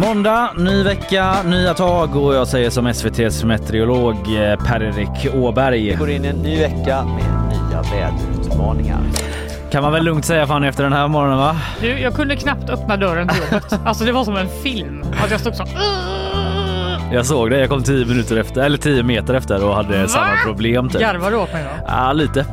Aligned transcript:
Måndag, 0.00 0.50
ny 0.56 0.82
vecka, 0.82 1.42
nya 1.42 1.74
tag 1.74 2.16
och 2.16 2.34
jag 2.34 2.48
säger 2.48 2.70
som 2.70 2.86
SVTs 2.86 3.44
meteorolog 3.44 4.14
eh, 4.16 4.64
Per-Erik 4.64 5.34
Åberg. 5.34 5.90
Vi 5.90 5.94
går 5.94 6.10
in 6.10 6.24
i 6.24 6.28
en 6.28 6.36
ny 6.36 6.60
vecka 6.60 7.04
med 7.04 7.48
nya 7.48 7.82
väderutmaningar. 7.82 9.00
Kan 9.70 9.82
man 9.82 9.92
väl 9.92 10.04
lugnt 10.04 10.24
säga 10.24 10.46
fan 10.46 10.64
efter 10.64 10.82
den 10.84 10.92
här 10.92 11.08
morgonen 11.08 11.38
va? 11.38 11.56
Du, 11.80 11.98
jag 11.98 12.14
kunde 12.14 12.36
knappt 12.36 12.70
öppna 12.70 12.96
dörren 12.96 13.28
till 13.28 13.42
jobbet. 13.42 13.80
Alltså 13.84 14.04
det 14.04 14.12
var 14.12 14.24
som 14.24 14.36
en 14.36 14.48
film. 14.62 15.04
Att 15.24 15.30
jag 15.30 15.40
stod 15.40 15.54
så. 15.54 15.64
Jag 17.12 17.26
såg 17.26 17.50
det, 17.50 17.58
jag 17.60 17.68
kom 17.68 17.82
10 17.82 18.06
minuter 18.06 18.36
efter, 18.36 18.60
eller 18.60 18.78
10 18.78 19.02
meter 19.02 19.34
efter 19.34 19.64
och 19.64 19.74
hade 19.74 20.02
Va? 20.02 20.08
samma 20.08 20.36
problem 20.44 20.88
typ. 20.88 21.00
Garvar 21.00 21.30
du 21.30 21.36
åt 21.36 21.52
mig 21.52 21.64
då? 21.64 21.84
Ja, 21.88 22.12
lite. 22.12 22.46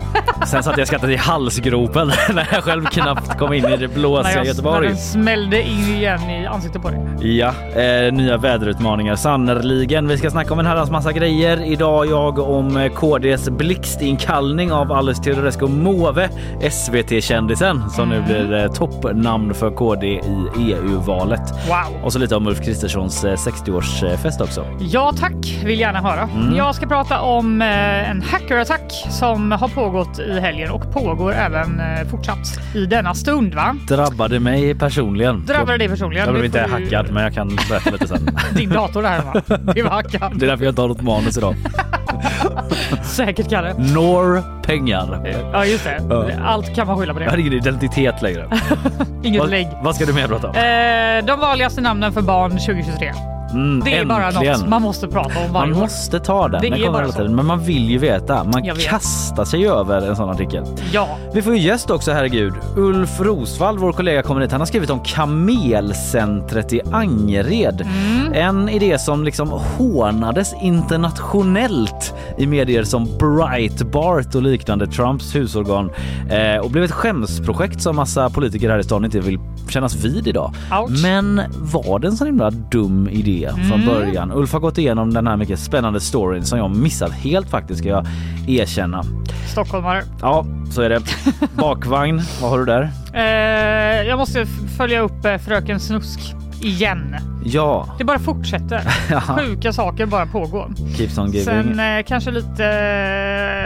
Sen 0.45 0.63
satt 0.63 0.77
jag 0.77 0.81
och 0.81 0.87
skrattade 0.87 1.13
i 1.13 1.15
halsgropen 1.15 2.07
när 2.33 2.47
jag 2.51 2.63
själv 2.63 2.85
knappt 2.85 3.37
kom 3.39 3.53
in 3.53 3.65
i 3.65 3.77
det 3.77 3.77
När, 3.77 3.87
blåsiga 3.87 4.31
jag, 4.31 4.39
när 4.39 4.45
Göteborg. 4.45 4.87
den 4.87 4.97
smällde 4.97 5.61
in 5.61 5.79
igen 5.95 6.29
i 6.29 6.45
ansiktet 6.45 6.81
på 6.81 6.89
dig. 6.89 7.37
Ja, 7.37 7.53
eh, 7.81 8.13
nya 8.13 8.37
väderutmaningar 8.37 9.15
sannerligen. 9.15 10.07
Vi 10.07 10.17
ska 10.17 10.29
snacka 10.29 10.53
om 10.53 10.59
en 10.59 10.65
herrans 10.65 10.91
massa 10.91 11.11
grejer. 11.11 11.63
Idag 11.65 12.07
jag 12.07 12.39
om 12.39 12.77
eh, 12.77 12.91
KDs 12.93 13.49
blixtinkallning 13.49 14.71
av 14.71 14.91
Alice 14.91 15.23
Teodorescu 15.23 15.67
Måwe, 15.67 16.29
SVT-kändisen 16.71 17.89
som 17.89 18.09
nu 18.09 18.21
blir 18.21 18.53
eh, 18.53 18.71
toppnamn 18.71 19.53
för 19.53 19.71
KD 19.71 20.07
i 20.07 20.21
EU-valet. 20.57 21.51
Wow. 21.67 22.03
Och 22.03 22.13
så 22.13 22.19
lite 22.19 22.35
om 22.35 22.47
Ulf 22.47 22.61
Kristerssons 22.65 23.23
eh, 23.23 23.33
60-årsfest 23.35 24.41
också. 24.47 24.65
Ja 24.79 25.13
tack, 25.19 25.61
vill 25.65 25.79
gärna 25.79 26.01
höra. 26.01 26.21
Mm. 26.35 26.55
Jag 26.55 26.75
ska 26.75 26.87
prata 26.87 27.19
om 27.21 27.61
eh, 27.61 28.09
en 28.09 28.21
hackerattack 28.21 28.91
som 29.09 29.51
har 29.51 29.67
pågått 29.67 30.19
i 30.19 30.39
helgen 30.39 30.71
och 30.71 30.93
pågår 30.93 31.33
även 31.33 31.79
eh, 31.79 32.07
fortsatt 32.11 32.59
i 32.75 32.85
denna 32.85 33.13
stund. 33.13 33.53
Va? 33.53 33.75
Drabbade 33.87 34.39
mig 34.39 34.75
personligen. 34.75 35.45
Drabbade 35.45 35.77
dig 35.77 35.89
personligen? 35.89 36.25
Jag 36.25 36.33
blev 36.33 36.51
Det 36.51 36.59
inte 36.59 36.77
du- 36.77 36.83
hackad, 36.83 37.13
men 37.13 37.23
jag 37.23 37.33
kan 37.33 37.57
berätta 37.69 37.89
lite 37.91 38.07
sen. 38.07 38.29
Din 38.55 38.69
dator 38.69 39.01
där 39.01 39.21
va? 39.21 39.41
Det 39.73 39.83
var 39.83 39.89
hackad. 39.91 40.39
Det 40.39 40.45
är 40.45 40.49
därför 40.49 40.63
jag 40.65 40.71
inte 40.71 40.81
har 40.81 40.87
något 40.87 41.01
manus 41.01 41.37
idag. 41.37 41.55
Säkert 43.03 43.49
Kalle. 43.49 43.73
Når 43.77 44.43
pengar. 44.63 45.33
Ja 45.53 45.65
just 45.65 45.83
det. 45.83 46.01
Ja. 46.09 46.25
Allt 46.45 46.75
kan 46.75 46.87
man 46.87 46.97
skylla 46.97 47.13
på 47.13 47.21
Jag 47.21 47.29
har 47.29 47.37
det. 47.37 47.41
ingen 47.41 47.53
identitet 47.53 48.21
längre. 48.21 48.49
Inget 49.23 49.49
lägg. 49.49 49.67
vad 49.83 49.95
ska 49.95 50.05
du 50.05 50.13
mer 50.13 50.27
prata 50.27 50.47
om? 50.49 50.55
Eh, 50.55 51.25
de 51.35 51.39
vanligaste 51.39 51.81
namnen 51.81 52.13
för 52.13 52.21
barn 52.21 52.51
2023. 52.51 53.13
Mm, 53.51 53.81
Det 53.85 53.97
är 53.97 54.05
bara 54.05 54.27
äntligen. 54.27 54.59
något 54.59 54.69
man 54.69 54.81
måste 54.81 55.07
prata 55.07 55.45
om 55.47 55.53
varje 55.53 55.71
Man 55.73 55.79
måste 55.81 56.19
ta 56.19 56.47
den. 56.47 56.61
Det 56.61 56.69
den 56.69 56.83
är 56.83 56.91
bara 56.91 57.11
så. 57.11 57.23
Men 57.23 57.45
man 57.45 57.59
vill 57.63 57.89
ju 57.89 57.97
veta. 57.97 58.43
Man 58.43 58.63
kastar 58.89 59.45
sig 59.45 59.67
över 59.67 60.01
en 60.09 60.15
sån 60.15 60.29
artikel. 60.29 60.63
Ja, 60.93 61.07
Vi 61.33 61.41
får 61.41 61.55
ju 61.55 61.61
gäst 61.61 61.89
också, 61.89 62.11
herregud. 62.11 62.53
Ulf 62.75 63.19
Rosvall, 63.19 63.77
vår 63.77 63.91
kollega, 63.91 64.23
kommer 64.23 64.41
hit. 64.41 64.51
Han 64.51 64.61
har 64.61 64.65
skrivit 64.65 64.89
om 64.89 64.99
Kamelcentret 65.03 66.73
i 66.73 66.81
Angered. 66.91 67.81
Mm. 67.81 68.33
En 68.33 68.69
idé 68.69 68.99
som 68.99 69.23
liksom 69.23 69.49
hånades 69.49 70.53
internationellt 70.61 72.13
i 72.37 72.47
medier 72.47 72.83
som 72.83 73.07
Breitbart 73.19 74.35
och 74.35 74.41
liknande, 74.41 74.87
Trumps 74.87 75.35
husorgan. 75.35 75.91
Eh, 76.29 76.61
och 76.61 76.71
blev 76.71 76.83
ett 76.83 76.91
skämsprojekt 76.91 77.81
som 77.81 77.95
massa 77.95 78.29
politiker 78.29 78.69
här 78.69 78.79
i 78.79 78.83
stan 78.83 79.05
inte 79.05 79.19
vill 79.19 79.39
kännas 79.69 79.95
vid 80.05 80.27
idag. 80.27 80.53
Ouch. 80.81 81.01
Men 81.03 81.41
var 81.55 81.99
det 81.99 82.07
en 82.07 82.17
sån 82.17 82.27
himla 82.27 82.49
dum 82.49 83.09
idé 83.11 83.36
från 83.45 83.81
Mm. 83.81 83.85
början? 83.85 84.31
Ulf 84.31 84.53
har 84.53 84.59
gått 84.59 84.77
igenom 84.77 85.13
den 85.13 85.27
här 85.27 85.37
mycket 85.37 85.59
spännande 85.59 85.99
storyn 85.99 86.45
som 86.45 86.57
jag 86.57 86.71
missat 86.75 87.11
helt 87.11 87.49
faktiskt 87.49 87.79
ska 87.79 87.89
jag 87.89 88.05
erkänna. 88.47 89.03
stockholmare. 89.51 90.03
Ja, 90.21 90.45
så 90.71 90.81
är 90.81 90.89
det. 90.89 91.01
Bakvagn, 91.55 92.21
vad 92.41 92.49
har 92.51 92.59
du 92.59 92.65
där? 92.65 92.89
Eh, 93.13 94.07
jag 94.07 94.17
måste 94.19 94.45
följa 94.77 94.99
upp 95.01 95.25
eh, 95.25 95.37
Fröken 95.37 95.79
Snusk 95.79 96.19
igen. 96.61 97.15
Ja, 97.45 97.95
Det 97.97 98.03
bara 98.03 98.19
fortsätter. 98.19 98.81
Sjuka 99.37 99.73
saker 99.73 100.05
bara 100.05 100.25
pågår. 100.25 100.71
keeps 100.97 101.17
on 101.17 101.25
giving. 101.31 101.45
Sen 101.45 101.79
eh, 101.79 102.03
kanske 102.07 102.31
lite 102.31 102.65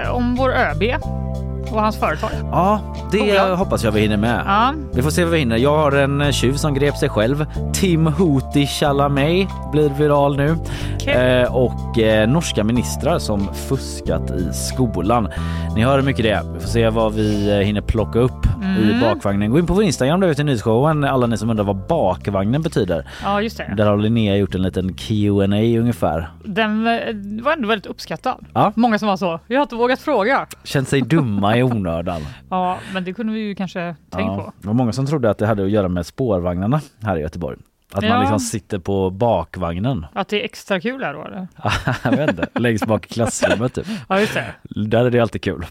eh, 0.06 0.12
om 0.16 0.36
vår 0.36 0.50
ÖB 0.54 0.84
och 1.72 1.82
hans 1.82 1.98
företag. 2.00 2.30
Ja, 2.52 2.80
det 3.12 3.18
Skolan. 3.18 3.58
hoppas 3.58 3.84
jag 3.84 3.92
vi 3.92 4.00
hinner 4.02 4.18
med. 4.18 4.44
Ja, 4.46 4.74
Vi 4.94 5.02
får 5.02 5.10
se 5.10 5.24
vad 5.24 5.34
vi 5.34 5.40
hinner. 5.40 5.58
Jag 5.58 5.78
har 5.78 5.92
en 5.92 6.22
eh, 6.22 6.32
tjuv 6.32 6.54
som 6.54 6.74
grep 6.74 6.98
sig 6.98 7.10
själv. 7.10 7.46
Tim 7.74 8.08
Hoti 8.08 8.68
Chalamet 8.68 9.48
blir 9.72 9.90
viral 9.90 10.38
nu. 10.38 10.56
Okej. 10.96 11.14
Eh, 11.42 11.56
och 11.56 12.00
eh, 12.00 12.30
norska 12.30 12.64
ministrar 12.64 13.20
som 13.20 13.54
fuskat 13.54 14.32
i 14.32 14.50
skolan. 14.54 15.30
Ni 15.76 15.84
hör 15.84 15.96
hur 15.98 16.06
mycket 16.06 16.24
det 16.24 16.30
är. 16.32 16.44
Vi 16.54 16.60
får 16.60 16.68
se 16.68 16.90
vad 16.90 17.14
vi 17.14 17.52
eh, 17.52 17.58
hinner 17.58 17.82
plocka 17.82 18.20
upp 18.20 18.32
Mm. 18.64 18.90
i 18.90 19.02
bakvagnen. 19.02 19.52
Gå 19.52 19.60
in 19.60 19.66
på 19.66 19.74
vår 19.74 19.84
Instagram 19.84 20.20
där 20.20 20.28
ute 20.28 20.42
i 20.42 20.46
nyhetsshowen. 20.46 21.04
Alla 21.04 21.28
ni 21.28 21.38
som 21.38 21.50
undrar 21.50 21.64
vad 21.66 21.76
bakvagnen 21.88 22.62
betyder. 22.62 23.08
ja 23.24 23.42
just 23.42 23.58
det. 23.58 23.74
Där 23.78 23.86
har 23.86 23.98
Linnea 23.98 24.36
gjort 24.36 24.56
en 24.56 24.62
liten 24.62 24.94
Q&A 24.94 25.46
ungefär. 25.80 26.30
Den 26.44 26.88
eh, 26.88 26.94
var 27.44 27.54
ändå 27.54 27.68
väldigt 27.68 27.86
uppskattad. 27.86 28.46
Ja. 28.54 28.72
Många 28.76 29.00
som 29.00 29.08
var 29.08 29.18
så. 29.18 29.40
Jag 29.48 29.58
har 29.58 29.62
inte 29.64 29.76
vågat 29.76 30.00
fråga. 30.00 30.46
Känt 30.64 30.88
sig 30.90 31.02
dumma 31.02 31.58
i 31.62 31.64
onödan. 31.64 32.22
Ja, 32.50 32.78
men 32.94 33.04
det 33.04 33.14
kunde 33.14 33.34
vi 33.34 33.40
ju 33.40 33.56
kanske 33.56 33.96
tänkt 34.10 34.28
Ja, 34.28 34.38
på. 34.38 34.54
Det 34.62 34.68
var 34.68 34.74
många 34.74 34.92
som 34.94 35.06
trodde 35.06 35.30
att 35.30 35.38
det 35.38 35.48
hade 35.48 35.64
att 35.64 35.72
göra 35.72 35.88
med 35.88 36.06
spårvagnarna 36.06 36.82
här 37.04 37.18
i 37.18 37.22
Göteborg. 37.22 37.58
Att 37.94 38.02
man 38.02 38.10
Ja. 38.12 38.20
liksom 38.20 38.40
sitter 38.40 38.80
på 38.80 39.10
bakvagnen. 39.10 40.06
Att 40.14 40.28
det 40.28 40.42
är 40.42 40.46
extra 40.46 40.80
kul 40.82 41.04
här 41.04 41.14
då 41.14 41.26
eller? 41.26 41.48
jag 42.04 42.12
vet 42.18 42.30
inte, 42.30 42.48
längst 42.60 42.86
bak 42.86 43.06
i 43.06 43.14
klassrummet 43.14 43.74
typ. 43.74 43.88
Ja 44.10 44.20
just 44.20 44.34
det. 44.34 44.46
Där 44.86 45.06
är 45.06 45.10
det 45.10 45.20
alltid 45.20 45.42
kul. 45.44 45.66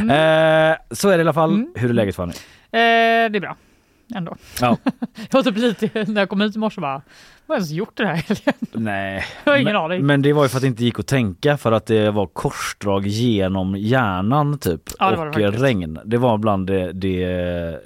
Mm. 0.00 0.10
Eh, 0.72 0.76
så 0.90 1.08
är 1.08 1.12
det 1.12 1.18
i 1.18 1.20
alla 1.20 1.32
fall. 1.32 1.66
Hur 1.74 1.90
är 1.90 1.94
läget 1.94 2.16
Fanny? 2.16 2.32
Eh, 2.32 2.36
det 2.72 2.78
är 3.36 3.40
bra. 3.40 3.56
Ändå. 4.14 4.36
Ja. 4.60 4.76
Jag 5.30 5.32
var 5.32 5.42
typ 5.42 5.56
lite, 5.56 6.04
när 6.12 6.20
jag 6.20 6.28
kom 6.28 6.40
hit 6.40 6.56
i 6.56 6.58
morse 6.58 6.80
bara, 6.80 7.02
har 7.50 7.56
ens 7.56 7.70
gjort 7.70 7.96
det 7.96 8.06
här 8.06 8.14
helgen? 8.14 8.54
Nej. 8.72 9.24
Jag 9.44 9.52
har 9.52 9.56
ingen 9.56 9.72
men, 9.72 9.82
aning. 9.82 10.06
Men 10.06 10.22
det 10.22 10.32
var 10.32 10.42
ju 10.42 10.48
för 10.48 10.56
att 10.56 10.62
det 10.62 10.68
inte 10.68 10.84
gick 10.84 10.98
att 10.98 11.06
tänka 11.06 11.56
för 11.56 11.72
att 11.72 11.86
det 11.86 12.10
var 12.10 12.26
korsdrag 12.26 13.06
genom 13.06 13.76
hjärnan 13.76 14.58
typ. 14.58 14.82
Ja, 14.98 15.10
det 15.10 15.16
det 15.16 15.22
och 15.22 15.34
faktiskt. 15.34 15.64
regn. 15.64 15.98
Det 16.04 16.16
var 16.16 16.38
bland 16.38 16.66
det, 16.66 16.92
det 16.92 17.80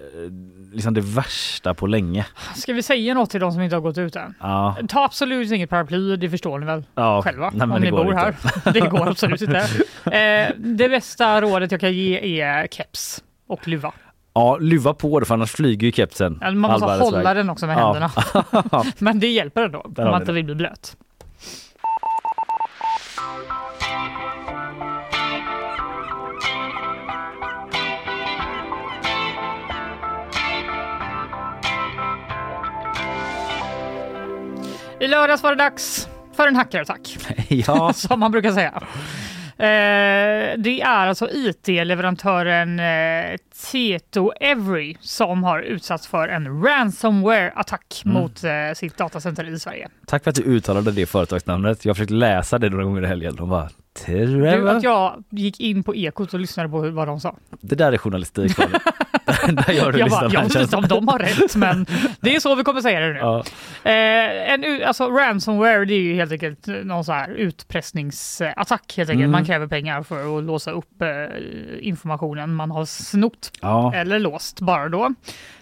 liksom 0.75 0.95
det 0.95 1.01
värsta 1.01 1.75
på 1.75 1.87
länge. 1.87 2.27
Ska 2.55 2.73
vi 2.73 2.83
säga 2.83 3.15
något 3.15 3.31
till 3.31 3.41
de 3.41 3.53
som 3.53 3.63
inte 3.63 3.77
har 3.77 3.81
gått 3.81 3.99
ut 3.99 4.17
än? 4.17 4.35
Ja, 4.41 4.77
Ta 4.89 5.05
absolut 5.05 5.53
inget 5.53 5.71
paraply, 5.71 6.17
det 6.17 6.31
förstår 6.31 6.59
ni 6.59 6.67
väl 6.67 6.85
ja. 6.95 7.23
själva 7.23 7.51
Nej, 7.51 7.59
men 7.59 7.71
om 7.73 7.81
det 7.81 7.85
ni 7.85 7.91
bor 7.91 8.07
inte. 8.07 8.17
här. 8.17 8.35
Det 8.73 8.81
går 8.81 9.09
absolut 9.09 9.43
inte. 9.43 9.59
Eh, 10.05 10.51
det 10.57 10.89
bästa 10.89 11.41
rådet 11.41 11.73
jag 11.73 11.81
kan 11.81 11.93
ge 11.93 12.41
är 12.43 12.67
keps 12.67 13.23
och 13.47 13.69
luva. 13.69 13.93
Ja, 14.37 14.59
luva 14.61 14.95
på 14.95 15.21
det 15.21 15.27
för 15.27 15.35
annars 15.35 15.51
flyger 15.53 15.87
ju 15.87 15.93
kepsen. 15.93 16.39
Eller 16.43 16.57
Man 16.57 16.71
måste 16.71 16.87
hålla 16.87 17.23
väg. 17.23 17.37
den 17.37 17.51
också 17.51 17.67
med 17.67 17.79
Ja. 17.79 17.93
händerna. 17.93 18.11
Men 18.99 19.21
det 19.21 19.29
hjälper 19.29 19.63
ändå 19.63 19.79
om 19.81 19.95
man 19.97 20.21
inte 20.21 20.33
vill 20.33 20.45
bli 20.45 20.55
blöt. 20.55 20.97
I 35.01 35.07
lördags 35.09 35.43
var 35.43 35.51
det 35.51 35.57
dags 35.57 36.09
för 36.37 36.49
en 36.49 36.57
hackerattack, 36.57 37.17
ja, 37.49 37.93
som 37.93 38.21
man 38.21 38.31
brukar 38.33 38.53
säga. 38.53 38.83
Eh, 39.59 40.59
det 40.59 40.81
är 40.81 41.07
alltså 41.07 41.29
IT-leverantören 41.33 42.81
eh, 42.81 43.37
Tieto 43.71 44.33
Every 44.41 44.97
som 45.01 45.45
har 45.45 45.61
utsatts 45.61 46.07
för 46.07 46.29
en 46.29 46.63
ransomware-attack 46.65 48.03
Mm. 48.05 48.15
mot 48.23 48.45
eh, 48.45 48.51
sitt 48.75 48.97
datacenter 48.97 49.45
i 49.55 49.59
Sverige. 49.59 49.89
tack 50.07 50.23
för 50.25 50.31
att 50.31 50.37
du 50.37 50.43
uttalade 50.43 50.93
det 50.93 51.07
företagsnamnet. 51.07 51.85
Jag 51.85 51.91
har 51.91 51.95
försökt 51.95 52.11
läsa 52.11 52.59
det 52.59 52.71
några 52.71 52.85
gånger 52.85 53.03
i 53.03 53.07
helgen. 53.07 53.37
De 53.37 53.49
bara, 53.49 53.69
Du, 53.69 54.01
Trevor. 54.05 54.69
att 54.69 54.83
jag 54.83 55.25
gick 55.31 55.61
in 55.61 55.83
på 55.83 55.95
Ekot 55.97 56.35
och 56.35 56.41
lyssnade 56.41 56.69
på 56.69 56.91
vad 56.91 57.09
de 57.09 57.21
sa. 57.21 57.37
Det 57.61 57.75
där 57.77 57.93
är 57.93 57.99
journalistik. 57.99 58.57
Där 59.67 59.73
gör 59.73 59.93
du 59.93 59.99
Jag, 59.99 60.11
bara, 60.11 60.31
jag 60.33 60.43
vet 60.43 60.57
inte 60.57 60.77
om 60.77 60.89
de 60.89 61.09
har 61.09 61.19
rätt, 61.19 61.57
men 61.57 61.87
det 62.21 62.37
är 62.37 62.41
så 62.41 62.55
vi 62.55 62.65
kommer 62.65 62.81
säga 62.81 63.01
det 63.01 63.13
nu. 63.13 63.19
Ja. 63.19 63.45
Eh, 63.85 64.53
en, 64.53 64.85
alltså, 64.87 65.09
ransomware 65.11 65.85
det 65.85 65.95
är 65.95 66.01
ju 66.01 66.15
helt 66.15 66.33
enkelt 66.33 66.67
någon 66.67 67.05
så 67.05 67.13
här 67.13 67.31
utpressningsattack. 67.31 68.95
Helt 68.97 69.11
enkelt. 69.11 69.21
Mm. 69.25 69.31
Man 69.31 69.45
kräver 69.45 69.67
pengar 69.67 70.03
för 70.03 70.39
att 70.39 70.45
låsa 70.45 70.71
upp 70.71 71.03
eh, 71.03 71.09
informationen 71.81 72.55
man 72.55 72.71
har 72.71 72.85
snott 72.85 73.51
Ja. 73.61 73.95
eller 73.95 74.19
låst 74.19 74.61
bara 74.61 74.89
då. 74.89 75.15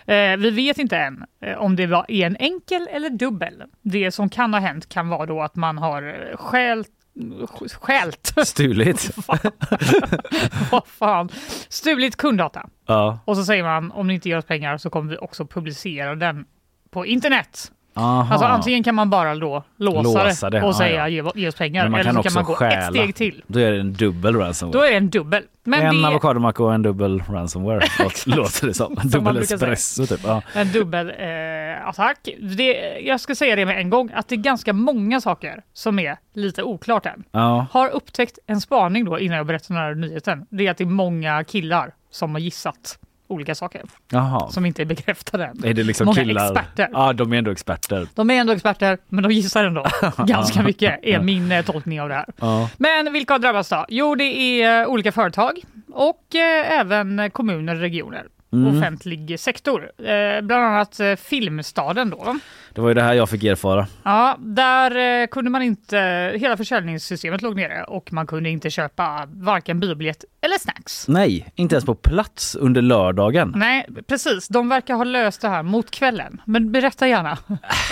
Eh, 0.07 0.37
vi 0.37 0.51
vet 0.51 0.79
inte 0.79 0.97
än 0.97 1.25
eh, 1.45 1.59
om 1.59 1.77
det 1.77 1.87
var 1.87 2.07
en 2.09 2.37
enkel 2.37 2.89
eller 2.93 3.11
dubbel. 3.11 3.63
Det 3.83 4.11
som 4.11 4.29
kan 4.29 4.55
ha 4.55 4.61
hänt 4.61 4.89
kan 4.89 5.09
vara 5.09 5.27
då 5.27 5.43
att 5.43 5.57
man 5.57 5.79
har 5.79 6.03
eh, 6.31 6.37
Stjält? 7.81 8.35
Stulit. 8.45 9.11
Vad 10.71 10.87
fan? 10.87 11.29
Stulit 11.69 12.17
kunddata. 12.17 12.69
Ja. 12.87 13.19
Och 13.25 13.37
så 13.37 13.45
säger 13.45 13.63
man 13.63 13.93
om 13.93 14.07
ni 14.07 14.15
inte 14.15 14.29
ger 14.29 14.39
oss 14.39 14.45
pengar 14.45 14.77
så 14.77 14.91
kommer 14.91 15.11
vi 15.11 15.17
också 15.17 15.47
publicera 15.47 16.15
den 16.15 16.45
på 16.91 17.07
internet. 17.07 17.73
Aha. 17.95 18.33
Alltså 18.33 18.47
antingen 18.47 18.83
kan 18.83 18.95
man 18.95 19.11
bara 19.11 19.35
då 19.35 19.63
låsa, 19.77 20.03
Låsa 20.25 20.51
det, 20.51 20.63
och 20.63 20.77
säga 20.77 21.09
ja. 21.09 21.23
ge, 21.35 21.41
ge 21.43 21.49
oss 21.49 21.55
pengar 21.55 21.87
eller 22.01 22.13
så 22.13 22.23
kan 22.23 22.33
man 22.35 22.45
gå 22.45 22.53
ett 22.53 22.59
stjäla. 22.59 22.91
steg 22.91 23.15
till. 23.15 23.43
Då 23.47 23.59
är 23.61 23.73
det 23.73 23.81
en 23.81 23.93
dubbel 23.93 24.37
ransomware. 24.37 24.79
Då 24.79 24.85
är 24.87 24.91
det 24.91 24.97
en 24.97 25.11
dubbel. 25.11 25.43
Men 25.65 25.87
en 25.87 26.03
det 26.03 26.09
avokadomacka 26.09 26.63
och 26.65 26.75
en 26.75 26.83
dubbel 26.83 27.23
ransomware 27.29 27.81
låt- 27.99 28.27
låter 28.27 28.67
det 28.67 28.75
som. 28.75 28.95
man 28.95 29.09
Dubbel 29.09 29.37
espresso 29.37 30.07
typ. 30.07 30.21
Ja. 30.25 30.43
en 30.55 30.73
dubbel 30.73 31.09
eh, 31.19 31.89
attack. 31.89 32.29
Det, 32.59 32.99
jag 33.05 33.21
ska 33.21 33.35
säga 33.35 33.57
det 33.57 33.67
med 33.67 33.79
en 33.79 33.91
gång 33.91 34.11
att 34.15 34.29
det 34.29 34.35
är 34.35 34.37
ganska 34.37 34.73
många 34.73 35.21
saker 35.21 35.63
som 35.73 35.99
är 35.99 36.17
lite 36.35 36.63
oklart 36.63 37.07
än. 37.07 37.25
Ja. 37.33 37.67
Har 37.71 37.89
upptäckt 37.89 38.39
en 38.47 38.61
spaning 38.61 39.05
då 39.05 39.19
innan 39.19 39.37
jag 39.37 39.47
berättar 39.47 39.75
den 39.75 39.83
här 39.85 39.95
nyheten. 39.95 40.47
Det 40.51 40.67
är 40.67 40.71
att 40.71 40.77
det 40.79 40.85
är 40.85 40.87
många 40.87 41.45
killar 41.45 41.93
som 42.11 42.31
har 42.33 42.39
gissat 42.41 42.99
olika 43.33 43.55
saker 43.55 43.83
Jaha. 44.11 44.49
som 44.51 44.67
inte 44.67 44.83
är 44.83 44.87
bekräftade 44.87 45.45
än. 45.47 45.65
Är 45.65 45.75
det 45.75 45.83
liksom 45.83 46.05
Många 46.05 46.15
killar? 46.25 46.45
experter. 46.53 46.89
Ja, 46.93 47.13
de 47.13 47.33
är 47.33 47.37
ändå 47.39 47.51
experter. 47.51 48.07
De 48.15 48.31
är 48.31 48.35
ändå 48.35 48.53
experter, 48.53 48.99
men 49.09 49.23
de 49.23 49.33
gissar 49.33 49.65
ändå 49.65 49.87
ganska 50.27 50.63
mycket, 50.63 51.01
är 51.03 51.21
min 51.21 51.53
eh, 51.53 51.65
tolkning 51.65 52.01
av 52.01 52.09
det 52.09 52.15
här. 52.15 52.27
Ja. 52.41 52.71
Men 52.77 53.13
vilka 53.13 53.35
har 53.35 53.39
drabbats 53.39 53.69
då? 53.69 53.85
Jo, 53.89 54.15
det 54.15 54.25
är 54.25 54.83
eh, 54.83 54.89
olika 54.89 55.13
företag 55.13 55.59
och 55.93 56.35
eh, 56.35 56.81
även 56.81 57.31
kommuner 57.31 57.75
och 57.75 57.81
regioner. 57.81 58.27
Mm. 58.53 58.79
Offentlig 58.79 59.41
sektor. 59.41 59.91
Eh, 59.99 60.41
bland 60.41 60.65
annat 60.65 61.01
eh, 61.01 61.15
Filmstaden 61.17 62.11
då. 62.11 62.39
Det 62.75 62.81
var 62.81 62.89
ju 62.89 62.95
det 62.95 63.03
här 63.03 63.15
jag 63.15 63.29
fick 63.31 63.45
erfara. 63.45 63.87
Ja, 64.03 64.37
där 64.41 65.21
eh, 65.23 65.27
kunde 65.27 65.51
man 65.51 65.63
inte, 65.63 66.33
hela 66.37 66.57
försäljningssystemet 66.57 67.43
låg 67.43 67.57
nere 67.57 67.85
och 67.85 68.13
man 68.13 68.27
kunde 68.27 68.51
inte 68.51 68.71
köpa 68.71 69.29
varken 69.33 69.81
biobiljett 69.81 70.25
eller 70.41 70.59
snacks. 70.59 71.09
Nej, 71.09 71.53
inte 71.55 71.75
ens 71.75 71.85
på 71.85 71.95
plats 71.95 72.55
under 72.55 72.83
lördagen. 72.83 73.53
Nej, 73.57 73.87
precis. 74.09 74.49
De 74.49 74.69
verkar 74.69 74.95
ha 74.95 75.05
löst 75.05 75.41
det 75.41 75.49
här 75.49 75.63
mot 75.63 75.91
kvällen. 75.91 76.41
Men 76.45 76.73
berätta 76.73 77.09
gärna 77.09 77.39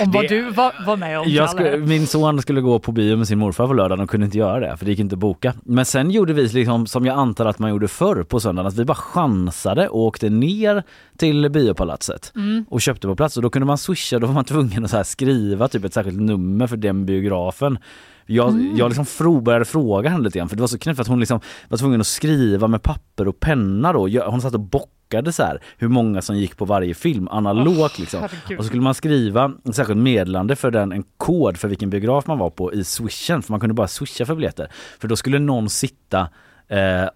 om 0.00 0.10
vad 0.12 0.24
Det- 0.24 0.28
du 0.28 0.42
var, 0.50 0.72
var 0.86 0.96
med 0.96 1.18
om. 1.20 1.24
Jag 1.28 1.50
skulle, 1.50 1.76
min 1.76 2.06
son 2.06 2.42
skulle 2.42 2.60
gå 2.60 2.78
på 2.78 2.92
bio 2.92 3.16
med 3.16 3.28
sin 3.28 3.38
morfar 3.38 3.66
på 3.66 3.72
lördagen 3.72 4.04
och 4.04 4.10
kunde 4.10 4.24
inte 4.26 4.38
göra 4.38 4.60
det 4.60 4.76
för 4.76 4.84
det 4.84 4.90
gick 4.90 5.00
inte 5.00 5.14
att 5.14 5.18
boka. 5.18 5.52
Men 5.64 5.84
sen 5.84 6.10
gjorde 6.10 6.32
vi 6.32 6.48
liksom 6.48 6.86
som 6.86 7.06
jag 7.06 7.18
antar 7.18 7.46
att 7.46 7.58
man 7.58 7.70
gjorde 7.70 7.88
förr 7.88 8.22
på 8.22 8.40
söndagen 8.40 8.66
att 8.66 8.76
vi 8.76 8.84
bara 8.84 8.94
chansade 8.94 9.88
och 9.88 10.00
åkte 10.00 10.28
ner 10.30 10.82
till 11.18 11.50
biopalatset 11.50 12.32
Mm. 12.36 12.64
och 12.68 12.80
köpte 12.80 13.06
på 13.06 13.16
plats 13.16 13.36
och 13.36 13.42
då 13.42 13.50
kunde 13.50 13.66
man 13.66 13.78
swisha, 13.78 14.18
då 14.18 14.26
var 14.26 14.34
man 14.34 14.44
tvungen 14.44 14.69
att 14.78 14.90
så 14.90 15.04
skriva 15.04 15.68
typ 15.68 15.84
ett 15.84 15.94
särskilt 15.94 16.20
nummer 16.20 16.66
för 16.66 16.76
den 16.76 17.06
biografen. 17.06 17.78
Jag, 18.26 18.48
Mm. 18.48 18.76
jag 18.76 18.88
liksom 18.88 19.06
fro, 19.06 19.40
började 19.40 19.64
fråga 19.64 20.10
henne 20.10 20.24
lite 20.24 20.38
grann 20.38 20.48
för 20.48 20.56
det 20.56 20.62
var 20.62 20.68
så 20.68 20.78
knäppt 20.78 21.00
att 21.00 21.06
hon 21.06 21.20
liksom 21.20 21.40
var 21.68 21.78
tvungen 21.78 22.00
att 22.00 22.06
skriva 22.06 22.68
med 22.68 22.82
papper 22.82 23.28
och 23.28 23.40
penna 23.40 23.92
då. 23.92 24.08
Hon 24.26 24.40
satt 24.40 24.54
och 24.54 24.60
bockade 24.60 25.32
så 25.32 25.42
här 25.42 25.62
hur 25.78 25.88
många 25.88 26.22
som 26.22 26.36
gick 26.36 26.56
på 26.56 26.64
varje 26.64 26.94
film 26.94 27.28
analogt 27.28 27.98
liksom. 27.98 28.20
herregud. 28.20 28.58
Och 28.58 28.64
så 28.64 28.68
skulle 28.68 28.82
man 28.82 28.94
skriva 28.94 29.52
ett 29.68 29.74
särskilt 29.74 29.98
meddelande 30.00 30.56
för 30.56 30.70
den, 30.70 30.92
en 30.92 31.04
kod 31.16 31.56
för 31.56 31.68
vilken 31.68 31.90
biograf 31.90 32.26
man 32.26 32.38
var 32.38 32.50
på 32.50 32.72
i 32.72 32.84
swishen 32.84 33.42
för 33.42 33.52
man 33.52 33.60
kunde 33.60 33.74
bara 33.74 33.88
swisha 33.88 34.26
för 34.26 34.34
biljetter. 34.34 34.68
För 34.98 35.08
då 35.08 35.16
skulle 35.16 35.38
någon 35.38 35.70
sitta 35.70 36.28
eh, 36.68 37.08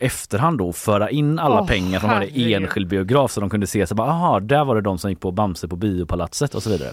efterhand 0.00 0.58
då 0.58 0.72
föra 0.72 1.10
in 1.10 1.38
alla 1.38 1.60
Åh, 1.60 1.66
pengar 1.66 2.00
från 2.00 2.10
varje 2.10 2.56
enskild 2.56 2.88
biograf 2.88 3.30
så 3.30 3.40
de 3.40 3.50
kunde 3.50 3.66
se 3.66 3.86
så 3.86 3.94
bara, 3.94 4.08
aha, 4.08 4.40
där 4.40 4.64
var 4.64 4.74
det 4.74 4.80
de 4.80 4.98
som 4.98 5.10
gick 5.10 5.20
på 5.20 5.30
Bamse 5.30 5.68
på 5.68 5.76
biopalatset 5.76 6.54
och 6.54 6.62
så 6.62 6.70
vidare. 6.70 6.92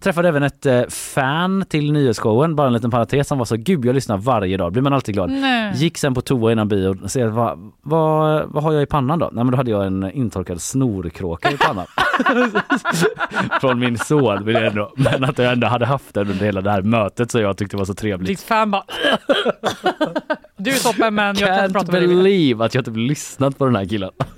Träffade 0.00 0.28
även 0.28 0.42
ett 0.42 0.66
eh, 0.66 0.82
fan 0.88 1.64
till 1.68 1.92
nyhetsshowen, 1.92 2.56
bara 2.56 2.66
en 2.66 2.72
liten 2.72 2.90
parentes, 2.90 3.28
som 3.28 3.38
var 3.38 3.44
så 3.44 3.56
gud 3.56 3.84
jag 3.84 3.94
lyssnar 3.94 4.16
varje 4.16 4.56
dag, 4.56 4.72
blir 4.72 4.82
man 4.82 4.92
alltid 4.92 5.14
glad. 5.14 5.30
Nej. 5.30 5.72
Gick 5.74 5.98
sen 5.98 6.14
på 6.14 6.20
toa 6.20 6.52
innan 6.52 6.68
bio 6.68 6.88
och 7.04 7.10
ser 7.10 7.26
vad, 7.26 7.72
vad, 7.82 8.44
vad 8.48 8.62
har 8.62 8.72
jag 8.72 8.82
i 8.82 8.86
pannan 8.86 9.18
då? 9.18 9.30
Nej 9.32 9.44
men 9.44 9.50
då 9.50 9.56
hade 9.56 9.70
jag 9.70 9.86
en 9.86 10.10
intorkad 10.12 10.60
snorkråka 10.60 11.50
i 11.50 11.56
pannan. 11.56 11.86
Från 13.60 13.78
min 13.78 13.98
son 13.98 14.44
vill 14.44 14.54
jag 14.54 14.66
ändå, 14.66 14.92
men 14.96 15.24
att 15.24 15.38
jag 15.38 15.52
ändå 15.52 15.66
hade 15.66 15.86
haft 15.86 16.14
den 16.14 16.30
under 16.30 16.44
hela 16.44 16.60
det 16.60 16.70
här 16.70 16.82
mötet 16.82 17.30
så 17.30 17.38
jag 17.40 17.56
tyckte 17.56 17.76
det 17.76 17.78
var 17.78 17.84
så 17.84 17.94
trevligt. 17.94 18.28
Ditt 18.28 18.40
fan 18.40 18.70
bara... 18.70 18.84
du 20.56 20.70
är 20.70 20.92
toppen 20.92 21.14
men 21.14 21.36
jag 21.36 21.48
kan 21.48 21.64
inte 21.64 21.72
prata 21.72 21.92
med. 21.92 22.01
Believe 22.08 22.64
att 22.64 22.74
jag 22.74 22.84
typ 22.84 22.96
lyssnat 22.96 23.58
på 23.58 23.64
den 23.64 23.76
här 23.76 23.84
killen. 23.84 24.10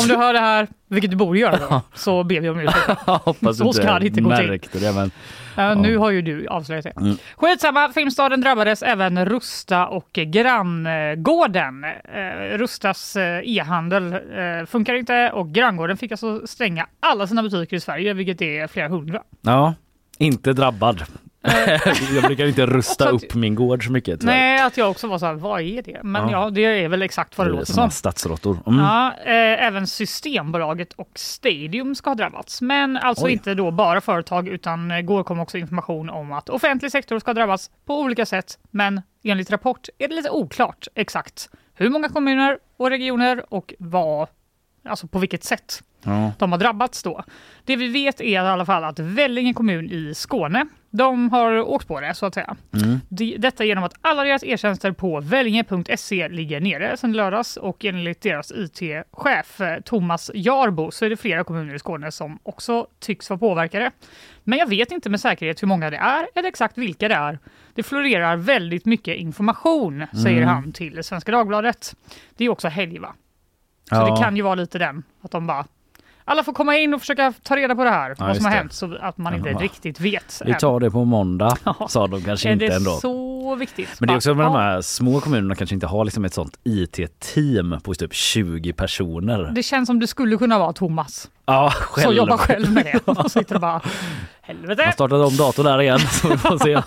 Om 0.00 0.08
du 0.08 0.16
hör 0.16 0.32
det 0.32 0.38
här, 0.38 0.68
vilket 0.88 1.10
du 1.10 1.16
borde 1.16 1.38
göra 1.38 1.56
då, 1.56 1.80
så 1.94 2.24
ber 2.24 2.40
vi 2.40 2.48
om 2.48 2.60
ursäkt. 2.60 3.00
Hoppas 3.06 3.58
Så 3.58 3.72
ska 3.72 3.98
det 3.98 4.06
inte 4.06 4.20
gå 4.20 4.36
till. 4.36 4.60
det 4.72 4.92
men 4.92 5.10
Ja, 5.56 5.74
nu 5.74 5.96
har 5.96 6.10
ju 6.10 6.22
du 6.22 6.46
avslöjat 6.46 6.84
det. 6.84 6.90
Mm. 7.00 7.16
Skitsamma, 7.36 7.88
Filmstaden 7.88 8.40
drabbades 8.40 8.82
även 8.82 9.26
Rusta 9.26 9.86
och 9.86 10.08
granngården. 10.12 11.84
Eh, 11.84 12.58
Rustas 12.58 13.16
eh, 13.16 13.40
e-handel 13.44 14.12
eh, 14.12 14.66
funkar 14.66 14.94
inte 14.94 15.30
och 15.30 15.50
granngården 15.52 15.96
fick 15.96 16.12
alltså 16.12 16.46
stänga 16.46 16.86
alla 17.00 17.26
sina 17.26 17.42
butiker 17.42 17.76
i 17.76 17.80
Sverige, 17.80 18.14
vilket 18.14 18.42
är 18.42 18.66
flera 18.66 18.88
hundra. 18.88 19.22
ja, 19.40 19.74
inte 20.18 20.52
drabbad. 20.52 21.04
Jag 22.14 22.24
brukar 22.24 22.46
inte 22.46 22.66
rusta 22.66 23.08
att- 23.08 23.14
upp 23.14 23.34
min 23.34 23.54
gård 23.54 23.86
så 23.86 23.92
mycket 23.92 24.20
tyvärr. 24.20 24.34
Nej, 24.34 24.62
att 24.62 24.76
jag 24.76 24.90
också 24.90 25.06
var 25.06 25.18
så 25.18 25.26
här, 25.26 25.34
vad 25.34 25.60
är 25.60 25.82
det? 25.82 26.00
Men 26.02 26.22
Ja. 26.22 26.30
ja, 26.44 26.50
det 26.50 26.60
är 26.64 26.88
väl 26.88 27.02
exakt 27.02 27.38
vad 27.38 27.46
det 27.46 27.50
Det 27.52 27.56
låter 27.58 27.72
som. 27.72 27.90
stadsråttor. 27.90 28.58
Mm. 28.66 28.80
Ja, 28.84 29.12
eh, 29.24 29.66
även 29.66 29.86
Systembolaget 29.86 30.92
och 30.92 31.10
Stadium 31.14 31.94
ska 31.94 32.10
ha 32.10 32.14
drabbats. 32.14 32.60
Men 32.62 32.96
alltså 32.96 33.24
Oj. 33.26 33.32
inte 33.32 33.54
då 33.54 33.70
bara 33.70 34.00
företag 34.00 34.48
utan 34.48 34.90
eh, 34.90 34.98
igår 34.98 35.24
kom 35.24 35.40
också 35.40 35.58
information 35.58 36.10
om 36.10 36.32
att 36.32 36.48
offentlig 36.48 36.92
sektor 36.92 37.18
ska 37.18 37.34
drabbas 37.34 37.70
på 37.86 38.00
olika 38.00 38.26
sätt. 38.26 38.58
Men 38.70 39.00
enligt 39.24 39.50
rapport 39.50 39.88
är 39.98 40.08
det 40.08 40.14
lite 40.14 40.30
oklart 40.30 40.86
exakt 40.94 41.48
hur 41.74 41.90
många 41.90 42.08
kommuner 42.08 42.58
och 42.76 42.90
regioner 42.90 43.44
och 43.54 43.74
vad, 43.78 44.28
alltså 44.88 45.06
på 45.06 45.18
vilket 45.18 45.44
sätt 45.44 45.82
Ja. 46.04 46.32
de 46.38 46.52
har 46.52 46.58
drabbats 46.58 47.02
då. 47.02 47.24
Det 47.64 47.76
vi 47.76 47.88
vet 47.88 48.20
är 48.20 48.24
i 48.24 48.36
alla 48.36 48.66
fall 48.66 48.84
att 48.84 48.98
Vellinge 48.98 49.54
kommun 49.54 49.90
i 49.90 50.12
Skåne, 50.14 50.66
de 50.94 51.30
har 51.32 51.60
åkt 51.60 51.88
på 51.88 52.00
det 52.00 52.14
så 52.14 52.26
att 52.26 52.34
säga. 52.34 52.56
Mm. 52.84 53.00
De- 53.08 53.36
Detta 53.38 53.64
genom 53.64 53.84
att 53.84 53.94
alla 54.00 54.24
deras 54.24 54.44
e-tjänster 54.44 54.92
på 54.92 55.20
vellinge.se 55.20 56.28
ligger 56.28 56.60
nere 56.60 56.96
sedan 56.96 57.12
lördags 57.12 57.56
och 57.56 57.84
enligt 57.84 58.20
deras 58.20 58.52
IT-chef 58.52 59.60
eh, 59.60 59.80
Thomas 59.80 60.30
Jarbo 60.34 60.90
så 60.90 61.04
är 61.04 61.10
det 61.10 61.16
flera 61.16 61.44
kommuner 61.44 61.74
i 61.74 61.78
Skåne 61.78 62.12
som 62.12 62.38
också 62.42 62.86
tycks 63.00 63.30
vara 63.30 63.38
påverkade. 63.38 63.90
Men 64.44 64.58
jag 64.58 64.66
vet 64.68 64.92
inte 64.92 65.10
med 65.10 65.20
säkerhet 65.20 65.62
hur 65.62 65.68
många 65.68 65.90
det 65.90 65.96
är 65.96 66.26
eller 66.34 66.48
exakt 66.48 66.78
vilka 66.78 67.08
det 67.08 67.14
är. 67.14 67.38
Det 67.74 67.82
florerar 67.82 68.36
väldigt 68.36 68.84
mycket 68.86 69.16
information, 69.16 70.06
säger 70.22 70.42
Mm. 70.42 70.48
han 70.48 70.72
till 70.72 71.04
Svenska 71.04 71.32
Dagbladet. 71.32 71.96
Det 72.36 72.44
är 72.44 72.48
också 72.48 72.68
helg 72.68 72.98
va? 72.98 73.14
Så 73.88 73.94
Ja. 73.94 74.14
det 74.16 74.22
kan 74.22 74.36
ju 74.36 74.42
vara 74.42 74.54
lite 74.54 74.78
den, 74.78 75.02
att 75.22 75.30
de 75.30 75.46
bara 75.46 75.64
alla 76.24 76.44
får 76.44 76.52
komma 76.52 76.76
in 76.76 76.94
och 76.94 77.00
försöka 77.00 77.32
ta 77.42 77.56
reda 77.56 77.74
på 77.74 77.84
det 77.84 77.90
här, 77.90 78.14
vad 78.18 78.28
just 78.28 78.36
som 78.40 78.44
har 78.44 78.52
det. 78.52 78.58
hänt, 78.58 78.72
så 78.72 78.96
att 79.00 79.18
man 79.18 79.34
inte 79.34 79.48
Jaha. 79.48 79.60
riktigt 79.60 80.00
vet. 80.00 80.42
Vi 80.44 80.54
tar 80.54 80.80
det 80.80 80.90
på 80.90 81.04
måndag, 81.04 81.56
Ja. 81.64 81.86
sa 81.88 82.06
de 82.06 82.22
kanske 82.22 82.48
är 82.48 82.52
inte 82.52 82.66
det 82.66 82.74
ändå. 82.74 82.90
så 82.90 83.54
viktigt? 83.54 83.88
Men 84.00 84.06
det 84.06 84.12
är 84.14 84.16
också 84.16 84.34
med 84.34 84.46
de 84.46 84.54
Ja, 84.54 84.60
här 84.60 84.80
små 84.80 85.20
kommunerna 85.20 85.54
kanske 85.54 85.74
inte 85.74 85.86
har 85.86 86.04
liksom 86.04 86.24
ett 86.24 86.34
sånt 86.34 86.58
IT-team 86.64 87.80
på 87.84 87.94
typ 87.94 88.14
20 88.14 88.72
personer. 88.72 89.50
Det 89.54 89.62
känns 89.62 89.86
som 89.86 90.00
det 90.00 90.06
skulle 90.06 90.36
kunna 90.36 90.58
vara 90.58 90.72
Thomas 90.72 91.30
Ja, 91.46 91.70
själv. 91.74 92.04
som 92.06 92.14
jobbar 92.16 92.36
själv 92.36 92.72
med 92.72 92.84
det. 92.84 92.98
Och 93.12 93.30
sitter 93.30 93.54
och 93.54 93.60
bara, 93.60 93.80
helvete, 94.42 94.82
Jag 94.82 94.94
startat 94.94 95.30
om 95.32 95.36
datorn 95.36 95.66
där 95.66 95.80
igen 95.82 95.98
så 95.98 96.28
vi 96.28 96.36
får 96.38 96.58
se. 96.58 96.82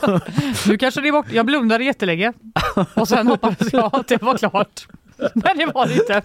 nu 0.69 0.77
kanske 0.77 1.01
det 1.01 1.07
är 1.07 1.11
bort. 1.11 1.31
Jag 1.31 1.45
blundade 1.45 1.83
jättelänge 1.83 2.33
och 2.93 3.07
sen 3.07 3.27
hoppades 3.27 3.73
jag 3.73 3.95
att 3.95 4.07
det 4.07 4.21
var 4.21 4.37
klart. 4.37 4.87
Men 5.33 5.57
det 5.57 5.65
var 5.65 5.87
det 5.87 5.93
inte. 5.93 6.21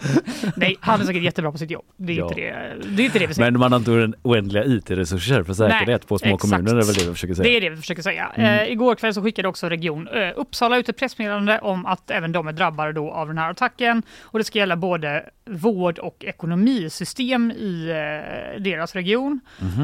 Nej, 0.56 0.76
han 0.80 1.00
är 1.00 1.04
säkert 1.04 1.22
jättebra 1.22 1.52
på 1.52 1.58
sitt 1.58 1.70
jobb. 1.70 1.84
Det 1.96 2.12
är, 2.12 2.16
Ja. 2.16 2.28
inte, 2.28 2.40
det. 2.40 2.96
Det 2.96 3.02
är 3.02 3.06
inte 3.06 3.18
det 3.18 3.26
vi 3.26 3.34
säger. 3.34 3.50
Men 3.50 3.60
man 3.60 3.72
har 3.72 3.78
inte 3.78 4.18
oändliga 4.22 4.64
IT-resurser 4.64 5.42
för 5.42 5.54
säkerhet 5.54 5.86
Nej, 5.86 5.98
på 5.98 6.18
små 6.18 6.34
exakt. 6.34 6.40
kommuner, 6.40 6.74
det 6.74 6.82
är 6.82 6.86
väl 6.86 6.94
det 6.94 7.04
vi 7.04 7.12
försöker 7.12 7.34
säga. 7.34 7.48
Det 7.48 7.56
är 7.56 7.60
det 7.60 7.70
vi 7.70 7.76
försöker 7.76 8.02
säga. 8.02 8.32
Mm. 8.34 8.58
Eh, 8.66 8.72
igår 8.72 8.94
kväll 8.94 9.14
så 9.14 9.22
skickade 9.22 9.48
också 9.48 9.68
Region 9.68 10.08
eh, 10.08 10.28
Uppsala 10.36 10.78
ut 10.78 10.88
ett 10.88 10.96
pressmeddelande 10.98 11.58
om 11.58 11.86
att 11.86 12.10
även 12.10 12.32
de 12.32 12.48
är 12.48 12.52
drabbade 12.52 12.92
då 12.92 13.10
av 13.10 13.28
den 13.28 13.38
här 13.38 13.50
attacken. 13.50 14.02
Och 14.22 14.38
det 14.38 14.44
ska 14.44 14.58
gälla 14.58 14.76
både 14.76 15.24
vård 15.50 15.98
och 15.98 16.24
ekonomisystem 16.24 17.50
i 17.50 17.88
eh, 17.90 18.60
deras 18.62 18.94
region. 18.94 19.40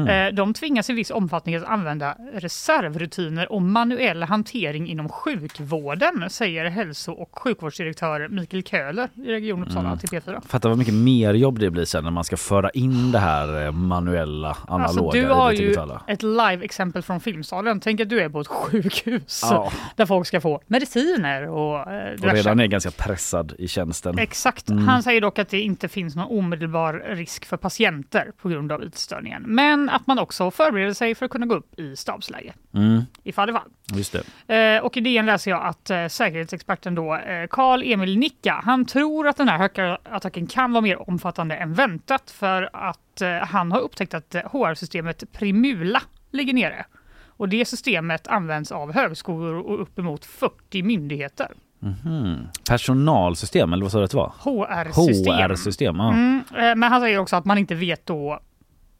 Eh, 0.09 0.33
de 0.33 0.53
tvingas 0.53 0.89
i 0.89 0.93
viss 0.93 1.11
omfattning 1.11 1.55
att 1.55 1.63
använda 1.63 2.15
reservrutiner 2.33 3.51
och 3.51 3.61
manuell 3.61 4.23
hantering 4.23 4.87
inom 4.89 5.09
sjukvården, 5.09 6.29
säger 6.29 6.65
hälso 6.65 7.11
och 7.11 7.39
sjukvårdsdirektör 7.39 8.27
Mikael 8.27 8.63
Köhler 8.97 9.09
i 9.29 9.31
Region 9.33 9.63
Uppsala 9.63 9.87
Mm. 9.87 9.99
till 9.99 10.09
P4. 10.09 10.41
Fatta 10.47 10.69
vad 10.69 10.77
mycket 10.77 10.93
mer 10.93 11.33
jobb 11.33 11.59
det 11.59 11.69
blir 11.69 11.85
sen 11.85 12.03
när 12.03 12.11
man 12.11 12.23
ska 12.23 12.37
föra 12.37 12.69
in 12.69 13.11
det 13.11 13.19
här 13.19 13.65
eh, 13.65 13.71
manuella, 13.71 14.57
analoga 14.67 14.83
Alltså, 14.83 15.11
du 15.11 15.19
i 15.19 15.23
har 15.25 15.51
ju 15.51 15.75
ett 16.07 16.23
live-exempel 16.23 17.01
från 17.01 17.19
Filmsalen. 17.19 17.79
Tänk 17.79 18.01
att 18.01 18.09
du 18.09 18.21
är 18.21 18.29
på 18.29 18.39
ett 18.41 18.47
sjukhus 18.47 19.41
Ja. 19.51 19.71
där 19.95 20.05
folk 20.05 20.27
ska 20.27 20.41
få 20.41 20.61
mediciner 20.67 21.47
och 21.49 21.91
eh, 21.91 22.13
Och 22.13 22.31
redan 22.33 22.59
är 22.59 22.67
ganska 22.67 22.91
pressad 22.91 23.53
i 23.57 23.67
tjänsten. 23.67 24.19
Exakt. 24.19 24.69
Mm. 24.69 24.87
Han 24.87 25.03
säger 25.03 25.21
dock 25.21 25.39
att 25.39 25.49
det 25.49 25.61
inte 25.61 25.87
finns 25.87 26.15
någon 26.15 26.37
omedelbar 26.37 27.05
risk 27.09 27.45
för 27.45 27.57
patienter 27.57 28.31
på 28.41 28.49
grund 28.49 28.71
av 28.71 28.83
utstörningen. 28.83 29.43
Men 29.47 29.89
att 29.89 30.07
man 30.07 30.19
också 30.19 30.51
förbereder 30.51 30.93
sig 30.93 31.15
för 31.15 31.25
att 31.25 31.31
kunna 31.31 31.45
gå 31.45 31.55
upp 31.55 31.79
i 31.79 31.95
stabsläge 31.95 32.53
Mm, 32.73 33.01
ifall 33.23 33.47
det 33.47 33.53
fall. 33.53 33.69
just 33.93 34.15
det. 34.47 34.55
Eh, 34.77 34.83
och 34.85 34.97
i 34.97 34.99
DN 35.01 35.25
läser 35.25 35.51
jag 35.51 35.65
att 35.65 35.89
eh, 35.89 36.07
säkerhetsexperten 36.07 36.95
då, 36.95 37.15
eh, 37.15 37.47
Carl 37.49 37.83
Emil 37.85 38.17
Nicka, 38.17 38.61
han 38.65 38.85
tror 38.87 39.27
att 39.27 39.37
den 39.37 39.47
här 39.47 39.57
hackerattacken 39.57 40.47
kan 40.47 40.71
vara 40.71 40.81
mer 40.81 41.09
omfattande 41.09 41.55
än 41.55 41.73
väntat 41.73 42.31
för 42.31 42.69
att 42.73 43.21
eh, 43.21 43.29
han 43.37 43.71
har 43.71 43.79
upptäckt 43.79 44.13
att 44.13 44.35
eh, 44.35 44.41
HR-systemet 44.41 45.23
Primula 45.33 46.01
ligger 46.31 46.53
nere. 46.53 46.85
Och 47.27 47.49
det 47.49 47.65
systemet 47.65 48.27
används 48.27 48.71
av 48.71 48.93
högskolor 48.93 49.55
och 49.55 49.81
uppemot 49.81 50.25
40 50.25 50.83
myndigheter. 50.83 51.47
Mhm. 51.79 52.47
Personalsystem, 52.69 53.73
eller 53.73 53.83
vad 53.83 53.91
sa 53.91 53.97
du 53.97 54.03
att 54.03 54.11
det 54.11 54.17
var? 54.17 54.33
HR-system. 54.39 55.33
HR-system, 55.33 55.95
ja. 55.95 56.13
Mm, 56.13 56.43
eh, 56.57 56.75
men 56.75 56.83
han 56.83 57.01
säger 57.01 57.17
också 57.19 57.35
att 57.35 57.45
man 57.45 57.57
inte 57.57 57.75
vet 57.75 58.05
då, 58.05 58.39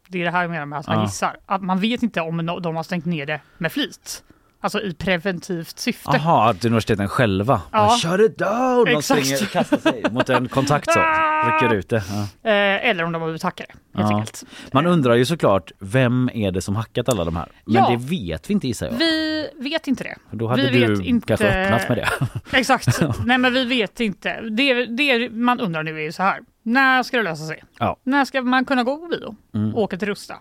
det 0.08 0.20
är 0.20 0.24
det 0.24 0.30
här 0.30 0.42
jag 0.42 0.50
menar 0.50 0.66
med 0.66 0.78
att 0.78 0.86
han 0.86 0.96
Ja. 0.98 1.04
gissar, 1.04 1.36
att 1.46 1.62
man 1.62 1.80
vet 1.80 2.02
inte 2.02 2.20
om 2.20 2.46
de 2.62 2.76
har 2.76 2.82
stängt 2.82 3.04
ner 3.04 3.26
det 3.26 3.40
med 3.58 3.72
flit. 3.72 4.24
Alltså 4.60 4.80
i 4.82 4.94
preventivt 4.94 5.78
syfte. 5.78 6.10
Jaha, 6.12 6.50
att 6.50 6.64
universiteten 6.64 7.08
själva 7.08 7.60
Ja. 7.72 7.98
ja. 8.02 8.10
shut 8.10 8.30
it 8.30 8.38
down! 8.38 8.84
De 8.84 8.90
Exakt. 8.96 9.26
springer, 9.26 9.46
kastar 9.46 9.76
sig 9.78 10.04
mot 10.10 10.28
en 10.28 10.48
kontakt 10.48 10.92
så, 10.92 11.00
rycker 11.46 11.74
ut 11.74 11.88
det. 11.88 12.02
Ja. 12.42 12.50
Eh, 12.50 12.88
eller 12.90 13.04
om 13.04 13.12
de 13.12 13.22
har 13.22 13.28
blivit 13.28 13.42
hackare, 13.42 13.66
helt 13.94 14.10
Ja. 14.10 14.16
enkelt. 14.16 14.44
Man 14.72 14.86
undrar 14.86 15.14
ju 15.14 15.24
såklart, 15.24 15.72
vem 15.78 16.30
är 16.34 16.50
det 16.52 16.62
som 16.62 16.76
hackat 16.76 17.08
alla 17.08 17.24
de 17.24 17.36
här? 17.36 17.48
Men 17.64 17.74
Ja. 17.74 17.90
det 17.90 17.96
vet 17.96 18.50
vi 18.50 18.54
inte 18.54 18.66
gissar 18.68 18.86
jag. 18.86 18.94
Vi 18.94 19.48
vet 19.60 19.86
inte 19.86 20.04
det. 20.04 20.16
Då 20.30 20.48
hade 20.48 20.70
vi 20.70 20.80
du 20.80 20.94
vet 20.96 21.06
inte- 21.06 21.26
kanske 21.26 21.48
öppnat 21.64 21.88
med 21.88 21.98
det. 21.98 22.08
Exakt. 22.58 23.00
Nej 23.24 23.38
men 23.38 23.52
vi 23.54 23.64
vet 23.64 24.00
inte. 24.00 24.40
Det, 24.40 24.86
det 24.86 25.30
man 25.30 25.60
undrar 25.60 25.82
nu 25.82 25.96
är 25.98 26.02
ju 26.02 26.12
så 26.12 26.22
här. 26.22 26.40
När 26.62 27.02
ska 27.02 27.16
det 27.16 27.22
lösa 27.22 27.46
sig? 27.46 27.62
Ja. 27.78 27.96
När 28.04 28.24
ska 28.24 28.42
man 28.42 28.64
kunna 28.64 28.82
gå 28.84 28.96
på 28.96 29.06
bio? 29.06 29.36
Mm. 29.54 29.74
Åka 29.74 29.96
till 29.96 30.08
Rusta? 30.08 30.34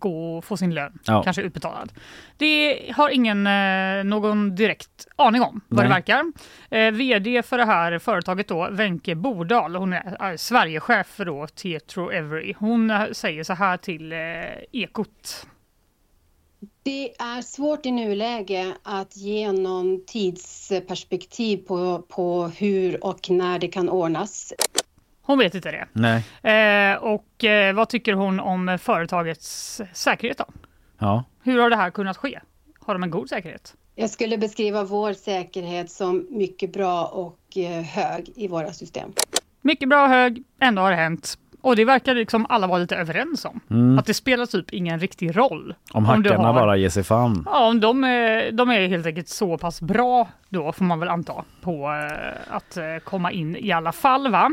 Gå 0.00 0.36
och 0.36 0.44
få 0.44 0.56
sin 0.56 0.74
lön, 0.74 0.98
Ja. 1.04 1.22
kanske 1.22 1.42
utbetalad. 1.42 1.92
Det 2.36 2.80
har 2.96 3.10
ingen 3.10 3.46
eh, 3.46 4.04
någon 4.04 4.54
direkt 4.54 5.06
aning 5.16 5.42
om 5.42 5.60
vad 5.68 5.84
det 5.84 5.88
Nej. 5.88 5.96
verkar. 5.96 6.24
Eh, 6.70 6.92
VD 6.92 7.42
för 7.42 7.58
det 7.58 7.64
här 7.64 7.98
företaget 7.98 8.48
då, 8.48 8.68
Wenche 8.70 9.14
Bordal, 9.14 9.76
hon 9.76 9.92
är 9.92 10.30
eh, 10.30 10.36
Sverigechef 10.36 11.06
för 11.06 11.24
då 11.24 11.46
Tetro 11.46 12.10
Every. 12.10 12.54
Hon 12.58 12.90
eh, 12.90 13.02
säger 13.12 13.44
så 13.44 13.52
här 13.52 13.76
till 13.76 14.12
eh, 14.12 14.18
Ekot. 14.72 15.46
Det 16.82 17.10
är 17.18 17.42
svårt 17.42 17.86
i 17.86 17.90
nuläge 17.90 18.74
att 18.82 19.16
ge 19.16 19.52
någon 19.52 20.04
tidsperspektiv 20.06 21.56
på, 21.56 22.02
på 22.08 22.46
hur 22.56 23.04
och 23.04 23.30
när 23.30 23.58
det 23.58 23.68
kan 23.68 23.88
ordnas. 23.88 24.52
Hon 25.30 25.38
vet 25.38 25.54
inte 25.54 25.70
det. 25.70 25.86
Nej. 25.92 26.22
Eh, 26.92 26.96
och 26.96 27.44
eh, 27.44 27.74
vad 27.74 27.88
tycker 27.88 28.12
hon 28.12 28.40
om 28.40 28.78
företagets 28.82 29.80
säkerhet 29.92 30.38
då? 30.38 30.44
Ja. 30.98 31.24
Hur 31.42 31.58
har 31.60 31.70
det 31.70 31.76
här 31.76 31.90
kunnat 31.90 32.16
ske? 32.16 32.40
Har 32.80 32.94
de 32.94 33.02
en 33.02 33.10
god 33.10 33.28
säkerhet? 33.28 33.74
Jag 33.94 34.10
skulle 34.10 34.38
beskriva 34.38 34.84
vår 34.84 35.12
säkerhet 35.12 35.90
som 35.90 36.26
mycket 36.30 36.72
bra 36.72 37.04
och 37.04 37.38
eh, 37.56 37.82
hög 37.82 38.30
i 38.36 38.48
våra 38.48 38.72
system. 38.72 39.12
Mycket 39.62 39.88
bra 39.88 40.06
hög, 40.06 40.42
ändå 40.60 40.82
har 40.82 40.90
det 40.90 40.96
hänt. 40.96 41.38
Och 41.62 41.76
det 41.76 41.84
verkar 41.84 42.14
liksom 42.14 42.46
alla 42.48 42.66
vara 42.66 42.78
lite 42.78 42.96
överens 42.96 43.44
om. 43.44 43.98
Att 43.98 44.06
det 44.06 44.14
spelar 44.14 44.46
typ 44.46 44.70
ingen 44.72 45.00
riktig 45.00 45.36
roll. 45.36 45.74
Om 45.92 46.04
hackarna 46.04 46.46
har- 46.46 46.54
bara 46.54 46.76
ger 46.76 46.88
sig 46.88 47.02
fan. 47.04 47.42
Ja, 47.46 47.66
om 47.68 47.80
de 47.80 48.04
är, 48.04 48.52
de 48.52 48.70
är 48.70 48.88
helt 48.88 49.06
enkelt 49.06 49.28
så 49.28 49.58
pass 49.58 49.80
bra 49.82 50.28
då 50.48 50.72
får 50.72 50.84
man 50.84 51.00
väl 51.00 51.08
anta 51.08 51.44
på 51.62 51.72
eh, 51.92 52.54
att 52.56 52.76
eh, 52.76 52.84
komma 53.04 53.32
in 53.32 53.56
i 53.56 53.72
alla 53.72 53.92
fall. 53.92 54.30
Va? 54.30 54.50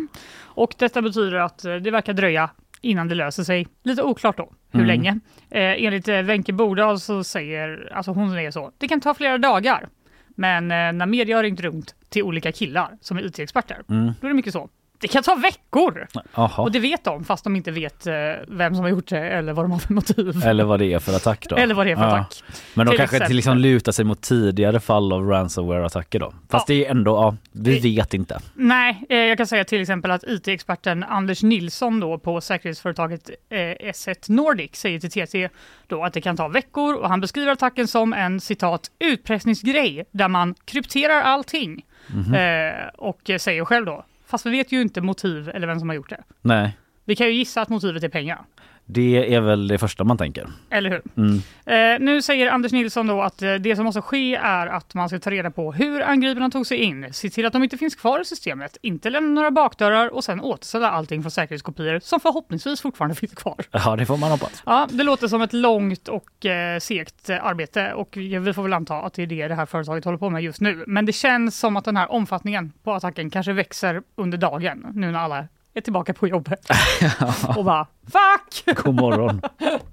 Och 0.57 0.73
detta 0.77 1.01
betyder 1.01 1.37
att 1.37 1.65
eh, 1.65 1.75
det 1.75 1.91
verkar 1.91 2.13
dröja 2.13 2.49
innan 2.81 3.07
det 3.07 3.15
löser 3.15 3.43
sig. 3.43 3.67
Lite 3.83 4.03
oklart 4.03 4.37
då 4.37 4.53
hur 4.71 4.79
Mm. 4.79 4.87
länge. 4.87 5.09
Eh, 5.49 5.83
enligt 5.85 6.07
eh, 6.07 6.21
Wenche 6.21 6.53
Bordal 6.53 6.99
så 6.99 7.23
säger, 7.23 7.91
alltså 7.95 8.11
hon 8.11 8.31
säger 8.31 8.51
så, 8.51 8.71
det 8.77 8.87
kan 8.87 9.01
ta 9.01 9.13
flera 9.13 9.37
dagar. 9.37 9.87
Men 10.35 10.63
eh, 10.71 10.77
när 10.93 11.05
media 11.05 11.35
har 11.35 11.43
ringt 11.43 11.61
runt 11.61 11.95
till 12.09 12.23
olika 12.23 12.51
killar 12.51 12.97
som 13.01 13.17
är 13.17 13.25
IT-experter, 13.25 13.77
Mm. 13.89 14.13
då 14.21 14.27
är 14.27 14.29
det 14.29 14.35
mycket 14.35 14.53
så. 14.53 14.69
Det 14.99 15.07
kan 15.07 15.23
ta 15.23 15.35
veckor! 15.35 16.07
Jaha. 16.35 16.61
Och 16.61 16.71
det 16.71 16.79
vet 16.79 17.03
de 17.03 17.23
fast 17.25 17.43
de 17.43 17.55
inte 17.55 17.71
vet 17.71 18.07
eh, 18.07 18.13
vem 18.47 18.75
som 18.75 18.83
har 18.83 18.89
gjort 18.89 19.07
det 19.07 19.19
eller 19.19 19.53
vad 19.53 19.65
de 19.65 19.71
har 19.71 19.79
för 19.79 19.93
motiv. 19.93 20.43
Eller 20.45 20.63
vad 20.63 20.79
det 20.79 20.93
är 20.93 20.99
för 20.99 21.15
attack 21.15 21.45
då. 21.49 21.55
Eller 21.55 21.75
vad 21.75 21.85
det 21.85 21.91
är 21.91 21.95
för 21.95 22.03
Ja. 22.03 22.17
attack. 22.19 22.43
Men 22.73 22.85
de 22.85 22.91
Till 22.91 22.97
kanske 22.97 23.15
exempel. 23.17 23.35
liksom 23.35 23.57
lutar 23.57 23.91
sig 23.91 24.05
mot 24.05 24.21
tidigare 24.21 24.79
fall 24.79 25.13
av 25.13 25.21
ransomware-attacker 25.29 26.19
då. 26.19 26.33
Fast 26.49 26.69
Ja. 26.69 26.75
det 26.75 26.85
är 26.85 26.91
ändå, 26.91 27.11
ja, 27.15 27.35
vi 27.51 27.73
Det- 27.79 27.79
vet 27.89 28.13
inte. 28.13 28.39
Nej, 28.53 29.03
eh, 29.09 29.17
jag 29.17 29.37
kan 29.37 29.47
säga 29.47 29.63
till 29.63 29.81
exempel 29.81 30.11
att 30.11 30.23
IT-experten 30.23 31.03
Anders 31.03 31.43
Nilsson 31.43 31.99
då 31.99 32.17
på 32.19 32.41
säkerhetsföretaget 32.41 33.29
eh, 33.49 33.57
S1 33.91 34.31
Nordic 34.31 34.75
säger 34.75 34.99
till 34.99 35.11
TT 35.11 35.49
då 35.87 36.03
att 36.03 36.13
det 36.13 36.21
kan 36.21 36.37
ta 36.37 36.47
veckor 36.47 36.95
och 36.95 37.09
han 37.09 37.21
beskriver 37.21 37.51
attacken 37.51 37.87
som 37.87 38.13
en 38.13 38.39
citat 38.41 38.91
utpressningsgrej 38.99 40.05
där 40.11 40.27
man 40.27 40.55
krypterar 40.65 41.21
allting. 41.21 41.85
Mhm. 42.07 42.33
Eh, 42.33 42.87
och 42.97 43.21
säger 43.39 43.65
själv 43.65 43.85
då, 43.85 44.05
fast 44.27 44.45
vi 44.45 44.49
vet 44.49 44.71
ju 44.71 44.81
inte 44.81 45.01
motiv 45.01 45.49
eller 45.49 45.67
vem 45.67 45.79
som 45.79 45.89
har 45.89 45.95
gjort 45.95 46.09
det. 46.09 46.23
Nej, 46.41 46.77
Vi 47.05 47.15
kan 47.15 47.27
ju 47.27 47.33
gissa 47.33 47.61
att 47.61 47.69
motivet 47.69 48.03
är 48.03 48.09
pengar. 48.09 48.45
Det 48.89 49.33
är 49.33 49.41
väl 49.41 49.67
det 49.67 49.77
första 49.77 50.03
man 50.03 50.17
tänker. 50.17 50.47
Eller 50.69 50.89
hur? 50.89 51.01
Mm. 51.17 51.41
Eh, 51.65 52.05
nu 52.05 52.21
säger 52.21 52.51
Anders 52.51 52.71
Nilsson 52.71 53.07
då 53.07 53.21
att 53.21 53.41
eh, 53.41 53.53
det 53.53 53.75
som 53.75 53.85
måste 53.85 54.01
ske 54.01 54.35
är 54.35 54.67
att 54.67 54.93
man 54.93 55.09
ska 55.09 55.19
ta 55.19 55.31
reda 55.31 55.51
på 55.51 55.71
hur 55.71 56.01
angriparna 56.01 56.49
tog 56.49 56.67
sig 56.67 56.77
in, 56.77 57.07
se 57.11 57.29
till 57.29 57.45
att 57.45 57.53
de 57.53 57.63
inte 57.63 57.77
finns 57.77 57.95
kvar 57.95 58.21
i 58.21 58.25
systemet, 58.25 58.77
inte 58.81 59.09
lämna 59.09 59.31
några 59.31 59.51
bakdörrar 59.51 60.13
och 60.13 60.23
sen 60.23 60.41
återställa 60.41 60.91
allting 60.91 61.21
från 61.21 61.31
säkerhetskopior 61.31 61.99
som 61.99 62.19
förhoppningsvis 62.19 62.81
fortfarande 62.81 63.15
finns 63.15 63.33
kvar. 63.33 63.57
Ja, 63.71 63.95
det 63.95 64.05
får 64.05 64.17
man 64.17 64.31
hoppas. 64.31 64.63
Ja, 64.65 64.87
det 64.91 65.03
låter 65.03 65.27
som 65.27 65.41
ett 65.41 65.53
långt 65.53 66.07
och 66.07 66.45
eh, 66.45 66.79
segt 66.79 67.29
eh, 67.29 67.45
arbete 67.45 67.93
och 67.93 68.17
vi 68.17 68.53
får 68.53 68.63
väl 68.63 68.73
anta 68.73 68.95
att 68.95 69.13
det 69.13 69.23
är 69.23 69.27
det 69.27 69.47
det 69.47 69.55
här 69.55 69.65
företaget 69.65 70.05
håller 70.05 70.17
på 70.17 70.29
med 70.29 70.43
just 70.43 70.61
nu. 70.61 70.83
Men 70.87 71.05
det 71.05 71.13
känns 71.13 71.59
som 71.59 71.77
att 71.77 71.85
den 71.85 71.97
här 71.97 72.11
omfattningen 72.11 72.73
på 72.83 72.93
attacken 72.93 73.29
kanske 73.29 73.53
växer 73.53 74.01
under 74.15 74.37
dagen 74.37 74.85
nu 74.93 75.11
när 75.11 75.19
alla 75.19 75.47
är 75.77 75.81
tillbaka 75.81 76.13
på 76.13 76.27
jobbet. 76.27 76.69
och 77.57 77.65
bara 77.65 77.87
fuck! 78.03 78.77
God 78.83 78.95
morgon. 78.95 79.41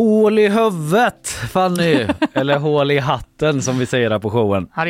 Hål 0.00 0.38
i 0.38 0.48
huvudet 0.48 1.28
Fanny! 1.28 2.06
Eller 2.32 2.58
hål 2.58 2.90
i 2.90 2.98
hatten 2.98 3.62
som 3.62 3.78
vi 3.78 3.86
säger 3.86 4.10
här 4.10 4.18
på 4.18 4.30
showen. 4.30 4.68
Här. 4.72 4.88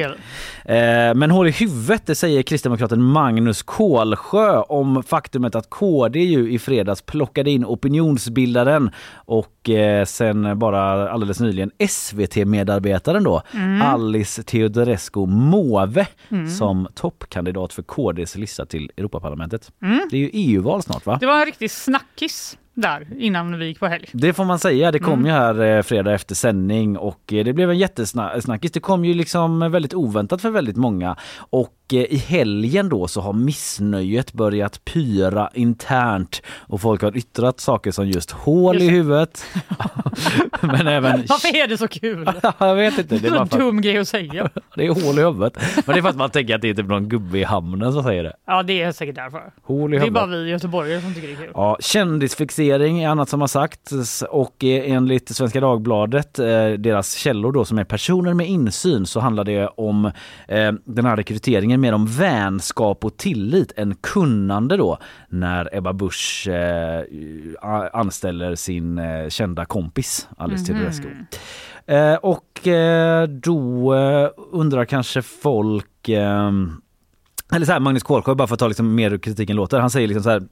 Eh, 0.64 1.14
men 1.14 1.30
hål 1.30 1.48
i 1.48 1.50
huvudet 1.50 2.06
det 2.06 2.14
säger 2.14 2.42
kristdemokraten 2.42 3.02
Magnus 3.02 3.62
Kålsjö 3.62 4.58
om 4.60 5.02
faktumet 5.02 5.54
att 5.54 5.70
KD 5.70 6.20
ju 6.20 6.52
i 6.52 6.58
fredags 6.58 7.02
plockade 7.02 7.50
in 7.50 7.64
opinionsbildaren 7.64 8.90
och 9.14 9.70
eh, 9.70 10.04
sen 10.04 10.58
bara 10.58 11.10
alldeles 11.10 11.40
nyligen 11.40 11.70
SVT-medarbetaren 11.88 13.24
då 13.24 13.42
Alice 13.82 14.42
Teodorescu 14.42 15.26
Måwe 15.26 16.06
som 16.58 16.88
toppkandidat 16.94 17.72
för 17.72 17.82
KDs 17.82 18.36
lista 18.36 18.66
till 18.66 18.90
Europaparlamentet. 18.96 19.72
Det 20.10 20.16
är 20.16 20.20
ju 20.20 20.30
EU-val 20.32 20.82
snart 20.82 21.06
va? 21.06 21.18
Det 21.20 21.26
var 21.26 21.40
en 21.40 21.46
riktig 21.46 21.70
snackis 21.70 22.56
där 22.74 23.06
innan 23.18 23.58
vi 23.58 23.66
gick 23.66 23.80
på 23.80 23.86
helg. 23.86 24.08
Det 24.12 24.32
får 24.32 24.44
man 24.44 24.58
säga. 24.58 24.92
Det 24.92 24.98
kom 24.98 25.26
ju 25.26 25.32
här 25.32 25.60
eh, 25.60 25.82
fredag 25.82 26.14
efter 26.14 26.34
sändning 26.34 26.98
och 26.98 27.32
eh, 27.32 27.44
det 27.44 27.52
blev 27.52 27.70
en 27.70 27.78
jättesnackis. 27.78 28.72
Det 28.72 28.80
kom 28.80 29.04
ju 29.04 29.14
liksom 29.14 29.72
väldigt 29.72 29.94
oväntat 29.94 30.42
för 30.42 30.50
väldigt 30.50 30.76
många 30.76 31.16
och 31.36 31.74
eh, 31.94 32.00
i 32.12 32.16
helgen 32.16 32.88
då 32.88 33.08
så 33.08 33.20
har 33.20 33.32
missnöjet 33.32 34.32
börjat 34.32 34.84
pyra 34.84 35.50
internt 35.54 36.42
och 36.58 36.80
folk 36.80 37.02
har 37.02 37.16
yttrat 37.16 37.60
saker 37.60 37.90
som 37.90 38.08
just 38.08 38.30
hål 38.30 38.76
i 38.76 38.78
Just 38.78 38.90
det. 38.90 38.96
huvudet. 38.96 39.44
Men 40.60 40.86
även... 40.86 41.24
Varför 41.28 41.56
är 41.56 41.68
det 41.68 41.78
så 41.78 41.88
kul? 41.88 42.30
Jag 42.58 42.74
vet 42.74 42.98
inte. 42.98 43.18
Det 43.18 43.28
är, 43.28 43.32
en 43.32 43.38
att 43.42 43.50
dum 43.50 43.80
grej 43.80 43.98
att 43.98 44.08
säga. 44.08 44.48
det 44.76 44.86
är 44.86 45.06
hål 45.06 45.18
i 45.18 45.22
huvudet. 45.22 45.56
Men 45.86 45.94
det 45.94 46.00
är 46.00 46.02
för 46.02 46.08
att 46.08 46.16
man 46.16 46.30
tänker 46.30 46.54
att 46.54 46.62
det 46.62 46.68
är 46.70 46.74
typ 46.74 46.86
någon 46.88 47.08
gubbe 47.08 47.38
i 47.38 47.44
hamnen 47.44 47.92
som 47.92 48.02
säger 48.02 48.22
det. 48.22 48.32
Ja, 48.46 48.62
det 48.62 48.82
är 48.82 48.92
säkert 48.92 49.14
därför. 49.14 49.52
Hål 49.62 49.94
i 49.94 49.96
Det 49.96 50.02
är 50.02 50.06
huvudet. 50.06 50.14
bara 50.14 50.26
vi 50.26 50.50
göteborgare 50.50 51.00
som 51.00 51.14
tycker 51.14 51.28
det 51.28 51.34
är 51.34 51.36
kul. 51.36 51.50
Ja, 51.54 51.76
kändisfixering 51.80 53.02
är 53.02 53.08
annat 53.08 53.28
som 53.28 53.40
har 53.40 53.48
sagts 53.48 54.22
och 54.30 54.64
eh, 54.64 54.92
enligt 54.92 55.28
Svenska 55.36 55.60
Dagbladet, 55.60 56.38
eh, 56.38 56.44
deras 56.78 57.14
källor 57.14 57.52
då 57.52 57.64
som 57.64 57.78
är 57.78 57.84
personer 57.84 58.34
med 58.34 58.48
insyn 58.48 59.06
så 59.06 59.20
handlar 59.20 59.44
det 59.44 59.66
om 59.66 60.10
den 60.84 61.06
här 61.06 61.16
rekryteringen 61.16 61.79
mer 61.80 61.92
om 61.92 62.06
vänskap 62.06 63.04
och 63.04 63.16
tillit 63.16 63.72
än 63.76 63.94
kunnande 63.94 64.76
då 64.76 64.98
när 65.28 65.76
Ebba 65.76 65.92
Busch 65.92 66.48
eh, 66.48 67.04
anställer 67.92 68.54
sin 68.54 68.98
eh, 68.98 69.28
kända 69.28 69.64
kompis 69.64 70.28
Alice 70.36 70.66
Teodorescu. 70.66 71.08
Eh, 71.86 72.14
och 72.14 72.68
eh, 72.68 73.28
då 73.28 73.94
eh, 73.94 74.30
undrar 74.52 74.84
kanske 74.84 75.22
folk 75.22 76.08
ehm, 76.08 76.80
eller 77.52 77.66
så 77.66 77.72
här, 77.72 77.80
Magnus 77.80 78.02
Kålsjö, 78.02 78.34
bara 78.34 78.48
för 78.48 78.54
att 78.54 78.60
ta 78.60 78.68
liksom 78.68 78.94
mer 78.94 79.10
hur 79.10 79.18
kritiken 79.18 79.56
låter, 79.56 79.80
han 79.80 79.90
säger 79.90 80.08
liksom 80.08 80.22
så 80.22 80.30
här 80.30 80.42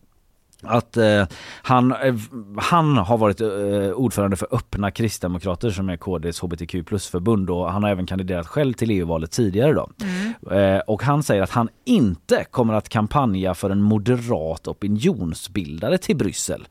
att 0.62 0.97
eh, 0.97 1.25
han, 1.62 1.93
eh, 1.93 2.15
han 2.57 2.97
har 2.97 3.19
varit 3.19 3.41
eh, 3.41 3.49
ordförande 3.95 4.37
för 4.37 4.49
Öppna 4.55 4.91
Kristdemokrater 4.91 5.71
som 5.71 5.88
är 5.88 5.97
KDs 5.97 6.41
hbtq 6.41 6.87
plus-förbund 6.87 7.50
och 7.50 7.73
han 7.73 7.83
har 7.83 7.91
även 7.91 8.07
kandiderat 8.07 8.47
själv 8.47 8.73
till 8.73 8.91
EU-valet 8.91 9.31
tidigare 9.31 9.73
då. 9.73 9.91
Eh, 10.57 10.79
och 10.79 11.03
han 11.03 11.23
säger 11.23 11.43
att 11.43 11.50
han 11.50 11.69
inte 11.85 12.45
kommer 12.50 12.75
att 12.75 12.88
kampanja 12.88 13.55
för 13.55 13.71
en 13.71 13.83
moderat 13.83 14.69
opinionsbildare 14.69 15.99
till 15.99 16.17
Bryssel. 16.17 16.69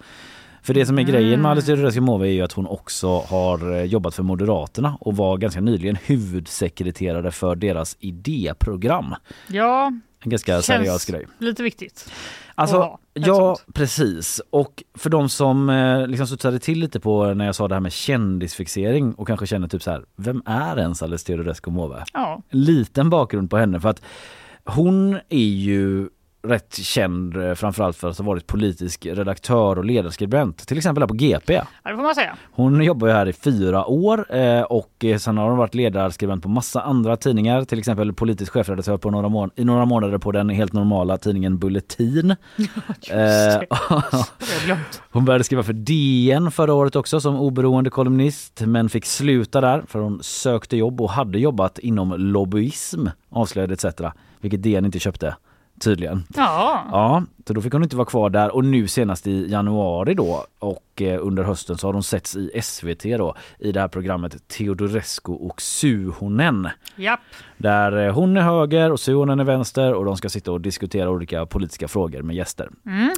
För 0.62 0.74
det 0.74 0.86
som 0.86 1.00
är 1.00 1.04
grejen 1.04 1.42
med 1.42 1.52
Alice 1.52 1.68
Teodorescu 1.68 2.02
Måwe 2.02 2.28
är 2.28 2.32
ju 2.32 2.42
att 2.42 2.52
hon 2.52 2.68
också 2.68 3.20
har 3.20 3.76
eh, 3.76 3.84
jobbat 3.84 4.16
för 4.16 4.24
Moderaterna 4.24 4.98
och 5.02 5.16
var 5.16 5.38
ganska 5.38 5.62
nyligen 5.62 5.96
huvudsekreterare 5.96 7.32
för 7.32 7.56
deras 7.56 7.98
idéprogram. 8.00 9.16
Ja, 9.48 9.92
En 10.24 10.30
ganska 10.30 10.62
seriös 10.62 11.06
grej. 11.06 11.26
lite 11.40 11.64
viktigt. 11.64 12.12
Alltså, 12.56 13.00
ja 13.26 13.58
precis. 13.74 14.42
Och 14.50 14.84
för 14.94 15.10
de 15.10 15.30
som 15.30 15.70
eh, 15.70 16.08
liksom 16.08 16.28
studsade 16.28 16.60
till 16.60 16.80
lite 16.80 17.00
på 17.00 17.34
när 17.34 17.46
jag 17.46 17.56
sa 17.56 17.68
det 17.68 17.76
här 17.76 17.80
med 17.80 17.92
kändisfixering 17.94 19.14
och 19.14 19.28
kanske 19.28 19.48
känner 19.48 19.68
typ 19.68 19.84
så 19.84 19.92
här, 19.92 20.06
vem 20.16 20.42
är 20.46 20.80
ens 20.80 21.04
Alice 21.04 21.26
Teodorescu 21.26 21.72
Måwe? 21.72 22.04
Ja, 22.14 22.42
Liten 22.50 23.10
bakgrund 23.10 23.50
på 23.50 23.58
henne 23.58 23.80
för 23.80 23.90
att 23.90 24.02
hon 24.66 25.20
är 25.30 25.38
ju 25.46 26.10
rätt 26.48 26.76
känd 26.76 27.38
eh, 27.38 27.54
framförallt 27.54 27.98
för 27.98 28.10
att 28.10 28.18
ha 28.18 28.26
varit 28.26 28.48
politisk 28.48 29.06
redaktör 29.06 29.78
och 29.78 29.86
ledarskribent, 29.86 30.68
till 30.68 30.78
exempel 30.78 31.02
här 31.02 31.08
på 31.08 31.14
GP. 31.14 31.54
ja, 31.54 31.64
det 31.84 31.96
får 31.96 32.04
man 32.04 32.16
säga. 32.16 32.36
Hon 32.52 32.82
jobbar 32.84 33.08
ju 33.08 33.14
här 33.14 33.28
i 33.28 33.34
fyra 33.34 33.86
år 33.86 34.36
eh, 34.36 34.62
och 34.62 35.06
eh, 35.06 35.18
sen 35.18 35.38
har 35.38 35.50
hon 35.50 35.58
varit 35.58 35.76
ledarskribent 35.76 36.44
på 36.44 36.50
massa 36.50 36.82
andra 36.82 37.18
tidningar, 37.18 37.64
till 37.64 37.80
exempel 37.80 38.14
politisk 38.14 38.54
chefredaktör 38.54 38.98
på 38.98 39.12
några 39.12 39.30
mån- 39.30 39.52
i 39.56 39.64
några 39.64 39.86
månader 39.86 40.18
på 40.18 40.32
den 40.32 40.50
helt 40.50 40.74
normala 40.74 41.18
tidningen 41.18 41.58
Bulletin. 41.58 42.36
Glömt. 44.66 45.02
hon 45.12 45.26
började 45.26 45.44
skriva 45.44 45.64
för 45.64 45.74
DN 45.74 46.52
förra 46.52 46.74
året 46.74 46.96
också 46.96 47.20
som 47.22 47.36
oberoende 47.36 47.90
kolumnist 47.90 48.62
men 48.66 48.90
fick 48.90 49.06
sluta 49.06 49.62
där 49.62 49.84
för 49.88 50.00
hon 50.00 50.20
sökte 50.24 50.78
jobb 50.78 51.02
och 51.02 51.10
hade 51.10 51.40
jobbat 51.40 51.80
inom 51.80 52.14
lobbyism 52.18 53.08
avslöjade 53.30 53.74
etc. 53.74 53.86
Vilket 54.42 54.64
DN 54.64 54.86
inte 54.86 55.00
köpte 55.00 55.36
tydligen. 55.80 56.24
Ja, 56.36 56.86
Ja, 56.92 57.24
så 57.48 57.54
då 57.54 57.62
fick 57.62 57.74
hon 57.74 57.84
inte 57.84 57.96
vara 57.96 58.06
kvar 58.06 58.30
där 58.30 58.56
och 58.56 58.66
nu 58.66 58.88
senast 58.88 59.28
i 59.28 59.48
januari 59.52 60.14
då 60.14 60.46
och 60.60 61.02
eh, 61.02 61.20
under 61.26 61.44
hösten 61.44 61.78
så 61.78 61.88
har 61.88 61.94
hon 61.94 62.04
setts 62.04 62.36
i 62.36 62.62
SVT 62.64 63.04
då 63.04 63.36
i 63.60 63.72
det 63.72 63.80
här 63.80 63.88
programmet 63.88 64.48
Teodorescu 64.48 65.32
och 65.32 65.62
Suhonen. 65.62 66.70
japp. 66.96 67.20
Där 67.58 68.06
eh, 68.08 68.14
hon 68.14 68.38
är 68.38 68.42
höger 68.42 68.92
och 68.92 69.00
Suhonen 69.00 69.40
är 69.40 69.44
vänster 69.44 69.94
och 69.94 70.06
de 70.06 70.18
ska 70.18 70.30
sitta 70.30 70.52
och 70.52 70.62
diskutera 70.62 71.10
olika 71.10 71.46
politiska 71.46 71.88
frågor 71.88 72.22
med 72.22 72.36
gäster. 72.36 72.70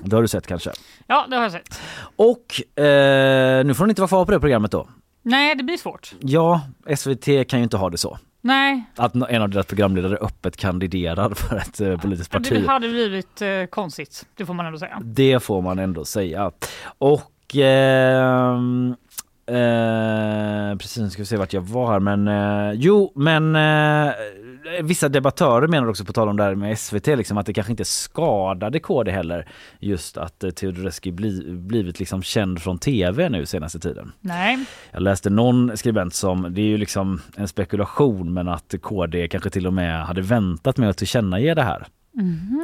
Det 0.04 0.16
har 0.16 0.22
du 0.22 0.28
sett 0.28 0.48
kanske? 0.48 0.72
Ja, 1.08 1.26
det 1.30 1.36
har 1.36 1.44
jag 1.44 1.52
sett. 1.52 1.80
Och 2.16 2.80
eh, 2.84 3.66
nu 3.66 3.74
får 3.74 3.84
hon 3.84 3.90
inte 3.90 4.02
vara 4.02 4.08
kvar 4.10 4.26
på 4.26 4.32
det 4.32 4.40
programmet 4.40 4.72
då. 4.72 4.88
Nej, 5.22 5.56
det 5.56 5.64
blir 5.64 5.78
svårt. 5.78 6.14
Ja, 6.20 6.62
SVT 6.98 7.26
kan 7.48 7.60
ju 7.60 7.64
inte 7.64 7.78
ha 7.78 7.90
det 7.90 7.98
så. 7.98 8.18
Nej, 8.42 8.84
Att 8.96 9.16
en 9.16 9.42
av 9.42 9.50
deras 9.50 9.66
programledare 9.66 10.16
öppet 10.18 10.58
kandiderar 10.58 11.30
för 11.30 11.58
ett 11.58 11.82
eh, 11.82 11.98
politiskt 11.98 12.32
parti. 12.32 12.62
det 12.62 12.68
hade 12.68 12.90
blivit 12.90 13.42
eh, 13.42 13.66
konstigt. 13.70 14.26
Det 14.36 14.46
får 14.46 14.54
man 14.54 14.66
ändå 14.66 14.80
säga. 14.80 15.00
Det 15.04 15.44
får 15.44 15.62
man 15.62 15.80
ändå 15.80 16.06
säga. 16.06 16.52
Och 16.98 17.56
ehm, 17.56 18.96
eh, 19.46 20.78
precis, 20.78 20.98
nu 20.98 21.10
ska 21.10 21.22
vi 21.22 21.26
se 21.26 21.38
vart 21.38 21.54
jag 21.54 21.62
var 21.62 21.92
här 21.92 22.00
men 22.00 22.28
eh, 22.28 22.72
jo 22.76 23.12
men 23.16 23.56
vissa 24.82 25.10
debattörer 25.10 25.68
menar 25.68 25.88
också 25.88 26.06
på 26.06 26.14
tal 26.14 26.30
om 26.30 26.38
det 26.38 26.44
här 26.44 26.56
med 26.56 26.80
SVT 26.80 27.08
liksom 27.08 27.38
att 27.38 27.46
det 27.46 27.54
kanske 27.54 27.74
inte 27.74 27.86
skadade 27.86 28.80
KD 28.80 29.12
heller 29.12 29.48
just 29.80 30.18
att 30.18 30.44
eh, 30.44 30.50
Teodorescu 30.50 31.12
bli, 31.12 31.52
blivit 31.52 32.00
liksom 32.00 32.24
känd 32.24 32.62
från 32.62 32.80
tv 32.80 33.30
nu 33.30 33.46
senaste 33.46 33.80
tiden. 33.80 34.12
Nej, 34.20 34.66
Jag 34.92 35.02
läste 35.02 35.30
någon 35.30 35.78
skribent 35.78 36.14
som, 36.14 36.48
det 36.54 36.62
är 36.62 36.66
ju 36.66 36.78
liksom 36.78 37.22
en 37.36 37.48
spekulation 37.48 38.34
men 38.34 38.48
att 38.48 38.76
KD 38.82 39.28
kanske 39.28 39.50
till 39.50 39.68
och 39.68 39.74
med 39.74 40.06
hade 40.06 40.22
väntat 40.22 40.78
med 40.78 40.90
att 40.90 40.98
tillkännage 40.98 41.56
det 41.56 41.64
här. 41.64 41.88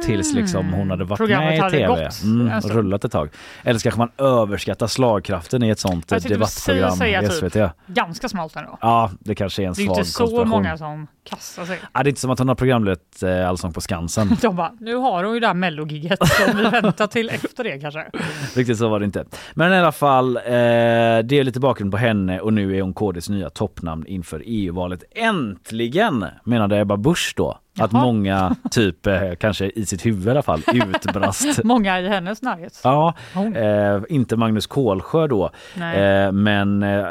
Tills 0.04 0.34
liksom 0.34 0.72
hon 0.72 0.90
hade 0.90 1.04
varit. 1.04 1.18
Programmet 1.18 1.48
med 1.48 1.56
i 1.56 1.60
hade 1.60 1.76
tv 1.76 1.86
gått 1.86 2.22
mm, 2.22 2.56
och 2.56 2.62
stund. 2.62 2.74
rullat 2.74 3.04
ett 3.04 3.12
tag. 3.12 3.30
Eller 3.62 3.78
så 3.78 3.82
kanske 3.82 3.98
man 3.98 4.10
överskattar 4.18 4.86
slagkraften 4.86 5.62
i 5.62 5.68
ett 5.68 5.78
sånt 5.78 6.10
Jag 6.10 6.22
debattprogram 6.22 6.96
säga 6.96 7.22
i 7.22 7.28
typ. 7.28 7.52
SVT. 7.52 7.72
ganska 7.86 8.28
smalt 8.28 8.56
ändå. 8.56 8.78
Ja, 8.80 9.10
det 9.20 9.34
kanske 9.34 9.62
är 9.62 9.66
en 9.66 9.72
Det 9.72 9.82
är 9.82 9.84
svag 9.86 9.98
inte 9.98 10.10
så 10.10 10.44
många 10.44 10.78
som 10.78 11.06
kastar 11.24 11.64
sig. 11.64 11.78
Ja, 11.92 12.02
det 12.02 12.08
är 12.08 12.10
inte 12.10 12.20
som 12.20 12.30
att 12.30 12.38
hon 12.38 12.48
har 12.48 12.54
programlett 12.54 13.22
eh, 13.22 13.48
Allsång 13.48 13.72
på 13.72 13.80
Skansen. 13.80 14.36
De 14.40 14.56
bara, 14.56 14.72
nu 14.80 14.94
har 14.94 15.24
hon 15.24 15.34
ju 15.34 15.40
det 15.40 15.46
här 15.46 15.54
mellogigget 15.54 16.18
som 16.26 16.56
vi 16.56 16.62
väntar 16.62 17.06
till 17.06 17.30
efter 17.30 17.64
det 17.64 17.78
kanske. 17.78 18.06
Riktigt 18.54 18.78
så 18.78 18.88
var 18.88 18.98
det 18.98 19.04
inte. 19.04 19.24
Men 19.54 19.72
i 19.72 19.76
alla 19.76 19.92
fall, 19.92 20.36
eh, 20.36 20.42
det 20.44 21.32
är 21.32 21.44
lite 21.44 21.60
bakgrund 21.60 21.92
på 21.92 21.98
henne 21.98 22.40
och 22.40 22.52
nu 22.52 22.76
är 22.76 22.82
hon 22.82 22.94
KDs 22.94 23.28
nya 23.28 23.50
toppnamn 23.50 24.06
inför 24.06 24.42
EU-valet. 24.46 25.04
Äntligen 25.10 26.24
menade 26.44 26.78
Ebba 26.80 26.96
Busch 26.96 27.32
då. 27.36 27.58
Att 27.78 27.92
Jaha. 27.92 28.02
många, 28.04 28.56
typ 28.70 29.06
eh, 29.06 29.34
kanske 29.40 29.70
i 29.74 29.86
sitt 29.86 30.06
huvud 30.06 30.26
i 30.26 30.30
alla 30.30 30.42
fall, 30.42 30.62
utbrast. 30.72 31.64
Många 31.64 32.00
i 32.00 32.08
hennes 32.08 32.42
närhet. 32.42 32.80
Ja, 32.84 33.14
eh, 33.34 34.02
inte 34.08 34.36
Magnus 34.36 34.66
Kålsjö 34.66 35.26
då. 35.26 35.50
Eh, 35.76 36.32
men 36.32 36.82
eh, 36.82 37.04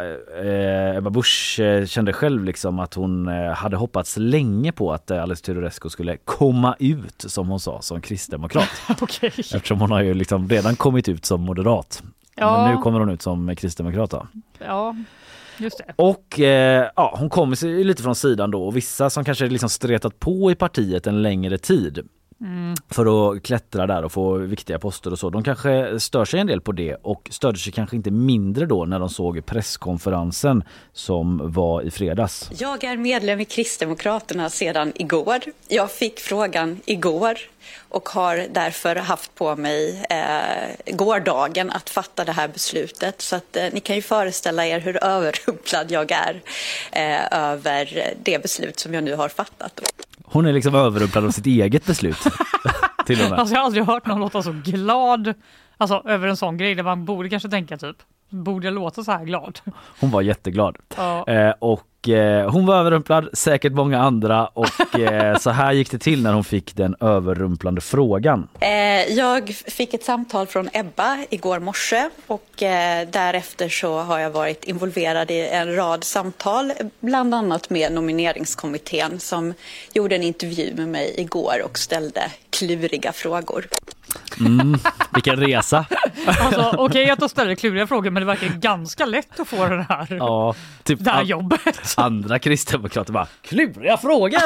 eh, 0.46 0.96
Ebba 0.98 1.10
Busch 1.10 1.60
eh, 1.60 1.86
kände 1.86 2.14
själv 2.14 2.44
liksom 2.44 2.80
att 2.80 2.94
hon 2.94 3.28
hade 3.56 3.78
hoppats 3.78 4.18
länge 4.18 4.72
på 4.72 4.94
att 4.94 5.12
Alice 5.12 5.44
Teodorescu 5.46 5.90
skulle 5.90 6.18
komma 6.18 6.76
ut 6.80 7.26
som 7.28 7.50
hon 7.50 7.60
sa 7.60 7.82
som 7.82 8.02
kristdemokrat. 8.02 8.70
Okej. 9.02 9.32
Eftersom 9.38 9.82
hon 9.82 9.92
har 9.92 10.02
ju 10.02 10.14
liksom 10.14 10.50
redan 10.50 10.76
kommit 10.76 11.10
ut 11.10 11.26
som 11.26 11.42
moderat. 11.42 12.04
Ja. 12.36 12.58
Men 12.66 12.76
nu 12.76 12.82
kommer 12.82 13.00
hon 13.00 13.10
ut 13.10 13.22
som 13.22 13.56
kristdemokrat. 13.56 14.10
Då. 14.10 14.28
Ja. 14.60 14.96
Och 15.96 16.40
eh, 16.40 16.90
ja, 16.96 17.16
hon 17.20 17.30
kommer 17.30 17.56
sig 17.56 17.84
lite 17.84 18.04
från 18.04 18.16
sidan 18.16 18.52
då 18.52 18.64
och 18.64 18.76
vissa 18.76 19.10
som 19.10 19.26
kanske 19.26 19.48
liksom 19.48 19.70
stretat 19.70 20.20
på 20.20 20.52
i 20.52 20.56
partiet 20.56 21.08
en 21.08 21.22
längre 21.22 21.58
tid 21.58 22.08
för 22.90 23.36
att 23.36 23.44
klättra 23.44 23.88
där 23.88 24.04
och 24.04 24.12
få 24.12 24.38
viktiga 24.38 24.80
poster 24.80 25.12
och 25.12 25.20
så. 25.20 25.30
De 25.30 25.44
kanske 25.44 26.00
stör 26.00 26.26
sig 26.26 26.40
en 26.40 26.48
del 26.48 26.62
på 26.62 26.72
det 26.72 26.96
och 26.96 27.30
störde 27.32 27.58
sig 27.58 27.74
kanske 27.74 27.96
inte 27.96 28.12
mindre 28.12 28.66
då 28.66 28.86
när 28.86 29.00
de 29.00 29.10
såg 29.10 29.46
presskonferensen 29.46 30.64
som 30.94 31.52
var 31.52 31.82
i 31.82 31.92
fredags. 31.92 32.50
Jag 32.58 32.84
är 32.84 32.98
medlem 32.98 33.40
i 33.40 33.46
Kristdemokraterna 33.46 34.50
sedan 34.50 34.92
igår. 34.96 35.40
Jag 35.68 35.92
fick 35.92 36.20
frågan 36.20 36.80
igår 36.86 37.38
och 37.90 38.10
har 38.10 38.48
därför 38.52 38.96
haft 38.96 39.36
på 39.36 39.56
mig 39.56 40.06
eh, 40.10 40.96
gårdagen 40.96 41.72
att 41.72 41.90
fatta 41.90 42.26
det 42.26 42.32
här 42.32 42.48
beslutet. 42.48 43.22
Så 43.22 43.36
att 43.36 43.56
eh, 43.56 43.68
ni 43.74 43.80
kan 43.80 43.96
ju 43.96 44.02
föreställa 44.02 44.66
er 44.66 44.80
hur 44.80 45.04
överrumplad 45.04 45.92
jag 45.92 46.12
är 46.12 46.42
eh, 46.92 47.40
över 47.40 48.14
det 48.24 48.42
beslut 48.42 48.80
som 48.80 48.94
jag 48.94 49.04
nu 49.04 49.16
har 49.16 49.30
fattat. 49.30 49.82
Hon 50.36 50.46
är 50.46 50.54
liksom 50.54 50.76
överrumplad 50.76 51.26
av 51.26 51.32
sitt 51.32 51.46
eget 51.46 51.86
beslut. 51.86 52.18
Till 53.06 53.24
och 53.24 53.30
med. 53.30 53.40
Alltså 53.40 53.56
jag 53.56 53.60
har 53.60 53.66
aldrig 53.66 53.86
hört 53.86 54.06
någon 54.06 54.20
låta 54.20 54.42
så 54.44 54.52
glad 54.66 55.34
alltså, 55.78 56.02
över 56.06 56.28
en 56.28 56.38
sån 56.38 56.58
grej 56.58 56.76
där 56.76 56.84
man 56.84 57.06
borde 57.06 57.30
kanske 57.30 57.50
tänka 57.50 57.78
typ, 57.78 57.96
borde 58.30 58.68
jag 58.68 58.74
låta 58.74 59.04
så 59.04 59.12
här 59.12 59.26
glad? 59.26 59.60
Hon 60.00 60.12
var 60.12 60.22
jätteglad. 60.22 60.78
Ja. 60.98 61.28
Eh, 61.28 61.54
och 61.60 61.84
eh, 62.10 62.50
hon 62.50 62.66
var 62.66 62.80
överrumplad, 62.80 63.30
säkert 63.34 63.74
många 63.74 64.00
andra 64.00 64.48
och 64.48 65.00
eh, 65.00 65.38
så 65.40 65.50
här 65.50 65.74
gick 65.74 65.92
det 65.92 66.00
till 66.00 66.24
när 66.24 66.34
hon 66.34 66.44
fick 66.44 66.76
den 66.76 66.96
överrumplande 67.00 67.82
frågan. 67.82 68.48
Eh, 68.60 68.70
jag 69.14 69.50
fick 69.50 69.94
ett 69.94 70.04
samtal 70.04 70.48
från 70.48 70.70
Ebba 70.74 71.18
igår 71.30 71.60
morse 71.60 72.10
och 72.28 72.46
därefter 73.08 73.70
så 73.70 74.00
har 74.00 74.20
jag 74.20 74.30
varit 74.30 74.64
involverad 74.64 75.32
i 75.32 75.48
en 75.48 75.76
rad 75.76 76.04
samtal, 76.04 76.72
bland 77.00 77.36
annat 77.36 77.70
med 77.70 77.92
nomineringskommittén 77.92 79.20
som 79.20 79.54
gjorde 79.94 80.16
en 80.16 80.24
intervju 80.24 80.74
med 80.76 80.88
mig 80.88 81.14
igår 81.18 81.62
och 81.66 81.78
ställde 81.78 82.22
kluriga 82.50 83.12
frågor. 83.12 83.68
Mm, 84.40 84.78
vilken 85.14 85.36
resa! 85.36 85.86
Alltså, 86.28 86.76
Okej 86.78 87.10
att 87.10 87.20
de 87.20 87.30
ställer 87.30 87.56
kluriga 87.56 87.88
frågor 87.88 88.10
men 88.12 88.22
det 88.22 88.28
verkar 88.28 88.48
ganska 88.48 89.06
lätt 89.06 89.40
att 89.40 89.48
få 89.48 89.66
den 89.66 89.86
här, 89.90 90.08
Ja, 90.10 90.56
typ 90.84 91.04
det 91.04 91.12
här 91.12 91.20
an- 91.20 91.28
jobbet. 91.28 91.94
andra 91.98 92.40
kristdemokrater 92.40 93.14
bara 93.14 93.28
kluriga 93.42 93.98
frågor. 93.98 94.40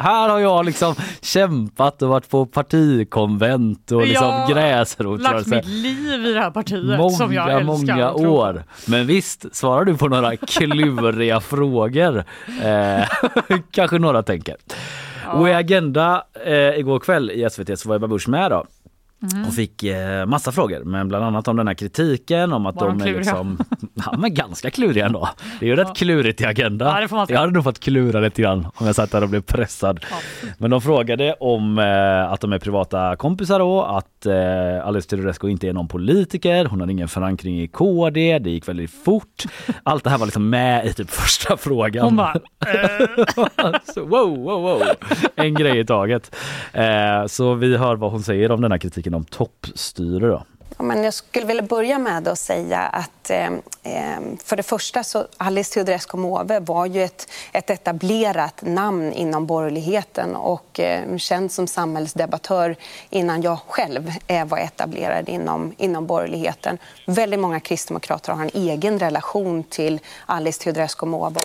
Här 0.00 0.28
har 0.28 0.38
jag 0.38 0.64
liksom 0.64 0.94
kämpat 1.22 2.02
och 2.02 2.08
varit 2.08 2.28
på 2.30 2.46
partikonvent 2.46 3.92
och 3.92 4.06
liksom 4.06 4.26
Jag 4.28 4.38
Lagt 4.38 4.50
gräsrotsrörelse. 4.52 5.50
mitt 5.56 5.66
liv 5.66 6.26
i 6.26 6.32
det 6.32 6.40
här 6.40 6.50
partiet 6.50 7.16
som 7.16 7.32
jag 7.34 7.64
Många, 7.64 7.72
älskar. 7.72 7.94
många 7.94 8.12
år. 8.12 8.64
Men 8.86 9.06
visst, 9.06 9.56
svarar 9.56 9.84
du 9.84 9.96
på 9.96 10.08
några 10.08 10.36
kluriga 10.46 11.40
frågor? 11.40 12.24
Eh, 12.62 13.04
kanske 13.70 13.98
några 13.98 14.22
tänker. 14.22 14.56
Och 15.32 15.48
i 15.48 15.52
Agenda 15.52 16.24
eh, 16.44 16.78
igår 16.78 16.98
kväll 16.98 17.30
i 17.30 17.50
SVT 17.50 17.78
så 17.78 17.88
var 17.88 17.96
Ebba 17.96 18.06
Busch 18.06 18.28
med 18.28 18.50
då. 18.50 18.64
Mm. 19.22 19.48
Och 19.48 19.54
fick 19.54 19.82
eh, 19.82 20.26
massa 20.26 20.52
frågor, 20.52 20.84
men 20.84 21.08
bland 21.08 21.24
annat 21.24 21.48
om 21.48 21.56
den 21.56 21.66
här 21.68 21.74
kritiken 21.74 22.52
om 22.52 22.66
att 22.66 22.74
Var 22.74 22.88
de 22.88 22.98
de 22.98 23.10
är 23.10 23.16
liksom, 23.16 23.58
ja 23.94 24.14
men 24.18 24.34
ganska 24.34 24.70
kluriga 24.70 25.06
ändå. 25.06 25.28
Det 25.60 25.66
är 25.66 25.68
ju 25.70 25.76
rätt 25.76 25.96
klurigt 25.96 26.40
i 26.40 26.44
Agenda. 26.44 27.06
Ja, 27.10 27.26
jag 27.28 27.38
hade 27.38 27.52
nog 27.52 27.64
fått 27.64 27.78
klura 27.78 28.20
lite 28.20 28.42
grann 28.42 28.66
om 28.74 28.86
jag 28.86 28.94
satt 28.94 29.10
där 29.10 29.22
och 29.22 29.28
blev 29.28 29.40
pressad. 29.40 30.04
Men 30.58 30.70
de 30.70 30.80
frågade 30.80 31.32
om 31.32 31.78
eh, 31.78 32.32
att 32.32 32.40
de 32.40 32.52
är 32.52 32.58
privata 32.58 33.16
kompisar 33.16 33.58
då, 33.58 33.82
att 33.82 34.26
eh, 34.26 34.86
Alice 34.86 35.08
Teodorescu 35.08 35.48
inte 35.48 35.68
är 35.68 35.72
någon 35.72 35.88
politiker, 35.88 36.64
hon 36.64 36.80
har 36.80 36.90
ingen 36.90 37.08
förankring 37.08 37.60
i 37.62 37.68
KD, 37.68 38.38
det 38.38 38.50
gick 38.50 38.68
väldigt 38.68 38.90
fort. 39.04 39.42
Allt 39.82 40.04
det 40.04 40.10
här 40.10 40.18
var 40.18 40.26
liksom 40.26 40.50
med 40.50 40.86
i 40.86 40.92
typ 40.92 41.10
första 41.10 41.56
frågan. 41.56 42.04
Hon 42.04 42.16
bara, 42.16 42.34
eh, 42.66 43.80
så, 43.94 44.04
wow, 44.04 44.36
wow, 44.38 44.62
wow. 44.62 44.82
En 45.36 45.54
grej 45.54 45.78
i 45.78 45.84
taget. 45.84 46.36
Eh, 46.72 47.26
så 47.26 47.54
vi 47.54 47.76
hör 47.76 47.96
vad 47.96 48.10
hon 48.10 48.22
säger 48.22 48.50
om 48.50 48.60
den 48.60 48.72
här 48.72 48.78
kritiken 48.78 49.05
om 49.14 49.24
toppstyre 49.24 50.26
då. 50.26 50.46
Ja, 50.78 50.84
men 50.84 51.04
jag 51.04 51.14
skulle 51.14 51.46
vilja 51.46 51.62
börja 51.62 51.98
med 51.98 52.28
att 52.28 52.38
säga 52.38 52.78
att 52.80 53.30
eh, 53.30 53.46
eh 53.82 54.20
för 54.44 54.56
det 54.56 54.62
första 54.62 55.04
så 55.04 55.26
Alice 55.36 55.74
Teodorescu 55.74 56.16
Måwe 56.16 56.60
var 56.60 56.86
ju 56.86 57.02
ett, 57.02 57.30
ett 57.52 57.70
etablerat 57.70 58.62
namn 58.62 59.12
inom 59.12 59.46
borgerligheten 59.46 60.36
och 60.36 60.80
eh, 60.80 61.16
känd 61.16 61.52
som 61.52 61.66
samhällsdebattör 61.66 62.76
innan 63.10 63.42
jag 63.42 63.58
själv 63.58 64.12
eh, 64.26 64.44
var 64.44 64.58
etablerad 64.58 65.28
inom, 65.28 65.74
inom 65.76 66.06
borgerligheten. 66.06 66.78
Väldigt 67.06 67.40
många 67.40 67.60
kristdemokrater 67.60 68.32
har 68.32 68.42
en 68.42 68.50
egen 68.54 68.98
relation 68.98 69.62
till 69.62 70.00
Alice 70.26 70.62
Teodorescu 70.62 71.06
Måwe. 71.06 71.40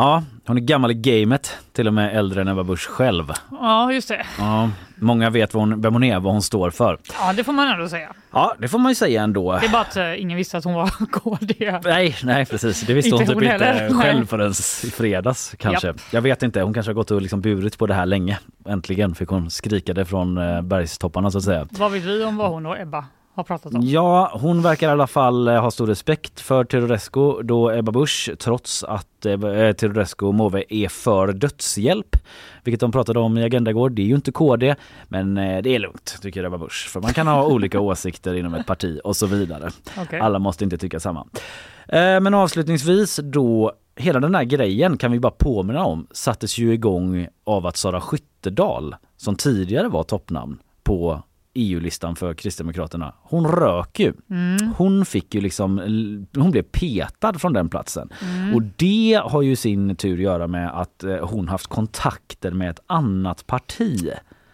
Ja, 0.00 0.22
hon 0.46 0.56
är 0.56 0.60
gammal 0.60 0.90
i 0.90 0.94
gamet, 0.94 1.58
till 1.72 1.86
och 1.86 1.94
med 1.94 2.16
äldre 2.16 2.40
än 2.40 2.48
Ebba 2.48 2.62
Busch 2.64 2.88
själv. 2.88 3.32
ja 3.50 3.92
just 3.92 4.08
det. 4.08 4.26
Ja, 4.38 4.70
många 4.96 5.30
vet 5.30 5.54
vad 5.54 5.62
hon, 5.68 5.80
vem 5.80 5.92
hon 5.92 6.04
är, 6.04 6.20
vad 6.20 6.32
hon 6.32 6.42
står 6.42 6.70
för. 6.70 6.98
Ja 7.20 7.32
det 7.32 7.44
får 7.44 7.52
man 7.52 7.68
ändå 7.68 7.88
säga. 7.88 8.12
Ja, 8.32 8.54
det 8.58 8.68
får 8.68 8.78
man 8.78 8.90
ju 8.90 8.94
säga 8.94 9.22
ändå. 9.22 9.58
Det 9.60 9.66
är 9.66 9.70
bara 9.70 9.82
att 9.82 9.96
eh, 9.96 10.20
ingen 10.22 10.36
visste 10.36 10.58
att 10.58 10.64
hon 10.64 10.74
var 10.74 10.88
KD. 11.12 11.80
Nej, 11.84 12.16
nej 12.24 12.46
precis. 12.46 12.80
Det 12.80 12.94
visste 12.94 13.08
Inte 13.08 13.16
hon 13.22 13.26
typ 13.26 13.34
hon 13.34 13.44
inte 13.52 13.64
heller. 13.64 13.94
själv 13.94 14.26
förrän 14.26 14.50
i 14.86 14.90
fredags 14.90 15.54
kanske. 15.58 15.94
Jag 16.12 16.20
vet 16.20 16.42
inte, 16.42 16.60
hon 16.62 16.74
kanske 16.74 16.90
har 16.90 16.94
gått 16.94 17.10
och 17.10 17.22
liksom 17.22 17.40
burit 17.40 17.78
på 17.78 17.86
det 17.86 17.94
här 17.94 18.06
länge. 18.06 18.38
Äntligen 18.68 19.14
fick 19.14 19.28
hon 19.28 19.50
skrika 19.50 19.94
det 19.94 20.04
från 20.04 20.38
eh, 20.38 20.62
bergstopparna 20.62 21.30
så 21.30 21.38
att 21.38 21.44
säga. 21.44 21.66
Vad 21.70 21.92
vet 21.92 22.02
vi 22.02 22.24
om 22.24 22.36
vad 22.36 22.50
hon 22.50 22.66
och 22.66 22.78
Ebba 22.80 23.04
har 23.38 23.44
pratat 23.44 23.74
om? 23.74 23.80
Ja, 23.82 24.38
hon 24.40 24.62
verkar 24.62 24.88
i 24.88 24.90
alla 24.92 25.06
fall 25.06 25.48
eh, 25.48 25.60
ha 25.60 25.70
stor 25.70 25.86
respekt 25.86 26.40
för 26.40 26.64
Teodorescu 26.64 27.42
då 27.42 27.70
Ebba 27.72 27.92
Busch, 27.92 28.30
trots 28.38 28.84
att 28.84 29.26
eh, 29.26 29.72
Teodorescu 29.72 30.26
och 30.26 30.34
Måwe 30.34 30.64
är 30.68 30.88
för 30.88 31.32
dödshjälp, 31.32 32.16
vilket 32.64 32.80
de 32.80 32.92
pratade 32.92 33.18
om 33.18 33.38
i 33.38 33.44
Agenda 33.44 33.70
igår. 33.70 33.90
Det 33.90 34.02
är 34.02 34.06
ju 34.06 34.14
inte 34.14 34.32
KD, 34.32 34.74
men 35.08 35.38
eh, 35.38 35.62
det 35.62 35.74
är 35.74 35.78
lugnt 35.78 36.18
tycker 36.22 36.44
Ebba 36.44 36.58
Busch, 36.58 36.88
för 36.88 37.00
man 37.00 37.12
kan 37.12 37.26
ha 37.26 37.46
olika 37.52 37.80
åsikter 37.80 38.34
inom 38.34 38.54
ett 38.54 38.66
parti 38.66 39.00
och 39.04 39.16
så 39.16 39.26
vidare. 39.26 39.70
Okej. 39.98 40.20
Alla 40.20 40.38
måste 40.38 40.64
inte 40.64 40.78
tycka 40.78 41.00
samma. 41.00 41.26
Eh, 41.88 42.20
Men 42.20 42.34
avslutningsvis 42.34 43.20
då, 43.22 43.72
hela 43.96 44.20
den 44.20 44.34
här 44.34 44.44
grejen 44.44 44.96
kan 44.96 45.12
vi 45.12 45.20
bara 45.20 45.32
påminna 45.38 45.84
om 45.84 46.06
sattes 46.10 46.58
ju 46.58 46.72
igång 46.72 47.28
av 47.44 47.66
att 47.66 47.76
Sara 47.76 48.00
Skyttedal, 48.00 48.96
som 49.16 49.36
tidigare 49.36 49.88
var 49.88 50.02
toppnamn 50.02 50.58
på 50.82 51.22
EU-listan 51.58 52.16
för 52.16 52.34
Kristdemokraterna, 52.34 53.14
hon 53.22 53.46
rök 53.46 54.00
ju. 54.00 54.12
Hon 54.76 55.04
fick 55.04 55.34
ju 55.34 55.40
liksom, 55.40 55.78
hon 56.34 56.50
blev 56.50 56.62
petad 56.62 57.38
från 57.38 57.52
den 57.52 57.68
platsen. 57.68 58.10
Och 58.54 58.62
det 58.62 59.20
har 59.24 59.42
ju 59.42 59.56
sin 59.56 59.96
tur 59.96 60.14
att 60.14 60.20
göra 60.20 60.46
med 60.46 60.80
att 60.80 61.04
eh, 61.04 61.16
hon 61.16 61.48
haft 61.48 61.66
kontakter 61.66 62.50
med 62.50 62.70
ett 62.70 62.80
annat 62.86 63.46
parti. 63.46 64.10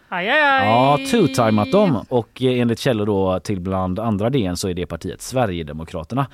Aj, 0.09 0.29
aj, 0.29 0.41
aj. 0.41 0.67
Ja, 0.67 0.97
two-timat 1.11 1.71
dem 1.71 2.05
och 2.09 2.41
eh, 2.41 2.59
enligt 2.59 2.79
källor 2.79 3.05
då 3.05 3.39
till 3.39 3.61
bland 3.61 3.99
andra 3.99 4.29
DN 4.29 4.57
så 4.57 4.69
är 4.69 4.73
det 4.73 4.85
partiet 4.85 5.21
Sverigedemokraterna. 5.21 6.27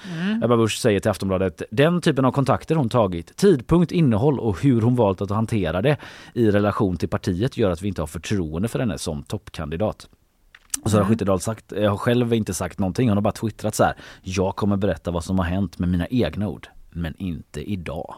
Ebba 0.43 0.57
Busch 0.57 0.77
säger 0.77 0.99
till 0.99 1.11
Aftonbladet 1.11 1.61
den 1.71 2.01
typen 2.01 2.25
av 2.25 2.31
kontakter 2.31 2.75
hon 2.75 2.89
tagit, 2.89 3.35
tidpunkt, 3.37 3.91
innehåll 3.91 4.39
och 4.39 4.61
hur 4.61 4.81
hon 4.81 4.95
valt 4.95 5.21
att 5.21 5.29
hantera 5.29 5.81
det 5.81 5.97
i 6.33 6.51
relation 6.51 6.97
till 6.97 7.09
partiet 7.09 7.57
gör 7.57 7.71
att 7.71 7.81
vi 7.81 7.87
inte 7.87 8.01
har 8.01 8.07
förtroende 8.07 8.67
för 8.67 8.79
henne 8.79 8.97
som 8.97 9.23
toppkandidat. 9.23 10.07
Och 10.83 10.91
så 10.91 10.97
har 10.97 11.05
Skyttedal 11.05 11.39
sagt, 11.39 11.71
jag 11.75 11.89
har 11.89 11.97
själv 11.97 12.33
inte 12.33 12.53
sagt 12.53 12.79
någonting, 12.79 13.07
hon 13.09 13.17
har 13.17 13.21
bara 13.21 13.31
twittrat 13.31 13.75
så 13.75 13.83
här. 13.83 13.93
Jag 14.21 14.55
kommer 14.55 14.77
berätta 14.77 15.11
vad 15.11 15.23
som 15.23 15.39
har 15.39 15.45
hänt 15.45 15.79
med 15.79 15.89
mina 15.89 16.07
egna 16.09 16.47
ord, 16.47 16.67
men 16.89 17.15
inte 17.17 17.71
idag. 17.71 18.15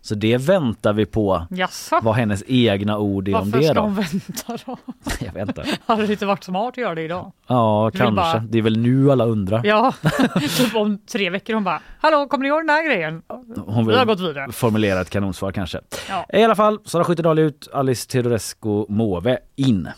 Så 0.00 0.14
det 0.14 0.36
väntar 0.36 0.92
vi 0.92 1.06
på, 1.06 1.46
Jaså? 1.50 2.00
vad 2.02 2.14
hennes 2.14 2.42
egna 2.46 2.98
ord 2.98 3.28
är 3.28 3.34
om 3.34 3.50
Varför 3.50 3.58
det 3.58 3.64
ska 3.64 3.74
då. 3.74 3.80
hon 3.80 3.94
vänta 3.94 4.56
då? 4.66 4.76
Jag 5.26 5.32
vet 5.32 5.48
inte. 5.48 5.64
Hade 5.86 6.06
det 6.06 6.12
inte 6.12 6.26
varit 6.26 6.44
smart 6.44 6.68
att 6.68 6.76
göra 6.76 6.94
det 6.94 7.02
idag? 7.02 7.32
Ja, 7.46 7.84
vill 7.90 8.00
kanske. 8.00 8.16
bara- 8.16 8.38
Det 8.48 8.58
är 8.58 8.62
väl 8.62 8.78
nu 8.78 9.12
alla 9.12 9.24
undrar. 9.24 9.60
Ja, 9.64 9.92
typ 10.58 10.74
om 10.76 10.98
tre 10.98 11.30
veckor 11.30 11.54
hon 11.54 11.64
bara 11.64 11.80
Hallå, 12.00 12.26
kommer 12.28 12.42
ni 12.42 12.48
ihåg 12.48 12.60
den 12.60 12.68
här 12.68 12.86
grejen? 12.86 13.22
Hon 13.66 13.86
Vi 13.86 13.94
har 13.96 14.04
gått 14.06 14.20
vidare. 14.20 14.52
formulera 14.52 15.00
ett 15.00 15.10
kanonsvar 15.10 15.52
kanske. 15.52 15.80
Ja. 16.08 16.26
I 16.38 16.42
alla 16.44 16.54
fall, 16.56 16.78
Sara 16.84 17.04
Skyttedal 17.04 17.38
ut, 17.38 17.68
Alice 17.72 18.08
Teodorescu 18.08 18.84
Måwe 18.88 19.38
in. 19.56 19.88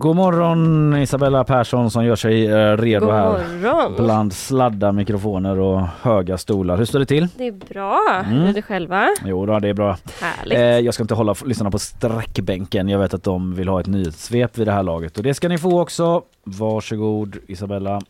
God 0.00 0.16
morgon 0.16 0.96
Isabella 0.96 1.44
Persson 1.44 1.90
som 1.90 2.04
gör 2.04 2.16
sig 2.16 2.46
eh, 2.46 2.76
redo 2.76 3.06
God 3.06 3.14
här 3.14 3.30
morgon. 3.30 3.94
bland 3.96 4.32
sladdar, 4.32 4.92
mikrofoner 4.92 5.58
och 5.58 5.80
höga 6.02 6.38
stolar. 6.38 6.76
Hur 6.76 6.84
står 6.84 6.98
det 6.98 7.06
till? 7.06 7.28
Det 7.36 7.46
är 7.46 7.52
bra. 7.52 8.22
Mm. 8.24 8.38
Hur 8.38 8.48
är 8.48 8.52
det 8.52 8.62
själva? 8.62 9.08
Jo 9.24 9.46
då, 9.46 9.58
det 9.58 9.68
är 9.68 9.74
bra. 9.74 9.96
Härligt. 10.20 10.58
Eh, 10.58 10.62
jag 10.62 10.94
ska 10.94 11.02
inte 11.02 11.14
hålla 11.14 11.34
lyssnarna 11.44 11.70
på 11.70 11.78
sträckbänken. 11.78 12.88
Jag 12.88 12.98
vet 12.98 13.14
att 13.14 13.22
de 13.22 13.54
vill 13.54 13.68
ha 13.68 13.80
ett 13.80 13.86
nyhetssvep 13.86 14.58
vid 14.58 14.66
det 14.66 14.72
här 14.72 14.82
laget 14.82 15.16
och 15.16 15.22
det 15.22 15.34
ska 15.34 15.48
ni 15.48 15.58
få 15.58 15.80
också. 15.80 16.22
Varsågod 16.44 17.36
Isabella. 17.46 18.00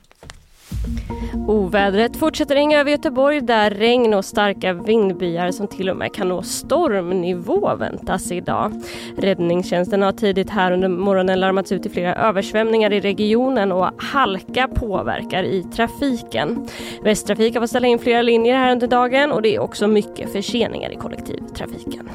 Ovädret 1.49 2.17
fortsätter 2.17 2.57
hänga 2.57 2.81
över 2.81 2.91
Göteborg 2.91 3.41
där 3.41 3.71
regn 3.71 4.15
och 4.15 4.25
starka 4.25 4.73
vindbyar 4.73 5.51
som 5.51 5.67
till 5.67 5.91
och 5.91 5.97
med 5.97 6.15
kan 6.15 6.29
nå 6.29 6.43
stormnivå 6.43 7.77
väntas 7.77 8.33
idag. 8.33 8.73
Räddningstjänsten 9.17 10.03
har 10.03 10.13
tidigt 10.13 10.51
här 10.51 10.73
under 10.73 10.89
morgonen 10.89 11.41
larmats 11.41 11.73
ut 11.73 11.87
i 11.87 11.89
flera 11.89 12.15
översvämningar 12.15 12.93
i 12.93 13.01
regionen 13.01 13.73
och 13.73 13.91
halka 13.97 14.69
påverkar 14.69 15.43
i 15.43 15.63
trafiken. 15.63 16.69
Västtrafik 17.03 17.55
har 17.55 17.61
fått 17.61 17.71
ställa 17.71 17.87
in 17.87 17.99
flera 17.99 18.23
linjer 18.23 18.57
här 18.57 18.73
under 18.73 18.87
dagen 18.87 19.33
och 19.33 19.43
det 19.43 19.55
är 19.55 19.59
också 19.59 19.87
mycket 19.87 20.33
förseningar 20.33 20.93
i 20.93 20.97
kollektivtrafiken. 20.97 22.09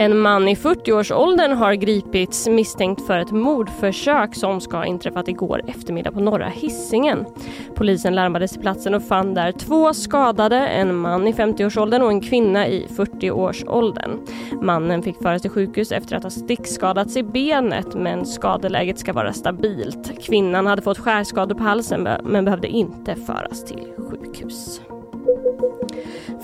En 0.00 0.18
man 0.18 0.48
i 0.48 0.54
40-årsåldern 0.54 1.52
har 1.52 1.74
gripits 1.74 2.48
misstänkt 2.48 3.06
för 3.06 3.18
ett 3.18 3.30
mordförsök 3.30 4.34
som 4.34 4.60
ska 4.60 4.76
ha 4.76 4.86
inträffat 4.86 5.28
igår 5.28 5.62
eftermiddag 5.66 6.12
på 6.12 6.20
norra 6.20 6.48
Hisingen. 6.48 7.26
Polisen 7.74 8.14
larmades 8.14 8.50
till 8.50 8.60
platsen 8.60 8.94
och 8.94 9.02
fann 9.02 9.34
där 9.34 9.52
två 9.52 9.94
skadade, 9.94 10.56
en 10.56 10.96
man 10.96 11.28
i 11.28 11.32
50-årsåldern 11.32 12.02
och 12.02 12.10
en 12.10 12.20
kvinna 12.20 12.68
i 12.68 12.86
40-årsåldern. 12.86 14.18
Mannen 14.62 15.02
fick 15.02 15.22
föras 15.22 15.42
till 15.42 15.50
sjukhus 15.50 15.92
efter 15.92 16.16
att 16.16 16.22
ha 16.22 16.30
stickskadats 16.30 17.16
i 17.16 17.22
benet 17.22 17.94
men 17.94 18.26
skadeläget 18.26 18.98
ska 18.98 19.12
vara 19.12 19.32
stabilt. 19.32 20.22
Kvinnan 20.22 20.66
hade 20.66 20.82
fått 20.82 20.98
skärskador 20.98 21.54
på 21.54 21.62
halsen 21.62 22.08
men 22.24 22.44
behövde 22.44 22.68
inte 22.68 23.14
föras 23.14 23.64
till 23.64 23.86
sjukhus. 24.10 24.80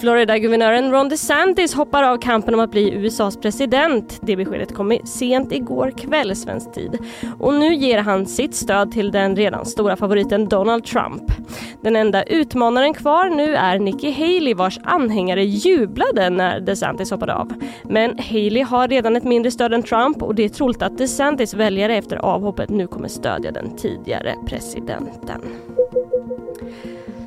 Florida-guvernören 0.01 0.91
Ron 0.91 1.09
DeSantis 1.09 1.75
hoppar 1.75 2.03
av 2.03 2.19
kampen 2.19 2.55
om 2.55 2.61
att 2.61 2.71
bli 2.71 2.95
USAs 2.95 3.37
president. 3.37 4.19
Det 4.23 4.37
beskedet 4.37 4.75
kom 4.75 4.99
sent 5.05 5.53
igår 5.53 5.91
kväll 5.91 6.37
svensk 6.37 6.73
tid. 6.73 6.99
Och 7.39 7.55
nu 7.55 7.75
ger 7.75 7.99
han 7.99 8.27
sitt 8.27 8.55
stöd 8.55 8.93
till 8.93 9.11
den 9.11 9.37
redan 9.37 9.67
stora 9.67 9.97
favoriten 9.97 10.49
Donald 10.49 10.85
Trump. 10.85 11.23
Den 11.83 11.97
enda 11.97 12.23
utmanaren 12.23 12.95
kvar 12.95 13.29
nu 13.29 13.57
är 13.57 13.79
Nikki 13.79 14.13
Haley 14.13 14.55
vars 14.55 14.79
anhängare 14.85 15.45
jublade 15.45 16.31
när 16.31 16.61
DeSantis 16.61 17.11
hoppade 17.11 17.35
av. 17.35 17.53
Men 17.85 18.19
Haley 18.19 18.63
har 18.63 18.89
redan 18.89 19.17
ett 19.17 19.25
mindre 19.25 19.51
stöd 19.51 19.75
än 19.75 19.83
Trump 19.83 20.23
och 20.23 20.35
det 20.35 20.45
är 20.45 20.49
troligt 20.49 20.83
att 20.83 20.99
DeSantis 20.99 21.55
väljare 21.55 21.97
efter 21.97 22.17
avhoppet 22.17 22.71
nu 22.71 22.87
kommer 22.87 23.09
stödja 23.09 23.53
den 23.53 23.77
tidigare 23.77 24.35
presidenten. 24.47 25.41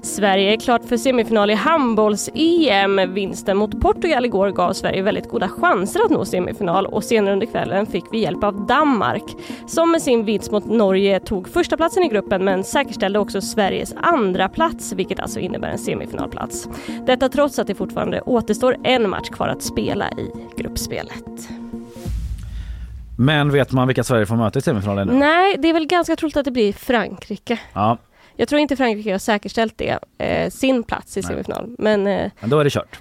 Sverige 0.10 0.54
är 0.54 0.58
klart 0.58 0.86
för 0.86 0.98
semifinal 0.98 1.50
i 1.50 1.54
handbolls-EM. 1.54 3.14
Vinsten 3.14 3.58
mot 3.58 3.82
Portugal 3.82 4.26
igår 4.26 4.50
gav 4.50 4.74
Sverige 4.74 5.02
väldigt 5.02 5.30
goda 5.30 5.48
chanser 5.48 6.06
att 6.06 6.12
nå 6.12 6.26
semifinal 6.26 6.86
och 6.86 7.04
senare 7.04 7.34
under 7.34 7.48
kvällen 7.48 7.86
fick 7.86 8.04
vi 8.12 8.20
hjälp 8.20 8.44
av 8.44 8.68
Danmark 8.68 9.24
som 9.68 9.92
med 9.92 10.02
sin 10.02 10.26
vinst 10.26 10.52
mot 10.52 10.66
Norge 10.66 11.20
tog 11.20 11.48
första 11.48 11.78
platsen 11.78 12.04
i 12.04 12.08
gruppen 12.08 12.46
men 12.46 12.64
säkerställde 12.64 13.20
också 13.20 13.42
Sveriges 13.42 13.94
andra 13.98 14.50
plats 14.50 14.94
vilket 14.94 15.20
alltså 15.20 15.40
innebär 15.40 15.68
en 15.68 15.78
semifinalplats. 15.78 16.68
Detta 17.06 17.30
trots 17.30 17.60
att 17.60 17.68
det 17.68 17.76
fortfarande 17.76 18.22
återstår 18.22 18.78
en 18.84 19.10
match 19.10 19.30
kvar 19.30 19.48
att 19.48 19.62
spela 19.62 20.10
i 20.12 20.32
gruppspelet. 20.58 21.50
Men 23.18 23.52
vet 23.52 23.72
man 23.72 23.88
vilka 23.88 24.04
Sverige 24.04 24.26
får 24.26 24.36
möta 24.36 24.60
i 24.60 24.62
semifinalen? 24.62 25.08
nu? 25.08 25.14
Nej, 25.14 25.56
det 25.60 25.70
är 25.70 25.74
väl 25.74 25.88
ganska 25.88 26.16
troligt 26.16 26.38
att 26.38 26.46
det 26.46 26.52
blir 26.52 26.74
Frankrike. 26.74 27.60
Ja, 27.74 27.98
Jag 28.40 28.48
tror 28.48 28.62
inte 28.62 28.76
Frankrike 28.76 29.12
har 29.12 29.20
säkerställt 29.20 29.78
det, 29.78 30.00
eh, 30.18 30.50
sin 30.50 30.84
plats 30.84 31.18
i 31.18 31.24
semifinal. 31.24 31.76
Men 31.78 32.08
eh, 32.08 32.32
men 32.40 32.50
då 32.50 32.60
är 32.60 32.64
det 32.64 32.70
kört. 32.70 33.00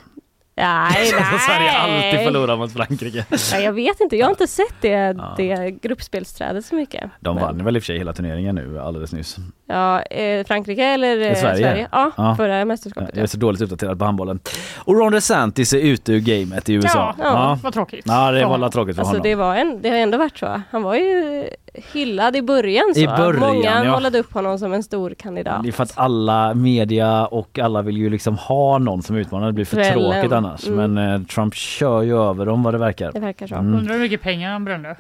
nej, 0.57 1.13
nej. 1.13 1.39
Sverige 1.47 1.73
alltid 1.73 2.21
förlorar 2.21 2.57
mot 2.57 2.73
Frankrike. 2.73 3.25
Nej, 3.53 3.65
jag 3.65 3.73
vet 3.73 4.01
inte, 4.01 4.17
jag 4.17 4.27
har 4.27 4.31
inte 4.31 4.47
sett 4.47 4.75
det, 4.81 5.17
det 5.37 5.71
gruppspelsträdet 5.71 6.65
så 6.67 6.75
mycket. 6.75 7.11
De 7.21 7.35
Men- 7.35 7.45
vann 7.45 7.65
väl 7.65 7.77
i 7.77 7.79
och 7.79 7.83
för 7.83 7.87
sig 7.87 7.99
hela 7.99 8.13
turneringen 8.13 8.55
nu 8.55 8.81
alldeles 8.81 9.13
nyss. 9.13 9.37
Ja, 9.71 10.03
eh, 10.03 10.47
Frankrike 10.47 10.85
eller 10.85 11.21
eh, 11.21 11.33
I 11.33 11.37
Sverige? 11.37 11.89
Ja, 11.93 12.11
Ja. 12.17 12.35
förra 12.37 12.65
mästerskapet. 12.65 13.11
Jag 13.15 13.23
är 13.23 13.27
så 13.27 13.37
dåligt 13.39 13.61
uppdaterad 13.61 13.99
på 13.99 14.05
handbollen. 14.05 14.41
Och 14.77 14.95
Ron 14.95 15.13
DeSantis 15.13 15.73
är 15.73 15.79
ute 15.79 16.13
ur 16.13 16.21
gamet 16.21 16.69
i 16.69 16.75
USA. 16.75 17.15
Ja, 17.19 17.25
ja, 17.25 17.59
vad 17.63 17.73
tråkigt. 17.73 18.05
Ja, 18.09 18.31
det 18.31 18.45
var 18.47 18.69
tråkigt 18.69 18.97
för 18.97 19.03
Alltså 19.03 19.11
honom. 19.13 19.23
det, 19.23 19.35
var 19.35 19.55
en, 19.57 19.83
det 19.83 19.89
har 19.89 19.97
ändå 19.97 20.19
varit 20.19 20.39
så. 20.39 20.63
Han 20.71 20.83
var 20.83 20.95
ju 20.95 21.45
hyllad 21.93 22.37
i 22.37 22.43
början. 22.43 22.85
Så. 22.95 23.01
I 23.01 23.07
början, 23.07 23.41
Många 23.41 23.85
ja. 23.85 23.93
målade 23.93 24.19
upp 24.19 24.33
honom 24.33 24.59
som 24.59 24.73
en 24.73 24.83
stor 24.83 25.15
kandidat. 25.19 25.63
Det 25.63 25.69
är 25.69 25.73
för 25.73 25.83
att 25.83 25.93
alla 25.99 26.55
media 26.55 27.27
och 27.27 27.59
alla 27.59 27.83
vill 27.83 27.97
ju 27.97 28.11
liksom 28.11 28.37
ha 28.39 28.79
någon 28.79 29.03
som 29.03 29.17
utmanar. 29.17 29.47
Det 29.47 29.53
blir 29.53 29.65
för 29.65 29.77
Kvällen. 29.77 30.13
tråkigt 30.13 30.33
annars. 30.33 30.67
Mm. 30.67 30.93
Men 30.95 31.15
eh, 31.15 31.27
Trump 31.27 31.55
kör 31.55 32.03
ju 32.03 32.23
över 32.23 32.47
dem 32.47 32.63
vad 32.63 32.75
det 32.75 32.79
verkar. 32.79 33.13
Det 33.13 33.21
verkar 33.21 33.47
så. 33.47 33.55
Mm. 33.55 33.75
Undrar 33.75 33.93
hur 33.95 34.01
mycket 34.01 34.23
pengar 34.23 34.53
han 34.53 34.65
brände. 34.65 34.97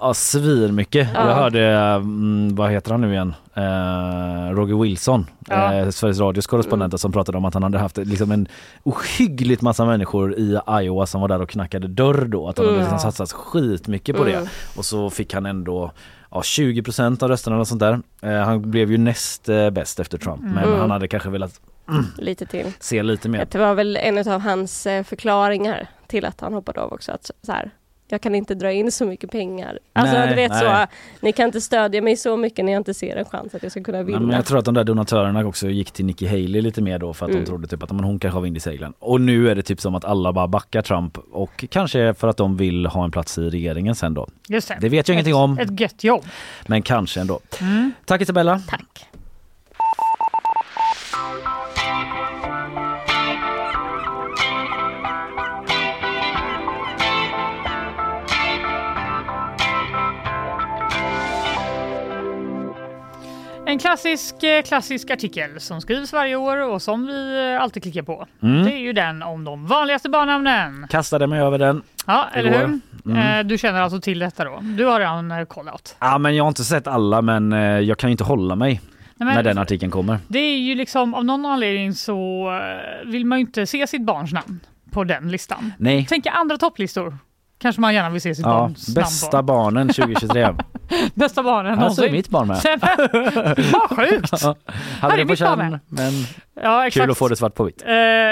Ja, 0.00 0.14
svir 0.14 0.72
mycket. 0.72 1.08
Ja. 1.14 1.28
Jag 1.28 1.34
hörde, 1.36 1.64
mm, 1.68 2.54
vad 2.54 2.70
heter 2.70 2.90
han 2.90 3.00
nu 3.00 3.12
igen? 3.12 3.34
Eh, 3.54 4.54
Roger 4.54 4.82
Wilson, 4.82 5.26
Ja. 5.48 5.74
eh, 5.74 5.90
Sveriges 5.90 6.18
Radios 6.20 6.46
korrespondent 6.46 7.00
som 7.00 7.12
pratade 7.12 7.38
om 7.38 7.44
att 7.44 7.54
han 7.54 7.62
hade 7.62 7.78
haft 7.78 7.96
liksom 7.96 8.30
en 8.32 8.48
ohyggligt 8.82 9.62
massa 9.62 9.84
människor 9.84 10.34
i 10.34 10.58
Iowa 10.70 11.06
som 11.06 11.20
var 11.20 11.28
där 11.28 11.42
och 11.42 11.50
knackade 11.50 11.88
dörr 11.88 12.24
då. 12.24 12.48
Att 12.48 12.58
han 12.58 12.66
hade 12.66 12.78
Mm. 12.78 12.90
liksom 12.92 13.12
satsat 13.12 13.32
skitmycket 13.32 14.16
på 14.16 14.22
Mm. 14.26 14.34
det. 14.44 14.50
Och 14.76 14.84
så 14.84 15.10
fick 15.10 15.34
han 15.34 15.46
ändå 15.46 15.92
ja, 16.30 16.40
20% 16.42 17.22
av 17.22 17.28
rösterna 17.28 17.58
och 17.58 17.68
sånt 17.68 17.80
där. 17.80 18.00
Eh, 18.22 18.36
han 18.44 18.70
blev 18.70 18.90
ju 18.90 18.98
näst 18.98 19.48
eh, 19.48 19.70
bäst 19.70 20.00
efter 20.00 20.18
Trump 20.18 20.40
men 20.42 20.64
Mm. 20.64 20.78
han 20.80 20.90
hade 20.90 21.08
kanske 21.08 21.30
velat 21.30 21.60
Lite 22.18 22.46
till. 22.46 22.72
se 22.80 23.02
lite 23.02 23.28
mer. 23.28 23.46
Det 23.50 23.58
var 23.58 23.74
väl 23.74 23.96
en 23.96 24.28
av 24.28 24.40
hans 24.40 24.86
eh, 24.86 25.02
förklaringar 25.04 25.86
till 26.06 26.24
att 26.24 26.40
han 26.40 26.52
hoppade 26.54 26.80
av 26.80 26.92
också. 26.92 27.12
Att 27.12 27.30
så 27.42 27.52
här, 27.52 27.70
jag 28.08 28.20
kan 28.20 28.34
inte 28.34 28.54
dra 28.54 28.72
in 28.72 28.92
så 28.92 29.04
mycket 29.06 29.30
pengar. 29.30 29.78
Alltså 29.92 30.14
Nej, 30.16 30.28
du 30.28 30.34
vet 30.34 30.50
nej. 30.52 30.60
så, 30.60 30.86
ni 31.20 31.32
kan 31.32 31.46
inte 31.46 31.60
stödja 31.60 32.02
mig 32.02 32.16
så 32.16 32.36
mycket 32.36 32.64
när 32.64 32.72
jag 32.72 32.80
inte 32.80 32.94
ser 32.94 33.16
en 33.16 33.24
chans 33.24 33.54
att 33.54 33.62
jag 33.62 33.72
ska 33.72 33.82
kunna 33.82 33.98
Nej, 33.98 34.06
vinna. 34.06 34.20
men 34.20 34.30
jag 34.36 34.46
tror 34.46 34.58
att 34.58 34.64
de 34.64 34.74
där 34.74 34.84
donatörerna 34.84 35.46
också 35.46 35.68
gick 35.68 35.90
till 35.90 36.04
Nikki 36.04 36.26
Haley 36.26 36.60
lite 36.62 36.82
mer 36.82 36.98
då 36.98 37.14
för 37.14 37.26
att 37.26 37.30
Mm. 37.30 37.44
de 37.44 37.46
trodde 37.48 37.66
typ 37.68 37.82
att 37.82 37.90
men 37.92 38.04
hon 38.04 38.18
kanske 38.18 38.36
har 38.36 38.42
vind 38.42 38.56
i 38.56 38.60
seglen. 38.60 38.92
Och 38.98 39.20
nu 39.20 39.50
är 39.50 39.54
det 39.54 39.62
typ 39.62 39.80
som 39.80 39.94
att 39.94 40.04
alla 40.04 40.32
bara 40.32 40.48
backar 40.48 40.82
Trump 40.82 41.18
och 41.32 41.64
kanske 41.70 42.14
för 42.14 42.28
att 42.28 42.36
de 42.36 42.56
vill 42.56 42.86
ha 42.86 43.04
en 43.04 43.10
plats 43.10 43.38
i 43.38 43.50
regeringen 43.50 43.94
sen 43.94 44.14
då. 44.14 44.28
Just 44.48 44.68
det. 44.68 44.78
Det 44.80 44.88
vet 44.88 45.08
jag 45.08 45.14
ingenting 45.14 45.32
ett, 45.34 45.36
om. 45.36 45.58
Ett 45.58 45.80
gött 45.80 46.04
jobb. 46.04 46.24
Men 46.66 46.82
kanske 46.82 47.20
ändå. 47.20 47.40
Mm. 47.60 47.92
Tack 48.04 48.20
Isabella! 48.22 48.60
Tack! 48.68 49.06
En 63.68 63.78
klassisk, 63.78 64.42
eh, 64.42 64.62
klassisk 64.62 65.10
artikel 65.10 65.60
som 65.60 65.80
skrivs 65.80 66.12
varje 66.12 66.36
år 66.36 66.56
och 66.56 66.82
som 66.82 67.06
vi 67.06 67.52
eh, 67.54 67.62
alltid 67.62 67.82
klickar 67.82 68.02
på. 68.02 68.26
Mm. 68.42 68.64
Det 68.64 68.72
är 68.72 68.78
ju 68.78 68.92
den 68.92 69.22
om 69.22 69.44
de 69.44 69.66
vanligaste 69.66 70.08
barnnamnen. 70.08 70.86
Kastade 70.90 71.26
mig 71.26 71.40
över 71.40 71.58
den. 71.58 71.82
Ja, 72.06 72.26
eller 72.32 72.50
Igår. 72.50 72.80
hur? 73.04 73.12
Mm. 73.12 73.38
Eh, 73.40 73.44
Du 73.46 73.58
känner 73.58 73.80
alltså 73.80 74.00
till 74.00 74.18
detta 74.18 74.44
då? 74.44 74.58
Du 74.62 74.84
har 74.84 75.00
redan 75.00 75.46
kollat. 75.46 75.96
Ja 75.98 76.18
men 76.18 76.36
jag 76.36 76.44
har 76.44 76.48
inte 76.48 76.64
sett 76.64 76.86
alla 76.86 77.22
men 77.22 77.52
jag 77.86 77.98
kan 77.98 78.10
ju 78.10 78.12
inte 78.12 78.24
hålla 78.24 78.56
mig 78.56 78.80
Nej, 79.16 79.34
när 79.34 79.42
den 79.42 79.58
artikeln 79.58 79.92
kommer. 79.92 80.18
Det 80.28 80.38
är 80.38 80.58
ju 80.58 80.74
liksom 80.74 81.14
av 81.14 81.24
någon 81.24 81.46
anledning 81.46 81.94
så 81.94 82.50
vill 83.04 83.26
man 83.26 83.38
ju 83.38 83.44
inte 83.46 83.66
se 83.66 83.86
sitt 83.86 84.02
barns 84.02 84.32
namn 84.32 84.60
på 84.90 85.04
den 85.04 85.30
listan. 85.30 85.72
Nej. 85.78 86.06
Tänk 86.08 86.26
andra 86.26 86.56
topplistor. 86.58 87.18
Kanske 87.58 87.80
man 87.80 87.94
gärna 87.94 88.10
vill 88.10 88.20
se 88.20 88.34
sitt 88.34 88.46
Ja, 88.46 88.50
barns 88.52 88.94
bästa 88.94 89.36
namn 89.36 89.46
barnen 89.46 89.88
2023. 89.88 90.46
på. 90.52 90.62
Bästa 91.14 91.42
barnen 91.42 91.78
Här 91.78 91.88
så 91.90 92.04
är 92.04 92.10
mitt 92.10 92.28
barn 92.28 92.48
med. 92.48 92.56
Vad 93.72 93.98
sjukt! 93.98 94.42
Hade 94.42 94.54
Här 95.00 95.16
det 95.16 95.22
på 95.22 95.28
mitt 95.30 95.40
barn 95.40 95.58
känn 95.58 95.58
med. 95.70 95.80
men 95.88 96.12
Ja, 96.62 96.86
exakt. 96.86 97.02
kul 97.02 97.10
att 97.10 97.18
få 97.18 97.28
det 97.28 97.36
svart 97.36 97.54
på 97.54 97.64
vitt. 97.64 97.82
Eh, 97.82 97.88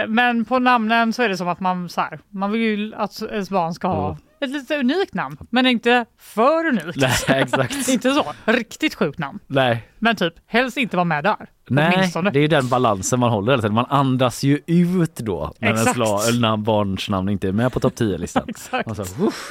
men 0.08 0.44
på 0.44 0.58
namnen 0.58 1.12
så 1.12 1.22
är 1.22 1.28
det 1.28 1.36
som 1.36 1.48
att 1.48 1.60
man 1.60 1.88
så 1.88 2.00
här, 2.00 2.18
man 2.30 2.50
vill 2.50 2.60
ju 2.60 2.92
att 2.96 3.22
ens 3.22 3.50
barn 3.50 3.74
ska 3.74 3.88
ha. 3.88 4.16
Ett 4.44 4.50
lite 4.50 4.78
unikt 4.78 5.14
namn, 5.14 5.36
men 5.50 5.66
inte 5.66 6.04
för 6.18 6.66
unikt. 6.66 6.96
Nej 6.96 7.42
exakt. 7.42 7.88
inte 7.88 8.10
så, 8.14 8.32
riktigt 8.44 8.94
sjukt 8.94 9.18
namn. 9.18 9.38
Nej. 9.46 9.88
Men 9.98 10.16
typ 10.16 10.34
helst 10.46 10.76
inte 10.76 10.96
vara 10.96 11.04
med 11.04 11.24
där. 11.24 11.36
Nej, 11.68 11.92
Åtminstone. 11.96 12.30
det 12.30 12.38
är 12.38 12.40
ju 12.40 12.48
den 12.48 12.68
balansen 12.68 13.20
man 13.20 13.30
håller 13.30 13.52
hela 13.52 13.62
tiden. 13.62 13.74
Man 13.74 13.86
andas 13.88 14.42
ju 14.42 14.60
ut 14.66 15.16
då 15.16 15.52
när 15.58 15.68
ens 15.68 15.86
Exakt. 15.86 16.40
när 16.40 16.56
barns 16.56 17.08
namn 17.08 17.28
inte 17.28 17.48
är 17.48 17.52
med 17.52 17.72
på 17.72 17.80
topp 17.80 17.94
10-listan. 17.96 18.42
Exakt. 18.48 18.88
Alltså, 18.88 19.24
uff. 19.24 19.50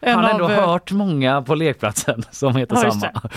En 0.00 0.14
Han 0.14 0.24
har 0.24 0.30
ändå 0.30 0.44
av, 0.44 0.50
eh, 0.50 0.68
hört 0.68 0.92
många 0.92 1.42
på 1.42 1.54
lekplatsen 1.54 2.22
som 2.30 2.56
heter 2.56 2.76
Ja, 2.84 2.90
samma. 2.90 3.30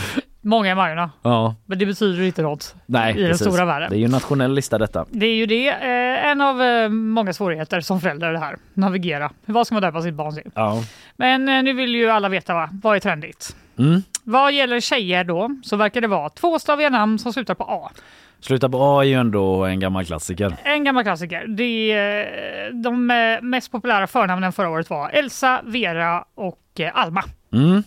Många 0.46 0.72
i 0.72 0.76
Majorna. 0.76 1.12
Ja, 1.22 1.56
Men 1.66 1.80
det 1.80 1.86
betyder 1.86 2.24
inte 2.24 2.42
något 2.42 2.76
nej, 2.86 3.16
i 3.18 3.22
den 3.22 3.32
precis. 3.32 3.48
stora 3.48 3.66
världen. 3.66 3.90
Det 3.90 3.96
är 3.96 4.00
ju 4.00 4.06
en 4.06 4.12
nationell 4.12 4.54
lista 4.54 4.78
detta. 4.78 5.06
Det 5.10 5.26
är 5.26 5.36
ju 5.36 5.46
det. 5.46 5.70
Eh, 5.70 6.30
en 6.30 6.42
av 6.42 6.62
eh, 6.62 6.90
många 6.90 7.34
svårigheter 7.34 7.82
som 7.82 8.02
förälder 8.02 8.32
det 8.32 8.40
här. 8.40 8.58
Navigera. 8.74 9.32
Vad 9.46 9.68
ska 9.68 9.76
man 9.76 9.82
döpa 9.82 10.02
sitt 10.02 10.14
barn 10.14 10.34
till? 10.34 10.52
Ja. 10.56 10.84
Men 11.16 11.50
eh, 11.50 11.64
nu 11.64 11.74
vill 11.74 11.96
ju 11.96 12.10
alla 12.10 12.30
veta 12.30 12.54
va? 12.54 12.70
vad 12.84 12.96
är 12.96 13.00
trendigt. 13.00 13.56
Mm. 13.80 14.02
Vad 14.24 14.54
gäller 14.54 14.80
tjejer 14.80 15.24
då 15.24 15.58
så 15.64 15.76
verkar 15.76 16.02
det 16.02 16.08
vara 16.08 16.30
tvåstaviga 16.30 16.90
namn 16.90 17.20
som 17.20 17.34
slutar 17.34 17.56
på 17.56 17.64
A. 17.64 17.92
Sluta 18.40 18.70
på 18.70 18.84
A 18.84 19.04
är 19.04 19.08
ju 19.08 19.14
ändå 19.14 19.66
en 19.66 19.80
gammal 19.80 20.06
klassiker. 20.06 20.56
En 20.64 20.84
gammal 20.84 21.04
klassiker. 21.04 21.46
Det 21.48 21.92
är, 21.92 22.68
eh, 22.68 22.74
de 22.74 23.12
eh, 23.12 23.42
mest 23.42 23.72
populära 23.72 24.08
förnamnen 24.08 24.52
förra 24.52 24.70
året 24.70 24.90
var 24.90 25.10
Elsa, 25.10 25.62
Vera 25.64 26.26
och 26.36 26.80
eh, 26.80 26.92
Alma. 26.94 27.24
Mm. 27.54 27.84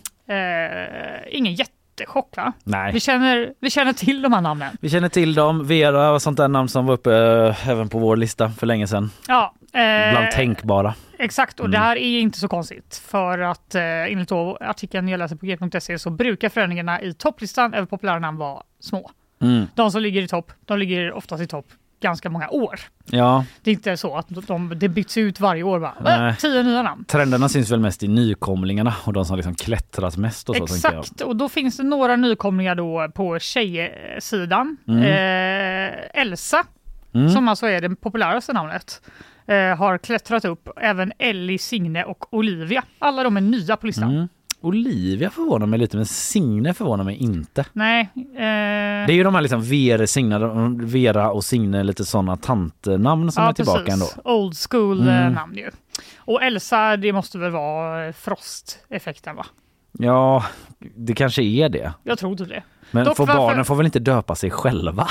Ingen 1.29 1.55
jättechock 1.99 2.37
va? 2.37 2.53
Nej. 2.63 2.93
Vi 2.93 2.99
känner, 2.99 3.53
vi 3.59 3.69
känner 3.69 3.93
till 3.93 4.21
de 4.21 4.33
här 4.33 4.41
namnen. 4.41 4.77
Vi 4.81 4.89
känner 4.89 5.09
till 5.09 5.33
dem. 5.33 5.67
Vera 5.67 6.11
var 6.11 6.19
sånt 6.19 6.37
där 6.37 6.47
namn 6.47 6.69
som 6.69 6.85
var 6.85 6.93
uppe 6.93 7.13
eh, 7.15 7.69
även 7.69 7.89
på 7.89 7.99
vår 7.99 8.15
lista 8.17 8.49
för 8.49 8.67
länge 8.67 8.87
sedan. 8.87 9.11
Ja, 9.27 9.53
eh, 9.73 10.11
Bland 10.11 10.31
tänkbara. 10.31 10.93
Exakt, 11.19 11.59
och 11.59 11.65
Mm. 11.65 11.71
det 11.71 11.77
här 11.85 11.95
är 11.95 12.19
inte 12.19 12.39
så 12.39 12.47
konstigt. 12.47 13.01
För 13.07 13.39
att 13.39 13.75
eh, 13.75 13.81
enligt 13.83 14.31
artikeln 14.31 15.07
jag 15.07 15.17
läser 15.17 15.35
på 15.35 15.45
g.se 15.45 15.99
så 15.99 16.09
brukar 16.09 16.49
förändringarna 16.49 17.01
i 17.01 17.13
topplistan 17.13 17.73
över 17.73 17.85
populära 17.87 18.19
namn 18.19 18.37
vara 18.37 18.63
små. 18.79 19.11
Mm. 19.41 19.65
De 19.75 19.91
som 19.91 20.01
ligger 20.01 20.21
i 20.21 20.27
topp, 20.27 20.51
de 20.65 20.77
ligger 20.79 21.13
oftast 21.13 21.43
i 21.43 21.47
topp 21.47 21.65
ganska 21.99 22.29
många 22.29 22.49
år. 22.49 22.79
Ja, 23.05 23.45
Det 23.63 23.69
är 23.71 23.73
inte 23.73 23.97
så 23.97 24.15
att 24.15 24.27
de, 24.47 24.73
det 24.75 24.89
byts 24.89 25.17
ut 25.17 25.39
varje 25.39 25.63
år 25.63 25.79
bara. 25.79 26.29
Äh, 26.29 26.35
tio 26.35 26.63
nya 26.63 26.81
namn. 26.83 27.05
trenderna 27.05 27.49
syns 27.49 27.71
väl 27.71 27.79
mest 27.79 28.03
i 28.03 28.07
nykomlingarna 28.07 28.93
och 29.05 29.13
de 29.13 29.25
som 29.25 29.35
liksom 29.35 29.55
klättrat 29.55 30.17
mest 30.17 30.49
och 30.49 30.55
så. 30.55 30.63
Exakt, 30.63 31.21
och 31.21 31.35
då 31.35 31.49
finns 31.49 31.77
det 31.77 31.83
några 31.83 32.15
nykomlingar 32.15 32.75
då 32.75 33.11
på 33.15 33.39
tjejsidan. 33.39 34.77
Mm. 34.87 35.03
Eh, 35.03 36.21
Elsa, 36.21 36.63
Mm. 37.13 37.29
som 37.29 37.47
alltså 37.47 37.67
är 37.67 37.81
det 37.81 37.95
populäraste 37.95 38.53
namnet, 38.53 39.01
eh, 39.47 39.55
har 39.77 39.97
klättrat 39.97 40.45
upp. 40.45 40.69
Även 40.81 41.11
Ellie, 41.19 41.57
Signe 41.57 42.03
och 42.03 42.33
Olivia. 42.33 42.83
Alla 42.99 43.23
de 43.23 43.37
är 43.37 43.41
nya 43.41 43.77
på 43.77 43.87
listan. 43.87 44.09
Mm. 44.15 44.27
Olivia 44.61 45.29
förvånar 45.29 45.65
mig 45.65 45.79
lite 45.79 45.97
men 45.97 46.05
Signe 46.05 46.73
förvånar 46.73 47.03
mig 47.03 47.15
inte. 47.15 47.65
Nej. 47.73 48.01
Eh, 48.15 48.21
Det 49.07 49.11
är 49.11 49.11
ju 49.11 49.23
de 49.23 49.35
här 49.35 49.41
liksom 49.41 49.61
Vera, 49.61 50.07
Signe, 50.07 50.37
Vera 50.85 51.31
och 51.31 51.43
Signe 51.45 51.83
lite 51.83 52.05
sådana 52.05 52.37
tantnamn 52.37 53.31
som 53.31 53.43
är 53.43 53.53
tillbaka 53.53 53.91
ändå. 53.91 54.05
Old 54.23 54.53
school 54.69 55.07
eh, 55.07 55.19
Mm. 55.21 55.33
namn 55.33 55.55
ju. 55.55 55.69
Och 56.17 56.43
Elsa, 56.43 56.97
det 56.97 57.13
måste 57.13 57.37
väl 57.37 57.51
vara 57.51 58.05
eh, 58.07 58.13
Frost-effekten 58.13 59.35
va? 59.35 59.45
Ja, 59.91 60.43
det 60.95 61.13
kanske 61.13 61.43
är 61.43 61.69
det. 61.69 61.93
Jag 62.03 62.19
tror 62.19 62.31
inte 62.31 62.45
det. 62.45 62.63
Men 62.91 63.05
Dock 63.05 63.17
får 63.17 63.25
varför- 63.27 63.39
barnen 63.39 63.65
får 63.65 63.75
väl 63.75 63.85
inte 63.85 63.99
döpa 63.99 64.35
sig 64.35 64.51
själva? 64.51 65.07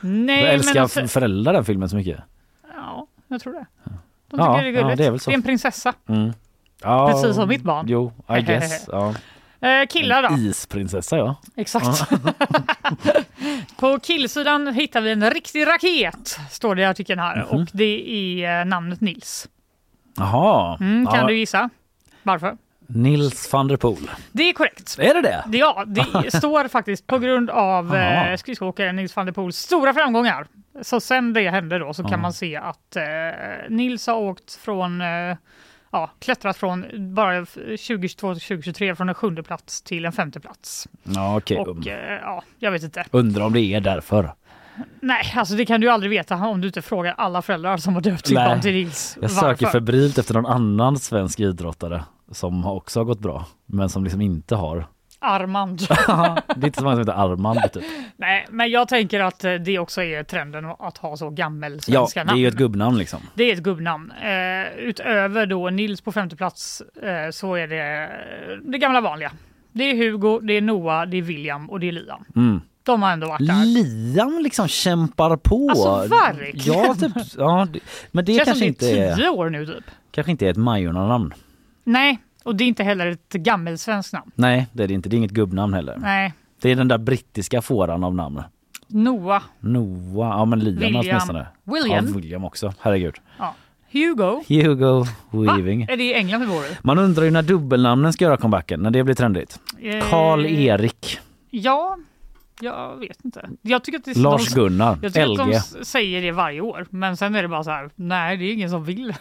Nej, 0.00 0.44
jag 0.44 0.54
älskar 0.54 0.74
men 0.74 0.82
alltså, 0.82 1.06
föräldrar 1.06 1.52
den 1.52 1.64
filmen 1.64 1.88
så 1.88 1.96
mycket. 1.96 2.20
Ja, 2.76 3.06
jag 3.28 3.40
tror 3.40 3.52
det. 3.52 3.66
De 4.30 4.40
Ja, 4.40 4.54
tycker 4.58 4.64
det 4.64 4.68
är 4.68 4.72
ja, 4.72 4.80
gulligt. 4.82 4.98
det 4.98 5.06
är 5.06 5.12
det 5.12 5.32
är 5.32 5.34
en 5.34 5.42
prinsessa. 5.42 5.92
Mm. 6.08 6.32
Ja, 6.82 7.12
Precis 7.12 7.36
som 7.36 7.48
mitt 7.48 7.62
barn. 7.62 7.86
Jo, 7.88 8.12
I 8.38 8.40
guess. 8.46 8.88
Ja. 8.92 9.14
Eh, 9.68 9.86
killar 9.86 10.22
då? 10.22 10.36
Isprinsessa 10.38 11.16
ja. 11.16 11.36
Exakt. 11.56 12.10
På 13.80 13.98
killsidan 13.98 14.74
hittar 14.74 15.00
vi 15.00 15.12
en 15.12 15.30
riktig 15.30 15.66
raket, 15.66 16.38
står 16.50 16.74
det 16.74 16.82
i 16.82 16.84
artikeln 16.84 17.20
här. 17.20 17.36
Mhm. 17.36 17.60
Och 17.62 17.68
det 17.72 18.08
är 18.44 18.60
eh, 18.60 18.64
namnet 18.64 19.00
Nils. 19.00 19.48
Jaha. 20.16 20.76
Mm, 20.80 21.06
kan 21.06 21.20
ja. 21.20 21.26
du 21.26 21.36
gissa 21.38 21.70
varför? 22.22 22.56
Nils 22.86 23.52
van 23.52 23.68
der 23.68 23.76
Poel. 23.76 24.10
Det 24.32 24.42
är 24.48 24.52
korrekt. 24.52 24.96
Är 24.98 25.14
det 25.14 25.20
det? 25.22 25.58
Ja, 25.58 25.84
det 25.86 26.30
står 26.38 26.68
faktiskt 26.68 27.06
på 27.06 27.18
grund 27.18 27.50
av 27.50 27.96
eh, 27.96 28.36
skridskoåkaren 28.36 28.96
Nils 28.96 29.16
van 29.16 29.26
der 29.26 29.32
Poels 29.32 29.56
stora 29.58 29.94
framgångar. 29.94 30.46
Så 30.82 31.00
sen 31.00 31.32
det 31.32 31.50
hände 31.50 31.78
då 31.78 31.94
så 31.94 32.02
kan 32.02 32.10
Ja. 32.12 32.16
man 32.18 32.32
se 32.32 32.56
att 32.56 32.96
eh, 32.96 33.02
Nils 33.68 34.06
har 34.06 34.14
åkt 34.16 34.54
från, 34.54 35.00
eh, 35.00 35.36
ja, 35.92 36.10
klättrat 36.18 36.56
från 36.56 36.84
bara 37.14 37.46
2022 37.46 38.34
till 38.34 38.42
2023 38.42 38.96
från 38.96 39.08
en 39.08 39.14
sjunde 39.14 39.42
plats 39.42 39.82
till 39.82 40.04
en 40.04 40.12
femte 40.12 40.40
plats. 40.40 40.88
Ja, 41.02 41.36
okej. 41.36 41.58
Och 41.58 41.86
eh, 41.86 42.20
ja, 42.22 42.42
jag 42.58 42.70
vet 42.70 42.82
inte. 42.82 43.04
Undrar 43.10 43.44
om 43.44 43.52
det 43.52 43.60
är 43.60 43.80
därför. 43.80 44.32
Nej, 45.00 45.32
alltså 45.36 45.54
det 45.54 45.66
kan 45.66 45.80
du 45.80 45.88
aldrig 45.88 46.10
veta 46.10 46.34
om 46.36 46.60
du 46.60 46.66
inte 46.66 46.82
frågar 46.82 47.14
alla 47.18 47.42
föräldrar 47.42 47.76
som 47.76 47.94
har 47.94 48.00
döpt 48.00 48.26
sitt 48.26 48.36
barn 48.36 48.60
till 48.60 48.72
Nils. 48.72 49.18
Jag 49.20 49.30
söker 49.30 49.66
febrilt 49.66 50.18
efter 50.18 50.34
någon 50.34 50.46
annan 50.46 50.98
svensk 50.98 51.40
idrottare 51.40 52.04
som 52.30 52.66
också 52.66 53.00
har 53.00 53.04
gått 53.04 53.20
bra 53.20 53.46
men 53.66 53.88
som 53.88 54.04
liksom 54.04 54.20
inte 54.20 54.54
har. 54.54 54.86
Armand. 55.22 55.78
det 55.88 56.62
är 56.62 56.64
inte 56.66 56.78
så 56.78 56.84
många 56.84 56.94
som 56.96 56.98
heter 57.00 57.12
Armand 57.32 57.60
typ. 57.72 57.82
Nej, 58.16 58.46
men 58.50 58.70
jag 58.70 58.88
tänker 58.88 59.20
att 59.20 59.44
eh, 59.44 59.54
det 59.54 59.78
också 59.78 60.02
är 60.02 60.22
trenden 60.24 60.64
att 60.78 60.98
ha 60.98 61.16
så 61.16 61.30
gammel 61.30 61.72
Ja, 61.86 62.00
svenska 62.00 62.20
det 62.20 62.24
namn. 62.26 62.38
är 62.38 62.42
ju 62.42 62.48
ett 62.48 62.54
gubbnamn 62.54 62.98
liksom. 62.98 63.20
Det 63.34 63.44
är 63.44 63.52
ett 63.52 63.62
gubbnamn. 63.62 64.10
Eh, 64.10 64.78
utöver 64.78 65.46
då 65.46 65.70
Nils 65.70 66.00
på 66.00 66.12
femte 66.12 66.36
plats 66.36 66.82
eh, 67.02 67.30
så 67.30 67.54
är 67.54 67.66
det 67.68 68.02
eh, 68.02 68.56
det 68.70 68.78
gamla 68.78 69.00
vanliga. 69.00 69.32
Det 69.72 69.84
är 69.84 69.96
Hugo, 69.96 70.40
det 70.40 70.52
är 70.52 70.60
Noah, 70.60 71.06
det 71.08 71.16
är 71.16 71.22
William 71.22 71.70
och 71.70 71.80
det 71.80 71.88
är 71.88 71.92
Liam. 71.92 72.24
Mm. 72.36 72.60
De 72.84 73.02
har 73.02 73.12
ändå 73.12 73.26
varit 73.28 73.46
där. 73.46 73.64
Liam 73.64 74.40
liksom 74.42 74.68
kämpar 74.68 75.36
på. 75.36 75.68
Alltså, 75.70 76.14
verkligen. 76.14 76.78
Ja, 76.78 76.94
typ, 76.94 77.12
ja, 77.38 77.66
det- 77.72 77.80
men 78.10 78.24
det 78.24 78.32
Känns 78.34 78.44
kanske 78.44 78.58
som 78.58 78.68
inte 78.68 78.84
det 78.84 78.98
är 78.98 79.12
är, 79.12 79.16
tio 79.16 79.28
år 79.28 79.50
nu 79.50 79.66
typ. 79.66 79.84
kanske 80.10 80.30
inte 80.30 80.46
är 80.46 80.50
ett 80.50 80.56
Majorna-namn. 80.56 81.34
Nej, 81.84 82.18
och 82.42 82.56
det 82.56 82.64
är 82.64 82.68
inte 82.68 82.84
heller 82.84 83.06
ett 83.06 83.32
gammelsvenskt 83.32 84.12
namn. 84.12 84.30
Nej, 84.34 84.66
det 84.72 84.82
är 84.84 84.88
det 84.88 84.94
inte. 84.94 85.08
Det 85.08 85.16
är 85.16 85.18
inget 85.18 85.30
gubbnamn 85.30 85.74
heller. 85.74 85.96
Nej, 85.98 86.32
Det 86.62 86.70
är 86.70 86.76
den 86.76 86.88
där 86.88 86.98
brittiska 86.98 87.62
fåran 87.62 88.04
av 88.04 88.14
namn. 88.14 88.42
Noah, 88.88 89.42
Noah, 89.60 90.28
ja 90.38 90.44
men 90.44 90.58
Liam 90.60 90.96
åtminstone. 90.96 91.46
William. 91.64 92.06
Ja, 92.06 92.12
William 92.14 92.44
också. 92.44 92.72
Herregud. 92.80 93.14
ja. 93.38 93.54
Hugo. 93.92 94.42
Hugo 94.48 95.06
Weaving. 95.30 95.80
Va? 95.86 95.92
Är 95.92 95.96
det 95.96 96.04
i 96.04 96.14
England 96.14 96.48
bor 96.48 96.64
i? 96.64 96.76
Man 96.82 96.98
undrar 96.98 97.24
ju 97.24 97.30
när 97.30 97.42
dubbelnamnen 97.42 98.12
ska 98.12 98.24
göra 98.24 98.36
comebacken, 98.36 98.80
när 98.80 98.90
det 98.90 99.04
blir 99.04 99.14
trendigt. 99.14 99.60
Eh, 99.82 100.10
Karl-Erik, 100.10 101.18
Ja, 101.50 101.98
jag 102.62 102.96
vet 102.96 103.24
inte. 103.24 103.48
Jag 103.62 103.84
tycker 103.84 103.98
att 103.98 104.04
det, 104.04 104.16
Lars-Gunnar, 104.16 104.98
Jag 105.02 105.12
tycker 105.12 105.30
att 105.30 105.36
de 105.38 105.50
LG. 105.50 105.84
säger 105.84 106.22
det 106.22 106.32
varje 106.32 106.60
år, 106.60 106.86
men 106.90 107.16
sen 107.16 107.34
är 107.34 107.42
det 107.42 107.48
bara 107.48 107.64
så 107.64 107.70
här. 107.70 107.90
Nej, 107.94 108.36
det 108.36 108.44
är 108.44 108.52
ingen 108.52 108.70
som 108.70 108.84
vill 108.84 109.06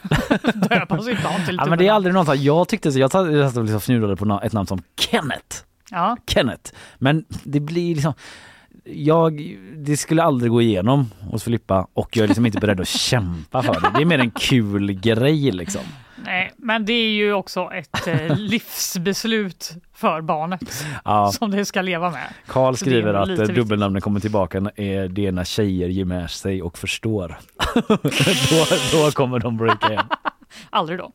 döpa 0.69 1.01
sitt 1.01 1.23
barn 1.23 1.45
till 1.45 1.55
Ja, 1.59 1.65
men 1.65 1.77
det 1.77 1.87
är 1.87 1.91
aldrig 1.91 2.13
någon 2.13 2.25
som, 2.25 2.35
jag 2.37 2.67
tyckte 2.67 2.91
så, 2.91 2.99
jag 2.99 3.11
satt 3.11 3.57
och 3.57 3.63
liksom 3.63 3.79
fnulade 3.81 4.15
på 4.15 4.39
ett 4.43 4.53
namn 4.53 4.67
som 4.67 4.81
Kenneth. 4.99 5.57
Ja, 5.91 6.17
Kenneth. 6.27 6.71
Men 6.97 7.25
det 7.43 7.59
blir 7.59 7.95
liksom 7.95 8.13
jag, 8.83 9.57
det 9.75 9.97
skulle 9.97 10.23
aldrig 10.23 10.51
gå 10.51 10.61
igenom 10.61 11.11
hos 11.31 11.43
Filippa 11.43 11.87
och 11.93 12.17
jag 12.17 12.23
är 12.23 12.27
liksom 12.27 12.45
inte 12.45 12.59
beredd 12.59 12.79
att 12.81 12.87
kämpa 12.99 13.63
för 13.63 13.73
det. 13.73 13.91
Det 13.95 14.01
är 14.01 14.05
mer 14.05 14.19
en 14.19 14.31
kul 14.31 14.93
grej 14.93 15.51
liksom. 15.51 15.81
Nej, 16.25 16.51
men 16.57 16.85
det 16.85 16.93
är 16.93 17.11
ju 17.11 17.33
också 17.33 17.69
ett 17.73 18.07
eh, 18.07 18.35
livsbeslut 18.37 19.71
för 19.93 20.21
barnet 20.21 20.85
Ja. 21.05 21.31
som 21.31 21.51
det 21.51 21.65
ska 21.65 21.81
leva 21.81 22.11
med. 22.11 22.33
Karl 22.47 22.75
skriver 22.75 23.13
att 23.13 23.29
eh, 23.29 23.35
viktigt. 23.35 23.55
dubbelnamnen 23.55 24.01
kommer 24.01 24.19
tillbaka 24.19 24.57
är 24.75 25.07
det 25.07 25.31
när 25.31 25.43
tjejer 25.43 25.87
ger 25.87 26.05
med 26.05 26.29
sig 26.31 26.61
och 26.61 26.77
förstår. 26.77 27.39
då, 28.49 28.65
då 29.05 29.11
kommer 29.11 29.39
de 29.39 29.57
breaka 29.57 29.89
igen. 29.89 30.05
Aldrig 30.69 30.99
då. 30.99 31.11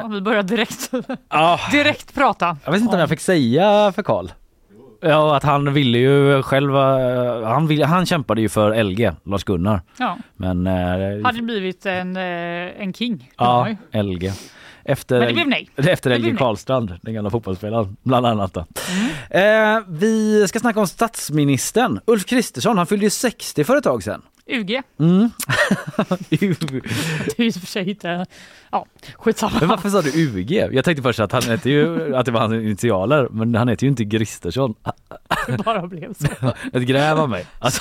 Ja, 0.00 0.06
vi 0.08 0.20
börjar 0.20 0.42
direkt, 0.42 0.90
Ja, 1.28 1.60
direkt 1.72 2.14
prata. 2.14 2.56
jag 2.64 2.72
vet 2.72 2.80
inte 2.80 2.94
om 2.94 3.00
jag 3.00 3.08
fick 3.08 3.20
säga 3.20 3.92
för 3.94 4.02
Karl. 4.02 4.28
Ja, 5.00 5.36
att 5.36 5.42
han 5.42 5.72
ville 5.72 5.98
ju 5.98 6.42
själv, 6.42 6.76
eh, 6.76 7.42
han, 7.48 7.66
ville, 7.66 7.84
han 7.86 8.06
kämpade 8.06 8.40
ju 8.40 8.48
för 8.48 8.82
LG, 8.84 9.10
Lars-Gunnar. 9.24 9.80
Ja, 9.98 10.16
Men 10.36 10.66
eh, 10.66 11.24
hade 11.24 11.42
blivit 11.42 11.86
en, 11.86 12.16
eh, 12.16 12.22
en 12.82 12.92
king. 12.92 13.30
Ja. 13.36 13.68
LG. 13.92 14.32
Efter, 14.84 15.18
Men 15.18 15.28
det 15.28 15.34
blev 15.34 15.48
nej. 15.48 15.70
Efter 15.76 16.10
Det 16.10 16.18
LG 16.18 16.22
blev. 16.22 16.36
Karlstrand, 16.36 16.98
den 17.02 17.14
gamla 17.14 17.30
fotbollsspelaren, 17.30 17.96
bland 18.02 18.26
annat. 18.26 18.54
Då. 18.54 18.64
Mm. 19.30 19.76
Eh, 19.76 19.82
vi 19.88 20.44
ska 20.48 20.58
snacka 20.60 20.80
om 20.80 20.86
statsministern. 20.86 22.00
Ulf 22.06 22.24
Kristersson, 22.26 22.78
han 22.78 22.86
fyllde 22.86 23.06
ju 23.06 23.10
60 23.10 23.64
för 23.64 23.76
ett 23.76 23.84
tag 23.84 24.02
sedan. 24.02 24.22
UG. 24.46 24.82
Mm. 24.98 25.30
Det 26.30 26.42
är 27.38 27.42
ju 27.44 27.52
för 27.52 27.66
sig 27.66 27.90
inte... 27.90 28.26
Ja, 28.70 28.86
skitsamma. 29.16 29.56
men 29.60 29.68
varför 29.68 29.88
sa 29.88 30.02
du 30.02 30.10
UG? 30.14 30.50
Jag 30.72 30.84
tänkte 30.84 31.02
först 31.02 31.20
att 31.20 31.32
han 31.32 31.42
heter 31.42 31.70
ju, 31.70 32.16
att 32.16 32.26
det 32.26 32.32
var 32.32 32.40
hans 32.40 32.52
initialer, 32.52 33.28
men 33.30 33.54
han 33.54 33.68
heter 33.68 33.84
ju 33.84 33.90
inte 33.90 34.04
Kristersson. 34.04 34.74
Det 35.46 35.64
bara 35.64 35.86
blev 35.86 36.14
så. 36.14 36.26
Ett 36.78 36.82
gräv 36.82 37.20
av 37.20 37.28
mig. 37.28 37.46
Alltså, 37.58 37.80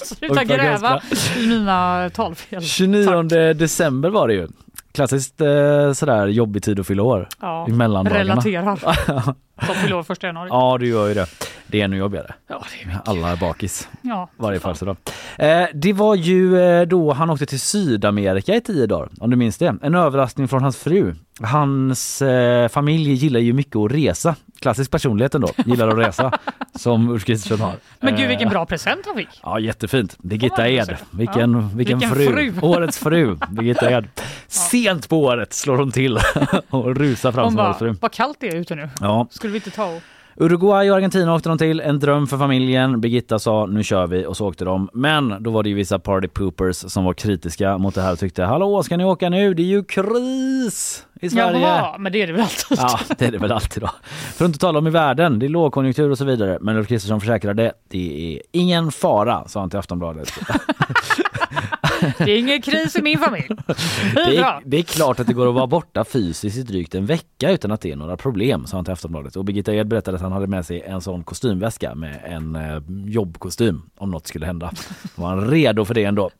Sluta 0.02 0.44
gräva 0.44 1.02
i 1.36 1.46
mina 1.46 2.10
talfel. 2.10 2.62
29 2.62 3.54
december 3.54 4.10
var 4.10 4.28
det 4.28 4.34
ju. 4.34 4.48
Klassiskt 4.92 5.40
eh, 5.40 5.92
sådär 5.92 6.26
jobbig 6.26 6.62
tid 6.62 6.80
att 6.80 6.86
fylla 6.86 7.02
år. 7.02 7.28
Ja, 7.40 7.66
I 7.68 7.72
mellandagarna. 7.72 8.20
relaterar. 8.20 8.76
Som 9.66 9.74
fyller 9.74 9.96
år 9.96 10.02
första 10.02 10.26
januari. 10.26 10.48
Ja, 10.52 10.76
du 10.80 10.88
gör 10.88 11.08
ju 11.08 11.14
det. 11.14 11.26
Det 11.70 11.80
är 11.80 11.84
ännu 11.84 11.96
jobbigare. 11.96 12.34
Ja, 12.48 12.62
det 12.84 12.90
är 12.90 12.98
Alla 13.04 13.28
är 13.32 13.36
bakis. 13.36 13.88
Ja, 14.02 14.28
varje 14.36 14.60
födelsedag. 14.60 14.96
Eh, 15.38 15.64
det 15.74 15.92
var 15.92 16.14
ju 16.14 16.60
eh, 16.60 16.82
då 16.86 17.12
han 17.12 17.30
åkte 17.30 17.46
till 17.46 17.60
Sydamerika 17.60 18.54
i 18.54 18.60
tio 18.60 18.86
dagar, 18.86 19.08
om 19.20 19.30
du 19.30 19.36
minns 19.36 19.58
det. 19.58 19.76
En 19.82 19.94
överraskning 19.94 20.48
från 20.48 20.62
hans 20.62 20.76
fru. 20.76 21.14
Hans 21.42 22.22
eh, 22.22 22.68
familj 22.68 23.12
gillar 23.12 23.40
ju 23.40 23.52
mycket 23.52 23.76
att 23.76 23.92
resa. 23.92 24.34
Klassisk 24.60 24.90
personlighet 24.90 25.34
ändå, 25.34 25.48
gillar 25.66 25.88
att 25.88 25.98
resa. 25.98 26.38
som 26.74 27.08
Ulf 27.10 27.24
Kristersson 27.24 27.60
har. 27.60 27.72
Men 28.00 28.16
gud 28.16 28.28
vilken 28.28 28.46
Eh, 28.48 28.52
bra 28.52 28.66
present 28.66 29.00
han 29.06 29.16
fick. 29.16 29.28
Ja 29.42 29.60
jättefint. 29.60 30.16
Birgitta 30.18 30.68
Ed. 30.68 30.96
Vilken, 31.10 31.52
Ja. 31.52 31.70
vilken, 31.74 31.98
Vilken 31.98 32.16
fru. 32.16 32.52
fru. 32.52 32.52
Årets 32.62 32.98
fru. 32.98 33.36
Birgitta 33.48 33.90
Ed. 33.90 34.08
Sent 34.46 35.08
på 35.08 35.18
året 35.24 35.52
slår 35.52 35.76
hon 35.76 35.92
till 35.92 36.18
och 36.70 36.96
rusar 36.96 37.32
fram 37.32 37.42
Hon 37.44 37.52
som 37.52 37.56
bara, 37.56 37.68
valfru. 37.68 37.94
vad 38.00 38.12
kallt 38.12 38.36
det 38.40 38.48
är 38.48 38.56
ute 38.56 38.74
nu. 38.74 38.88
Ja. 39.00 39.26
Skulle 39.30 39.52
vi 39.52 39.56
inte 39.58 39.70
ta 39.70 39.84
och... 39.84 40.02
Uruguay 40.40 40.90
och 40.90 40.96
Argentina 40.96 41.34
åkte 41.34 41.48
de 41.48 41.58
till, 41.58 41.80
en 41.80 41.98
dröm 41.98 42.26
för 42.26 42.38
familjen. 42.38 43.00
Birgitta 43.00 43.38
sa 43.38 43.66
nu 43.66 43.84
kör 43.84 44.06
vi 44.06 44.26
och 44.26 44.36
så 44.36 44.48
åkte 44.48 44.64
de. 44.64 44.88
Men 44.92 45.42
då 45.42 45.50
var 45.50 45.62
det 45.62 45.68
ju 45.68 45.74
vissa 45.74 45.98
party 45.98 46.28
poopers 46.28 46.76
som 46.76 47.04
var 47.04 47.14
kritiska 47.14 47.78
mot 47.78 47.94
det 47.94 48.02
här 48.02 48.12
och 48.12 48.18
tyckte 48.18 48.44
hallå 48.44 48.82
ska 48.82 48.96
ni 48.96 49.04
åka 49.04 49.28
nu? 49.28 49.54
Det 49.54 49.62
är 49.62 49.66
ju 49.66 49.84
kris 49.84 51.06
i 51.20 51.30
Sverige. 51.30 51.60
Jaha, 51.60 51.98
men 51.98 52.12
det 52.12 52.22
är 52.22 52.26
det 52.26 52.32
väl 52.32 52.42
alltid. 52.42 52.78
Ja, 52.78 53.00
det 53.18 53.26
är 53.26 53.32
det 53.32 53.38
väl 53.38 53.52
alltid 53.52 53.82
då. 53.82 53.90
För 54.34 54.44
att 54.44 54.48
inte 54.48 54.58
tala 54.58 54.78
om 54.78 54.86
i 54.86 54.90
världen, 54.90 55.38
det 55.38 55.46
är 55.46 55.48
lågkonjunktur 55.48 56.10
och 56.10 56.18
så 56.18 56.24
vidare. 56.24 56.58
Men 56.60 56.76
Ulf 56.76 56.88
Kristersson 56.88 57.20
försäkrade, 57.20 57.72
det 57.88 58.34
är 58.34 58.42
ingen 58.52 58.92
fara, 58.92 59.48
sa 59.48 59.60
han 59.60 59.70
till 59.70 59.78
Aftonbladet. 59.78 60.32
Det 62.18 62.32
är 62.32 62.38
ingen 62.38 62.62
kris 62.62 62.96
i 62.96 63.02
min 63.02 63.18
familj. 63.18 63.48
Det 64.14 64.36
är 64.36 64.60
Det 64.64 64.78
är, 64.78 64.82
klart 64.82 65.20
att 65.20 65.26
det 65.26 65.32
går 65.32 65.48
att 65.48 65.54
vara 65.54 65.66
borta 65.66 66.04
fysiskt 66.04 66.56
i 66.56 66.62
drygt 66.62 66.94
en 66.94 67.06
vecka 67.06 67.50
utan 67.50 67.72
att 67.72 67.80
det 67.80 67.92
är 67.92 67.96
några 67.96 68.16
problem, 68.16 68.66
sa 68.66 68.76
han 68.76 68.84
till 68.84 68.92
Aftonbladet. 68.92 69.36
Och 69.36 69.44
Birgitta 69.44 69.74
Ed 69.74 69.88
berättade 69.88 70.16
att 70.16 70.22
han 70.22 70.32
hade 70.32 70.46
med 70.46 70.66
sig 70.66 70.82
en 70.82 71.00
sån 71.00 71.24
kostymväska 71.24 71.94
med 71.94 72.20
en 72.24 72.56
eh, 72.56 72.82
jobbkostym 73.06 73.82
om 73.98 74.10
något 74.10 74.26
skulle 74.26 74.46
hända. 74.46 74.70
Då 75.16 75.22
var 75.22 75.28
han 75.28 75.50
redo 75.50 75.84
för 75.84 75.94
det 75.94 76.04
ändå. 76.04 76.30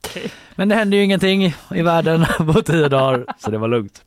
Men 0.55 0.69
det 0.69 0.75
hände 0.75 0.97
ju 0.97 1.05
ingenting 1.05 1.55
i 1.75 1.83
världen 1.83 2.27
på 2.39 2.63
tio 2.63 2.89
dagar, 2.89 3.25
så 3.39 3.51
det 3.51 3.59
var 3.59 3.69
lugnt. 3.69 4.03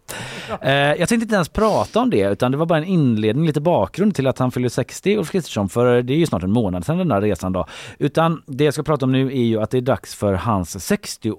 Eh, 0.62 0.72
jag 0.74 0.98
tänkte 0.98 1.16
inte 1.16 1.36
ens 1.36 1.50
prata 1.50 2.00
om 2.00 2.10
det, 2.10 2.32
utan 2.32 2.52
det 2.52 2.58
var 2.58 2.66
bara 2.66 2.80
en 2.80 2.86
inledning, 2.86 3.46
lite 3.46 3.62
bakgrund 3.62 4.16
till 4.16 4.28
att 4.28 4.40
han 4.40 4.52
fyller 4.52 4.70
60, 4.70 5.18
Ulf 5.18 5.32
Kristersson, 5.32 5.70
för 5.70 6.02
det 6.02 6.14
är 6.14 6.18
ju 6.18 6.26
snart 6.26 6.44
en 6.44 6.52
månad 6.52 6.86
sedan 6.86 6.98
den 6.98 7.08
där 7.08 7.22
resan 7.22 7.54
då. 7.54 7.66
Utan 8.00 8.42
det 8.46 8.64
jag 8.64 8.74
ska 8.74 8.84
prata 8.84 9.06
om 9.06 9.12
nu 9.12 9.28
är 9.28 9.44
ju 9.44 9.62
att 9.62 9.70
det 9.70 9.78
är 9.78 9.82
dags 9.82 10.16
för 10.16 10.34
hans 10.34 10.84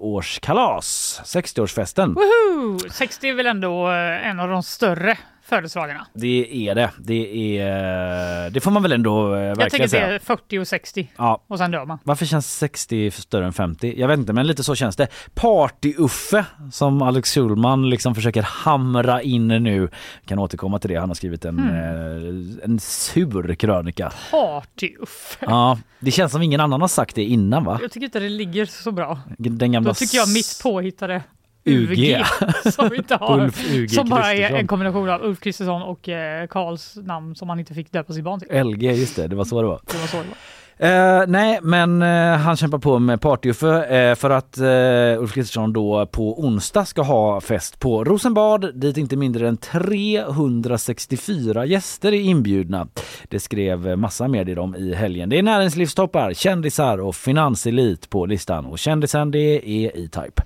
60-årskalas, 0.03 1.21
60-årsfesten. 1.23 2.13
Woho! 2.15 2.79
60 2.89 3.29
är 3.29 3.33
väl 3.33 3.45
ändå 3.45 3.91
eh, 3.91 4.27
en 4.27 4.39
av 4.39 4.49
de 4.49 4.63
större 4.63 5.17
födelsedagarna. 5.45 6.07
Det 6.13 6.67
är 6.69 6.75
det. 6.75 6.91
Det, 6.97 7.57
är, 7.59 8.49
det 8.49 8.59
får 8.61 8.71
man 8.71 8.83
väl 8.83 8.91
ändå 8.91 9.35
eh, 9.35 9.41
Jag 9.41 9.47
verkligen 9.47 9.69
tänker 9.69 9.87
säga. 9.87 10.07
det 10.07 10.15
är 10.15 10.19
40 10.19 10.59
och 10.59 10.67
60 10.67 11.11
Ja. 11.17 11.43
och 11.47 11.57
sen 11.57 11.71
dör 11.71 11.85
man. 11.85 11.97
Varför 12.03 12.25
känns 12.25 12.57
60 12.57 13.11
större 13.11 13.45
än 13.45 13.53
50? 13.53 13.93
Jag 13.97 14.07
vet 14.07 14.19
inte, 14.19 14.33
men 14.33 14.47
lite 14.47 14.63
så 14.63 14.75
känns 14.75 14.95
det. 14.95 15.07
Party-Uffe 15.35 16.45
som 16.71 17.01
Alex 17.01 17.33
Schulman 17.33 17.89
liksom 17.89 18.15
försöker 18.15 18.41
hamra 18.41 19.21
in 19.21 19.47
nu. 19.47 19.79
Vi 20.21 20.27
kan 20.27 20.39
återkomma 20.39 20.79
till 20.79 20.89
det. 20.89 20.95
Han 20.95 21.09
har 21.09 21.15
skrivit 21.15 21.45
en, 21.45 21.59
eh, 21.59 22.63
en 22.65 22.79
sur 22.79 23.55
krönika. 23.55 24.11
Party-Uffe. 24.31 25.37
Ja, 25.39 25.79
det 25.99 26.11
känns 26.11 26.31
som 26.31 26.41
ingen 26.41 26.59
annan 26.59 26.81
har 26.81 26.87
sagt 26.87 27.15
det 27.15 27.23
innan 27.23 27.63
va? 27.63 27.79
Jag 27.81 27.91
tycker 27.91 28.05
inte 28.05 28.19
det 28.19 28.29
ligger 28.29 28.65
så 28.65 28.91
bra. 28.91 29.19
Den 29.37 29.71
gamla 29.71 29.89
Då 29.89 29.93
tycker 29.93 30.17
jag 30.17 30.29
mitt 30.33 30.59
påhittade 30.63 31.23
UG. 31.65 32.25
Som 32.73 32.89
vi 32.89 32.97
inte 32.97 33.15
har. 33.15 33.39
Ulf 33.39 33.73
UG 33.73 33.91
som 33.91 34.09
bara 34.09 34.33
är 34.33 34.55
en 34.55 34.67
kombination 34.67 35.09
av 35.09 35.23
Ulf 35.23 35.39
Kristersson 35.39 35.81
och 35.81 36.09
eh, 36.09 36.47
Karls 36.47 36.95
namn 36.95 37.35
som 37.35 37.47
man 37.47 37.59
inte 37.59 37.73
fick 37.73 37.91
döpa 37.91 38.13
sitt 38.13 38.23
barn 38.23 38.39
till. 38.39 38.63
LG, 38.63 38.91
just 38.91 39.15
det, 39.15 39.27
det 39.27 39.35
var 39.35 39.45
så 39.45 39.61
det 39.61 39.67
var. 39.67 39.81
Det 39.91 39.97
var 39.97 40.07
så 40.07 40.17
det 40.17 40.23
var. 40.23 40.37
Eh, 40.77 41.23
nej, 41.27 41.59
men 41.61 42.01
eh, 42.01 42.37
han 42.37 42.57
kämpar 42.57 42.77
på 42.77 42.99
med 42.99 43.19
Party-Uffe 43.19 43.95
eh, 43.95 44.15
för 44.15 44.29
att 44.29 44.57
eh, 44.57 45.21
Ulf 45.21 45.33
Kristersson 45.33 45.73
då 45.73 46.05
på 46.05 46.39
onsdag 46.39 46.85
ska 46.85 47.01
ha 47.01 47.41
fest 47.41 47.79
på 47.79 48.03
Rosenbad 48.03 48.75
dit 48.75 48.97
inte 48.97 49.15
mindre 49.15 49.47
än 49.47 49.57
364 49.57 51.65
gäster 51.65 52.11
är 52.11 52.21
inbjudna. 52.21 52.87
Det 53.27 53.39
skrev 53.39 53.97
massa 53.97 54.27
medier 54.27 54.59
om 54.59 54.75
i 54.75 54.93
helgen. 54.93 55.29
Det 55.29 55.39
är 55.39 55.43
näringslivstoppar, 55.43 56.33
kändisar 56.33 56.97
och 56.97 57.15
finanselit 57.15 58.09
på 58.09 58.25
listan 58.25 58.65
och 58.65 58.79
kändisen 58.79 59.31
det 59.31 59.39
är 59.39 59.97
E-Type. 59.97 60.43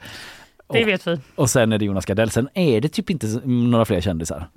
Det 0.70 0.82
Och- 0.82 0.88
vet 0.88 1.08
vi. 1.08 1.20
Och 1.36 1.50
sen 1.50 1.72
är 1.74 1.78
det 1.78 1.86
Jonas 1.86 2.06
Gardell. 2.06 2.30
Sen 2.30 2.50
är 2.54 2.82
det 2.82 2.90
typ 2.90 3.10
inte 3.10 3.28
några 3.46 3.86
fler 3.86 4.02
kändisar. 4.02 4.50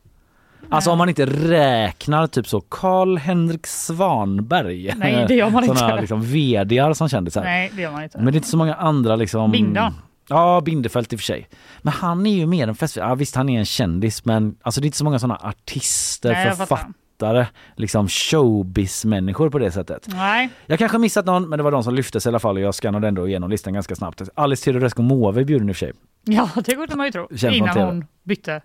Alltså 0.71 0.91
om 0.91 0.99
man 0.99 1.09
inte 1.09 1.27
räknar 1.27 2.27
typ 2.27 2.47
så 2.49 2.61
Karl-Henrik 2.61 3.67
Svanberg. 3.67 4.95
Nej, 4.97 5.25
det 5.29 5.35
gör 5.35 5.51
man 5.51 5.65
inte. 5.71 6.01
liksom 6.01 6.23
VDar 6.23 6.93
som 6.93 7.09
kändisar. 7.09 7.43
Nej, 7.45 7.71
det 7.77 7.83
gör 7.83 7.91
man 7.93 8.03
inte. 8.03 8.19
Men 8.19 8.27
det 8.27 8.33
är 8.33 8.37
inte 8.37 8.49
så 8.49 8.57
många 8.57 8.75
andra 8.75 9.17
liksom. 9.17 9.51
Binda. 9.51 9.95
Ja, 10.29 10.61
Bindefält 10.65 11.13
i 11.13 11.17
och 11.17 11.21
för 11.21 11.25
sig. 11.25 11.49
Men 11.83 11.93
han 11.93 12.27
är 12.27 12.35
ju 12.35 12.47
mer 12.47 12.69
en 12.69 12.75
fest. 12.75 12.97
Ja, 12.97 13.15
visst, 13.15 13.37
han 13.37 13.49
är 13.49 13.59
en 13.59 13.65
kändis, 13.65 14.25
men 14.25 14.57
alltså 14.63 14.81
det 14.81 14.85
är 14.85 14.87
inte 14.87 14.99
så 14.99 15.05
många 15.05 15.19
sådana 15.19 15.37
artister, 15.43 16.33
Nej, 16.33 16.47
jag 16.47 16.79
författare, 17.21 17.47
liksom 17.77 18.09
showbiz-människor 18.09 19.51
på 19.51 19.59
det 19.59 19.73
sättet. 19.73 20.07
Nej, 20.09 20.51
Jag 20.67 20.79
kanske 20.79 20.95
har 20.95 21.01
missat 21.01 21.27
någon, 21.27 21.49
men 21.49 21.57
det 21.59 21.63
var 21.63 21.71
de 21.71 21.85
som 21.85 21.95
lyftes 21.95 22.27
i 22.27 22.29
alla 22.29 22.39
fall 22.39 22.57
och 22.57 22.63
jag 22.63 22.75
skannade 22.75 23.09
ändå 23.09 23.29
igenom 23.29 23.51
listan 23.51 23.75
ganska 23.75 23.95
snabbt. 23.97 24.23
Alice 24.35 24.65
Teodorescu 24.65 25.03
Måwe 25.03 25.41
är 25.41 25.45
bjuden 25.45 25.69
i 25.69 25.73
och 25.73 25.77
för 25.77 25.87
sig. 25.87 25.93
ja 26.25 26.49
det 26.55 26.75
kunde 26.75 26.97
man 26.97 27.07
ju 27.07 27.13
tro. 27.13 27.29
Känd 27.37 27.55
Innan 27.55 27.79
hon 27.79 28.05
bytte 28.25 28.63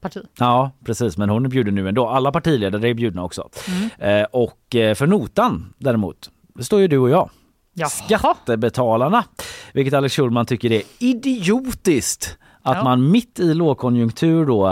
parti. 0.00 0.22
Ja, 0.38 0.70
precis, 0.84 1.16
men 1.18 1.28
hon 1.30 1.44
är 1.44 1.48
bjuden 1.48 1.74
nu 1.74 1.88
ändå. 1.88 2.08
Alla 2.08 2.32
partiledare 2.32 2.88
är 2.88 2.94
bjudna 2.94 3.24
också. 3.24 3.48
Mm. 3.68 4.20
Eh, 4.22 4.26
och 4.32 4.74
eh, 4.74 4.94
för 4.94 5.06
notan 5.06 5.74
däremot, 5.78 6.30
det 6.54 6.64
står 6.64 6.80
ju 6.80 6.88
du 6.88 6.98
och 6.98 7.10
jag. 7.10 7.30
Jaha. 7.78 7.88
Skattebetalarna, 7.88 9.24
vilket 9.72 9.94
Alex 9.94 10.14
Schulman 10.16 10.46
tycker 10.46 10.72
är 10.72 10.82
idiotiskt. 10.98 12.38
Att 12.66 12.76
Ja. 12.76 12.84
man 12.84 13.10
mitt 13.10 13.40
i 13.40 13.54
lågkonjunktur 13.54 14.46
då 14.46 14.66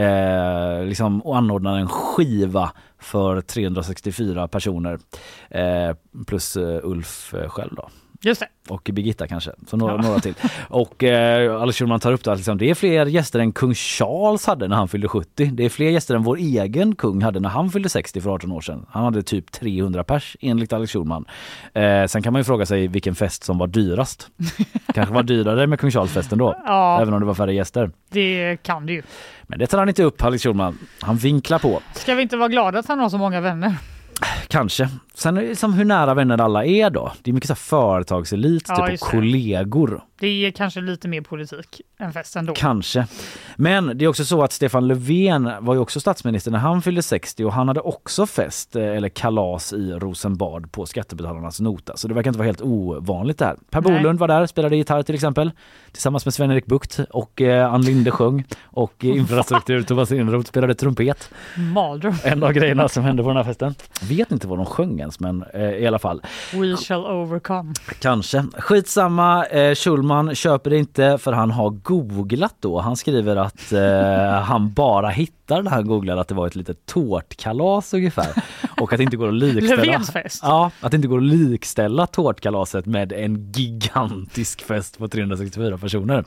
eh, 0.00 0.84
liksom 0.84 1.22
anordnar 1.26 1.78
en 1.78 1.88
skiva 1.88 2.72
för 2.98 3.40
364 3.40 4.48
personer 4.48 4.98
eh, 5.50 5.96
plus 6.26 6.56
eh, 6.56 6.80
Ulf 6.82 7.34
eh, 7.34 7.48
själv 7.48 7.74
då. 7.74 7.88
Just 8.22 8.40
det. 8.40 8.46
Och 8.72 8.90
Birgitta 8.92 9.26
kanske, 9.26 9.50
så 9.66 9.76
några, 9.76 9.92
Ja. 9.94 10.02
några 10.02 10.20
till. 10.20 10.34
Och 10.68 11.04
eh, 11.04 11.62
Alex 11.62 11.78
Schulman 11.78 12.00
tar 12.00 12.12
upp 12.12 12.24
det 12.24 12.32
att 12.32 12.38
liksom, 12.38 12.58
det 12.58 12.70
är 12.70 12.74
fler 12.74 13.06
gäster 13.06 13.38
än 13.38 13.52
kung 13.52 13.74
Charles 13.74 14.46
hade 14.46 14.68
när 14.68 14.76
han 14.76 14.88
fyllde 14.88 15.08
70. 15.08 15.50
Det 15.52 15.64
är 15.64 15.68
fler 15.68 15.90
gäster 15.90 16.14
än 16.14 16.22
vår 16.22 16.36
egen 16.36 16.94
kung 16.94 17.22
hade 17.22 17.40
när 17.40 17.48
han 17.48 17.70
fyllde 17.70 17.88
60 17.88 18.20
för 18.20 18.30
18 18.30 18.52
år 18.52 18.60
sedan. 18.60 18.86
Han 18.90 19.04
hade 19.04 19.22
typ 19.22 19.52
300 19.52 20.04
pers 20.04 20.36
enligt 20.40 20.72
Alex 20.72 20.92
Schulman. 20.92 21.24
Eh, 21.74 22.06
sen 22.06 22.22
kan 22.22 22.32
man 22.32 22.40
ju 22.40 22.44
fråga 22.44 22.66
sig 22.66 22.86
vilken 22.88 23.14
fest 23.14 23.44
som 23.44 23.58
var 23.58 23.66
dyrast. 23.66 24.28
kanske 24.94 25.14
var 25.14 25.22
dyrare 25.22 25.66
med 25.66 25.80
kung 25.80 25.90
Charles-festen 25.90 26.38
då, 26.38 26.54
Ja. 26.66 27.00
även 27.02 27.14
om 27.14 27.20
det 27.20 27.26
var 27.26 27.34
färre 27.34 27.54
gäster. 27.54 27.90
Det 28.10 28.56
kan 28.62 28.86
det 28.86 28.92
ju. 28.92 29.02
Men 29.42 29.58
det 29.58 29.66
tar 29.66 29.78
han 29.78 29.88
inte 29.88 30.02
upp, 30.02 30.22
Alex 30.24 30.42
Schulman. 30.42 30.78
Han 31.00 31.16
vinklar 31.16 31.58
på. 31.58 31.80
Ska 31.94 32.14
vi 32.14 32.22
inte 32.22 32.36
vara 32.36 32.48
glada 32.48 32.78
att 32.78 32.88
han 32.88 32.98
har 32.98 33.08
så 33.08 33.18
många 33.18 33.40
vänner? 33.40 33.74
Kanske. 34.48 34.88
Sen 35.20 35.36
är 35.36 35.42
det 35.42 35.56
som 35.56 35.72
hur 35.72 35.84
nära 35.84 36.14
vänner 36.14 36.40
alla 36.40 36.64
är 36.64 36.90
då. 36.90 37.12
Det 37.22 37.30
är 37.30 37.32
mycket 37.32 37.46
så 37.46 37.52
här 37.52 37.58
företagselit 37.58 38.64
Ja, 38.68 38.86
typ, 38.86 39.02
och 39.02 39.08
kollegor. 39.08 40.04
Det 40.20 40.26
är 40.26 40.50
kanske 40.50 40.80
lite 40.80 41.08
mer 41.08 41.20
politik 41.20 41.80
än 41.98 42.12
fest 42.12 42.36
ändå. 42.36 42.52
Kanske. 42.56 43.06
Men 43.56 43.98
det 43.98 44.04
är 44.04 44.08
också 44.08 44.24
så 44.24 44.42
att 44.42 44.52
Stefan 44.52 44.88
Löfven 44.88 45.50
var 45.60 45.74
ju 45.74 45.80
också 45.80 46.00
statsminister 46.00 46.50
när 46.50 46.58
han 46.58 46.82
fyllde 46.82 47.02
60 47.02 47.44
och 47.44 47.52
han 47.52 47.68
hade 47.68 47.80
också 47.80 48.26
fest 48.26 48.76
eh, 48.76 48.84
eller 48.84 49.08
kalas 49.08 49.72
i 49.72 49.92
Rosenbad 49.92 50.72
på 50.72 50.86
skattebetalarnas 50.86 51.60
nota. 51.60 51.96
Så 51.96 52.08
det 52.08 52.14
verkar 52.14 52.30
inte 52.30 52.38
vara 52.38 52.46
helt 52.46 52.62
ovanligt 52.62 53.38
det 53.38 53.44
här. 53.44 53.56
Per 53.70 53.80
Nej. 53.80 53.98
Bolund 53.98 54.18
var 54.18 54.28
där, 54.28 54.46
spelade 54.46 54.76
gitarr 54.76 55.02
till 55.02 55.14
exempel 55.14 55.50
tillsammans 55.92 56.24
med 56.24 56.34
Sven-Erik 56.34 56.66
Bucht 56.66 57.00
och 57.10 57.40
eh, 57.40 57.74
Ann 57.74 57.82
Linde 57.82 58.10
sjöng 58.10 58.44
och 58.64 59.04
eh, 59.04 59.16
infrastruktur 59.16 59.82
Thomas 59.82 60.12
Eneroth 60.12 60.48
spelade 60.48 60.74
trumpet. 60.74 61.30
Mardröm. 61.74 62.14
En 62.24 62.42
av 62.42 62.52
grejerna 62.52 62.88
som 62.88 63.04
hände 63.04 63.22
på 63.22 63.28
den 63.28 63.36
här 63.36 63.44
festen. 63.44 63.74
Vet 64.02 64.32
inte 64.32 64.46
vad 64.46 64.58
de 64.58 64.66
sjöng 64.66 65.00
ens 65.10 65.20
men 65.20 65.44
eh, 65.54 65.70
i 65.70 65.86
alla 65.86 65.98
fall. 65.98 66.22
We 66.54 66.76
shall 66.76 67.06
overcome. 67.06 67.74
Kanske. 68.00 68.44
Skitsamma, 68.58 69.46
eh, 69.46 69.74
Schulman 69.74 70.34
köper 70.34 70.70
det 70.70 70.78
inte 70.78 71.18
för 71.18 71.32
han 71.32 71.50
har 71.50 71.70
googlat 71.70 72.54
då. 72.60 72.80
Han 72.80 72.96
skriver 72.96 73.36
att 73.36 73.72
eh, 73.72 74.42
han 74.42 74.72
bara 74.72 75.08
hittar 75.08 75.39
när 75.62 75.70
han 75.70 75.86
googlar 75.86 76.16
att 76.16 76.28
det 76.28 76.34
var 76.34 76.46
ett 76.46 76.54
litet 76.56 76.86
tårtkalas 76.86 77.94
ungefär. 77.94 78.28
Och 78.80 78.92
att 78.92 78.96
det 78.98 79.04
inte 79.04 79.16
går 79.16 79.28
att 79.28 79.34
likställa. 79.54 80.02
Ja, 80.42 80.70
att 80.80 80.90
det 80.90 80.96
inte 80.96 81.08
går 81.08 81.18
att 81.18 81.24
likställa 81.24 82.06
tårtkalaset 82.06 82.86
med 82.86 83.12
en 83.12 83.52
gigantisk 83.52 84.62
fest 84.62 84.98
på 84.98 85.08
364 85.08 85.78
personer. 85.78 86.24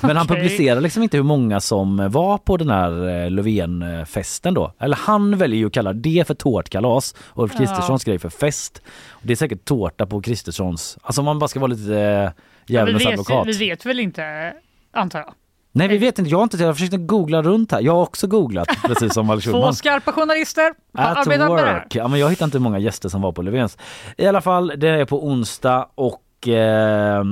Men 0.00 0.16
han 0.16 0.26
Okej. 0.26 0.36
publicerar 0.36 0.80
liksom 0.80 1.02
inte 1.02 1.16
hur 1.16 1.24
många 1.24 1.60
som 1.60 2.10
var 2.10 2.38
på 2.38 2.56
den 2.56 2.70
här 2.70 3.08
eh, 3.24 3.30
Löfven-festen 3.30 4.54
då. 4.54 4.72
Eller 4.78 4.96
han 4.96 5.38
väljer 5.38 5.58
ju 5.58 5.66
att 5.66 5.72
kalla 5.72 5.92
det 5.92 6.26
för 6.26 6.34
tårtkalas 6.34 7.14
och 7.18 7.42
Ulf 7.42 7.52
Ja. 7.54 7.58
Kristerssons 7.58 8.04
grej 8.04 8.18
för 8.18 8.28
fest. 8.30 8.82
Och 9.10 9.20
det 9.22 9.32
är 9.32 9.36
säkert 9.36 9.64
tårta 9.64 10.06
på 10.06 10.22
Kristerssons, 10.22 10.98
alltså 11.02 11.20
om 11.20 11.24
man 11.24 11.38
bara 11.38 11.48
ska 11.48 11.60
vara 11.60 11.72
lite 11.72 11.96
eh, 11.96 12.00
Ja, 12.00 12.32
djävulens 12.66 13.06
advokat. 13.06 13.46
vi 13.46 13.52
vet 13.58 13.86
väl 13.86 14.00
inte, 14.00 14.52
antar 14.92 15.18
jag. 15.18 15.34
Nej 15.74 15.88
vi 15.88 15.98
vet 15.98 16.18
inte, 16.18 16.30
jag 16.30 16.38
har 16.38 16.42
inte 16.42 16.56
jag 16.56 16.74
försökte 16.74 16.96
googla 16.96 17.42
runt 17.42 17.72
här. 17.72 17.80
Jag 17.80 17.92
har 17.92 18.02
också 18.02 18.26
googlat 18.26 18.68
precis 18.86 19.14
som 19.14 19.30
Alex 19.30 19.44
Två 19.44 19.52
Schulman. 19.52 19.74
skarpa 19.74 20.12
journalister 20.12 20.74
har 20.94 21.04
At 21.04 21.16
arbetat 21.16 21.48
med 21.48 21.64
det 21.64 21.70
här. 21.70 21.86
Ja, 21.90 22.08
men 22.08 22.20
jag 22.20 22.30
hittar 22.30 22.44
inte 22.44 22.58
många 22.58 22.78
gäster 22.78 23.08
som 23.08 23.22
var 23.22 23.32
på 23.32 23.42
Löfvens. 23.42 23.78
I 24.16 24.26
alla 24.26 24.40
fall, 24.40 24.72
det 24.76 24.88
är 24.88 25.04
på 25.04 25.26
onsdag 25.26 25.88
och 25.94 26.20
och 26.42 26.48
eh, 26.48 27.24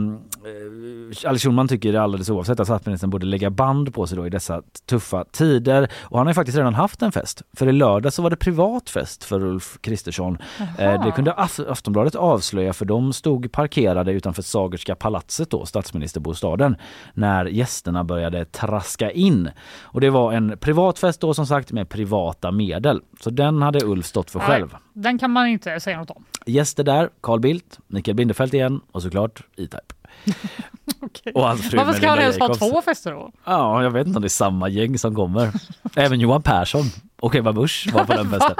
Alex 1.24 1.42
Schulman 1.42 1.68
tycker 1.68 1.94
alldeles 1.94 2.30
oavsett 2.30 2.60
att 2.60 2.66
statsministern 2.66 3.10
borde 3.10 3.26
lägga 3.26 3.50
band 3.50 3.94
på 3.94 4.06
sig 4.06 4.16
då 4.16 4.26
i 4.26 4.30
dessa 4.30 4.62
tuffa 4.86 5.24
tider. 5.24 5.88
Och 6.00 6.18
han 6.18 6.26
har 6.26 6.30
ju 6.30 6.34
faktiskt 6.34 6.58
redan 6.58 6.74
haft 6.74 7.02
en 7.02 7.12
fest. 7.12 7.42
För 7.56 7.68
i 7.68 7.72
lördag 7.72 8.12
så 8.12 8.22
var 8.22 8.30
det 8.30 8.36
privat 8.36 8.90
fest 8.90 9.24
för 9.24 9.44
Ulf 9.44 9.78
Kristersson. 9.80 10.38
Eh, 10.78 11.04
det 11.04 11.10
kunde 11.10 11.32
Aftonbladet 11.68 12.14
avslöja 12.14 12.72
för 12.72 12.84
de 12.84 13.12
stod 13.12 13.52
parkerade 13.52 14.12
utanför 14.12 14.42
Sagerska 14.42 14.94
palatset 14.94 15.50
då, 15.50 15.66
statsministerbostaden, 15.66 16.76
när 17.14 17.44
gästerna 17.44 18.04
började 18.04 18.44
traska 18.44 19.10
in. 19.10 19.50
Och 19.82 20.00
det 20.00 20.10
var 20.10 20.32
en 20.32 20.58
privat 20.58 20.98
fest 20.98 21.20
då 21.20 21.34
som 21.34 21.46
sagt 21.46 21.72
med 21.72 21.88
privata 21.88 22.50
medel. 22.50 23.02
Så 23.20 23.30
den 23.30 23.62
hade 23.62 23.84
Ulf 23.84 24.06
stått 24.06 24.30
för 24.30 24.40
själv. 24.40 24.76
Den 24.92 25.18
kan 25.18 25.30
man 25.30 25.46
inte 25.46 25.80
säga 25.80 25.98
något 25.98 26.10
om. 26.10 26.24
Gäster 26.46 26.84
där, 26.84 27.10
Carl 27.20 27.40
Bildt, 27.40 27.78
Mikael 27.86 28.14
Bindefeld 28.16 28.54
igen 28.54 28.80
och 28.92 29.02
såklart 29.02 29.42
E-Type. 29.56 29.94
Och 31.34 31.42
hans 31.42 31.70
fru 31.70 31.78
Varför 31.78 31.92
ska 31.92 32.08
han 32.08 32.18
ens 32.18 32.38
ha 32.38 32.54
två 32.54 32.82
fester 32.82 33.12
då? 33.12 33.32
Ja, 33.44 33.82
jag 33.82 33.90
vet 33.90 34.06
inte 34.06 34.16
om 34.16 34.22
det 34.22 34.26
är 34.26 34.28
samma 34.28 34.68
gäng 34.68 34.98
som 34.98 35.14
kommer. 35.14 35.52
Även 35.96 36.20
Johan 36.20 36.42
Persson 36.42 36.84
och 37.20 37.34
Ebba 37.34 37.52
Busch 37.52 37.88
var 37.92 38.04
på 38.04 38.12
den 38.12 38.30
festen. 38.30 38.54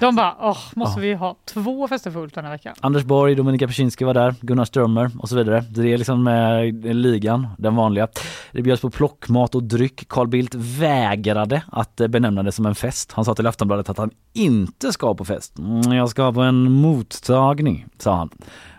De 0.00 0.16
bara, 0.16 0.36
åh, 0.40 0.58
måste 0.76 1.00
vi 1.00 1.14
ha 1.14 1.36
två 1.44 1.88
fester 1.88 2.10
fullt 2.10 2.34
den 2.34 2.44
här 2.44 2.52
veckan? 2.52 2.74
Anders 2.80 3.04
Borg, 3.04 3.34
Dominika 3.34 3.66
Peczynski 3.66 4.04
var 4.04 4.14
där, 4.14 4.34
Gunnar 4.40 4.64
Strömmer 4.64 5.10
och 5.18 5.28
så 5.28 5.36
vidare. 5.36 5.64
Det 5.70 5.92
är 5.92 5.98
liksom 5.98 6.26
eh, 6.26 6.94
ligan, 6.94 7.48
den 7.58 7.76
vanliga. 7.76 8.08
Det 8.52 8.62
bjöds 8.62 8.82
på 8.82 8.90
plockmat 8.90 9.54
och 9.54 9.62
dryck. 9.62 10.08
Carl 10.08 10.28
Bildt 10.28 10.54
vägrade 10.54 11.62
att 11.72 12.00
eh, 12.00 12.08
benämna 12.08 12.42
det 12.42 12.52
som 12.52 12.66
en 12.66 12.74
fest. 12.74 13.12
Han 13.12 13.24
sa 13.24 13.34
till 13.34 13.46
Aftonbladet 13.46 13.88
att 13.88 13.98
han 13.98 14.10
inte 14.32 14.92
ska 14.92 15.14
på 15.14 15.24
fest. 15.24 15.58
Mm, 15.58 15.92
jag 15.92 16.08
ska 16.08 16.32
på 16.32 16.40
en 16.40 16.72
mottagning, 16.72 17.86
sa 17.98 18.16
han. 18.16 18.30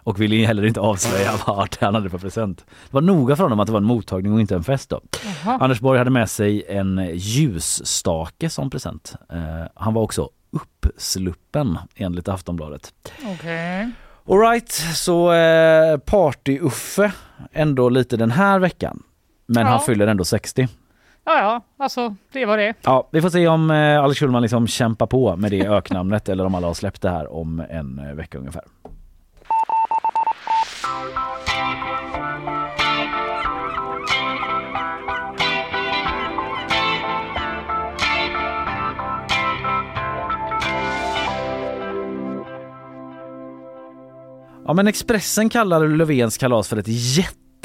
Och 0.03 0.21
ville 0.21 0.45
heller 0.45 0.65
inte 0.65 0.79
avslöja 0.79 1.31
vad 1.47 1.75
han 1.79 1.95
hade 1.95 2.09
för 2.09 2.17
present. 2.17 2.57
Det 2.57 2.93
var 2.93 3.01
noga 3.01 3.35
för 3.35 3.43
honom 3.43 3.59
att 3.59 3.67
det 3.67 3.73
var 3.73 3.79
en 3.79 3.85
mottagning 3.85 4.33
och 4.33 4.41
inte 4.41 4.55
en 4.55 4.63
fest 4.63 4.89
då. 4.89 5.01
Anders 5.45 5.79
Borg 5.79 5.97
hade 5.97 6.09
med 6.09 6.29
sig 6.29 6.63
en 6.67 7.11
ljusstake 7.13 8.49
som 8.49 8.69
present. 8.69 9.15
Eh, 9.29 9.67
han 9.75 9.93
var 9.93 10.01
också 10.01 10.29
uppsluppen 10.51 11.77
enligt 11.95 12.27
Aftonbladet. 12.27 12.93
Okej. 13.33 13.89
Alright, 14.29 14.71
så 14.95 15.31
eh, 15.33 15.97
Party-Uffe 15.97 17.11
ändå 17.51 17.89
lite 17.89 18.17
den 18.17 18.31
här 18.31 18.59
veckan. 18.59 19.03
Men 19.45 19.63
Ja. 19.65 19.69
han 19.71 19.79
fyller 19.79 20.07
ändå 20.07 20.23
60. 20.25 20.67
Ja, 21.25 21.39
ja, 21.39 21.61
alltså 21.83 22.15
det 22.33 22.45
var 22.45 22.57
det. 22.57 22.73
Ja, 22.81 23.07
vi 23.11 23.21
får 23.21 23.29
se 23.29 23.47
om 23.47 23.71
eh, 23.71 24.03
Alex 24.03 24.19
Schulman 24.19 24.41
liksom 24.41 24.67
kämpar 24.67 25.05
på 25.05 25.35
med 25.35 25.51
det 25.51 25.67
öknamnet 25.67 26.29
eller 26.29 26.45
om 26.45 26.55
alla 26.55 26.67
har 26.67 26.73
släppt 26.73 27.01
det 27.01 27.09
här 27.09 27.33
om 27.33 27.59
en 27.69 27.99
eh, 27.99 28.13
vecka 28.15 28.37
ungefär. 28.37 28.63
Ja 44.71 44.75
men 44.75 44.87
Expressen 44.87 45.49
kallar 45.49 45.87
Löfvens 45.87 46.37
kalas 46.37 46.67
för 46.67 46.77
ett 46.77 46.87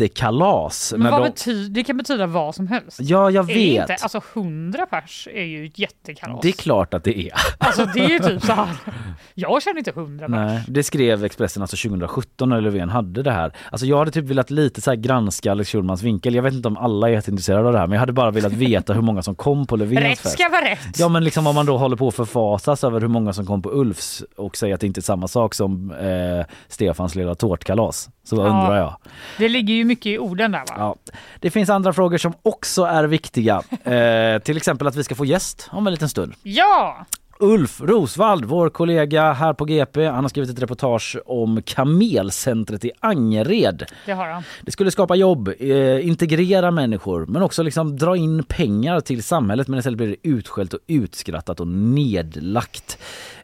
jättekalas. 0.05 0.95
Men 0.97 1.11
vad 1.13 1.23
de- 1.23 1.29
betyder, 1.29 1.71
det 1.71 1.85
kan 1.85 1.97
betyda 1.97 2.27
vad 2.27 2.55
som 2.55 2.67
helst. 2.67 2.99
Ja, 3.01 3.31
jag 3.31 3.51
Är 3.51 3.55
vet. 3.55 3.91
Inte, 3.91 3.97
alltså 4.03 4.21
100 4.35 4.87
pers 4.87 5.29
är 5.33 5.43
ju 5.43 5.67
ett 5.67 5.79
jättekalas. 5.79 6.39
Det 6.43 6.49
är 6.49 6.53
klart 6.53 6.95
att 6.95 7.05
det 7.05 7.19
är. 7.19 7.33
Alltså 7.59 7.87
det 7.95 8.01
är 8.01 8.09
ju 8.09 8.19
typ 8.19 8.43
så 8.43 8.53
här. 8.53 8.69
Jag 9.35 9.63
känner 9.63 9.79
inte 9.79 9.91
100 9.91 10.27
pers. 10.27 10.35
Nej, 10.35 10.65
det 10.69 10.83
skrev 10.83 11.25
Expressen 11.25 11.63
alltså 11.63 11.89
2017 11.89 12.49
när 12.49 12.61
Löfven 12.61 12.89
hade 12.89 13.23
det 13.23 13.31
här. 13.33 13.53
Alltså 13.71 13.87
jag 13.87 13.99
hade 13.99 14.11
typ 14.11 14.25
velat 14.25 14.51
lite 14.51 14.81
så 14.81 14.95
granska 14.95 15.51
Alex 15.51 15.71
Schulmans 15.71 16.03
vinkel. 16.03 16.35
Jag 16.35 16.43
vet 16.43 16.53
inte 16.55 16.69
om 16.69 16.77
alla 16.77 17.09
är 17.09 17.13
jätteintresserade 17.13 17.67
av 17.67 17.73
det 17.73 17.79
här 17.79 17.87
men 17.87 17.93
jag 17.93 18.01
hade 18.01 18.13
bara 18.13 18.31
velat 18.31 18.53
veta 18.53 18.93
hur 18.95 19.03
många 19.03 19.23
som 19.23 19.35
kom 19.35 19.67
på 19.67 19.77
Löfvens 19.77 20.01
Rätt 20.01 20.19
fest. 20.19 20.35
ska 20.39 20.49
vara 20.49 20.65
rätt. 20.71 20.99
Ja 20.99 21.09
men 21.09 21.25
liksom 21.25 21.47
om 21.47 21.55
man 21.55 21.67
då 21.67 21.79
håller 21.79 21.97
på 21.97 22.09
att 22.09 22.15
förfasas 22.15 22.85
över 22.85 23.01
hur 23.01 23.09
många 23.09 23.33
som 23.33 23.47
kom 23.47 23.63
på 23.63 23.71
Ulfs 23.73 24.25
och 24.37 24.57
säger 24.57 24.75
att 24.75 24.81
det 24.81 24.87
inte 24.87 25.01
är 25.01 25.03
samma 25.03 25.29
sak 25.29 25.55
som 25.55 25.91
eh, 25.91 26.47
Stefans 26.69 27.15
lilla 27.15 27.35
tårtkalas. 27.35 28.09
Så 28.29 28.37
Ja. 28.37 28.41
undrar 28.43 28.77
jag. 28.77 28.97
Det 29.39 29.49
ligger 29.49 29.75
ju 29.75 29.85
mycket 29.85 30.07
i 30.07 30.19
orden 30.19 30.53
där 30.53 30.59
va? 30.59 30.75
Ja. 30.77 30.97
Det 31.41 31.51
finns 31.51 31.71
andra 31.71 31.93
frågor 31.93 32.19
som 32.19 32.33
också 32.43 32.85
är 32.85 33.05
viktiga. 33.05 33.63
Eh, 33.85 34.39
till 34.43 34.57
exempel 34.57 34.87
att 34.87 34.97
vi 34.97 35.05
ska 35.05 35.15
få 35.15 35.25
gäst 35.25 35.69
om 35.73 35.87
en 35.87 35.93
liten 35.93 36.09
stund. 36.09 36.35
Ja! 36.43 37.07
Ulf 37.39 37.81
Rosvald, 37.81 38.45
vår 38.45 38.69
kollega 38.71 39.33
här 39.33 39.53
på 39.53 39.65
GP, 39.65 40.07
han 40.07 40.25
har 40.25 40.29
skrivit 40.29 40.51
ett 40.51 40.63
reportage 40.63 41.17
om 41.27 41.63
Kamelcentret 41.63 42.85
i 42.85 42.91
Angered. 43.01 43.85
Det 44.07 44.13
har 44.13 44.29
han. 44.29 44.43
Det 44.63 44.71
skulle 44.73 44.91
skapa 44.91 45.15
jobb, 45.15 45.49
eh, 45.59 46.07
integrera 46.07 46.71
människor 46.71 47.27
men 47.27 47.43
också 47.43 47.63
liksom 47.63 47.97
dra 47.97 48.17
in 48.17 48.45
pengar 48.45 49.01
till 49.01 49.23
samhället 49.23 49.69
men 49.69 49.79
istället 49.79 49.97
blir 49.97 50.09
det 50.09 50.29
utskällt 50.29 50.75
och 50.75 50.81
utskrattat 50.87 51.61
och 51.61 51.69
nedlagt. 51.69 52.99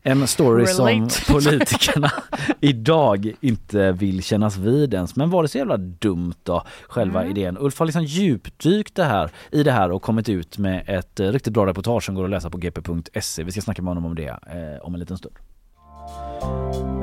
En 0.05 0.27
story 0.27 0.67
som 0.67 0.87
Relate. 0.87 1.15
politikerna 1.33 2.13
idag 2.61 3.33
inte 3.41 3.93
vill 3.93 4.23
kännas 4.23 4.57
vid 4.57 4.95
ens. 4.95 5.17
Men 5.17 5.31
var 5.31 5.43
det 5.43 5.49
så 5.49 5.59
jävla 5.59 5.77
dumt 5.77 6.35
då, 6.43 6.63
själva 6.89 7.21
Mm. 7.21 7.31
idén? 7.37 7.57
Ulf 7.61 7.79
har 7.79 7.87
liksom 7.87 8.05
djupdykt 8.05 8.95
det 8.95 9.05
här, 9.05 9.31
i 9.51 9.63
det 9.63 9.73
här 9.73 9.91
och 9.91 10.03
kommit 10.03 10.29
ut 10.29 10.59
med 10.59 10.85
ett 10.87 11.21
eh, 11.21 11.27
riktigt 11.29 11.53
bra 11.53 11.67
reportage 11.67 12.05
som 12.05 12.15
går 12.15 12.25
att 12.25 12.31
läsa 12.31 12.51
på 12.51 12.59
gp.se. 12.59 13.45
Vi 13.45 13.53
ska 13.53 13.61
snacka 13.61 13.83
med 13.83 13.91
honom 13.91 14.05
om 14.05 14.15
det 14.15 14.29
eh, 14.29 14.87
om 14.87 14.95
en 14.95 15.01
liten 15.01 15.19
stund. 15.19 15.35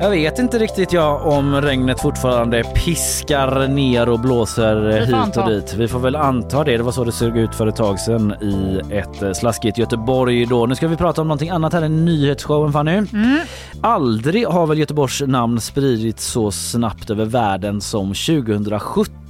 Jag 0.02 0.10
vet 0.10 0.40
inte 0.40 0.60
riktigt 0.60 0.94
jag 0.94 1.28
om 1.28 1.62
regnet 1.62 2.02
fortfarande 2.02 2.64
piskar 2.64 3.68
ner 3.68 4.10
och 4.10 4.20
blåser 4.20 5.06
hit 5.06 5.14
anta. 5.14 5.44
och 5.44 5.50
dit. 5.50 5.74
Vi 5.74 5.88
får 5.88 6.00
väl 6.00 6.16
anta 6.16 6.64
det. 6.64 6.78
Det 6.78 6.84
var 6.84 6.92
så 6.92 7.04
det 7.04 7.12
såg 7.12 7.38
ut 7.38 7.56
för 7.56 7.68
ett 7.68 7.76
tag 7.76 8.00
sedan 8.00 8.34
i 8.42 8.82
ett 8.92 9.22
eh, 9.22 9.32
slaskigt 9.32 9.78
Göteborg 9.78 10.46
då. 10.46 10.66
Nu 10.66 10.76
ska 10.76 10.88
vi 10.88 10.96
prata 10.96 11.22
om 11.22 11.28
någonting 11.28 11.50
annat 11.50 11.74
här 11.74 11.86
i 11.86 11.90
nyhetsshowen 11.90 12.74
Fanny. 12.74 12.92
Mm. 12.92 13.40
Aldrig 13.82 14.48
har 14.48 14.68
väl 14.68 14.80
Göteborgs 14.80 15.22
namn 15.22 15.62
spridits 15.62 16.26
så 16.26 16.52
snabbt 16.52 17.10
över 17.10 17.26
världen 17.26 17.82
som 17.82 18.08
2017 18.08 19.29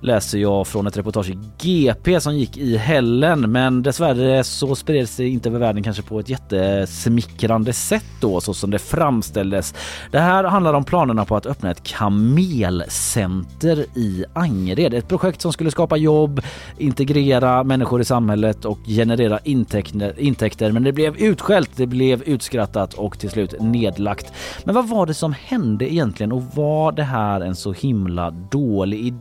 läser 0.00 0.38
jag 0.38 0.66
från 0.66 0.86
ett 0.86 0.96
reportage 0.96 1.30
i 1.30 1.38
GP 1.58 2.20
som 2.20 2.36
gick 2.36 2.56
i 2.56 2.76
hällen 2.76 3.52
men 3.52 3.82
dessvärre 3.82 4.44
så 4.44 4.74
spreds 4.74 5.16
det 5.16 5.28
inte 5.28 5.48
över 5.48 5.58
världen 5.58 5.82
kanske 5.82 6.02
på 6.02 6.20
ett 6.20 6.28
jättesmickrande 6.28 7.72
sätt 7.72 8.04
då 8.20 8.40
så 8.40 8.54
som 8.54 8.70
det 8.70 8.78
framställdes. 8.78 9.74
Det 10.10 10.18
här 10.18 10.44
handlar 10.44 10.74
om 10.74 10.84
planerna 10.84 11.24
på 11.24 11.36
att 11.36 11.46
öppna 11.46 11.70
ett 11.70 11.82
kamelcenter 11.82 13.86
i 13.94 14.24
Angered. 14.32 14.94
Ett 14.94 15.08
projekt 15.08 15.40
som 15.40 15.52
skulle 15.52 15.70
skapa 15.70 15.96
jobb, 15.96 16.40
integrera 16.78 17.64
människor 17.64 18.00
i 18.00 18.04
samhället 18.04 18.64
och 18.64 18.78
generera 18.86 19.38
intäkter, 19.44 20.20
intäkter 20.20 20.72
men 20.72 20.82
det 20.82 20.92
blev 20.92 21.16
utskällt, 21.16 21.70
det 21.76 21.86
blev 21.86 22.22
utskrattat 22.22 22.94
och 22.94 23.18
till 23.18 23.30
slut 23.30 23.54
nedlagt. 23.60 24.32
Men 24.64 24.74
vad 24.74 24.88
var 24.88 25.06
det 25.06 25.14
som 25.14 25.32
hände 25.32 25.92
egentligen 25.92 26.32
och 26.32 26.42
var 26.54 26.92
det 26.92 27.02
här 27.02 27.40
en 27.40 27.56
så 27.56 27.72
himla 27.72 28.30
dålig 28.30 29.06
idé 29.06 29.15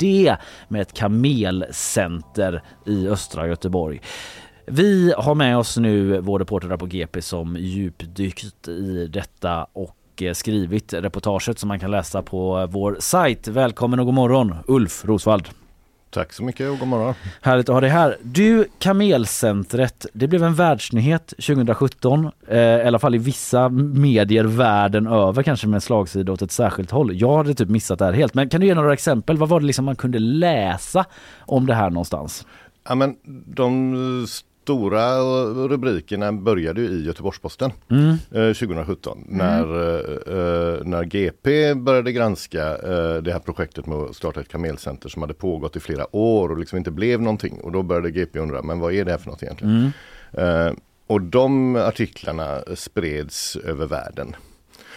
med 0.67 0.81
ett 0.81 0.93
kamelcenter 0.93 2.63
i 2.85 3.07
östra 3.07 3.47
Göteborg? 3.47 4.01
Vi 4.67 5.13
har 5.17 5.35
med 5.35 5.57
oss 5.57 5.77
nu 5.77 6.19
vår 6.19 6.39
reporter 6.39 6.67
där 6.67 6.77
på 6.77 6.85
GP 6.85 7.21
som 7.21 7.55
djupdykt 7.59 8.67
i 8.67 9.07
detta 9.07 9.67
och 9.73 10.21
eh, 10.21 10.33
skrivit 10.33 10.93
reportaget 10.93 11.59
som 11.59 11.67
man 11.67 11.79
kan 11.79 11.91
läsa 11.91 12.21
på 12.21 12.67
vår 12.69 12.97
sajt. 12.99 13.47
Välkommen 13.47 13.99
och 13.99 14.05
god 14.05 14.15
morgon 14.15 14.55
Ulf 14.67 15.05
Rosvald. 15.05 15.49
Tack 16.15 16.33
så 16.33 16.43
mycket 16.43 16.69
och 16.71 16.79
god 16.79 16.87
morgon. 16.87 17.13
Härligt 17.41 17.69
att 17.69 17.73
ha 17.73 17.81
dig 17.81 17.89
här. 17.89 18.17
Du, 18.21 18.67
Kamelcentret, 18.79 20.05
det 20.13 20.27
blev 20.27 20.43
en 20.43 20.55
världsnyhet 20.55 21.27
2017. 21.27 22.31
Eh, 22.47 22.57
I 22.57 22.83
alla 22.83 22.99
fall 22.99 23.15
i 23.15 23.17
vissa 23.17 23.69
medier 23.69 24.43
världen 24.43 25.07
över, 25.07 25.43
kanske 25.43 25.67
med 25.67 25.83
slagsida 25.83 26.31
åt 26.31 26.41
ett 26.41 26.51
särskilt 26.51 26.91
håll. 26.91 27.21
Jag 27.21 27.37
hade 27.37 27.53
typ 27.53 27.69
missat 27.69 27.99
det 27.99 28.05
här 28.05 28.13
helt. 28.13 28.33
Men 28.33 28.49
kan 28.49 28.61
du 28.61 28.67
ge 28.67 28.73
några 28.75 28.93
exempel? 28.93 29.37
Vad 29.37 29.49
var 29.49 29.59
det 29.59 29.65
liksom 29.65 29.85
man 29.85 29.95
kunde 29.95 30.19
läsa 30.19 31.05
om 31.39 31.65
det 31.65 31.73
här 31.73 31.89
någonstans? 31.89 32.45
Ja, 32.87 32.95
men 32.95 33.15
de 33.45 34.27
stora 34.65 35.19
rubrikerna 35.67 36.31
började 36.33 36.81
ju 36.81 36.87
i 36.87 37.05
Göteborgs-Posten 37.05 37.71
Mm. 37.91 38.09
eh, 38.09 38.53
2017 38.53 39.23
när, 39.27 39.61
eh, 39.63 40.83
när 40.85 41.03
GP 41.03 41.73
började 41.73 42.11
granska 42.11 42.63
eh, 42.77 43.15
det 43.21 43.31
här 43.31 43.39
projektet 43.39 43.85
med 43.87 43.97
att 43.97 44.15
starta 44.15 44.39
ett 44.41 44.47
kamelcenter 44.47 45.09
som 45.09 45.21
hade 45.21 45.33
pågått 45.33 45.75
i 45.75 45.79
flera 45.79 46.15
år 46.15 46.49
och 46.49 46.57
liksom 46.57 46.77
inte 46.77 46.91
blev 46.91 47.21
någonting. 47.21 47.59
Och 47.63 47.71
då 47.71 47.83
började 47.83 48.11
GP 48.11 48.39
undra, 48.39 48.61
men 48.61 48.79
vad 48.79 48.93
är 48.93 49.05
det 49.05 49.11
här 49.11 49.17
för 49.17 49.29
något 49.29 49.43
egentligen? 49.43 49.91
Mm. 50.33 50.67
Eh, 50.67 50.73
och 51.07 51.21
de 51.21 51.75
artiklarna 51.75 52.61
spreds 52.75 53.55
över 53.55 53.85
världen. 53.85 54.35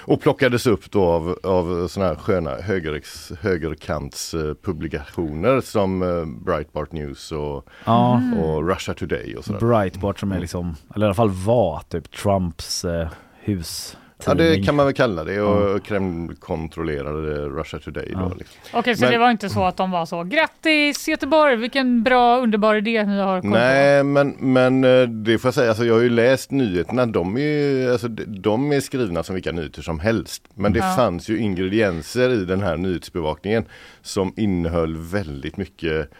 Och 0.08 0.20
plockades 0.20 0.66
upp 0.66 0.90
då 0.90 1.04
av, 1.04 1.38
av 1.42 1.88
såna 1.88 2.06
här 2.06 2.14
sköna 2.14 2.50
högerex, 2.50 3.32
högerkantspublikationer 3.40 5.60
som 5.60 6.02
eh, 6.02 6.24
Breitbart 6.44 6.92
News 6.92 7.32
och, 7.32 7.68
Ja. 7.84 8.22
och 8.42 8.68
Russia 8.68 8.94
Today 8.94 9.36
och 9.36 9.44
sådär. 9.44 9.60
Breitbart 9.60 10.20
som 10.20 10.32
är 10.32 10.40
liksom, 10.40 10.74
eller 10.94 11.06
i 11.06 11.08
alla 11.08 11.14
fall 11.14 11.30
var 11.30 11.82
typ 11.88 12.10
Trumps 12.10 12.84
eh, 12.84 13.08
hus. 13.40 13.96
Ja 14.26 14.34
det 14.34 14.62
kan 14.64 14.74
man 14.76 14.86
väl 14.86 14.94
kalla 14.94 15.24
det 15.24 15.40
och 15.40 15.84
Kreml 15.84 16.34
kontrollerade 16.34 17.40
Russia 17.48 17.80
Today. 17.80 18.12
Då, 18.14 18.32
liksom. 18.38 18.56
Okej, 18.72 18.96
så 18.96 19.04
Men- 19.04 19.12
det 19.12 19.18
var 19.18 19.30
inte 19.30 19.48
så 19.48 19.64
att 19.64 19.76
de 19.76 19.90
var 19.90 20.06
så 20.06 20.22
grattis 20.24 21.08
Göteborg, 21.08 21.56
vilken 21.56 22.02
bra 22.02 22.38
underbar 22.40 22.74
idé 22.74 23.04
ni 23.04 23.18
har 23.20 23.40
på. 23.40 23.46
Nej 23.46 24.04
men, 24.04 24.28
men 24.38 24.84
eh, 24.84 25.02
det 25.08 25.38
får 25.38 25.48
jag 25.48 25.54
säga, 25.54 25.68
alltså, 25.68 25.84
jag 25.84 25.94
har 25.94 26.00
ju 26.02 26.08
läst 26.10 26.50
nyheterna, 26.50 27.06
de 27.06 27.36
är, 27.36 27.40
ju- 27.40 27.92
alltså, 27.92 28.08
de- 28.08 28.24
de 28.24 28.72
är 28.72 28.80
skrivna 28.80 29.22
som 29.22 29.34
vilka 29.34 29.52
nyheter 29.52 29.82
som 29.82 30.00
helst. 30.00 30.42
Men 30.54 30.72
det 30.72 30.78
Ja. 30.78 30.94
fanns 30.96 31.28
ju 31.28 31.38
ingredienser 31.38 32.30
i 32.30 32.44
den 32.44 32.62
här 32.62 32.76
nyhetsbevakningen 32.76 33.64
som 34.02 34.32
innehöll 34.36 34.96
väldigt 34.96 35.56
mycket 35.56 36.10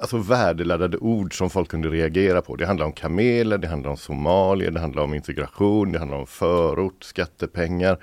Alltså 0.00 0.18
värdeladdade 0.18 0.96
ord 0.98 1.38
som 1.38 1.50
folk 1.50 1.68
kunde 1.70 1.88
reagera 1.88 2.42
på. 2.42 2.56
Det 2.56 2.66
handlar 2.66 2.86
om 2.86 2.92
kameler, 2.92 3.58
det 3.58 3.68
handlar 3.68 3.90
om 3.90 3.96
somalier, 3.96 4.70
det 4.70 4.80
handlar 4.80 5.02
om 5.02 5.14
integration, 5.14 5.92
det 5.92 5.98
handlar 5.98 6.18
om 6.18 6.26
förort, 6.26 7.04
skattepengar. 7.04 7.98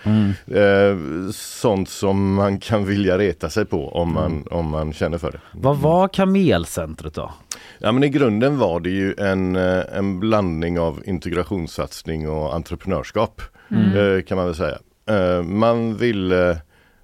Eh, 0.48 0.98
sånt 1.34 1.90
som 1.90 2.34
man 2.34 2.60
kan 2.60 2.86
vilja 2.86 3.18
reta 3.18 3.50
sig 3.50 3.66
på 3.66 3.90
om 3.90 4.14
man, 4.14 4.48
om 4.52 4.70
man 4.70 4.94
känner 4.94 5.18
för 5.18 5.32
det. 5.32 5.40
Vad 5.54 5.78
var 5.78 6.08
Kamelcentret 6.08 7.14
då? 7.14 7.32
Ja 7.80 7.92
men 7.92 8.04
i 8.04 8.10
grunden 8.10 8.58
var 8.58 8.80
det 8.80 8.90
ju 8.90 9.14
en, 9.18 9.56
eh, 9.56 9.84
en 9.94 10.20
blandning 10.20 10.80
av 10.80 11.02
integrationssatsning 11.06 12.30
och 12.30 12.56
entreprenörskap. 12.56 13.42
Mm. 13.72 14.16
eh, 14.18 14.22
Kan 14.24 14.38
man 14.38 14.46
väl 14.46 14.56
säga. 14.56 14.78
Eh, 15.10 15.44
Man 15.44 15.98
ville, 15.98 16.58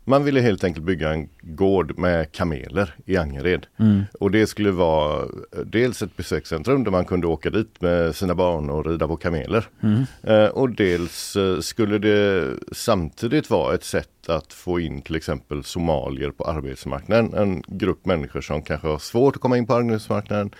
man 0.06 0.24
ville 0.24 0.41
helt 0.41 0.64
enkelt 0.64 0.86
bygga 0.86 1.10
en 1.10 1.30
gård 1.41 1.97
med 1.97 2.32
kameler 2.32 2.95
i 3.06 3.18
Angered. 3.18 3.68
Mm. 3.80 4.04
Och 4.20 4.32
det 4.32 4.47
skulle 4.47 4.72
vara 4.72 5.22
eh, 5.22 5.60
dels 5.66 6.01
ett 6.01 6.18
besökscentrum 6.18 6.84
där 6.84 6.91
man 6.91 7.06
kunde 7.06 7.28
åka 7.28 7.49
dit 7.49 7.82
med 7.82 8.16
sina 8.16 8.36
barn 8.36 8.70
och 8.70 8.86
rida 8.86 9.08
på 9.08 9.18
kameler. 9.18 9.66
Mm. 9.84 10.04
Eh, 10.24 10.49
Och 10.49 10.70
dels 10.70 11.36
eh, 11.36 11.60
skulle 11.60 11.97
det 11.97 12.47
samtidigt 12.72 13.49
vara 13.49 13.76
ett 13.76 13.84
sätt 13.84 14.30
att 14.30 14.54
få 14.54 14.80
in 14.80 15.01
till 15.01 15.16
exempel 15.16 15.64
somalier 15.64 16.32
på 16.32 16.43
arbetsmarknaden. 16.43 17.34
En 17.34 17.64
grupp 17.68 18.06
människor 18.06 18.41
som 18.41 18.62
kanske 18.62 18.88
har 18.88 18.97
svårt 18.99 19.36
att 19.36 19.41
komma 19.41 19.58
in 19.58 19.68
på 19.68 19.74
arbetsmarknaden 19.74 20.51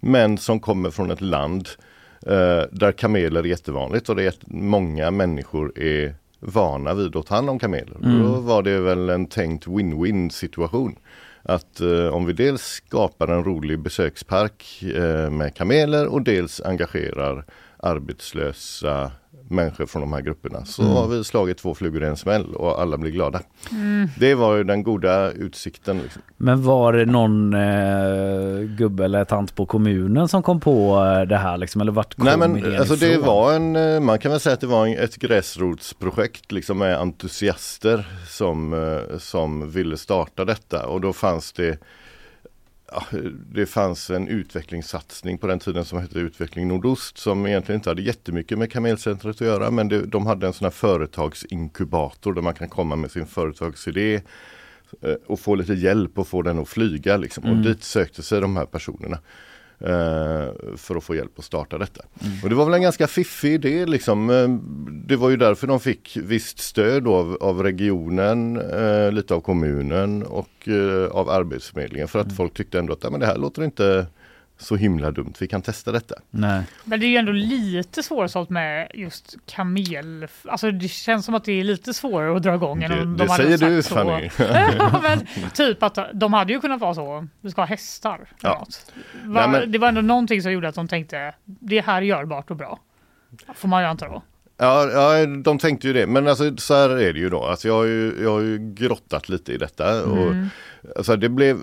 men 0.00 0.38
som 0.38 0.60
kommer 0.60 0.90
från 0.90 1.10
ett 1.10 1.20
land 1.20 1.68
eh, 2.26 2.62
där 2.70 2.92
kameler 2.92 3.40
är 3.40 3.44
jättevanligt 3.44 4.08
och 4.08 4.16
det 4.16 4.22
är 4.24 4.34
många 4.46 5.10
människor 5.10 5.78
är 5.78 6.14
vana 6.40 6.94
vid 6.94 7.16
att 7.16 7.26
ta 7.26 7.34
hand 7.34 7.50
om 7.50 7.58
kameler. 7.58 7.96
Mm. 7.96 8.22
Då 8.22 8.40
var 8.40 8.62
det 8.62 8.80
väl 8.80 9.10
en 9.10 9.26
tänkt 9.26 9.66
win-win 9.66 10.28
situation. 10.28 10.96
Att 11.42 11.80
eh, 11.80 12.06
om 12.06 12.26
vi 12.26 12.32
dels 12.32 12.62
skapar 12.62 13.28
en 13.28 13.44
rolig 13.44 13.78
besökspark 13.78 14.82
eh, 14.82 15.30
med 15.30 15.54
kameler 15.54 16.06
och 16.06 16.22
dels 16.22 16.60
engagerar 16.60 17.44
arbetslösa 17.76 19.12
människor 19.48 19.86
från 19.86 20.02
de 20.02 20.12
här 20.12 20.20
grupperna 20.20 20.64
så 20.64 20.82
Mm. 20.82 20.94
har 20.94 21.08
vi 21.08 21.24
slagit 21.24 21.58
två 21.58 21.74
flugor 21.74 22.02
i 22.04 22.06
en 22.06 22.16
smäll 22.16 22.54
och 22.54 22.80
alla 22.80 22.98
blir 22.98 23.10
glada. 23.10 23.40
Mm. 23.70 24.08
Det 24.18 24.34
var 24.34 24.56
ju 24.56 24.64
den 24.64 24.82
goda 24.82 25.30
utsikten. 25.30 25.98
Liksom. 25.98 26.22
Men 26.36 26.62
var 26.62 26.92
det 26.92 27.06
någon 27.06 27.54
eh, 27.54 28.60
gubbe 28.78 29.04
eller 29.04 29.24
tant 29.24 29.54
på 29.54 29.66
kommunen 29.66 30.28
som 30.28 30.42
kom 30.42 30.60
på 30.60 31.04
eh, 31.04 31.28
det 31.28 31.36
här 31.36 31.56
liksom? 31.58 31.80
Eller 31.80 31.92
vart 31.92 32.14
kom 32.14 32.24
Nej 32.24 32.36
men 32.36 32.56
idén 32.56 32.78
alltså 32.80 32.96
det 32.96 33.18
var 33.18 33.52
en, 33.52 33.76
eh, 33.76 34.00
man 34.00 34.18
kan 34.18 34.30
väl 34.30 34.40
säga 34.40 34.54
att 34.54 34.60
det 34.60 34.66
var 34.66 34.86
en, 34.86 34.98
ett 34.98 35.16
gräsrotsprojekt 35.16 36.52
liksom 36.52 36.78
med 36.78 36.96
entusiaster 37.00 38.06
som, 38.28 38.72
eh, 38.74 39.18
som 39.18 39.70
ville 39.70 39.96
starta 39.96 40.44
detta 40.44 40.86
och 40.86 41.00
då 41.00 41.12
fanns 41.12 41.52
det 41.52 41.78
ja, 42.92 43.04
det 43.52 43.66
fanns 43.66 44.10
en 44.10 44.28
utvecklingssatsning 44.28 45.38
på 45.38 45.46
den 45.46 45.58
tiden 45.58 45.84
som 45.84 45.98
hette 45.98 46.18
Utveckling 46.18 46.68
Nordost 46.68 47.18
som 47.18 47.46
egentligen 47.46 47.78
inte 47.78 47.90
hade 47.90 48.02
jättemycket 48.02 48.58
med 48.58 48.72
Kamelcentret 48.72 49.36
att 49.36 49.46
göra 49.46 49.70
men 49.70 49.88
det, 49.88 50.06
de 50.06 50.26
hade 50.26 50.46
en 50.46 50.52
sån 50.52 50.64
här 50.64 50.70
företagsinkubator 50.70 52.32
där 52.32 52.42
man 52.42 52.54
kan 52.54 52.68
komma 52.68 52.96
med 52.96 53.10
sin 53.10 53.26
företagsidé 53.26 54.14
eh, 55.00 55.14
och 55.26 55.40
få 55.40 55.54
lite 55.54 55.74
hjälp 55.74 56.18
och 56.18 56.28
få 56.28 56.42
den 56.42 56.58
att 56.58 56.68
flyga 56.68 57.16
liksom. 57.16 57.44
Mm. 57.44 57.58
Och 57.58 57.64
dit 57.64 57.84
sökte 57.84 58.22
sig 58.22 58.40
de 58.40 58.56
här 58.56 58.66
personerna 58.66 59.18
för 60.76 60.96
att 60.96 61.04
få 61.04 61.14
hjälp 61.14 61.38
att 61.38 61.44
starta 61.44 61.78
detta. 61.78 62.02
Och 62.42 62.48
det 62.48 62.54
var 62.54 62.64
väl 62.64 62.74
en 62.74 62.82
ganska 62.82 63.06
fiffig 63.06 63.52
idé 63.54 63.86
liksom. 63.86 64.30
Eh, 64.30 64.48
Det 65.06 65.16
var 65.16 65.30
ju 65.30 65.36
därför 65.36 65.66
de 65.66 65.80
fick 65.80 66.16
visst 66.22 66.58
stöd 66.58 67.08
av, 67.08 67.36
av 67.40 67.62
regionen, 67.62 68.56
eh, 68.56 69.12
lite 69.12 69.34
av 69.34 69.40
kommunen 69.40 70.22
och 70.22 70.68
eh, 70.68 71.10
av 71.10 71.30
Arbetsförmedlingen 71.30 72.08
för 72.08 72.18
att 72.18 72.36
folk 72.36 72.54
tyckte 72.54 72.78
ändå 72.78 72.92
att 72.92 73.04
"Ja, 73.04 73.10
men 73.10 73.20
det 73.20 73.26
här 73.26 73.36
låter 73.38 73.64
inte 73.64 74.06
så 74.58 74.76
himla 74.76 75.10
dumt, 75.10 75.32
vi 75.40 75.46
kan 75.48 75.62
testa 75.62 75.92
detta. 75.92 76.14
Nej. 76.30 76.62
Men 76.84 77.00
det 77.00 77.06
är 77.06 77.08
ju 77.08 77.16
ändå 77.16 77.32
lite 77.32 78.02
svårsålt 78.02 78.50
med 78.50 78.90
just 78.94 79.36
kamel. 79.46 80.26
Alltså 80.44 80.70
det 80.70 80.88
känns 80.88 81.24
som 81.26 81.34
att 81.34 81.44
det 81.44 81.52
är 81.52 81.64
lite 81.64 81.94
svårare 81.94 82.36
att 82.36 82.42
dra 82.42 82.54
igång 82.54 82.82
än 82.82 82.90
Det- 82.90 83.02
om 83.02 83.16
det 83.16 83.24
de 83.24 83.30
hade 83.30 83.44
säger 83.58 83.82
sagt 83.82 83.96
du. 83.96 84.28
Fanny. 84.28 84.30
ja, 84.78 85.00
men, 85.02 85.50
typ 85.50 85.82
att 85.82 85.98
de 86.14 86.32
hade 86.32 86.52
ju 86.52 86.60
kunnat 86.60 86.80
vara 86.80 86.94
så. 86.94 87.26
Vi 87.40 87.50
ska 87.50 87.60
ha 87.60 87.66
hästar. 87.66 88.20
Ja. 88.40 88.58
något. 88.58 88.92
Va, 89.24 89.46
Nej, 89.46 89.60
men- 89.60 89.72
Det 89.72 89.78
var 89.78 89.88
ändå 89.88 90.00
någonting 90.00 90.42
som 90.42 90.52
gjorde 90.52 90.68
att 90.68 90.74
de 90.74 90.88
tänkte 90.88 91.34
det 91.44 91.80
här 91.80 91.96
är 91.96 92.02
görbart 92.06 92.50
och 92.50 92.56
bra. 92.56 92.78
Får 93.54 93.68
man 93.68 93.82
ju 93.82 93.88
anta 93.88 94.08
då. 94.08 94.22
Ja, 94.56 94.90
ja, 94.90 95.26
de 95.26 95.58
tänkte 95.58 95.86
ju 95.86 95.92
det. 95.92 96.06
Men 96.06 96.28
alltså, 96.28 96.56
så 96.56 96.74
här 96.74 96.90
är 96.90 97.12
det 97.12 97.18
ju 97.18 97.30
då. 97.30 97.44
Alltså, 97.44 97.68
jag, 97.68 97.74
har 97.74 97.84
ju, 97.84 98.14
jag 98.22 98.30
har 98.30 98.40
ju 98.40 98.58
grottat 98.74 99.28
lite 99.28 99.52
i 99.52 99.56
detta. 99.56 100.04
Och, 100.04 100.26
Mm. 100.26 100.48
alltså, 100.96 101.16
det 101.16 101.28
blev 101.28 101.58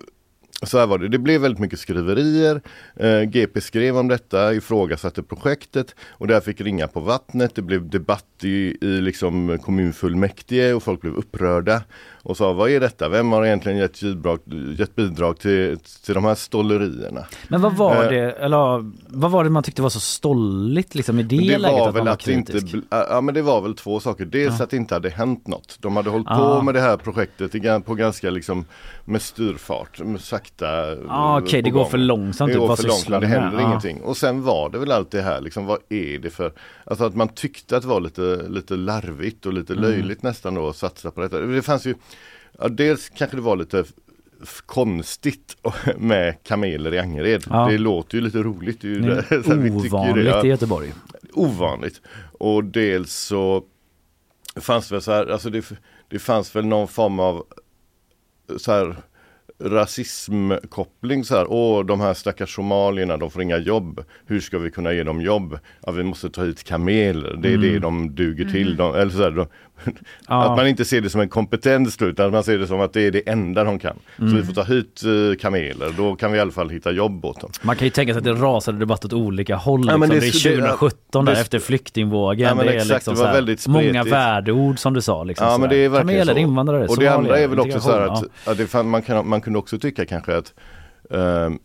så 0.64 0.78
här 0.80 0.88
var 0.88 0.97
det, 0.97 1.07
det 1.07 1.18
blev 1.18 1.41
väldigt 1.41 1.59
mycket 1.59 1.80
skriverier. 1.80 2.62
Eh, 2.95 3.22
GP 3.22 3.62
skrev 3.62 3.97
om 3.97 4.07
detta, 4.07 4.53
ifrågasatte 4.53 5.24
projektet 5.24 5.95
och 6.09 6.28
det 6.28 6.34
här 6.34 6.41
fick 6.41 6.62
ringa 6.62 6.88
på 6.88 6.99
vattnet. 6.99 7.55
Det 7.55 7.62
blev 7.62 7.89
debatt 7.89 8.26
i, 8.43 8.78
i 8.82 9.01
liksom 9.01 9.57
kommunfullmäktige 9.64 10.74
och 10.74 10.84
folk 10.84 11.01
blev 11.01 11.14
upprörda 11.14 11.82
och 12.24 12.38
sa 12.38 12.53
vad 12.53 12.70
är 12.70 12.80
detta? 12.80 13.09
Vem 13.09 13.32
har 13.32 13.45
egentligen 13.45 13.78
gett 13.78 14.01
bidrag, 14.01 14.39
gett 14.78 14.95
bidrag 14.95 15.39
till, 15.39 15.78
till 16.05 16.14
de 16.14 16.26
här 16.26 16.36
stollerierna? 16.36 17.26
Men 17.47 17.62
vad 17.62 17.74
var 17.78 17.91
Eh, 18.03 18.09
det, 18.09 18.32
eller 18.32 18.57
vad 19.07 19.32
var 19.32 19.43
det 19.43 19.49
man 19.49 19.64
tyckte 19.64 19.82
var 19.82 19.89
så 19.89 19.99
stolligt 19.99 20.95
liksom 20.95 21.20
i 21.20 21.24
det, 21.24 21.38
det 21.38 21.57
läget 21.57 21.62
var 21.80 21.80
att 21.80 21.86
man 21.86 21.93
väl 21.93 22.05
var 22.05 22.14
att 22.14 22.28
inte, 22.28 22.59
ja 22.89 23.22
men 23.22 23.34
det 23.34 23.41
var 23.41 23.62
väl 23.62 23.76
två 23.76 23.99
saker. 23.99 24.26
Dels 24.26 24.55
Ja. 24.57 24.64
att 24.64 24.70
det 24.70 24.78
inte 24.78 24.93
hade 24.95 25.09
hänt 25.09 25.47
något. 25.47 25.78
De 25.80 25.95
hade 25.95 26.09
hållit 26.09 26.28
Ah. 26.30 26.55
på 26.57 26.62
med 26.62 26.74
det 26.74 26.82
här 26.82 26.97
projektet 26.97 27.86
på 27.86 27.95
ganska 27.95 28.30
liksom 28.30 28.66
med 29.05 29.22
styrfart, 29.22 29.99
med 29.99 30.22
sakta. 30.59 30.97
Ah, 31.09 31.37
eh, 31.37 31.43
okej, 31.43 31.61
på 31.61 31.65
det 31.65 31.71
går 31.71 31.85
för 31.85 31.97
långsamt, 31.97 32.49
Det 32.49 32.53
typ, 32.59 32.67
går 32.67 32.75
för 32.75 32.87
långsamt, 32.87 33.21
det 33.21 33.27
händer 33.27 33.57
Ah. 33.59 33.67
ingenting. 33.67 34.01
Och 34.01 34.17
sen 34.17 34.41
var 34.43 34.69
det 34.69 34.77
väl 34.79 34.91
allt 34.91 35.11
det 35.11 35.21
här 35.21 35.41
liksom, 35.41 35.65
vad 35.65 35.79
är 35.89 36.19
det 36.19 36.29
för, 36.29 36.53
alltså 36.85 37.05
att 37.05 37.15
man 37.15 37.27
tyckte 37.29 37.75
att 37.77 37.81
det 37.83 37.87
var 37.89 38.01
lite, 38.01 38.45
lite 38.49 38.75
larvigt 38.75 39.45
och 39.45 39.53
lite 39.53 39.73
Mm. 39.73 39.83
löjligt 39.85 40.23
nästan 40.23 40.55
då 40.55 40.69
att 40.69 40.75
satsa 40.75 41.11
på 41.11 41.21
detta. 41.21 41.39
Det 41.39 41.61
fanns 41.61 41.85
ju, 41.85 41.95
ja, 42.59 42.67
dels 42.67 43.09
kanske 43.09 43.37
det 43.37 43.41
var 43.41 43.55
lite 43.55 43.83
konstigt 44.65 45.57
med 45.97 46.43
kameler 46.43 46.93
i 46.93 46.99
Angered. 46.99 47.43
Ja. 47.49 47.67
Det 47.69 47.77
låter 47.77 48.15
ju 48.17 48.21
lite 48.23 48.37
roligt. 48.37 48.83
Ju 48.83 48.99
Det 48.99 49.15
det- 49.29 49.43
så 49.43 49.51
ju 49.53 49.69
det, 49.69 49.71
ovanligt 49.71 50.25
ja. 50.27 50.45
i 50.45 50.47
Göteborg. 50.47 50.93
Ovanligt. 51.33 52.01
Och 52.39 52.63
dels 52.63 53.13
så 53.13 53.63
fanns 54.61 54.87
det 54.89 54.95
väl 54.95 55.01
så 55.01 55.11
här, 55.11 55.27
alltså 55.27 55.49
det, 55.49 55.65
det 56.09 56.19
fanns 56.19 56.55
väl 56.55 56.65
någon 56.65 56.87
form 56.87 57.19
av 57.19 57.43
så 58.57 58.71
här 58.71 58.95
rasismkoppling 59.64 61.24
så 61.24 61.36
här, 61.36 61.45
åh 61.49 61.86
de 61.86 62.01
här 62.01 62.14
stackars 62.14 62.55
somalierna, 62.55 63.18
de 63.18 63.32
får 63.32 63.41
inga 63.41 63.57
jobb. 63.57 64.03
Hur 64.26 64.39
ska 64.39 64.59
vi 64.59 64.72
kunna 64.72 64.93
ge 64.93 65.03
dem 65.03 65.22
jobb? 65.22 65.59
Ja, 65.86 65.91
vi 65.91 66.03
måste 66.03 66.30
ta 66.30 66.43
hit 66.43 66.64
kameler, 66.64 67.38
det 67.41 67.49
är 67.49 67.53
Mm. 67.55 67.62
det 67.74 67.80
de 67.80 68.16
duger 68.16 68.45
till. 68.49 68.68
Mm. 68.68 68.78
De, 68.78 68.95
eller 68.95 69.12
så 69.12 69.24
här, 69.24 69.32
de. 69.32 69.47
Att 70.25 70.57
man 70.57 70.67
inte 70.67 70.86
ser 70.86 71.01
det 71.01 71.09
som 71.09 71.21
en 71.21 71.29
kompetens 71.29 72.01
utan 72.01 72.25
att 72.25 72.32
man 72.34 72.43
ser 72.43 72.57
det 72.57 72.67
som 72.67 72.82
att 72.82 72.93
det 72.93 73.01
är 73.01 73.11
det 73.11 73.29
enda 73.29 73.63
de 73.63 73.79
kan. 73.79 73.95
Så 74.17 74.23
Mm. 74.23 74.36
vi 74.38 74.43
får 74.43 74.53
ta 74.53 74.63
hit 74.63 75.01
eh, 75.05 75.39
kameler, 75.41 75.93
då 75.97 76.15
kan 76.15 76.32
vi 76.32 76.38
i 76.38 76.41
alla 76.41 76.51
fall 76.51 76.69
hitta 76.69 76.91
jobb 76.91 77.25
åt 77.25 77.41
dem. 77.41 77.51
Man 77.61 77.75
kan 77.75 77.86
ju 77.86 77.89
tänka 77.91 78.13
sig 78.13 78.17
att 78.17 78.23
det 78.23 78.34
rasade 78.34 78.77
debatt 78.79 79.05
åt 79.05 79.13
olika 79.13 79.55
håll. 79.55 79.82
Ja, 79.88 79.97
liksom. 79.97 80.09
det, 80.09 80.19
det 80.19 80.27
är 80.27 80.32
skulle- 80.32 80.55
2017 80.55 81.25
där 81.25 81.34
det- 81.34 81.39
efter 81.41 81.59
flyktingvågen. 81.59 82.47
Ja, 82.47 82.55
men 82.55 82.65
det 82.65 82.71
är 82.71 82.75
exakt, 82.75 82.93
liksom 82.93 83.13
det 83.13 83.19
var 83.19 83.25
så 83.25 83.27
här, 83.27 83.36
väldigt 83.36 83.67
många 83.67 83.84
spretigt. 83.89 84.11
värdeord 84.13 84.79
som 84.79 84.93
du 84.93 85.01
sa. 85.01 85.23
Liksom, 85.23 85.47
Ja 85.47 85.53
så 85.53 85.59
men 85.59 85.69
det 85.69 85.75
är 85.75 85.89
verkligen 85.89 86.07
Kameler, 86.19 86.34
så. 86.34 86.39
invandrare, 86.39 86.88
Och 86.88 86.97
det 86.99 87.07
andra 87.07 87.39
är 87.39 87.47
väl 87.47 87.59
också 87.59 87.79
så 87.79 87.91
här 87.91 88.01
att, 88.01 88.23
att 88.47 88.57
det 88.57 88.67
fan, 88.67 88.89
man, 88.89 89.01
kan, 89.01 89.27
man 89.29 89.41
kunde 89.41 89.59
också 89.59 89.79
tycka 89.79 90.05
kanske 90.05 90.38
att 90.38 90.53
ehm, 91.13 91.59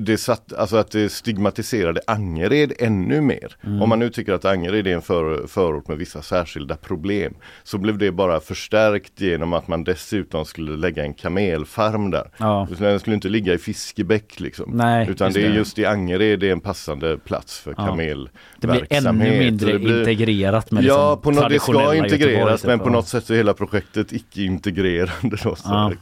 det 0.00 0.18
satt, 0.18 0.52
alltså 0.52 0.76
att 0.76 0.90
det 0.90 1.08
stigmatiserade 1.12 2.00
Angered 2.06 2.72
ännu 2.78 3.20
mer. 3.20 3.56
Mm. 3.64 3.82
Om 3.82 3.88
man 3.88 3.98
nu 3.98 4.10
tycker 4.10 4.32
att 4.32 4.44
Angered 4.44 4.86
är 4.86 4.94
en 4.94 5.02
för, 5.02 5.46
förort 5.46 5.88
med 5.88 5.98
vissa 5.98 6.22
särskilda 6.22 6.76
problem 6.76 7.34
så 7.62 7.78
blev 7.78 7.98
det 7.98 8.12
bara 8.12 8.40
förstärkt 8.40 9.20
genom 9.20 9.52
att 9.52 9.68
man 9.68 9.84
dessutom 9.84 10.44
skulle 10.44 10.76
lägga 10.76 11.02
en 11.04 11.14
kamelfarm 11.14 12.10
där. 12.10 12.30
Ja. 12.36 12.68
Den 12.78 13.00
skulle 13.00 13.14
inte 13.14 13.28
ligga 13.28 13.54
i 13.54 13.58
Fiskebäck 13.58 14.40
liksom. 14.40 14.70
Nej, 14.74 15.08
Utan 15.10 15.32
det 15.32 15.44
är 15.44 15.48
det. 15.48 15.54
just 15.56 15.78
i 15.78 15.84
Angered 15.84 16.40
det 16.40 16.48
är 16.48 16.52
en 16.52 16.60
passande 16.60 17.18
plats 17.18 17.58
för 17.58 17.74
Ja. 17.78 17.86
kamelverksamhet. 17.86 18.30
Det 18.60 18.66
blir 18.66 18.86
ännu 19.08 19.38
mindre 19.40 19.72
Det 19.72 19.78
blir- 19.78 19.98
integrerat 19.98 20.70
med 20.70 20.84
Ja, 20.84 21.10
liksom 21.14 21.22
på 21.34 21.40
något, 21.40 21.50
det 21.50 21.60
ska 21.60 21.94
integreras 21.94 22.20
Göteborg, 22.32 22.56
typ. 22.58 22.66
men 22.66 22.78
på 22.78 22.86
Ja. 22.88 22.90
något 22.92 23.08
sätt 23.08 23.24
så 23.26 23.32
är 23.32 23.36
hela 23.36 23.54
projektet 23.54 24.12
icke-integrerande. 24.12 25.12
Då, 25.44 25.56
så. 25.56 25.56
Ja. 25.64 25.92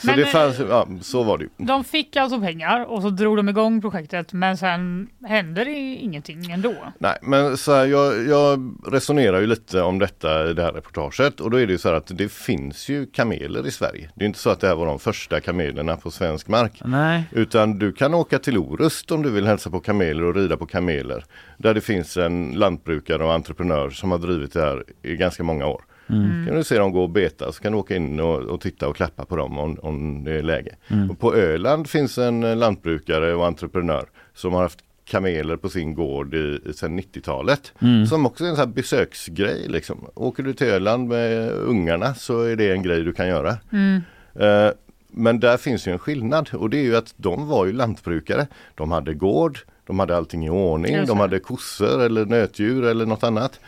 Så 0.00 0.06
Men, 0.06 0.16
det 0.16 0.22
eh, 0.22 0.28
fanns, 0.28 0.58
ja, 0.68 0.88
så 1.00 1.22
var 1.22 1.38
det 1.38 1.44
ju. 1.44 1.50
De 1.66 1.84
fick 1.84 2.16
alltså 2.16 2.40
pengar 2.40 2.84
och 2.84 3.02
så 3.02 3.10
drog 3.10 3.27
de 3.36 3.48
igång 3.48 3.80
projektet 3.80 4.32
men 4.32 4.56
sen 4.56 5.08
händer 5.24 5.64
det 5.64 5.70
ingenting 5.94 6.50
ändå. 6.50 6.74
Nej, 6.98 7.18
men 7.22 7.56
så 7.56 7.74
här, 7.74 7.86
jag, 7.86 8.26
jag 8.26 8.74
resonerar 8.86 9.40
ju 9.40 9.46
lite 9.46 9.82
om 9.82 9.98
detta 9.98 10.50
i 10.50 10.54
det 10.54 10.62
här 10.62 10.72
reportaget 10.72 11.40
och 11.40 11.50
då 11.50 11.60
är 11.60 11.66
det 11.66 11.72
ju 11.72 11.78
så 11.78 11.88
här 11.88 11.96
att 11.96 12.18
det 12.18 12.32
finns 12.32 12.88
ju 12.88 13.06
kameler 13.06 13.66
i 13.66 13.70
Sverige. 13.70 14.10
Det 14.14 14.24
är 14.24 14.26
inte 14.26 14.38
så 14.38 14.50
att 14.50 14.60
det 14.60 14.68
här 14.68 14.74
var 14.74 14.86
de 14.86 14.98
första 14.98 15.40
kamelerna 15.40 15.96
på 15.96 16.10
svensk 16.10 16.48
mark. 16.48 16.82
Nej. 16.84 17.24
Utan 17.32 17.78
du 17.78 17.92
kan 17.92 18.14
åka 18.14 18.38
till 18.38 18.58
Orust 18.58 19.10
om 19.10 19.22
du 19.22 19.30
vill 19.30 19.46
hälsa 19.46 19.70
på 19.70 19.80
kameler 19.80 20.24
och 20.24 20.34
rida 20.34 20.56
på 20.56 20.66
kameler. 20.66 21.24
Där 21.58 21.74
det 21.74 21.80
finns 21.80 22.16
en 22.16 22.52
lantbrukare 22.52 23.24
och 23.24 23.32
entreprenör 23.32 23.90
som 23.90 24.10
har 24.10 24.18
drivit 24.18 24.52
det 24.52 24.60
här 24.60 24.84
i 25.02 25.16
ganska 25.16 25.42
många 25.42 25.66
år. 25.66 25.84
Mm. 26.10 26.46
Kan 26.46 26.56
du 26.56 26.64
se 26.64 26.78
dem 26.78 26.92
gå 26.92 27.02
och 27.02 27.10
beta 27.10 27.52
så 27.52 27.62
kan 27.62 27.72
du 27.72 27.78
åka 27.78 27.96
in 27.96 28.20
och, 28.20 28.38
och 28.38 28.60
titta 28.60 28.88
och 28.88 28.96
klappa 28.96 29.24
på 29.24 29.36
dem 29.36 29.58
om, 29.58 29.78
om 29.82 30.24
det 30.24 30.32
är 30.32 30.42
läge. 30.42 30.76
Mm. 30.88 31.16
På 31.16 31.34
Öland 31.34 31.88
finns 31.88 32.18
en 32.18 32.44
eh, 32.44 32.56
lantbrukare 32.56 33.34
och 33.34 33.46
entreprenör 33.46 34.08
som 34.34 34.52
har 34.52 34.62
haft 34.62 34.78
kameler 35.04 35.56
på 35.56 35.68
sin 35.68 35.94
gård 35.94 36.34
i, 36.34 36.60
sedan 36.74 37.00
90-talet. 37.00 37.72
Mm. 37.82 38.06
Som 38.06 38.26
också 38.26 38.44
är 38.44 38.48
en 38.48 38.56
sån 38.56 38.66
här 38.66 38.74
besöksgrej. 38.74 39.68
Liksom. 39.68 40.06
Åker 40.14 40.42
du 40.42 40.52
till 40.52 40.66
Öland 40.66 41.08
med 41.08 41.50
ungarna 41.50 42.14
så 42.14 42.42
är 42.42 42.56
det 42.56 42.72
en 42.72 42.82
grej 42.82 43.02
du 43.02 43.12
kan 43.12 43.28
göra. 43.28 43.56
Mm. 43.72 44.00
Eh, 44.34 44.70
men 45.10 45.40
där 45.40 45.56
finns 45.56 45.88
ju 45.88 45.92
en 45.92 45.98
skillnad 45.98 46.50
och 46.52 46.70
det 46.70 46.78
är 46.78 46.82
ju 46.82 46.96
att 46.96 47.14
de 47.16 47.48
var 47.48 47.66
ju 47.66 47.72
lantbrukare. 47.72 48.46
De 48.74 48.92
hade 48.92 49.14
gård, 49.14 49.58
de 49.86 49.98
hade 49.98 50.16
allting 50.16 50.46
i 50.46 50.50
ordning, 50.50 51.06
de 51.06 51.20
hade 51.20 51.38
kossor 51.38 52.02
eller 52.02 52.26
nötdjur 52.26 52.84
eller 52.84 53.06
något 53.06 53.24
annat. 53.24 53.60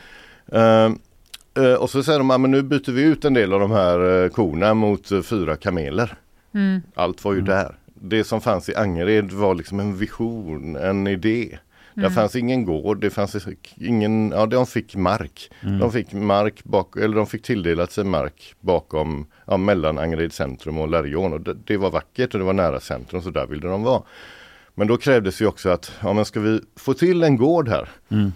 Eh, 0.53 0.91
och 1.81 1.91
så 1.91 2.03
säger 2.03 2.19
de 2.19 2.31
att 2.31 2.41
nu 2.41 2.63
byter 2.63 2.93
vi 2.93 3.03
ut 3.03 3.25
en 3.25 3.35
del 3.35 3.53
av 3.53 3.61
de 3.61 3.71
här 3.71 4.23
eh, 4.25 4.29
korna 4.29 4.75
mot 4.75 5.11
eh, 5.13 5.23
fyra 5.23 5.57
kameler. 5.57 6.15
Mm. 6.55 6.81
Allt 6.95 7.25
var 7.25 7.33
ju 7.35 7.41
där. 7.41 7.75
Det 7.95 8.25
som 8.25 8.41
fanns 8.41 8.69
i 8.69 8.75
Angered 8.75 9.33
var 9.33 9.55
liksom 9.55 9.81
en 9.81 9.97
vision, 9.97 10.77
en 10.77 11.07
idé. 11.07 11.59
Där 11.95 12.03
Mm. 12.03 12.13
fanns 12.15 12.37
ingen 12.37 12.65
gård, 12.65 13.01
det 13.01 13.11
fanns 13.11 13.37
ingen, 13.77 14.31
ja 14.31 14.47
de 14.47 14.67
fick 14.67 14.97
mark. 14.97 15.51
Mm. 15.63 15.79
De 15.79 15.93
fick 15.93 16.13
mark 16.13 16.65
bak, 16.65 16.97
eller 16.97 17.17
de 17.17 17.27
fick 17.27 17.43
tilldelat 17.43 17.93
sig 17.93 18.05
mark 18.05 18.55
bakom, 18.61 19.27
ja, 19.47 19.57
mellan 19.57 19.99
Angered 19.99 20.33
centrum 20.33 20.79
och 20.79 20.89
Lärjeån. 20.89 21.33
Och 21.33 21.41
det, 21.41 21.55
det 21.65 21.77
var 21.77 21.91
vackert 21.91 22.35
och 22.35 22.39
det 22.41 22.47
var 22.47 22.53
nära 22.53 22.81
centrum 22.81 23.23
så 23.23 23.31
där 23.31 23.47
ville 23.47 23.69
de 23.69 23.83
vara. 23.83 24.03
Men 24.75 24.87
då 24.87 24.97
krävdes 24.97 25.43
ju 25.43 25.47
också 25.47 25.69
att, 25.69 25.93
ja 26.03 26.13
men 26.13 26.25
ska 26.25 26.41
vi 26.41 26.61
få 26.77 26.95
till 26.95 27.23
en 27.23 27.37
gård 27.37 27.69
här? 27.69 27.89
Mm. 28.09 28.33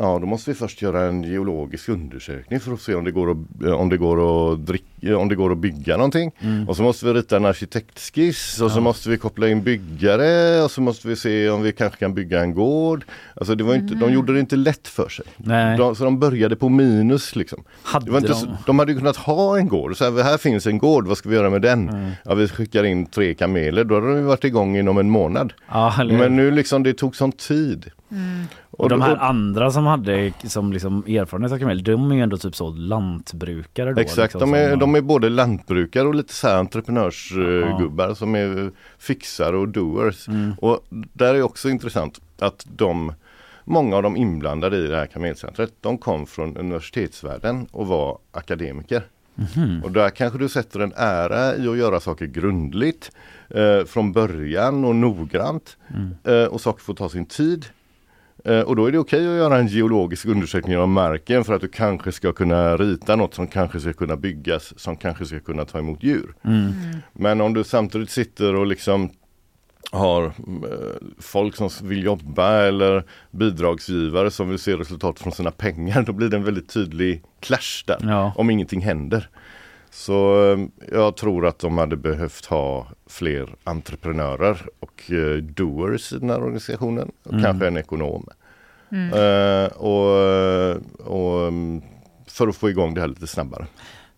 Ja, 0.00 0.18
då 0.20 0.26
måste 0.26 0.50
vi 0.50 0.54
först 0.54 0.82
göra 0.82 1.02
en 1.04 1.22
geologisk 1.24 1.88
undersökning 1.88 2.60
för 2.60 2.72
att 2.72 2.80
se 2.80 2.94
om 2.94 3.04
det 3.04 3.10
går 3.10 3.30
att, 3.30 3.64
om 3.72 3.88
det 3.88 3.96
går 3.96 4.52
att, 4.52 4.66
drick, 4.66 4.84
om 5.18 5.28
det 5.28 5.34
går 5.34 5.52
att 5.52 5.58
bygga 5.58 5.96
någonting. 5.96 6.32
Mm. 6.40 6.68
Och 6.68 6.76
så 6.76 6.82
måste 6.82 7.06
vi 7.06 7.12
rita 7.12 7.36
en 7.36 7.44
arkitektskiss 7.44 8.60
och 8.60 8.70
så 8.70 8.76
Ja. 8.78 8.82
måste 8.82 9.10
vi 9.10 9.16
koppla 9.18 9.48
in 9.48 9.62
byggare 9.62 10.62
och 10.62 10.70
så 10.70 10.80
måste 10.80 11.08
vi 11.08 11.16
se 11.16 11.50
om 11.50 11.62
vi 11.62 11.72
kanske 11.72 11.98
kan 11.98 12.14
bygga 12.14 12.40
en 12.40 12.54
gård. 12.54 13.04
Alltså 13.34 13.54
det 13.54 13.64
var 13.64 13.74
inte, 13.74 13.94
de 13.94 14.12
gjorde 14.12 14.32
det 14.34 14.40
inte 14.40 14.56
lätt 14.56 14.88
för 14.88 15.08
sig. 15.08 15.24
Nej. 15.36 15.78
De, 15.78 15.96
så 15.96 16.04
de 16.04 16.18
började 16.18 16.56
på 16.56 16.68
minus 16.68 17.36
liksom. 17.36 17.64
Hade 17.82 18.20
de- 18.20 18.34
så, 18.34 18.46
de 18.66 18.78
hade 18.78 18.94
kunnat 18.94 19.16
ha 19.16 19.58
en 19.58 19.68
gård. 19.68 19.96
Så 19.96 20.04
här, 20.10 20.22
här 20.22 20.38
finns 20.38 20.66
en 20.66 20.78
gård, 20.78 21.06
vad 21.06 21.18
ska 21.18 21.28
vi 21.28 21.34
göra 21.36 21.50
med 21.50 21.62
den? 21.62 21.88
Mm. 21.88 22.10
Ja, 22.24 22.34
vi 22.34 22.48
skickar 22.48 22.84
in 22.84 23.06
tre 23.06 23.34
kameler, 23.34 23.84
då 23.84 23.94
hade 23.94 24.14
de 24.14 24.24
varit 24.24 24.44
igång 24.44 24.76
inom 24.76 24.98
en 24.98 25.10
månad. 25.10 25.52
Hur? 25.98 26.18
Men 26.18 26.36
nu 26.36 26.50
liksom 26.50 26.82
det 26.82 26.94
tog 26.94 27.16
sån 27.16 27.32
tid. 27.32 27.90
Och 28.70 28.88
de 28.88 29.00
här 29.00 29.16
andra 29.16 29.70
som 29.70 29.86
hade 29.86 30.32
som 30.44 30.72
liksom 30.72 30.98
erfarenhet 31.06 31.52
av 31.52 31.58
kamel, 31.58 31.84
de 31.84 32.10
är 32.10 32.16
ju 32.16 32.22
ändå 32.22 32.38
typ 32.38 32.56
så 32.56 32.70
lantbrukare 32.70 33.92
då. 33.94 34.00
Exakt, 34.00 34.34
liksom, 34.34 34.52
de 34.52 34.58
är, 34.58 34.76
de 34.76 34.94
är 34.94 35.00
både 35.00 35.28
lantbrukare 35.28 36.08
och 36.08 36.14
lite 36.14 36.34
så 36.34 36.48
här 36.48 36.56
entreprenörsgubbar 36.56 38.14
som 38.14 38.34
är 38.34 38.70
fixare 38.98 39.56
och 39.56 39.68
doers. 39.68 40.28
Mm. 40.28 40.54
Och 40.60 40.86
där 40.90 41.34
är 41.34 41.42
också 41.42 41.68
intressant 41.68 42.20
att 42.38 42.66
de 42.76 43.12
Många 43.70 43.96
av 43.96 44.02
de 44.02 44.16
inblandade 44.16 44.76
i 44.76 44.86
det 44.86 44.96
här 44.96 45.06
kamelcentret, 45.06 45.72
de 45.80 45.98
kom 45.98 46.26
från 46.26 46.56
universitetsvärlden 46.56 47.66
och 47.70 47.86
var 47.86 48.18
akademiker. 48.32 49.02
Mhm. 49.34 49.82
Och 49.84 49.92
där 49.92 50.10
kanske 50.10 50.38
du 50.38 50.48
sätter 50.48 50.80
en 50.80 50.92
ära 50.96 51.56
i 51.56 51.68
att 51.68 51.76
göra 51.76 52.00
saker 52.00 52.26
grundligt 52.26 53.12
eh, 53.48 53.84
från 53.84 54.12
början 54.12 54.84
och 54.84 54.96
noggrant. 54.96 55.76
Mm. 55.94 56.16
Eh, 56.24 56.48
och 56.48 56.60
saker 56.60 56.82
får 56.82 56.94
ta 56.94 57.08
sin 57.08 57.26
tid. 57.26 57.66
Eh, 58.48 58.60
och 58.60 58.76
då 58.76 58.86
är 58.86 58.92
det 58.92 58.98
okej 58.98 59.18
att 59.18 59.36
göra 59.36 59.58
en 59.58 59.66
geologisk 59.66 60.26
undersökning 60.26 60.78
av 60.78 60.88
marken 60.88 61.44
för 61.44 61.54
att 61.54 61.60
du 61.60 61.68
kanske 61.68 62.12
ska 62.12 62.32
kunna 62.32 62.76
rita 62.76 63.16
något 63.16 63.34
som 63.34 63.46
kanske 63.46 63.80
ska 63.80 63.92
kunna 63.92 64.16
byggas, 64.16 64.78
som 64.80 64.96
kanske 64.96 65.26
ska 65.26 65.40
kunna 65.40 65.64
ta 65.64 65.78
emot 65.78 66.02
djur. 66.02 66.34
Mm. 66.44 66.72
Men 67.12 67.40
om 67.40 67.54
du 67.54 67.64
samtidigt 67.64 68.10
sitter 68.10 68.54
och 68.54 68.66
liksom 68.66 69.10
har 69.92 70.24
eh, 70.24 70.32
folk 71.18 71.56
som 71.56 71.70
vill 71.82 72.04
jobba 72.04 72.62
eller 72.62 73.04
bidragsgivare 73.30 74.30
som 74.30 74.48
vill 74.48 74.58
se 74.58 74.76
resultat 74.76 75.18
från 75.18 75.32
sina 75.32 75.50
pengar, 75.50 76.02
då 76.02 76.12
blir 76.12 76.28
det 76.28 76.36
en 76.36 76.44
väldigt 76.44 76.68
tydlig 76.68 77.22
clash 77.40 77.84
där. 77.86 77.98
Ja. 78.00 78.32
Om 78.36 78.50
ingenting 78.50 78.80
händer. 78.80 79.28
Så 79.90 80.44
eh, 80.52 80.58
jag 80.92 81.16
tror 81.16 81.46
att 81.46 81.58
de 81.58 81.78
hade 81.78 81.96
behövt 81.96 82.46
ha 82.46 82.86
fler 83.06 83.48
entreprenörer 83.64 84.66
och 84.80 85.12
eh, 85.12 85.36
doers 85.42 86.12
i 86.12 86.18
den 86.18 86.30
här 86.30 86.42
organisationen. 86.42 87.10
Och 87.22 87.32
Mm. 87.32 87.44
kanske 87.44 87.66
en 87.66 87.76
ekonom. 87.76 88.26
Mm. 88.92 89.12
Eh, 89.12 89.66
och, 89.68 90.70
och 91.16 91.48
mm, 91.48 91.82
för 92.26 92.48
att 92.48 92.56
få 92.56 92.70
igång 92.70 92.94
det 92.94 93.00
här 93.00 93.08
lite 93.08 93.26
snabbare. 93.26 93.66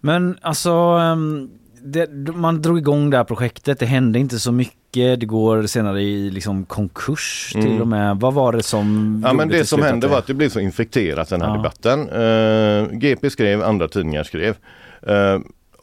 Men 0.01 0.39
alltså, 0.43 0.71
ehm, 0.73 1.51
det, 1.83 2.07
man 2.35 2.63
drog 2.63 2.79
igång 2.79 3.11
det 3.11 3.17
här 3.17 3.25
projektet, 3.25 3.79
det 3.79 3.87
hände 3.87 4.19
inte 4.19 4.39
så 4.39 4.53
mycket, 4.53 5.21
det 5.21 5.27
går 5.27 5.63
senare 5.67 6.03
i 6.03 6.31
liksom 6.31 6.65
konkurs 6.65 7.51
till 7.53 7.67
Mm. 7.67 7.81
och 7.81 7.89
med. 7.89 8.17
Vad 8.21 8.35
var 8.35 8.53
det 8.53 8.63
som 8.63 9.21
Ja 9.27 9.33
men 9.33 9.49
det 9.49 9.65
som 9.65 9.83
hände 9.83 10.07
att 10.07 10.11
var 10.13 10.19
att 10.19 10.27
det 10.27 10.35
blev 10.35 10.49
så 10.49 10.61
infekterat 10.61 11.29
den 11.29 11.41
här 11.43 11.49
Ja. 11.49 11.57
debatten. 11.57 12.09
Eh, 12.09 12.99
GP 12.99 13.31
skrev, 13.31 13.63
andra 13.63 13.89
tidningar 13.89 14.23
skrev. 14.25 14.57
Eh, 15.03 15.39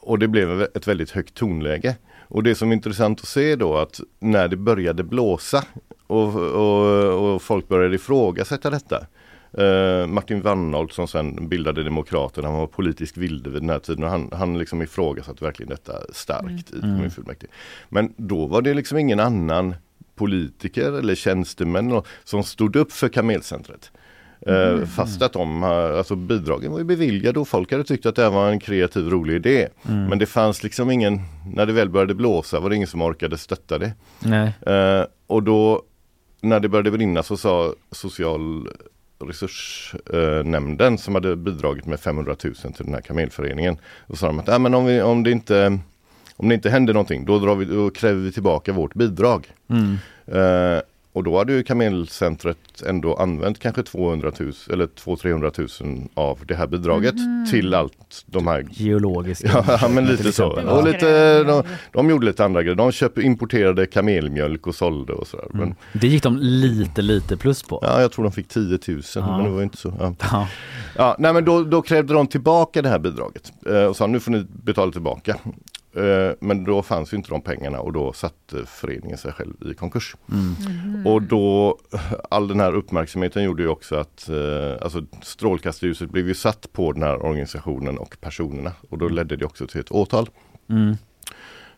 och 0.08 0.18
det 0.18 0.28
blev 0.28 0.62
ett 0.62 0.88
väldigt 0.88 1.10
högt 1.10 1.34
tonläge. 1.34 1.96
Och 2.28 2.42
det 2.42 2.54
som 2.54 2.70
är 2.70 2.74
intressant 2.74 3.20
att 3.20 3.28
se 3.28 3.56
då 3.56 3.76
att 3.76 4.00
när 4.18 4.48
det 4.48 4.56
började 4.56 5.02
blåsa 5.04 5.64
och, 6.06 6.34
och, 6.36 7.34
och 7.34 7.42
folk 7.42 7.68
började 7.68 7.94
ifrågasätta 7.94 8.70
detta. 8.70 9.06
Eh, 9.52 10.06
Martin 10.06 10.42
Wannholt 10.42 10.92
som 10.92 11.08
sen 11.08 11.48
bildade 11.48 11.84
Demokraterna, 11.84 12.48
han 12.48 12.58
var 12.58 12.66
politisk 12.66 13.16
vilde 13.16 13.50
vid 13.50 13.62
den 13.62 13.70
här 13.70 13.78
tiden 13.78 14.04
och 14.04 14.10
han, 14.10 14.30
han 14.32 14.58
liksom 14.58 14.82
ifrågasatte 14.82 15.44
verkligen 15.44 15.70
detta 15.70 15.92
starkt 16.12 16.70
i 16.70 16.78
Mm. 16.78 16.96
kommunfullmäktige. 16.96 17.50
Men 17.88 18.12
då 18.16 18.46
var 18.46 18.62
det 18.62 18.74
liksom 18.74 18.98
ingen 18.98 19.20
annan 19.20 19.74
politiker 20.14 20.92
eller 20.98 21.14
tjänstemän 21.14 22.02
som 22.24 22.42
stod 22.42 22.76
upp 22.76 22.92
för 22.92 23.08
Kamelcentret. 23.08 23.90
Eh, 24.46 24.54
Mm. 24.68 24.86
Fast 24.86 25.22
att 25.22 25.32
de, 25.32 25.62
har- 25.62 25.90
alltså 25.92 26.16
bidragen 26.16 26.72
var 26.72 26.78
ju 26.78 26.84
beviljade 26.84 27.40
och 27.40 27.48
folk 27.48 27.72
hade 27.72 27.84
tyckt 27.84 28.06
att 28.06 28.14
det 28.16 28.22
här 28.22 28.30
var 28.30 28.50
en 28.50 28.60
kreativ 28.60 29.08
rolig 29.10 29.34
idé. 29.34 29.68
Mm. 29.88 30.04
Men 30.06 30.18
det 30.18 30.26
fanns 30.26 30.62
liksom 30.62 30.90
ingen, 30.90 31.20
när 31.54 31.66
det 31.66 31.72
väl 31.72 31.88
började 31.88 32.14
blåsa 32.14 32.60
var 32.60 32.70
det 32.70 32.76
ingen 32.76 32.88
som 32.88 33.02
orkade 33.02 33.38
stötta 33.38 33.78
det. 33.78 33.92
Eh, 34.72 35.04
och 35.26 35.42
då 35.42 35.82
när 36.40 36.60
det 36.60 36.68
började 36.68 36.90
brinna 36.90 37.22
så 37.22 37.36
sa 37.36 37.74
social 37.90 38.68
resursnämnden 39.24 40.98
som 40.98 41.14
hade 41.14 41.36
bidragit 41.36 41.86
med 41.86 42.00
500 42.00 42.36
000 42.44 42.54
till 42.54 42.84
den 42.84 42.94
här 42.94 43.00
kamelföreningen. 43.00 43.76
Då 44.06 44.16
sa 44.16 44.26
de 44.26 44.38
att 44.38 44.48
äh, 44.48 44.58
men 44.58 44.74
om, 44.74 44.84
vi, 44.84 45.02
om, 45.02 45.22
det 45.22 45.30
inte, 45.30 45.78
om 46.36 46.48
det 46.48 46.54
inte 46.54 46.70
händer 46.70 46.92
någonting 46.94 47.24
då, 47.24 47.38
drar 47.38 47.54
vi, 47.54 47.64
då 47.64 47.90
kräver 47.90 48.20
vi 48.20 48.32
tillbaka 48.32 48.72
vårt 48.72 48.94
bidrag. 48.94 49.46
Mm. 49.68 49.96
Eh, 50.26 50.80
och 51.12 51.24
då 51.24 51.38
hade 51.38 51.52
ju 51.52 51.62
Kamelcentret 51.62 52.82
ändå 52.86 53.14
använt 53.16 53.58
kanske 53.58 53.82
200 53.82 54.32
000 54.40 54.52
eller 54.72 54.86
200-300 54.86 55.84
000 55.84 56.08
av 56.14 56.38
det 56.48 56.54
här 56.54 56.66
bidraget 56.66 57.14
Mhm. 57.14 57.46
till 57.50 57.74
allt 57.74 58.24
de 58.26 58.46
här 58.46 58.66
Geologiska 58.70 59.64
Ja 59.80 59.88
men 59.90 60.06
lite 60.06 60.32
så. 60.32 60.46
Och 60.70 60.84
lite, 60.84 61.42
de, 61.44 61.62
de 61.92 62.10
gjorde 62.10 62.26
lite 62.26 62.44
andra 62.44 62.62
grejer. 62.62 62.76
De 62.76 62.92
köpte, 62.92 63.20
importerade 63.22 63.86
kamelmjölk 63.86 64.66
och 64.66 64.74
sålde 64.74 65.12
och 65.12 65.26
sådär. 65.26 65.46
Men, 65.52 65.74
Det 65.92 66.06
gick 66.08 66.22
de 66.22 66.38
lite 66.38 67.02
lite 67.02 67.36
plus 67.36 67.62
på. 67.62 67.78
ja, 67.82 68.00
jag 68.00 68.12
tror 68.12 68.22
de 68.24 68.32
fick 68.32 68.48
10 68.48 68.78
000 68.88 69.02
Ja. 69.14 69.36
men 69.36 69.44
det 69.44 69.50
var 69.50 69.62
inte 69.62 69.76
så. 69.76 69.94
Ja. 70.00 70.14
Ja. 70.32 70.48
Ja, 70.96 71.16
nej 71.18 71.32
men 71.32 71.44
då, 71.44 71.62
då 71.64 71.82
krävde 71.82 72.14
de 72.14 72.26
tillbaka 72.26 72.82
det 72.82 72.88
här 72.88 72.98
bidraget 72.98 73.52
eh, 73.66 73.82
och 73.84 73.96
sa 73.96 74.06
nu 74.06 74.20
får 74.20 74.30
ni 74.32 74.46
betala 74.64 74.92
tillbaka. 74.92 75.36
Eh, 75.96 76.34
men 76.40 76.64
då 76.64 76.82
fanns 76.82 77.12
ju 77.12 77.16
inte 77.16 77.30
de 77.30 77.40
pengarna 77.42 77.80
och 77.80 77.92
då 77.92 78.12
satte 78.12 78.66
föreningen 78.66 79.18
sig 79.18 79.32
själv 79.32 79.54
i 79.70 79.74
konkurs. 79.74 80.16
Mm. 80.32 81.06
Och 81.06 81.22
då, 81.22 81.78
all 82.30 82.48
den 82.48 82.60
här 82.60 82.72
uppmärksamheten 82.74 83.42
gjorde 83.44 83.62
ju 83.62 83.68
också 83.68 83.96
att 83.96 84.28
eh, 84.28 84.82
alltså 84.82 85.02
strålkastarljuset 85.22 86.10
blev 86.10 86.28
ju 86.28 86.34
satt 86.34 86.72
på 86.72 86.92
den 86.92 87.02
här 87.02 87.22
organisationen 87.26 87.98
och 87.98 88.16
personerna 88.20 88.72
och 88.90 88.98
då 88.98 89.08
ledde 89.08 89.36
det 89.36 89.44
också 89.44 89.66
till 89.66 89.80
ett 89.80 89.92
åtal. 89.92 90.28
Mm. 90.70 90.96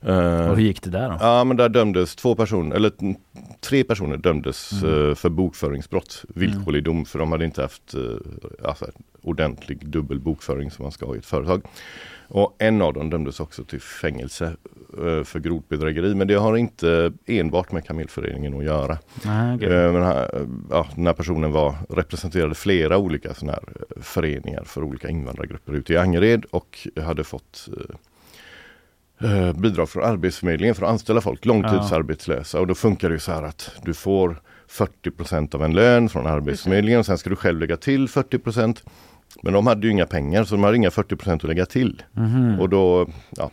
Eh, 0.02 0.50
Och 0.50 0.56
hur 0.56 0.64
gick 0.64 0.82
det 0.82 0.90
där 0.90 1.08
då? 1.08 1.16
Ja 1.20 1.44
men 1.44 1.56
där 1.56 1.68
dömdes 1.68 2.16
två 2.16 2.34
personer, 2.34 2.76
eller 2.76 2.92
tre 3.60 3.84
personer 3.84 4.16
dömdes 4.16 4.72
Mm. 4.82 5.16
för 5.16 5.28
bokföringsbrott, 5.28 6.24
villkorlig 6.28 6.84
dom, 6.84 7.04
för 7.04 7.18
de 7.18 7.32
hade 7.32 7.44
inte 7.44 7.62
haft 7.62 7.94
alltså, 8.64 8.86
ordentlig 9.22 9.86
dubbel 9.88 10.20
bokföring 10.20 10.70
som 10.70 10.82
man 10.82 10.92
ska 10.92 11.06
ha 11.06 11.14
i 11.14 11.18
ett 11.18 11.26
företag. 11.26 11.62
Och 12.32 12.56
en 12.58 12.82
av 12.82 12.92
dem 12.94 13.10
dömdes 13.10 13.40
också 13.40 13.64
till 13.64 13.80
fängelse 13.80 14.44
eh, 14.98 15.24
för 15.24 15.38
grovt 15.38 15.68
bedrägeri, 15.68 16.14
men 16.14 16.28
det 16.28 16.34
har 16.34 16.56
inte 16.56 17.12
enbart 17.26 17.72
med 17.72 17.84
Kamelföreningen 17.86 18.58
att 18.58 18.64
göra. 18.64 18.98
Eh, 19.62 19.92
Men, 19.92 20.02
här- 20.02 20.46
ja, 20.70 20.86
den 20.94 21.06
här 21.06 21.12
personen 21.14 21.52
var, 21.52 21.74
representerade 21.88 22.54
flera 22.54 22.98
olika 22.98 23.34
såna 23.34 23.52
här 23.52 23.62
eh, 23.96 24.02
föreningar 24.02 24.62
för 24.64 24.82
olika 24.82 25.08
invandrargrupper 25.08 25.72
ute 25.72 25.92
i 25.92 25.96
Angered 25.96 26.44
och 26.50 26.88
hade 27.04 27.24
fått 27.24 27.68
eh, 29.20 29.30
eh, 29.30 29.52
bidrag 29.52 29.88
från 29.88 30.04
Arbetsförmedlingen 30.04 30.74
för 30.74 30.82
att 30.86 30.90
anställa 30.92 31.20
folk, 31.20 31.44
långtidsarbetslösa. 31.44 32.60
Och 32.60 32.66
då 32.66 32.74
funkar 32.74 33.10
det 33.10 33.18
så 33.20 33.32
här 33.32 33.42
att 33.42 33.70
du 33.84 33.94
får 33.94 34.40
40% 34.70 35.54
av 35.54 35.64
en 35.64 35.72
lön 35.74 36.08
från 36.08 36.26
Arbetsförmedlingen 36.26 37.00
och 37.00 37.06
sen 37.06 37.18
ska 37.18 37.30
du 37.30 37.36
själv 37.36 37.60
lägga 37.60 37.76
till 37.76 38.08
40 38.08 38.38
Men 39.42 39.52
de 39.52 39.66
hade 39.66 39.86
ju 39.86 39.92
inga 39.92 40.06
pengar 40.06 40.44
så 40.44 40.54
de 40.54 40.64
hade 40.64 40.76
inga 40.76 40.90
40% 40.90 41.34
att 41.34 41.42
lägga 41.44 41.66
till. 41.66 42.02
Mhm. 42.12 42.60
Och 42.60 42.68
då, 42.68 43.06
ja, 43.36 43.50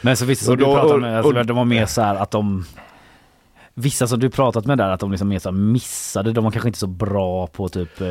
Men 0.00 0.16
så 0.16 0.24
vissa 0.24 0.44
som 0.44 0.52
Och 0.52 0.58
du 0.58 0.64
då- 0.64 0.74
pratar 0.74 0.94
och- 0.94 1.00
med, 1.00 1.16
alltså, 1.18 1.38
och- 1.38 1.46
de 1.46 1.56
var 1.56 1.64
mer 1.64 1.86
så 1.86 2.02
här 2.02 2.14
att 2.14 2.30
de 2.30 2.64
Vissa 3.78 4.06
som 4.06 4.18
du 4.20 4.30
pratat 4.30 4.66
med 4.66 4.78
där 4.78 4.88
att 4.90 5.00
de 5.00 5.10
liksom 5.10 5.28
mer 5.28 5.38
så 5.38 5.52
missade, 5.52 6.32
de 6.32 6.44
var 6.44 6.50
kanske 6.50 6.68
inte 6.68 6.78
så 6.78 6.86
bra 6.86 7.46
på 7.46 7.68
typ 7.68 8.00
eh, 8.00 8.06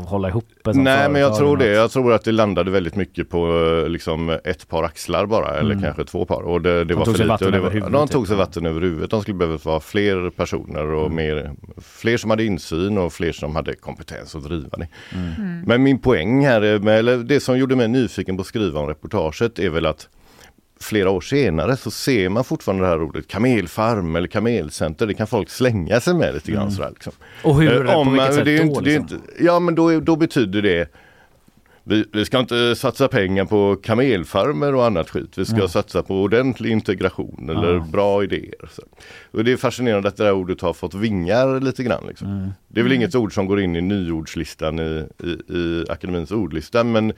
att 0.00 0.08
hålla 0.08 0.28
ihop 0.28 0.44
Nej 0.64 1.08
men 1.08 1.20
jag 1.20 1.36
tror 1.36 1.56
det. 1.56 1.66
Jag 1.72 1.90
tror 1.90 2.12
att 2.12 2.24
det 2.24 2.32
landade 2.32 2.70
väldigt 2.70 2.96
mycket 2.96 3.30
på 3.30 3.46
eh, 3.84 3.88
liksom 3.88 4.38
ett 4.44 4.68
par 4.68 4.82
axlar 4.82 5.26
bara 5.26 5.48
eller 5.58 5.70
Mm. 5.74 5.82
kanske 5.84 6.04
två 6.04 6.24
par. 6.24 6.42
Och 6.42 6.62
det, 6.62 6.70
det 6.78 6.84
De 6.84 6.94
var 6.94 7.04
tog 7.04 7.14
för 7.16 7.18
sig 7.24 7.26
lite. 7.32 7.44
det 7.44 7.48
över 7.48 7.58
var, 7.60 7.70
huvudet, 7.70 7.92
de 7.92 8.06
typ. 8.06 8.12
tog 8.12 8.28
sig 8.28 8.36
vatten 8.36 8.66
över 8.66 8.80
huvudet. 8.80 9.10
De 9.10 9.22
skulle 9.22 9.36
behöva 9.38 9.58
vara 9.62 9.80
fler 9.80 10.30
personer 10.30 10.84
och 10.86 11.04
Mm. 11.06 11.16
mer, 11.16 11.50
fler 11.82 12.16
som 12.16 12.30
hade 12.30 12.44
insyn 12.44 12.98
och 12.98 13.12
fler 13.12 13.32
som 13.32 13.56
hade 13.56 13.74
kompetens 13.74 14.34
att 14.34 14.44
driva 14.44 14.78
det. 14.78 14.88
Mm. 15.14 15.60
Men 15.66 15.82
min 15.82 15.98
poäng 15.98 16.46
här, 16.46 16.62
är 16.62 16.78
med, 16.78 16.98
eller 16.98 17.16
det 17.18 17.40
som 17.40 17.58
gjorde 17.58 17.76
mig 17.76 17.88
nyfiken 17.88 18.36
på 18.36 18.40
att 18.40 18.46
skriva 18.46 18.80
om 18.80 18.86
reportaget 18.88 19.58
är 19.58 19.70
väl 19.70 19.86
att 19.86 20.08
flera 20.80 21.10
år 21.10 21.20
senare 21.20 21.76
så 21.76 21.90
ser 21.90 22.28
man 22.28 22.44
fortfarande 22.44 22.84
det 22.84 22.88
här 22.88 23.02
ordet 23.02 23.28
kamelfarm 23.28 24.16
eller 24.16 24.28
kamelcenter. 24.28 25.06
Det 25.06 25.14
kan 25.14 25.26
folk 25.26 25.50
slänga 25.50 26.00
sig 26.00 26.14
med 26.14 26.34
lite 26.34 26.52
grann 26.52 26.62
Mm. 26.62 26.74
sådär. 26.74 26.90
Liksom. 26.90 27.12
Och 27.42 27.60
hur, 27.62 27.86
Eh, 27.86 28.04
på 28.04 28.10
vilket 28.10 28.34
sätt 28.34 28.44
det 28.44 28.54
är 28.54 28.58
då? 28.58 28.64
inte, 28.64 28.80
det 28.80 28.94
är 28.94 29.00
liksom? 29.00 29.18
inte, 29.18 29.44
ja 29.44 29.58
men 29.58 29.74
då, 29.74 30.00
då 30.00 30.16
betyder 30.16 30.62
det 30.62 30.88
vi, 31.86 32.04
vi 32.12 32.24
ska 32.24 32.38
inte 32.38 32.76
satsa 32.76 33.08
pengar 33.08 33.44
på 33.44 33.76
kamelfarmer 33.76 34.74
och 34.74 34.86
annat 34.86 35.10
skit. 35.10 35.38
Vi 35.38 35.44
ska 35.44 35.56
Ja. 35.58 35.68
satsa 35.68 36.02
på 36.02 36.22
ordentlig 36.22 36.70
integration 36.70 37.50
eller 37.50 37.74
Ja. 37.74 37.86
bra 37.92 38.24
idéer. 38.24 38.68
Så. 38.70 38.82
Och 39.30 39.44
det 39.44 39.52
är 39.52 39.56
fascinerande 39.56 40.08
att 40.08 40.16
det 40.16 40.24
här 40.24 40.32
ordet 40.32 40.60
har 40.60 40.72
fått 40.72 40.94
vingar 40.94 41.60
lite 41.60 41.82
grann. 41.82 42.04
Liksom. 42.08 42.28
Mm. 42.28 42.48
Det 42.68 42.80
är 42.80 42.84
väl 42.84 42.92
inget 42.92 43.14
ord 43.14 43.34
som 43.34 43.46
går 43.46 43.60
in 43.60 43.76
i 43.76 43.80
nyordslistan 43.80 44.78
i, 44.78 45.04
i, 45.24 45.54
i 45.56 45.84
akademins 45.88 46.30
ordlista 46.30 46.84
men 46.84 47.12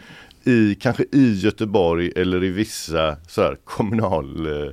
i, 0.45 0.75
kanske 0.81 1.05
i 1.13 1.33
Göteborg 1.35 2.13
eller 2.17 2.45
i 2.45 2.49
vissa 2.51 3.17
så 3.29 3.43
här, 3.43 3.57
kommunal 3.65 4.47
eh, 4.47 4.71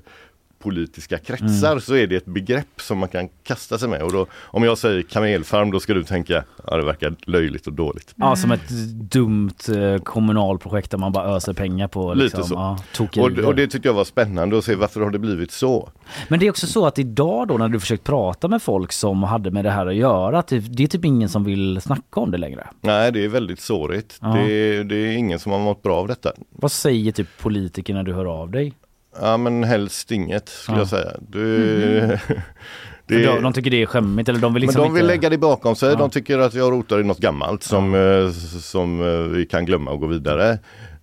politiska 0.63 1.17
kretsar 1.17 1.67
Mm. 1.71 1.81
så 1.81 1.95
är 1.95 2.07
det 2.07 2.15
ett 2.15 2.25
begrepp 2.25 2.81
som 2.81 2.97
man 2.97 3.09
kan 3.09 3.29
kasta 3.43 3.77
sig 3.77 3.89
med. 3.89 4.01
Och 4.01 4.11
då, 4.13 4.25
om 4.41 4.63
jag 4.63 4.77
säger 4.77 5.01
kamelfarm 5.01 5.71
då 5.71 5.79
ska 5.79 5.93
du 5.93 6.03
tänka, 6.03 6.43
ja 6.67 6.77
det 6.77 6.85
verkar 6.85 7.15
löjligt 7.25 7.67
och 7.67 7.73
dåligt. 7.73 8.13
Ja, 8.15 8.35
som 8.35 8.51
ett 8.51 8.69
dumt 9.11 9.51
eh, 9.75 10.01
kommunalprojekt 10.03 10.91
där 10.91 10.97
man 10.97 11.11
bara 11.11 11.35
öser 11.35 11.53
pengar 11.53 11.87
på 11.87 12.13
liksom, 12.13 12.39
Lite 12.39 12.49
så. 12.49 12.53
Ja, 12.53 13.21
Och, 13.21 13.39
och 13.45 13.55
det 13.55 13.67
tyckte 13.67 13.87
jag 13.87 13.93
var 13.93 14.03
spännande 14.03 14.57
att 14.57 14.63
se 14.65 14.75
varför 14.75 15.01
har 15.01 15.09
det 15.11 15.19
blivit 15.19 15.51
så. 15.51 15.89
Men 16.27 16.39
det 16.39 16.45
är 16.45 16.49
också 16.49 16.67
så 16.67 16.85
att 16.85 16.99
idag 16.99 17.47
då 17.47 17.57
när 17.57 17.69
du 17.69 17.79
försökt 17.79 18.03
prata 18.03 18.47
med 18.47 18.61
folk 18.61 18.91
som 18.91 19.23
hade 19.23 19.51
med 19.51 19.65
det 19.65 19.71
här 19.71 19.85
att 19.87 19.95
göra, 19.95 20.43
det, 20.49 20.83
är 20.83 20.87
typ 20.87 21.05
ingen 21.05 21.29
som 21.29 21.43
vill 21.43 21.81
snacka 21.81 22.19
om 22.19 22.31
det 22.31 22.37
längre. 22.37 22.67
Nej 22.81 23.11
det 23.11 23.25
är 23.25 23.29
väldigt 23.29 23.59
sårigt. 23.59 24.17
Ja. 24.21 24.27
Det, 24.27 24.51
är- 24.51 24.83
det 24.83 24.95
är 24.95 25.11
ingen 25.17 25.39
som 25.39 25.51
har 25.51 25.59
mått 25.59 25.81
bra 25.81 25.95
av 25.97 26.07
detta. 26.07 26.31
Vad 26.49 26.71
säger 26.71 27.11
typ 27.11 27.27
politiker 27.41 27.93
när 27.93 28.03
du 28.03 28.13
hör 28.13 28.25
av 28.25 28.51
dig? 28.51 28.73
Ja 29.21 29.37
men 29.37 29.63
helst 29.63 30.11
inget 30.11 30.49
skulle 30.49 30.77
Ja. 30.77 30.81
jag 30.81 30.87
säga. 30.87 31.11
Du, 31.29 32.17
För 33.07 33.25
de, 33.25 33.43
de 33.43 33.53
tycker 33.53 33.71
det 33.71 33.81
är 33.81 33.85
skämmigt 33.85 34.29
eller 34.29 34.39
de 34.39 34.53
vill 34.53 34.61
liksom 34.61 34.81
men 34.81 34.89
de 34.89 34.93
vill 34.93 35.03
inte... 35.03 35.13
lägga 35.13 35.29
det 35.29 35.37
bakom 35.37 35.75
sig. 35.75 35.89
Ja. 35.89 35.95
De 35.95 36.09
tycker 36.09 36.39
att 36.39 36.53
jag 36.53 36.71
rotar 36.71 36.99
i 36.99 37.03
något 37.03 37.17
gammalt 37.17 37.63
som, 37.63 37.95
eh, 37.95 38.31
som 38.61 39.01
eh, 39.01 39.19
vi 39.37 39.45
kan 39.45 39.65
glömma 39.65 39.91
och 39.91 39.99
gå 39.99 40.07
vidare. 40.07 40.59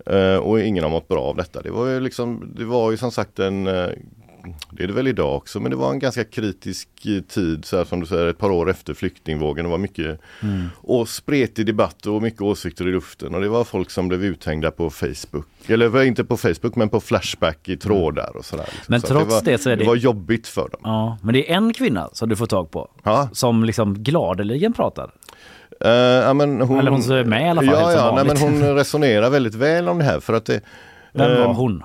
Eh, 0.07 0.37
och 0.37 0.61
ingen 0.61 0.85
har 0.85 0.91
mått 0.91 1.09
bra 1.09 1.23
av 1.23 1.37
detta. 1.37 1.63
Det 1.63 1.71
var 1.71 1.87
ju 1.87 2.01
liksom, 2.01 2.53
det 2.57 2.65
var 2.65 2.91
ju 2.91 2.97
som 2.97 3.11
sagt 3.11 3.39
en 3.39 3.67
det 4.71 4.83
är 4.83 4.87
det 4.87 4.93
väl 4.93 5.09
idag 5.09 5.37
också, 5.37 5.61
men 5.61 5.71
det 5.71 5.77
var 5.77 5.91
en 5.91 5.99
ganska 5.99 6.25
kritisk 6.25 6.89
eh, 7.07 7.21
tid, 7.23 7.65
så 7.65 7.77
här, 7.77 7.85
som 7.85 8.01
du 8.01 8.07
säger, 8.07 8.27
ett 8.27 8.39
par 8.39 8.51
år 8.51 8.71
efter 8.71 8.95
flyktingvågen. 8.95 9.65
Det 9.65 9.71
var 9.71 9.79
mycket 9.79 10.21
Mm. 10.43 10.67
och 10.83 11.09
spretig 11.09 11.67
debatt 11.67 12.07
och 12.07 12.23
mycket 12.23 12.41
åsikter 12.41 12.89
i 12.89 12.93
luften. 12.93 13.35
Och 13.35 13.41
det 13.41 13.49
var 13.49 13.65
folk 13.65 13.91
som 13.91 14.09
blev 14.09 14.25
uthängda 14.25 14.71
på 14.71 14.91
Facebook. 14.91 15.47
Eller 15.67 15.89
var 15.89 16.03
inte 16.03 16.25
på 16.25 16.37
Facebook, 16.37 16.77
men 16.77 16.89
på 16.89 17.01
Flashback 17.01 17.69
i 17.69 17.77
trådar 17.77 18.37
och 18.37 18.45
sådär. 18.45 18.65
Liksom. 18.65 18.85
Men 18.89 19.01
så 19.01 19.07
trots 19.07 19.31
var, 19.35 19.43
det 19.43 19.59
så 19.59 19.71
är 19.71 19.77
det- 19.77 19.83
det 19.83 19.89
var 19.89 19.97
jobbigt 19.97 20.47
för 20.49 20.69
dem. 20.69 20.81
Ja, 20.85 21.19
men 21.23 21.33
det 21.35 21.51
är 21.51 21.57
en 21.57 21.73
kvinna 21.73 22.09
som 22.13 22.29
du 22.29 22.37
får 22.37 22.47
tag 22.47 22.71
på. 22.71 22.91
Ja. 23.03 23.29
Som 23.33 23.65
liksom 23.65 23.95
gladeligen 24.03 24.73
pratar. 24.73 25.11
Eh, 25.85 25.91
ja, 25.91 26.35
men 26.35 26.61
hon, 26.61 26.79
Eller 26.79 26.91
hon 26.91 27.01
är 27.13 27.25
med 27.25 27.47
i 27.47 27.49
alla 27.49 27.63
fall, 27.63 27.71
Ja, 27.75 27.81
som 27.91 27.93
ja 28.07 28.13
nej, 28.15 28.25
men 28.25 28.37
hon 28.37 28.75
resonerar 28.75 29.31
väldigt 29.31 29.55
väl 29.55 29.89
om 29.89 29.99
det 29.99 30.05
här 30.05 30.21
för 30.21 30.33
att 30.33 30.45
det 30.45 30.61
Vem 31.13 31.33
eh, 31.33 31.39
var 31.47 31.55
hon? 31.55 31.83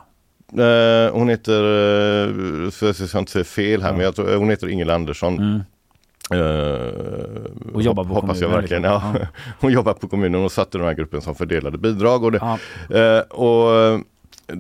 Eh, 0.60 1.14
hon 1.14 1.30
heter, 1.30 1.64
uh, 1.64 2.70
så 2.70 2.86
jag 2.86 2.96
ska 2.96 3.20
inte 3.20 3.32
säga 3.32 3.44
fel 3.46 3.82
här, 3.84 3.92
men 3.94 4.02
jag 4.02 4.16
tror, 4.16 4.36
hon 4.36 4.50
heter 4.50 4.68
Ingela 4.68 4.96
Andersson. 4.96 5.38
Mm. 5.40 5.62
Eh, 6.32 7.74
Och 7.74 7.82
jobbar 7.82 8.04
på 8.04 8.14
hoppas 8.14 8.28
jag 8.42 8.52
kommunen, 8.52 8.62
verkligen. 8.62 8.82
liksom. 8.84 9.16
Ja. 9.22 9.28
Hon 9.60 9.72
jobbar 9.72 9.94
på 9.94 10.08
kommunen 10.08 10.44
och 10.44 10.52
satte 10.52 10.78
den 10.78 10.88
här 10.88 10.94
gruppen 10.94 11.22
som 11.22 11.36
fördelade 11.36 11.78
bidrag. 11.78 12.24
Och 12.24 12.32
det, 12.32 12.40
Ja. 12.42 12.58
eh, 13.00 13.20
och 13.20 13.76
eh, 13.80 14.00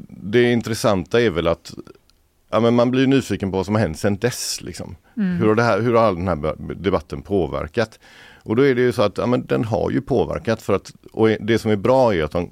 det 0.09 0.51
intressanta 0.51 1.21
är 1.21 1.29
väl 1.29 1.47
att 1.47 1.73
ja, 2.51 2.59
men 2.59 2.73
man 2.75 2.91
blir 2.91 3.07
nyfiken 3.07 3.51
på 3.51 3.57
vad 3.57 3.65
som 3.65 3.75
har 3.75 3.81
hänt 3.81 3.99
sedan 3.99 4.17
dess. 4.17 4.61
Liksom. 4.61 4.95
Mm. 5.17 5.37
Hur, 5.37 5.47
har 5.47 5.55
det 5.55 5.63
här, 5.63 5.81
hur 5.81 5.93
har 5.93 6.03
all 6.03 6.15
den 6.15 6.27
här 6.27 6.55
debatten 6.75 7.21
påverkat? 7.21 7.99
Och 8.43 8.55
då 8.55 8.65
är 8.65 8.75
det 8.75 8.81
ju 8.81 8.91
så 8.91 9.01
att 9.01 9.17
ja, 9.17 9.25
men 9.25 9.45
den 9.45 9.63
har 9.63 9.91
ju 9.91 10.01
påverkat 10.01 10.61
för 10.61 10.73
att 10.73 10.91
och 11.11 11.27
det 11.29 11.59
som 11.59 11.71
är 11.71 11.75
bra 11.75 12.13
är 12.15 12.23
att 12.23 12.31
de, 12.31 12.49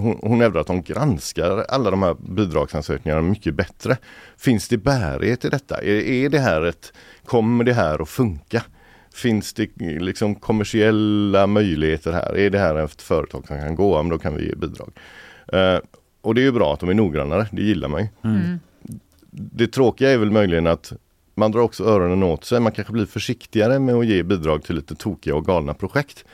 hon, 0.00 0.18
hon 0.22 0.40
hävdar 0.40 0.60
att 0.60 0.66
de 0.66 0.82
granskar 0.82 1.64
alla 1.68 1.90
de 1.90 2.02
här 2.02 2.16
bidragsansökningarna 2.28 3.22
mycket 3.22 3.54
bättre. 3.54 3.96
Finns 4.36 4.68
det 4.68 4.76
bärighet 4.76 5.44
i 5.44 5.48
detta? 5.48 5.82
Är, 5.82 6.00
är 6.00 6.28
det 6.28 6.38
här 6.38 6.62
ett, 6.62 6.92
kommer 7.24 7.64
det 7.64 7.72
här 7.72 8.02
att 8.02 8.08
funka? 8.08 8.62
Finns 9.14 9.52
det 9.52 9.68
liksom 9.78 10.34
kommersiella 10.34 11.46
möjligheter 11.46 12.12
här? 12.12 12.38
Är 12.38 12.50
det 12.50 12.58
här 12.58 12.74
ett 12.74 13.02
företag 13.02 13.46
som 13.46 13.60
kan 13.60 13.74
gå? 13.74 13.96
Ja, 13.96 14.02
men 14.02 14.10
då 14.10 14.18
kan 14.18 14.36
vi 14.36 14.46
ge 14.46 14.54
bidrag. 14.54 14.90
Eh, 15.52 15.78
och 16.20 16.34
det 16.34 16.40
är 16.40 16.44
ju 16.44 16.52
bra 16.52 16.74
att 16.74 16.80
de 16.80 16.88
är 16.88 16.94
noggrannare, 16.94 17.46
det 17.52 17.62
gillar 17.62 17.88
man 17.88 18.00
ju. 18.00 18.08
Mm. 18.24 18.60
Det 19.30 19.66
tråkiga 19.66 20.10
är 20.10 20.18
väl 20.18 20.30
möjligen 20.30 20.66
att 20.66 20.92
man 21.34 21.52
drar 21.52 21.60
också 21.60 21.84
öronen 21.84 22.22
åt 22.22 22.44
sig. 22.44 22.60
Man 22.60 22.72
kanske 22.72 22.92
blir 22.92 23.06
försiktigare 23.06 23.78
med 23.78 23.94
att 23.94 24.06
ge 24.06 24.22
bidrag 24.22 24.62
till 24.62 24.76
lite 24.76 24.94
tokiga 24.94 25.34
och 25.34 25.46
galna 25.46 25.74
projekt. 25.74 26.24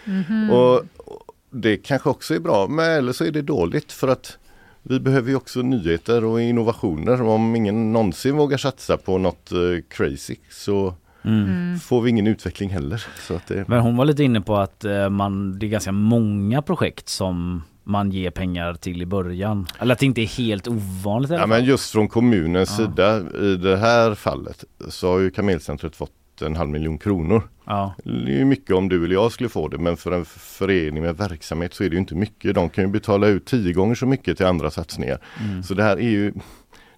Och, 0.51 0.75
och 0.75 1.26
det 1.61 1.77
kanske 1.77 2.09
också 2.11 2.35
är 2.35 2.39
bra, 2.41 2.67
men 2.69 2.91
eller 2.91 3.13
så 3.13 3.25
är 3.25 3.31
det 3.31 3.43
dåligt 3.43 3.93
för 3.93 4.09
att 4.09 4.39
vi 4.83 5.01
behöver 5.01 5.31
ju 5.31 5.37
också 5.37 5.63
nyheter 5.63 6.25
och 6.25 6.41
innovationer. 6.41 7.23
Om 7.23 7.57
ingen 7.57 7.93
någonsin 7.93 8.37
vågar 8.37 8.57
satsa 8.59 8.97
på 8.97 9.19
något 9.19 9.53
eh, 9.53 9.59
crazy 9.89 10.37
så 10.51 10.95
Mm. 11.25 11.79
får 11.79 12.01
vi 12.03 12.11
ingen 12.11 12.27
utveckling 12.27 12.71
heller. 12.71 13.05
Så 13.21 13.35
att 13.35 13.47
det, 13.47 13.69
Men 13.69 13.81
hon 13.81 13.97
var 13.97 14.05
lite 14.05 14.23
inne 14.25 14.41
på 14.41 14.57
att 14.57 14.85
eh, 14.85 15.09
man, 15.11 15.59
det 15.59 15.67
är 15.67 15.69
ganska 15.71 15.93
många 15.93 16.63
projekt 16.63 17.09
som 17.09 17.63
man 17.85 18.11
ger 18.13 18.31
pengar 18.31 18.75
till 18.75 19.03
i 19.03 19.07
början. 19.07 19.67
Eller 19.79 19.93
att 19.93 19.99
det 19.99 20.07
inte 20.07 20.21
är 20.21 20.27
helt 20.27 20.69
ovanligt 20.69 21.31
Ja, 21.31 21.47
men 21.47 21.65
just 21.65 21.91
från 21.91 22.09
kommunens 22.09 22.79
Ja. 22.79 22.87
sida 22.87 23.19
i 23.43 23.57
det 23.57 23.77
här 23.77 24.15
fallet 24.15 24.65
så 24.89 25.09
har 25.13 25.19
ju 25.19 25.31
Kamelcentret 25.31 25.97
fått 25.97 26.11
en 26.43 26.57
halv 26.57 26.71
miljon 26.71 26.99
kronor. 26.99 27.43
Ja. 27.65 27.95
Det 28.05 28.33
är 28.33 28.39
ju 28.39 28.45
mycket 28.45 28.71
om 28.71 28.89
du 28.89 29.05
eller 29.05 29.15
jag 29.15 29.33
skulle 29.33 29.49
få 29.49 29.69
det 29.69 29.79
men 29.79 29.97
för 29.97 30.13
en 30.13 30.25
förening 30.25 31.03
med 31.03 31.17
verksamhet 31.17 31.75
så 31.75 31.85
är 31.85 31.89
det 31.89 31.95
ju 31.95 32.01
inte 32.01 32.15
mycket. 32.15 32.55
De 32.55 32.69
kan 32.69 32.85
ju 32.85 32.91
betala 32.91 33.27
ut 33.27 33.45
tio 33.45 33.73
gånger 33.73 33.95
så 33.95 34.07
mycket 34.07 34.37
till 34.37 34.47
andra 34.47 34.71
satsningar. 34.71 35.19
Mm. 35.41 35.63
Så 35.63 35.75
det 35.75 35.83
här 35.83 35.97
är 35.97 36.11
ju 36.11 36.33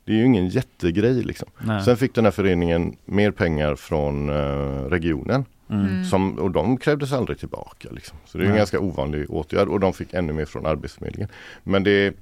det 0.05 0.13
är 0.13 0.17
ju 0.17 0.25
ingen 0.25 0.49
jättegrej 0.49 1.23
liksom. 1.23 1.49
Nej. 1.59 1.85
Sen 1.85 1.97
fick 1.97 2.15
den 2.15 2.25
här 2.25 2.33
föreningen 2.33 2.97
mer 3.05 3.31
pengar 3.31 3.75
från 3.75 4.29
eh, 4.29 4.85
regionen. 4.91 5.45
Mm. 5.71 6.05
Som, 6.05 6.39
och 6.39 6.51
de 6.51 6.77
krävdes 6.77 7.13
aldrig 7.13 7.39
tillbaka. 7.39 7.89
Liksom. 7.93 8.19
Så 8.25 8.39
det 8.39 8.45
är 8.45 8.47
en 8.47 8.51
Nej. 8.51 8.59
ganska 8.59 8.81
ovanlig 8.81 9.31
åtgärd 9.31 9.69
och 9.69 9.81
de 9.81 9.93
fick 9.93 10.15
ännu 10.15 10.33
mer 10.33 10.45
från 10.45 10.67
Arbetsförmedlingen. 10.67 11.29
Men 11.63 11.85
det, 11.85 12.15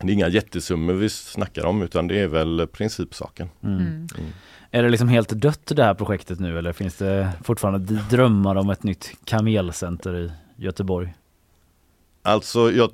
det 0.00 0.08
är 0.08 0.12
inga 0.12 0.28
jättesummor 0.28 0.92
vi 0.92 1.08
snackar 1.08 1.64
om 1.64 1.82
utan 1.82 2.08
det 2.08 2.20
är 2.20 2.28
väl 2.28 2.66
principsaken. 2.72 3.48
Mm. 3.62 3.76
Mm. 3.78 4.06
Är 4.74 4.82
det 4.82 4.88
liksom 4.88 5.08
helt 5.08 5.28
dött 5.28 5.66
det 5.66 5.84
här 5.84 5.94
projektet 5.94 6.40
nu 6.40 6.58
eller 6.58 6.72
finns 6.72 6.96
det 6.96 7.30
fortfarande 7.42 8.02
drömmar 8.10 8.56
om 8.56 8.70
ett 8.70 8.82
nytt 8.82 9.10
kamelcenter 9.24 10.16
i 10.16 10.32
Göteborg? 10.56 11.14
Alltså, 12.26 12.72
jag, 12.72 12.90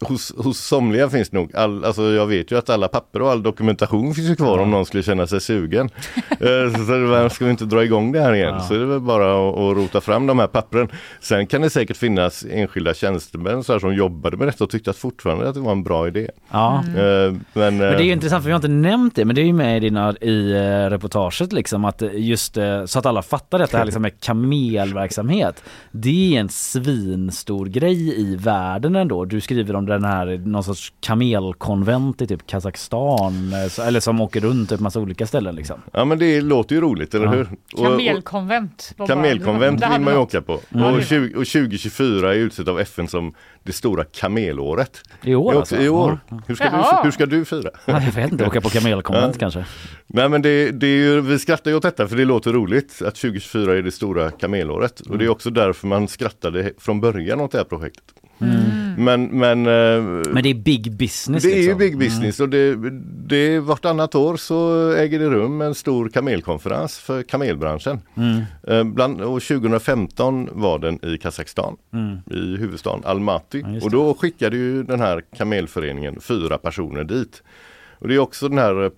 hos, 0.00 0.34
hos 0.36 0.58
somliga 0.58 1.08
finns 1.10 1.32
nog, 1.32 1.56
all, 1.56 1.84
alltså 1.84 2.02
jag 2.02 2.26
vet 2.26 2.52
ju 2.52 2.58
att 2.58 2.70
alla 2.70 2.88
papper 2.88 3.22
och 3.22 3.30
all 3.30 3.42
dokumentation 3.42 4.14
finns 4.14 4.30
ju 4.30 4.36
kvar 4.36 4.58
om 4.58 4.70
någon 4.70 4.86
skulle 4.86 5.02
känna 5.02 5.26
sig 5.26 5.40
sugen. 5.40 5.90
Eh, 6.30 6.76
så 6.76 7.34
ska 7.34 7.44
vi 7.44 7.50
inte 7.50 7.64
dra 7.64 7.84
igång 7.84 8.12
det 8.12 8.20
här 8.20 8.34
igen 8.34 8.54
Ja. 8.54 8.60
så 8.60 8.74
är 8.74 8.78
det 8.78 8.86
väl 8.86 9.00
bara 9.00 9.48
att, 9.48 9.58
att 9.58 9.76
rota 9.76 10.00
fram 10.00 10.26
de 10.26 10.38
här 10.38 10.46
pappren. 10.46 10.88
Sen 11.20 11.46
kan 11.46 11.62
det 11.62 11.70
säkert 11.70 11.96
finnas 11.96 12.44
enskilda 12.50 12.94
tjänstemän 12.94 13.64
så 13.64 13.72
här, 13.72 13.80
som 13.80 13.94
jobbade 13.94 14.36
med 14.36 14.48
detta 14.48 14.64
och 14.64 14.70
tyckte 14.70 14.90
att 14.90 14.96
fortfarande 14.96 15.48
att 15.48 15.54
det 15.54 15.60
var 15.60 15.72
en 15.72 15.82
bra 15.84 16.08
idé. 16.08 16.30
Ja. 16.50 16.84
Eh, 16.86 16.92
men, 16.92 17.38
Men 17.52 17.78
det 17.78 17.86
är 17.86 18.00
eh, 18.00 18.06
ju 18.06 18.12
intressant 18.12 18.42
för 18.42 18.48
vi 18.48 18.52
har 18.52 18.58
inte 18.58 18.68
nämnt 18.68 19.14
det 19.14 19.24
men 19.24 19.34
det 19.34 19.42
är 19.42 19.46
ju 19.46 19.52
med 19.52 19.76
i, 19.76 19.80
dina, 19.80 20.14
i 20.20 20.52
eh, 20.52 20.90
reportaget 20.90 21.52
liksom 21.52 21.84
att 21.84 22.02
eh, 22.02 22.08
just 22.14 22.56
eh, 22.56 22.84
så 22.84 22.98
att 22.98 23.06
alla 23.06 23.22
fattar 23.22 23.58
detta 23.58 23.78
här 23.78 23.84
liksom 23.84 24.02
med 24.02 24.20
kamelverksamhet. 24.20 25.62
Det 25.90 26.36
är 26.36 26.40
en 26.40 26.48
svinstor 26.48 27.66
grej 27.66 28.20
i 28.20 28.27
världen 28.36 28.96
ändå. 28.96 29.24
Du 29.24 29.40
skriver 29.40 29.76
om 29.76 29.86
den 29.86 30.04
här 30.04 30.26
någon 30.46 30.64
sorts 30.64 30.92
kamelkonvent 31.00 32.22
i 32.22 32.26
typ 32.26 32.46
Kazakstan 32.46 33.52
eh, 33.52 33.86
eller 33.86 34.00
som 34.00 34.20
åker 34.20 34.40
runt 34.40 34.68
till 34.68 34.80
massa 34.80 35.00
olika 35.00 35.26
ställen 35.26 35.54
liksom. 35.54 35.80
Ja 35.92 36.04
men 36.04 36.18
det 36.18 36.40
låter 36.40 36.74
ju 36.74 36.80
roligt, 36.80 37.14
eller 37.14 37.24
Ja. 37.26 37.30
hur? 37.32 37.48
Och- 37.74 37.80
och- 37.80 37.86
Kamelkonvent. 37.86 38.94
Kamelkonvent 39.06 39.82
vill 39.92 40.00
man 40.00 40.14
ju 40.14 40.20
åka 40.20 40.42
på. 40.42 40.60
Mm. 40.74 40.94
Och, 40.94 41.02
20, 41.02 41.34
och 41.36 41.46
2024 41.46 42.34
är 42.34 42.38
utsett 42.38 42.68
av 42.68 42.80
FN 42.80 43.08
som 43.08 43.34
det 43.62 43.72
stora 43.72 44.04
kamelåret. 44.04 45.00
I 45.22 45.34
år 45.34 45.54
I, 45.54 45.56
alltså? 45.56 45.76
I 45.76 45.88
år. 45.88 46.18
Ja. 46.28 46.40
Hur, 46.46 46.54
ska 46.54 46.64
Jaha. 46.64 47.00
du, 47.02 47.06
hur 47.06 47.10
ska 47.10 47.26
du 47.26 47.44
fira? 47.44 47.70
Ja, 47.84 48.02
jag 48.02 48.12
vet 48.12 48.32
inte, 48.32 48.46
åka 48.46 48.60
på 48.60 48.68
kamelkonvent 48.68 49.34
Ja. 49.34 49.38
kanske. 49.40 49.64
Nej 50.06 50.28
men 50.28 50.42
det, 50.42 50.70
det 50.70 50.86
är 50.86 50.96
ju, 50.96 51.20
vi 51.20 51.38
skrattar 51.38 51.70
ju 51.70 51.76
åt 51.76 51.82
detta 51.82 52.08
för 52.08 52.16
det 52.16 52.24
låter 52.24 52.52
roligt 52.52 53.02
att 53.06 53.14
2024 53.14 53.76
är 53.78 53.82
det 53.82 53.90
stora 53.90 54.30
kamelåret. 54.30 55.00
Och 55.00 55.06
Mm. 55.06 55.18
det 55.18 55.24
är 55.24 55.28
också 55.28 55.50
därför 55.50 55.86
man 55.86 56.08
skrattade 56.08 56.72
från 56.78 57.00
början 57.00 57.40
åt 57.40 57.52
det 57.52 57.58
här 57.58 57.64
projektet. 57.64 58.04
Men, 58.98 59.24
men, 59.24 59.66
eh, 59.66 60.02
Men 60.32 60.42
det 60.42 60.48
är 60.50 60.54
big 60.54 60.92
business 60.96 61.42
det 61.42 61.52
är 61.52 61.56
liksom. 61.56 61.78
big 61.78 61.98
business 61.98 62.40
och 62.40 62.48
det, 62.48 62.76
det 63.28 63.60
vartannat 63.60 64.14
år 64.14 64.36
så 64.36 64.90
äger 64.92 65.18
det 65.18 65.28
rum 65.30 65.60
en 65.60 65.74
stor 65.74 66.08
kamelkonferens 66.08 66.98
för 66.98 67.22
kamelbranschen. 67.22 68.00
Mm. 68.16 68.42
Eh, 68.68 68.84
Bland, 68.94 69.20
och 69.20 69.42
2015 69.42 70.48
var 70.52 70.78
den 70.78 71.04
i 71.04 71.18
Kazakstan, 71.18 71.76
Mm. 71.92 72.16
i 72.30 72.56
huvudstaden 72.60 73.04
Almaty. 73.04 73.60
Ja, 73.60 73.80
och 73.82 73.90
då 73.90 74.14
skickade 74.14 74.56
ju 74.56 74.82
den 74.82 75.00
här 75.00 75.22
kamelföreningen 75.36 76.20
fyra 76.20 76.58
personer 76.58 77.04
dit. 77.04 77.42
Och 77.98 78.08
det 78.08 78.14
är 78.14 78.18
också 78.18 78.48
den 78.48 78.58
här 78.58 78.84
eh, 78.84 78.90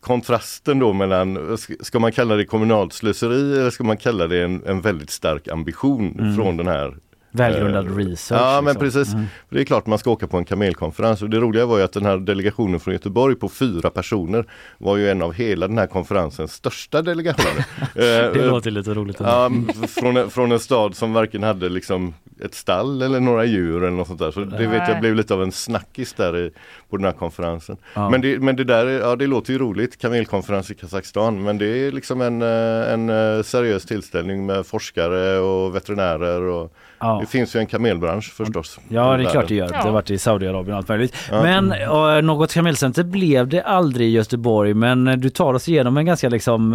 kontrasten 0.00 0.78
då 0.78 0.92
mellan, 0.92 1.58
ska- 1.58 1.74
ska 1.80 1.98
man 1.98 2.12
kalla 2.12 2.36
det 2.36 2.44
kommunalt 2.44 2.92
slöseri 2.92 3.60
eller 3.60 3.70
ska 3.70 3.84
man 3.84 3.96
kalla 3.96 4.26
det 4.26 4.42
en, 4.44 4.62
en 4.66 4.80
väldigt 4.80 5.10
stark 5.10 5.48
ambition 5.48 6.16
Mm. 6.20 6.36
från 6.36 6.56
den 6.56 6.66
här 6.66 6.96
Välgrundad 7.32 7.86
eh, 7.86 7.96
research. 7.96 8.40
Ja 8.40 8.60
men 8.60 8.74
liksom. 8.74 8.80
precis. 8.80 9.14
Mm. 9.14 9.26
För 9.48 9.54
Det 9.56 9.60
är 9.62 9.64
klart 9.64 9.86
man 9.86 9.98
ska 9.98 10.10
åka 10.10 10.26
på 10.26 10.36
en 10.38 10.44
kamelkonferens 10.44 11.22
och 11.22 11.30
det 11.30 11.36
roliga 11.38 11.66
var 11.66 11.78
ju 11.78 11.84
att 11.84 11.92
den 11.92 12.06
här 12.06 12.16
delegationen 12.16 12.80
från 12.80 12.94
Göteborg 12.94 13.34
på 13.36 13.48
fyra 13.48 13.90
personer 13.90 14.44
var 14.78 14.96
ju 14.96 15.10
en 15.10 15.22
av 15.22 15.32
hela 15.32 15.68
den 15.68 15.78
här 15.78 15.86
konferensens 15.86 16.52
största 16.52 17.02
delegationer. 17.02 17.64
Eh, 17.94 18.32
Det 18.32 18.46
låter 18.46 18.70
lite 18.70 18.94
roligt. 18.94 19.16
Ja, 19.20 19.50
från, 19.88 20.16
en- 20.16 20.30
från 20.30 20.52
en 20.52 20.60
stad 20.60 20.94
som 20.96 21.12
varken 21.12 21.42
hade 21.42 21.68
liksom 21.68 22.14
ett 22.44 22.54
stall 22.54 23.02
eller 23.02 23.20
några 23.20 23.44
djur 23.44 23.76
eller 23.84 23.96
något 23.96 24.06
sånt 24.06 24.18
där. 24.18 24.30
Så 24.30 24.40
det 24.40 24.66
vet 24.66 24.88
jag 24.88 25.00
blev 25.00 25.14
lite 25.14 25.34
av 25.34 25.42
en 25.42 25.52
snackis 25.52 26.12
där 26.12 26.36
i, 26.38 26.50
på 26.90 26.96
den 26.96 27.04
här 27.06 27.12
konferensen. 27.12 27.76
Ja. 27.94 28.10
Men, 28.10 28.20
det, 28.20 28.38
men 28.38 28.56
det 28.56 28.64
där, 28.64 28.86
är- 28.86 29.00
ja 29.00 29.16
det 29.16 29.26
låter 29.26 29.52
ju 29.52 29.58
roligt, 29.58 29.98
kamelkonferens 30.00 30.70
i 30.70 30.74
Kazakstan. 30.74 31.42
Men 31.42 31.58
det 31.58 31.66
är 31.66 31.92
liksom 31.92 32.20
en, 32.20 32.42
eh, 32.42 32.92
en 32.92 33.10
eh, 33.10 33.42
seriös 33.42 33.84
tillställning 33.86 34.46
med 34.46 34.66
forskare 34.66 35.38
och 35.38 35.74
veterinärer 35.74 36.40
och 36.42 36.72
Ja. 37.02 37.18
det 37.20 37.26
finns 37.26 37.56
ju 37.56 37.60
en 37.60 37.66
kamelbransch 37.66 38.32
förstås. 38.32 38.78
Ja 38.88 39.16
det 39.16 39.24
är 39.24 39.30
klart 39.30 39.48
det 39.48 39.54
gör. 39.54 39.68
Det 39.68 39.76
har 39.76 39.90
varit 39.92 40.10
i 40.10 40.18
Saudiarabien 40.18 40.72
och 40.72 40.76
allt 40.78 40.88
möjligt. 40.88 41.14
Ja. 41.30 41.42
Men 41.42 41.72
eh, 41.72 42.22
något 42.22 42.52
kamelcenter 42.54 43.02
blev 43.02 43.48
det 43.48 43.62
aldrig 43.62 44.08
i 44.08 44.10
Göteborg 44.10 44.74
men 44.74 45.04
du 45.20 45.30
tar 45.30 45.54
oss 45.54 45.68
igenom 45.68 45.96
en 45.96 46.06
ganska 46.06 46.28
liksom 46.28 46.74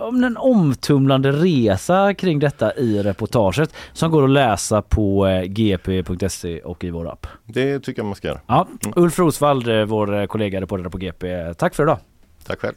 om 0.00 0.24
en 0.24 0.36
omtumlande 0.36 1.32
resa 1.32 2.14
kring 2.14 2.38
detta 2.38 2.74
i 2.74 3.02
reportaget 3.02 3.74
som 3.92 4.10
går 4.10 4.24
att 4.24 4.30
läsa 4.30 4.82
på 4.82 4.93
eh, 5.00 5.42
gp.se 5.42 6.60
och 6.60 6.84
i 6.84 6.90
vår 6.90 7.12
app. 7.12 7.26
Det 7.44 7.80
tycker 7.80 8.00
jag 8.02 8.06
man 8.06 8.14
ska 8.14 8.28
göra. 8.28 8.40
Ja, 8.46 8.68
Ulf 8.96 9.18
Rosvall, 9.18 9.68
eh, 9.68 9.84
vår 9.84 10.20
eh, 10.20 10.26
kollega 10.26 10.60
reporter 10.60 10.90
på 10.90 10.98
GP. 10.98 11.54
Tack 11.54 11.74
för 11.74 11.82
idag. 11.82 11.98
Tack 12.46 12.60
själv. 12.60 12.74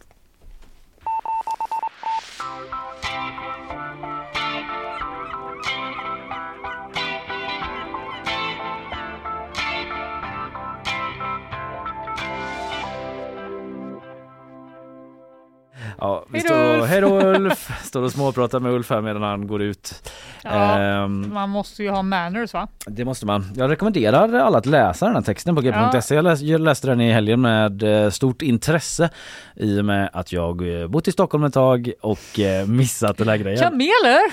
Ja, 15.99 16.25
vi 16.29 16.39
Hej 16.39 16.47
då, 16.49 16.53
står 16.53 16.73
och, 16.73 16.79
Ulf. 16.81 16.89
hej 16.89 17.01
då 17.01 17.21
Ulf! 17.21 17.69
Står 17.83 18.01
och 18.01 18.11
småpratar 18.11 18.59
med 18.59 18.71
Ulf 18.71 18.89
här 18.89 19.01
medan 19.01 19.23
han 19.23 19.47
går 19.47 19.61
ut. 19.61 20.11
Ja, 20.43 20.77
Ehm, 20.79 21.33
man 21.33 21.49
måste 21.49 21.83
ju 21.83 21.89
ha 21.89 22.01
manners 22.01 22.53
va? 22.53 22.67
Det 22.85 23.05
måste 23.05 23.25
man. 23.25 23.51
Jag 23.55 23.71
rekommenderar 23.71 24.33
alla 24.33 24.57
att 24.57 24.65
läsa 24.65 25.05
den 25.05 25.15
här 25.15 25.21
texten 25.21 25.55
på 25.55 25.61
gp.se. 25.61 26.15
Jag, 26.15 26.23
läs, 26.23 26.41
jag 26.41 26.61
läste 26.61 26.87
den 26.87 27.01
i 27.01 27.11
helgen 27.11 27.41
med 27.41 27.83
eh, 27.83 28.09
stort 28.09 28.41
intresse 28.41 29.09
i 29.55 29.79
och 29.81 29.85
med 29.85 30.09
att 30.13 30.31
jag 30.31 30.81
eh, 30.81 30.87
bott 30.87 31.07
i 31.07 31.11
Stockholm 31.11 31.43
ett 31.43 31.53
tag 31.53 31.91
och 32.01 32.39
eh, 32.39 32.67
missat 32.67 33.17
den 33.17 33.27
här 33.29 33.37
grejen. 33.37 33.59
Kameler! 33.59 34.31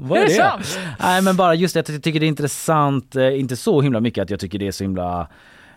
Vad 0.08 0.18
är 0.18 0.22
är 0.22 0.26
det 0.26 0.34
sant? 0.34 0.78
Nej 1.00 1.22
men 1.22 1.36
bara 1.36 1.54
just 1.54 1.74
det 1.74 1.80
att 1.80 1.88
jag 1.88 2.02
tycker 2.02 2.20
det 2.20 2.26
är 2.26 2.28
intressant, 2.28 3.14
inte 3.14 3.56
så 3.56 3.80
himla 3.80 4.00
mycket 4.00 4.22
att 4.22 4.30
jag 4.30 4.40
tycker 4.40 4.58
det 4.58 4.66
är 4.66 4.72
så 4.72 4.84
himla 4.84 5.28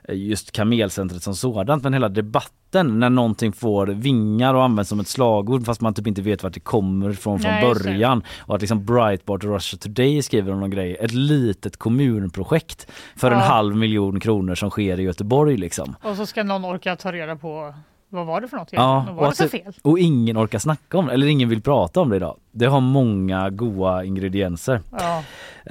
just 0.10 0.52
kamelcentret 0.52 1.24
som 1.24 1.36
sådant 1.36 1.84
men 1.84 1.94
hela 1.94 2.10
debatten 2.10 3.00
när 3.00 3.10
någonting 3.10 3.54
får 3.54 3.88
vingar 3.88 4.54
och 4.54 4.64
används 4.64 4.90
som 4.90 5.00
ett 5.00 5.08
slagord 5.08 5.66
fast 5.66 5.82
man 5.82 5.94
typ 5.94 6.08
inte 6.08 6.22
vet 6.22 6.44
vart 6.44 6.54
det 6.54 6.60
kommer 6.60 7.10
ifrån 7.10 7.40
från 7.40 7.52
Nej, 7.52 7.62
början. 7.74 8.24
Och 8.40 8.56
att 8.56 8.62
liksom 8.62 8.86
Breitbart 8.86 9.44
och 9.44 9.50
Russia 9.54 9.78
Today 9.82 10.22
skriver 10.22 10.54
om 10.54 10.60
någon 10.60 10.70
grej, 10.70 10.98
ett 11.00 11.14
litet 11.14 11.78
kommunprojekt 11.78 12.88
för 13.16 13.32
en 13.32 13.38
Ja. 13.40 13.44
halv 13.46 13.76
miljon 13.76 14.20
kronor 14.20 14.56
som 14.56 14.70
sker 14.70 15.00
i 15.00 15.04
Göteborg 15.04 15.58
liksom. 15.58 15.96
Och 16.04 16.16
så 16.16 16.26
ska 16.26 16.44
någon 16.44 16.66
orka 16.66 16.96
ta 16.96 17.12
reda 17.12 17.36
på 17.36 17.74
vad 18.14 18.26
var 18.26 18.42
det 18.42 18.48
för 18.48 18.58
något 18.58 18.74
egentligen? 18.74 19.06
Vad 19.06 19.16
var 19.16 19.24
det 19.24 19.30
att 19.30 19.38
för 19.38 19.44
det- 19.44 19.50
fel? 19.50 19.74
och 19.82 20.00
ingen 20.00 20.38
orkar 20.38 20.60
snacka 20.60 20.98
om 20.98 21.06
det, 21.06 21.14
eller 21.14 21.28
ingen 21.28 21.50
vill 21.50 21.62
prata 21.62 22.00
om 22.02 22.10
det 22.10 22.16
idag. 22.16 22.38
Det 22.52 22.66
har 22.66 22.80
många 22.82 23.50
goda 23.50 24.04
ingredienser. 24.04 24.82
Ja. 24.92 25.24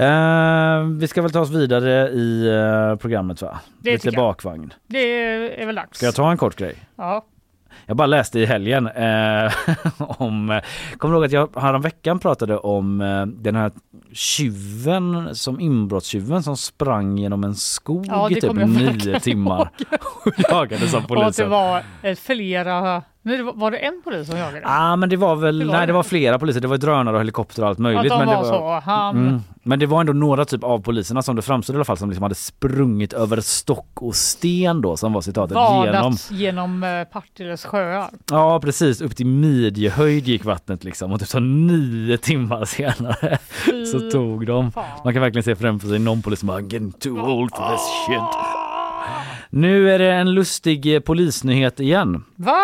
Eh, 0.04 0.84
vi 0.84 1.08
ska 1.08 1.22
väl 1.22 1.30
ta 1.32 1.40
oss 1.40 1.50
vidare 1.50 2.08
i 2.08 2.46
eh, 2.48 2.96
programmet 2.96 3.42
va? 3.42 3.60
Det 3.78 3.92
Lite 3.92 4.10
bakvagn. 4.16 4.72
Det 4.86 4.98
är 5.62 5.66
väl 5.66 5.74
dags. 5.74 5.96
Ska 5.96 6.06
jag 6.06 6.14
ta 6.14 6.30
en 6.30 6.36
kort 6.36 6.56
grej? 6.56 6.74
Ja. 6.96 7.24
Jag 7.90 7.96
bara 7.96 8.06
läste 8.06 8.40
i 8.40 8.46
helgen 8.46 8.86
eh, 8.86 9.52
om, 9.98 10.60
kommer 10.98 11.14
du 11.14 11.18
ihåg 11.18 11.24
att 11.24 11.32
jag 11.32 11.60
häromveckan 11.60 12.18
pratade 12.18 12.56
om 12.58 13.00
eh, 13.00 13.26
den 13.26 13.56
här 13.56 13.72
tjuven, 14.12 15.34
som 15.34 15.60
inbrottstjuven 15.60 16.42
som 16.42 16.56
sprang 16.56 17.18
genom 17.18 17.44
en 17.44 17.54
skog 17.54 18.06
Ja, 18.08 18.30
i 18.30 18.34
typ 18.34 18.46
kommer 18.46 18.60
jag 18.60 18.70
nio 18.70 19.20
timmar 19.20 19.70
och 20.24 20.32
jagades 20.50 20.94
av 20.94 20.98
Och 20.98 21.02
att 21.04 21.08
det 21.08 21.14
polisen. 21.14 21.50
var 21.50 21.82
eh, 22.02 22.14
flera... 22.16 23.02
Nej, 23.22 23.36
det 23.36 23.42
var, 23.42 23.52
var 23.52 23.70
det 23.70 23.76
en 23.76 24.00
polis 24.04 24.26
som 24.28 24.38
jagade? 24.38 24.60
Ja 24.64 24.92
ah, 24.92 24.96
men 24.96 25.08
det 25.08 25.16
var 25.16 25.36
väl, 25.36 25.58
Det 25.58 25.64
var 25.64 25.72
nej 25.72 25.86
det. 25.86 25.92
var 25.92 26.02
flera 26.02 26.38
poliser, 26.38 26.60
det 26.60 26.68
var 26.68 26.76
drönare 26.76 27.14
och 27.14 27.20
helikopter 27.20 27.62
och 27.62 27.68
allt 27.68 27.78
möjligt. 27.78 28.12
Att 28.12 28.18
de 28.18 28.26
men 28.26 28.36
var 28.36 28.42
det 28.42 28.48
så, 28.48 28.80
han- 28.90 29.16
Mm. 29.16 29.40
Men 29.62 29.78
det 29.78 29.86
var 29.86 30.00
ändå 30.00 30.12
några 30.12 30.44
typ 30.44 30.64
av 30.64 30.78
poliserna 30.78 31.22
som 31.22 31.36
det 31.36 31.42
framstod 31.42 31.74
i 31.74 31.76
alla 31.76 31.84
fall 31.84 31.96
som 31.96 32.08
liksom 32.10 32.22
hade 32.22 32.34
sprungit 32.34 33.12
över 33.12 33.40
stock 33.40 33.88
och 33.94 34.14
sten 34.14 34.80
då 34.80 34.96
som 34.96 35.12
var 35.12 35.20
citatet 35.20 35.56
genom. 35.56 35.86
Vadat 35.86 36.30
genom 36.30 36.82
eh, 36.82 37.04
Partilles 37.04 37.64
sjöar. 37.64 38.10
Ja 38.30 38.60
precis, 38.60 39.00
upp 39.00 39.16
till 39.16 39.26
midjehöjd 39.26 40.28
gick 40.28 40.44
vattnet 40.44 40.84
liksom 40.84 41.12
och 41.12 41.20
typ 41.20 41.28
så 41.28 41.40
nio 41.40 42.18
timmar 42.18 42.64
senare 42.64 43.38
så 43.92 44.10
tog 44.10 44.46
de. 44.46 44.72
Man 45.04 45.12
kan 45.12 45.22
verkligen 45.22 45.44
se 45.44 45.56
framför 45.56 45.88
sig 45.88 45.98
någon 45.98 46.22
polis 46.22 46.38
som 46.40 46.46
bara 46.46 46.60
getting 46.60 46.92
too 46.92 47.20
old 47.20 47.50
for 47.56 47.70
this 47.72 47.80
shit. 48.06 48.40
Nu 49.50 49.90
är 49.90 49.98
det 49.98 50.12
en 50.12 50.32
lustig 50.34 50.94
eh, 50.94 51.00
polisnyhet 51.00 51.80
igen. 51.80 52.24
Va? 52.36 52.58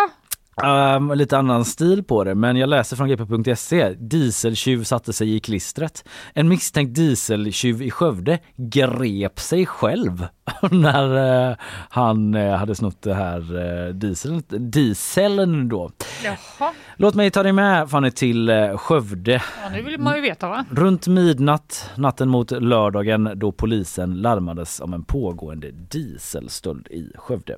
Um, 0.64 1.12
lite 1.12 1.38
annan 1.38 1.64
stil 1.64 2.04
på 2.04 2.24
det, 2.24 2.34
men 2.34 2.56
jag 2.56 2.68
läser 2.68 2.96
från 2.96 3.08
gp.se. 3.08 3.88
Dieseltjuv 3.90 4.84
satte 4.84 5.12
sig 5.12 5.34
i 5.34 5.40
klistret. 5.40 6.04
En 6.34 6.48
misstänkt 6.48 6.94
dieseltjuv 6.94 7.82
i 7.82 7.90
Skövde 7.90 8.38
grep 8.56 9.40
sig 9.40 9.66
själv 9.66 10.26
när 10.70 11.48
uh, 11.50 11.56
han 11.88 12.34
uh, 12.34 12.56
hade 12.56 12.74
snott 12.74 13.02
det 13.02 13.14
här 13.14 13.56
uh, 13.56 13.94
dieseln, 13.94 14.42
dieseln 14.48 15.68
då. 15.68 15.90
Jaha. 16.24 16.72
Låt 16.96 17.14
mig 17.14 17.30
ta 17.30 17.42
dig 17.42 17.52
med 17.52 17.90
Fanny 17.90 18.10
till 18.10 18.50
uh, 18.50 18.76
Skövde. 18.76 19.32
Ja, 19.32 19.68
nu 19.72 19.82
vill 19.82 20.00
man 20.00 20.16
ju 20.16 20.22
veta 20.22 20.48
va? 20.48 20.64
Runt 20.70 21.06
midnatt 21.06 21.90
natten 21.94 22.28
mot 22.28 22.50
lördagen 22.50 23.32
då 23.34 23.52
polisen 23.52 24.14
larmades 24.14 24.80
om 24.80 24.94
en 24.94 25.04
pågående 25.04 25.70
dieselstöld 25.70 26.88
i 26.88 27.12
Skövde. 27.14 27.56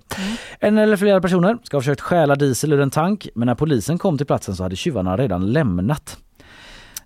En 0.61 0.79
eller 0.79 0.97
flera 0.97 1.21
personer 1.21 1.59
ska 1.63 1.77
ha 1.77 1.83
försökt 1.83 2.01
stjäla 2.01 2.35
diesel 2.35 2.73
ur 2.73 2.81
en 2.81 2.88
tank 2.91 3.29
men 3.35 3.47
när 3.47 3.55
polisen 3.55 3.99
kom 3.99 4.19
till 4.19 4.27
platsen 4.27 4.57
så 4.57 4.63
hade 4.63 4.77
tjuvarna 4.77 5.17
redan 5.17 5.53
lämnat. 5.53 6.19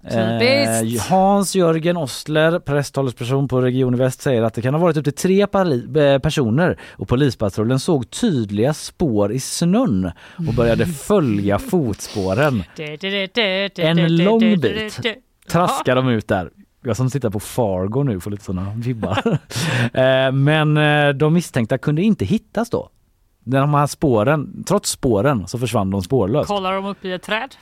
Eh, 0.04 1.10
Hans 1.10 1.54
Jörgen 1.54 1.96
Ostler, 1.96 2.58
presstalesperson 2.58 3.48
på 3.48 3.60
Region 3.60 3.96
Väst, 3.96 4.22
säger 4.22 4.42
att 4.42 4.54
det 4.54 4.62
kan 4.62 4.74
ha 4.74 4.80
varit 4.80 4.96
upp 4.96 5.04
till 5.04 5.12
tre 5.12 5.40
eh, 5.42 6.18
personer 6.18 6.78
och 6.90 7.08
polispatrullen 7.08 7.80
såg 7.80 8.10
tydliga 8.10 8.74
spår 8.74 9.32
i 9.32 9.40
snön 9.40 10.10
och 10.48 10.54
började 10.54 10.86
följa 10.86 11.58
fotspåren. 11.58 12.62
En 13.76 14.16
lång 14.16 14.60
bit 14.60 15.00
traskar 15.48 15.96
de 15.96 16.08
ut 16.08 16.28
där. 16.28 16.50
Jag 16.84 16.96
som 16.96 17.10
tittar 17.10 17.30
på 17.30 17.40
Fargo 17.40 18.02
nu 18.02 18.20
får 18.20 18.30
lite 18.30 18.44
sådana 18.44 18.72
vibbar. 18.76 19.18
Eh, 19.94 20.32
Men 20.32 20.76
eh, 20.76 21.08
de 21.08 21.34
misstänkta 21.34 21.78
kunde 21.78 22.02
inte 22.02 22.24
hittas 22.24 22.70
då. 22.70 22.88
När 23.44 23.60
de 23.60 23.74
här 23.74 23.86
spåren, 23.86 24.64
trots 24.66 24.90
spåren 24.90 25.46
så 25.46 25.58
försvann 25.58 25.90
de 25.90 26.02
spårlöst. 26.02 26.48
Kollar 26.48 26.72
de 26.72 26.84
upp 26.86 27.04
i 27.04 27.12
ett 27.12 27.22
träd? 27.22 27.54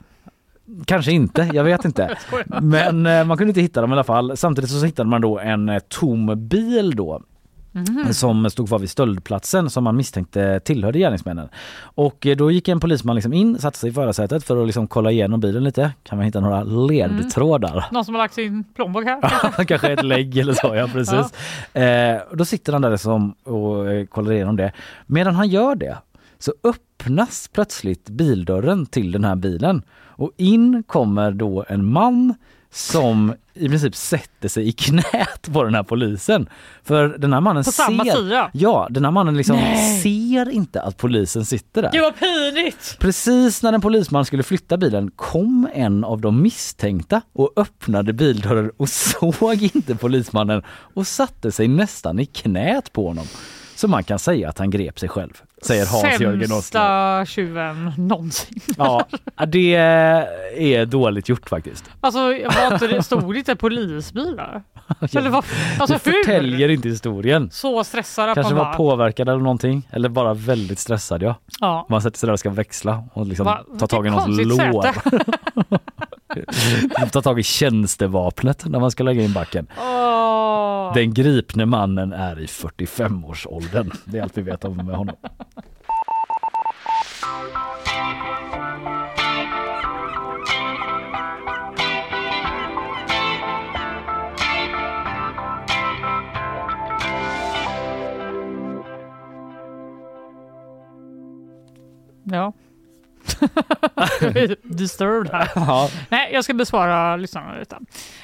Kanske 0.85 1.13
inte, 1.13 1.51
jag 1.53 1.65
vet 1.65 1.85
inte. 1.85 2.19
Men 2.63 3.07
eh, 3.07 3.25
man 3.25 3.37
kunde 3.37 3.51
inte 3.51 3.61
hitta 3.61 3.81
dem 3.81 3.91
i 3.91 3.93
alla 3.93 4.05
fall. 4.05 4.37
Samtidigt 4.37 4.71
så 4.71 4.87
hittade 4.87 5.09
man 5.09 5.21
då 5.21 5.39
en 5.39 5.69
eh, 5.69 5.79
tom 5.89 6.49
bil 6.49 6.97
då 6.97 7.23
Mhm. 7.73 8.13
som 8.13 8.51
stod 8.51 8.69
kvar 8.69 8.79
vid 8.79 8.91
stöldplatsen 8.91 9.71
som 9.71 9.85
man 9.85 9.97
misstänkte 9.97 10.61
tillhörde 10.61 10.99
gärningsmännen. 10.99 11.49
Och 11.81 12.27
eh, 12.27 12.37
då 12.37 12.51
gick 12.51 12.69
en 12.69 12.81
polisman 12.81 13.17
liksom 13.17 13.33
in, 13.33 13.59
satte 13.59 13.79
sig 13.79 13.91
i 13.91 13.93
förarsätet 13.93 14.45
för 14.45 14.61
att 14.61 14.67
liksom 14.67 14.89
kolla 14.89 15.11
igenom 15.11 15.41
bilen 15.41 15.65
lite. 15.65 15.93
Kan 16.03 16.19
man 16.19 16.25
hitta 16.25 16.41
några 16.41 16.63
ledtrådar? 16.63 17.85
Någon 17.93 18.05
som 18.05 18.15
har 18.15 18.23
lagt 18.23 18.35
sin 18.35 18.65
plånbok 18.65 19.05
här? 19.05 19.65
Kanske 19.65 19.93
ett 19.93 20.05
lägg 20.05 20.39
eller 20.39 20.53
så, 20.53 20.75
ja 20.75 20.89
precis. 20.93 21.33
Eh, 21.77 22.21
och 22.31 22.37
då 22.37 22.45
sitter 22.45 22.73
han 22.73 22.83
där 22.83 22.91
liksom 22.91 23.35
och 23.45 23.91
eh, 23.91 24.07
kollar 24.07 24.33
igenom 24.33 24.57
det. 24.57 24.73
Medan 25.07 25.35
han 25.35 25.49
gör 25.49 25.75
det 25.75 25.97
så 26.39 26.53
öppnas 26.65 27.51
plötsligt 27.53 28.09
bildörren 28.09 28.87
till 28.87 29.13
den 29.13 29.25
här 29.25 29.37
bilen 29.37 29.83
och 30.21 30.33
in 30.37 30.83
kommer 30.87 31.31
då 31.31 31.65
en 31.69 31.93
man 31.93 32.35
som 32.73 33.35
i 33.55 33.69
princip 33.69 33.95
sätter 33.95 34.49
sig 34.49 34.69
i 34.69 34.73
knät 34.79 35.53
på 35.53 35.65
den 35.65 35.75
här 35.75 35.83
polisen. 35.83 36.49
För 36.83 37.09
den 37.09 37.33
här 37.33 37.41
mannen 37.41 37.65
På 37.65 37.73
samma 37.73 38.05
ser... 38.05 38.17
sida? 38.17 38.51
Ja, 38.53 38.87
den 38.91 39.05
här 39.05 39.13
mannen 39.13 39.37
liksom 39.37 39.57
Nej. 39.57 40.01
ser 40.03 40.51
inte 40.51 40.83
att 40.83 40.97
polisen 40.97 41.45
sitter 41.45 41.83
där. 41.83 41.91
Gud 41.93 42.03
vad 42.03 42.19
pinigt! 42.19 42.97
Precis 42.99 43.63
när 43.63 43.73
en 43.73 43.81
polisman 43.81 44.25
skulle 44.25 44.43
flytta 44.43 44.77
bilen 44.77 45.11
kom 45.17 45.69
en 45.75 46.05
av 46.05 46.21
de 46.21 46.43
misstänkta 46.43 47.21
och 47.33 47.53
öppnade 47.57 48.13
bildörren 48.13 48.71
och 48.77 48.89
såg 49.21 49.63
inte 49.63 49.95
polismannen 49.95 50.63
och 50.69 51.07
satte 51.07 51.53
sig 51.53 51.69
nästan 51.69 52.19
i 52.19 52.27
knät 52.27 52.93
på 52.93 53.09
honom. 53.09 53.27
Så 53.75 53.89
man 53.89 54.05
kan 54.05 54.19
säga 54.19 54.49
att 54.49 54.59
han 54.59 54.71
grep 54.71 54.99
sig 54.99 55.09
själv, 55.09 55.43
säger 55.63 55.87
Hans-Jörgen. 55.87 56.49
Sämsta 56.49 57.25
tjuven 57.27 57.93
någonsin. 57.97 58.61
Ja, 58.77 59.07
det 59.47 59.75
är 60.57 60.87
dåligt 60.87 61.29
gjort 61.29 61.49
faktiskt. 61.49 61.91
Alltså 62.01 62.19
var 62.19 62.73
inte 62.73 62.87
det, 62.87 63.03
stod 63.03 63.35
det 63.35 63.39
inte 63.39 63.57
polisbilar? 63.57 64.63
Eller 65.17 65.31
vad, 65.31 65.45
alltså 65.79 65.99
det 66.05 66.11
hur? 66.11 66.25
förtäljer 66.25 66.69
inte 66.69 66.89
historien. 66.89 67.51
Så 67.53 67.85
stressad 67.85 68.35
Kanske 68.35 68.55
var 68.55 68.65
bara, 68.65 68.75
påverkad 68.75 69.29
eller 69.29 69.41
någonting. 69.41 69.89
Eller 69.91 70.09
bara 70.09 70.35
väldigt 70.35 70.79
stressad 70.79 71.23
ja. 71.23 71.35
Ja. 71.61 71.87
Man 71.91 72.03
sätter 72.03 72.19
sig 72.19 72.27
där 72.27 72.33
och 72.33 72.39
ska 72.39 72.51
växla 72.51 73.05
och 73.13 73.27
liksom 73.27 73.47
Va? 73.47 73.65
ta 73.79 73.87
tag 73.87 74.07
i 74.07 74.11
någons 74.11 74.39
lår. 74.39 74.87
ta 77.13 77.23
tag 77.23 77.41
i 77.41 77.43
tjänstevapnet 77.43 78.67
när 78.67 78.81
man 78.81 78.91
ska 78.91 79.05
lägga 79.05 79.23
in 79.23 79.33
backen. 79.33 79.67
Åh. 79.79 80.95
Den 80.95 81.15
gripne 81.15 81.67
mannen 81.67 82.13
är 82.13 82.41
i 82.41 82.47
45-årsåldern. 82.47 83.91
Det 84.05 84.19
är 84.19 84.23
allt 84.23 84.39
vi 84.39 84.43
vet 84.43 84.65
om 84.65 84.77
med 84.77 84.97
honom. 84.97 85.17
Ja. 102.25 102.53
Disturbed 104.63 105.33
här. 105.33 105.51
Ja. 105.55 105.89
Nej, 106.09 106.31
jag 106.33 106.45
ska 106.45 106.55
besvara 106.55 107.17
lyssnarna. 107.17 107.57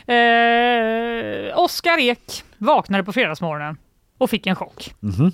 Eh, 0.07 1.59
Oskar 1.59 1.99
Ek 1.99 2.45
vaknade 2.59 3.05
på 3.05 3.13
fredagsmorgonen 3.13 3.77
och 4.19 4.31
fick 4.31 4.47
en 4.47 4.57
chock. 4.57 4.95
Mhm. 5.01 5.33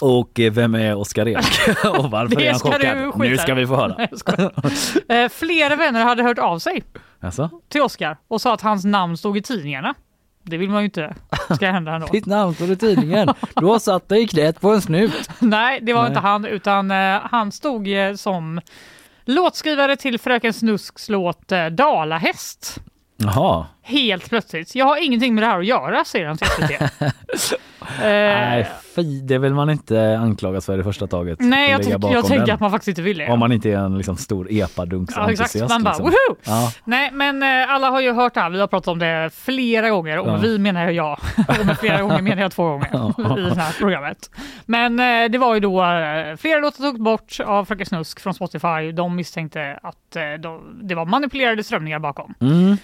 Och 0.00 0.40
eh, 0.40 0.52
vem 0.52 0.74
är 0.74 0.94
Oskar 0.94 1.28
Ek? 1.28 1.36
och 1.98 2.10
varför 2.10 2.40
är 2.42 2.50
han 2.50 2.60
chockad? 2.60 3.12
Nu 3.18 3.38
ska 3.38 3.54
vi 3.54 3.66
få 3.66 3.76
höra. 3.76 4.08
Eh, 5.14 5.28
flera 5.28 5.76
vänner 5.76 6.04
hade 6.04 6.22
hört 6.22 6.38
av 6.38 6.58
sig 6.58 6.82
Alltså? 7.20 7.50
till 7.68 7.82
Oskar 7.82 8.16
och 8.28 8.40
sa 8.40 8.54
att 8.54 8.60
hans 8.60 8.84
namn 8.84 9.16
stod 9.16 9.36
i 9.36 9.42
tidningarna. 9.42 9.94
Det 10.46 10.56
vill 10.56 10.70
man 10.70 10.80
ju 10.80 10.84
inte 10.84 11.14
ska 11.54 11.70
hända 11.70 11.94
ändå. 11.94 12.06
Ditt 12.12 12.26
namn 12.26 12.54
står 12.54 12.70
i 12.70 12.76
tidningen. 12.76 13.28
Du 13.56 13.66
har 13.66 13.78
satt 13.78 14.08
dig 14.08 14.22
i 14.22 14.28
knät 14.28 14.60
på 14.60 14.70
en 14.70 14.80
snut. 14.82 15.30
Nej, 15.38 15.80
det 15.82 15.92
var 15.92 16.02
Nej. 16.02 16.08
inte 16.08 16.20
han, 16.20 16.44
utan 16.44 16.90
eh, 16.90 17.20
han 17.30 17.52
stod 17.52 17.88
eh, 17.88 18.14
som 18.14 18.60
låtskrivare 19.24 19.96
till 19.96 20.20
Fröken 20.20 20.52
Snusks 20.52 21.08
låt 21.08 21.52
eh, 21.52 21.66
Dalahäst. 21.66 22.80
Jaha. 23.16 23.66
Helt 23.82 24.28
plötsligt. 24.28 24.74
Jag 24.74 24.86
har 24.86 25.04
ingenting 25.04 25.34
med 25.34 25.42
det 25.42 25.48
här 25.48 25.58
att 25.58 25.66
göra, 25.66 26.04
säger 26.04 26.26
han 26.26 26.36
till 26.36 26.46
SVT. 26.46 26.70
eh, 27.00 27.58
Nej, 27.98 28.70
det 29.02 29.38
vill 29.38 29.54
man 29.54 29.70
inte 29.70 30.18
anklagas 30.18 30.66
för 30.66 30.78
i 30.80 30.82
första 30.82 31.06
taget. 31.06 31.38
nej, 31.40 31.70
jag, 31.70 31.80
tyck- 31.80 32.12
jag 32.12 32.26
tänker 32.26 32.46
den. 32.46 32.54
att 32.54 32.60
man 32.60 32.70
faktiskt 32.70 32.88
inte 32.88 33.02
vill 33.02 33.18
det. 33.18 33.28
Om 33.28 33.38
man 33.38 33.52
inte 33.52 33.70
är 33.70 33.76
en 33.76 33.96
liksom, 33.96 34.16
stor 34.16 34.48
Ja, 34.50 34.66
epadunks-entusiast. 34.66 35.68
Man 35.68 35.82
bara 35.82 35.90
liksom. 35.90 36.04
woho! 36.04 36.36
Ja. 36.44 36.72
Nej, 36.84 37.10
men 37.12 37.42
eh, 37.42 37.70
alla 37.74 37.90
har 37.90 38.00
ju 38.00 38.12
hört 38.12 38.34
det 38.34 38.40
här. 38.40 38.50
Vi 38.50 38.60
har 38.60 38.66
pratat 38.66 38.88
om 38.88 38.98
det 38.98 39.30
flera 39.34 39.90
gånger 39.90 40.18
och 40.18 40.28
Ja. 40.28 40.36
vi 40.36 40.58
menar 40.58 40.90
jag. 40.90 41.12
och 41.60 41.66
med 41.66 41.78
flera 41.78 42.02
gånger 42.02 42.22
menar 42.22 42.42
jag 42.42 42.52
två 42.52 42.64
gånger 42.68 42.88
Ja. 43.16 43.38
i 43.38 43.42
det 43.42 43.60
här 43.60 43.78
programmet. 43.78 44.30
Men 44.66 45.00
eh, 45.00 45.30
det 45.30 45.38
var 45.38 45.54
ju 45.54 45.60
då 45.60 45.84
eh, 45.84 46.36
flera 46.36 46.60
låtar 46.60 46.84
togs 46.84 46.98
bort 46.98 47.36
av 47.44 47.64
Fröken 47.64 47.86
Snusk 47.86 48.20
från 48.20 48.34
Spotify. 48.34 48.92
De 48.92 49.16
misstänkte 49.16 49.78
att 49.82 49.96
de, 50.40 50.80
det 50.82 50.94
var 50.94 51.04
manipulerade 51.06 51.64
strömningar 51.64 51.98
bakom. 51.98 52.34
Mm. 52.40 52.76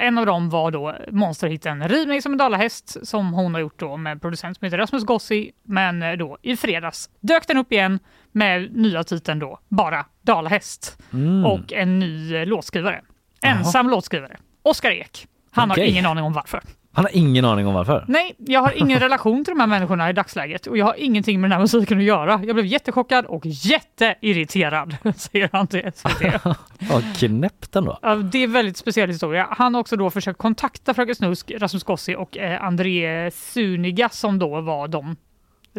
En 0.00 0.18
av 0.18 0.26
dem 0.26 0.50
var 0.50 0.70
då 0.70 0.94
monsterhitten 1.10 1.88
Ridning 1.88 2.22
som 2.22 2.32
en 2.32 2.38
dalahäst 2.38 3.06
som 3.06 3.32
hon 3.32 3.54
har 3.54 3.60
gjort 3.60 3.78
då 3.80 3.96
med 3.96 4.20
producent 4.20 4.58
som 4.58 4.64
heter 4.64 4.78
Rasmus 4.78 5.04
Gossi. 5.04 5.37
Men 5.62 6.02
eh, 6.02 6.12
då 6.12 6.38
i 6.42 6.56
fredags 6.56 7.10
dök 7.20 7.46
den 7.46 7.56
upp 7.56 7.72
igen 7.72 7.98
med 8.32 8.76
nya 8.76 9.04
titeln 9.04 9.38
då 9.38 9.58
bara 9.68 10.06
Dalahäst 10.22 10.98
Mm. 11.12 11.44
och 11.46 11.72
en 11.72 11.98
ny 11.98 12.34
eh, 12.36 12.46
låtskrivare. 12.46 13.00
Ensam 13.42 13.90
låtskrivare. 13.90 14.36
Oskar 14.62 14.90
Ek. 14.90 15.26
Han 15.50 15.70
Okej. 15.70 15.84
har 15.84 15.90
ingen 15.90 16.06
aning 16.06 16.24
om 16.24 16.32
varför. 16.32 16.60
Han 16.92 17.04
har 17.04 17.16
ingen 17.16 17.44
aning 17.44 17.66
om 17.66 17.74
varför. 17.74 18.04
Nej, 18.08 18.34
jag 18.38 18.60
har 18.60 18.72
ingen 18.76 19.00
relation 19.00 19.44
till 19.44 19.52
de 19.54 19.60
här 19.60 19.66
människorna 19.66 20.10
i 20.10 20.12
dagsläget 20.12 20.66
och 20.66 20.78
jag 20.78 20.84
har 20.84 20.94
ingenting 20.98 21.40
med 21.40 21.50
den 21.50 21.52
här 21.52 21.60
musiken 21.60 21.98
att 21.98 22.04
göra. 22.04 22.40
Jag 22.44 22.56
blev 22.56 22.66
jättechockad 22.66 23.26
och 23.26 23.42
jätteirriterad, 23.46 24.96
säger 25.16 25.48
han 25.52 25.66
till 25.66 25.90
SVT. 25.94 26.44
Vad 26.90 27.16
knäppt 27.18 27.76
ändå. 27.76 27.98
Ja, 28.02 28.14
Det 28.14 28.38
är 28.38 28.44
en 28.44 28.52
väldigt 28.52 28.76
speciell 28.76 29.08
historia. 29.08 29.46
Han 29.50 29.74
har 29.74 29.80
också 29.80 29.96
då 29.96 30.10
försökt 30.10 30.38
kontakta 30.38 30.94
Fröken 30.94 31.14
Snusk, 31.14 31.50
Rasmus 31.56 31.84
Gossi 31.84 32.16
och 32.16 32.36
eh, 32.38 32.64
André 32.64 33.30
Suniga 33.30 34.08
som 34.08 34.38
då 34.38 34.60
var 34.60 34.88
de 34.88 35.16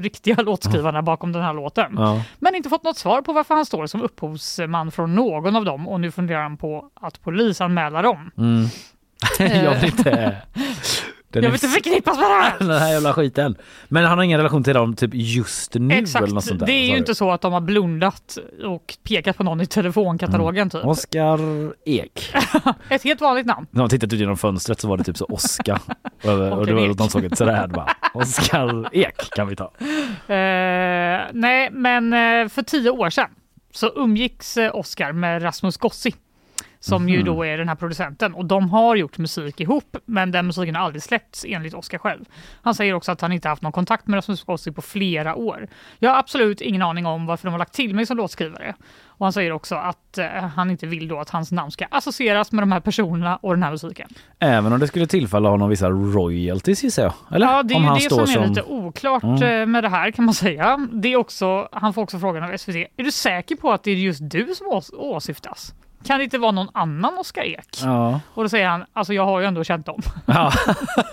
riktiga 0.01 0.35
låtskrivarna 0.41 1.01
bakom 1.01 1.31
den 1.31 1.41
här 1.41 1.53
låten. 1.53 1.93
Ja. 1.97 2.21
Men 2.39 2.55
inte 2.55 2.69
fått 2.69 2.83
något 2.83 2.97
svar 2.97 3.21
på 3.21 3.33
varför 3.33 3.55
han 3.55 3.65
står 3.65 3.87
som 3.87 4.01
upphovsman 4.01 4.91
från 4.91 5.15
någon 5.15 5.55
av 5.55 5.65
dem 5.65 5.87
och 5.87 5.99
nu 5.99 6.11
funderar 6.11 6.41
han 6.41 6.57
på 6.57 6.85
att 7.01 7.21
polisanmäla 7.21 8.01
dem. 8.01 8.31
Mm. 8.37 8.67
jag 9.63 9.75
vill 9.75 9.89
inte... 9.89 10.37
Den 11.31 11.43
Jag 11.43 11.51
vill 11.51 11.55
inte 11.63 11.67
förknippas 11.67 12.17
med 12.17 12.25
det 12.29 12.33
här! 12.33 12.59
den 12.59 12.69
här 12.69 12.91
jävla 12.91 13.13
skiten. 13.13 13.55
Men 13.87 14.05
han 14.05 14.17
har 14.17 14.25
ingen 14.25 14.37
relation 14.37 14.63
till 14.63 14.73
dem 14.73 14.95
typ 14.95 15.11
just 15.13 15.73
nu 15.73 15.95
Exakt, 15.95 16.23
eller 16.23 16.33
något 16.35 16.43
sånt 16.43 16.59
där. 16.59 16.67
det 16.67 16.73
är 16.73 16.89
ju 16.89 16.97
inte 16.97 17.15
så 17.15 17.31
att 17.31 17.41
de 17.41 17.53
har 17.53 17.61
blundat 17.61 18.37
och 18.65 18.97
pekat 19.03 19.37
på 19.37 19.43
någon 19.43 19.61
i 19.61 19.65
telefonkatalogen 19.65 20.69
typ. 20.69 20.85
Oskar 20.85 21.39
Ek. 21.85 22.33
Ett 22.89 23.03
helt 23.03 23.21
vanligt 23.21 23.45
namn. 23.45 23.67
När 23.71 23.81
man 23.81 23.89
tittade 23.89 24.15
ut 24.15 24.19
genom 24.19 24.37
fönstret 24.37 24.79
så 24.79 24.87
var 24.87 24.97
det 24.97 25.03
typ 25.03 25.17
så 25.17 25.25
Oskar. 25.25 25.81
och, 26.23 26.29
och 26.29 26.59
Oskar 26.59 26.73
då, 26.73 26.85
Ek. 26.85 26.97
de 26.97 27.09
såg 27.09 27.23
ett 27.23 27.37
träd 27.37 27.71
bara. 27.71 27.89
Oskar 28.13 28.95
Ek 28.95 29.29
kan 29.35 29.47
vi 29.47 29.55
ta. 29.55 29.71
Eh, 30.33 31.19
nej, 31.33 31.69
men 31.71 32.13
eh, 32.13 32.49
för 32.49 32.61
tio 32.61 32.89
år 32.89 33.09
sedan 33.09 33.29
så 33.73 33.87
umgicks 33.95 34.57
eh, 34.57 34.75
Oscar 34.75 35.11
med 35.11 35.43
Rasmus 35.43 35.77
Gossi 35.77 36.13
som 36.79 37.09
ju 37.09 37.15
Mhm. 37.17 37.25
då 37.25 37.45
är 37.45 37.57
den 37.57 37.67
här 37.67 37.75
producenten 37.75 38.33
och 38.33 38.45
de 38.45 38.69
har 38.69 38.95
gjort 38.95 39.17
musik 39.17 39.59
ihop 39.61 39.97
men 40.05 40.31
den 40.31 40.47
musiken 40.47 40.75
har 40.75 40.83
aldrig 40.85 41.03
släppts 41.03 41.45
enligt 41.47 41.73
Oscar 41.73 41.97
själv. 41.97 42.25
Han 42.61 42.75
säger 42.75 42.93
också 42.93 43.11
att 43.11 43.21
han 43.21 43.31
inte 43.31 43.49
haft 43.49 43.61
någon 43.61 43.71
kontakt 43.71 44.07
med 44.07 44.17
Rasmus 44.17 44.43
Gossi 44.43 44.71
på 44.71 44.81
flera 44.81 45.35
år. 45.35 45.67
Jag 45.99 46.09
har 46.09 46.17
absolut 46.19 46.61
ingen 46.61 46.81
aning 46.81 47.05
om 47.05 47.25
varför 47.25 47.47
de 47.47 47.51
har 47.51 47.59
lagt 47.59 47.73
till 47.73 47.95
mig 47.95 48.05
som 48.05 48.17
låtskrivare. 48.17 48.75
Och 49.05 49.25
han 49.25 49.33
säger 49.33 49.51
också 49.51 49.75
att 49.75 50.17
eh, 50.17 50.25
han 50.27 50.71
inte 50.71 50.87
vill 50.87 51.07
då 51.07 51.19
att 51.19 51.29
hans 51.29 51.51
namn 51.51 51.71
ska 51.71 51.85
associeras 51.91 52.51
med 52.51 52.61
de 52.61 52.71
här 52.71 52.79
personerna 52.79 53.37
och 53.37 53.53
den 53.53 53.63
här 53.63 53.71
musiken. 53.71 54.09
Även 54.39 54.73
om 54.73 54.79
det 54.79 54.87
skulle 54.87 55.07
tillfalla 55.07 55.49
honom 55.49 55.69
vissa 55.69 55.89
royalties 55.89 56.83
gissar 56.83 57.03
jag. 57.03 57.13
Eller? 57.35 57.47
Ja, 57.47 57.63
det 57.63 57.73
är 57.73 57.75
om 57.77 57.83
ju 57.83 57.93
det 57.93 57.99
som 58.09 58.19
är 58.43 58.47
lite 58.47 58.63
oklart 58.63 59.23
Mm. 59.23 59.43
eh, 59.61 59.65
med 59.65 59.83
det 59.83 59.89
här 59.89 60.11
kan 60.11 60.25
man 60.25 60.33
säga. 60.33 60.87
Det 60.93 61.13
är 61.13 61.15
också, 61.17 61.69
han 61.71 61.93
får 61.93 62.01
också 62.01 62.19
frågan 62.19 62.43
av 62.43 62.57
SVT, 62.57 62.75
är 62.97 63.03
du 63.03 63.11
säker 63.11 63.55
på 63.55 63.71
att 63.71 63.83
det 63.83 63.91
är 63.91 63.95
just 63.95 64.19
du 64.31 64.55
som 64.55 64.67
ås- 64.67 64.93
åsyftas? 64.93 65.73
Kan 66.03 66.17
det 66.17 66.23
inte 66.23 66.37
vara 66.37 66.51
någon 66.51 66.69
annan 66.73 67.17
Oskar 67.17 67.43
Ek? 67.43 67.77
Ja. 67.83 68.19
Och 68.33 68.43
då 68.43 68.49
säger 68.49 68.67
han, 68.67 68.85
alltså 68.93 69.13
jag 69.13 69.25
har 69.25 69.39
ju 69.39 69.45
ändå 69.45 69.63
känt 69.63 69.85
dem 69.85 70.01
ja. 70.25 70.51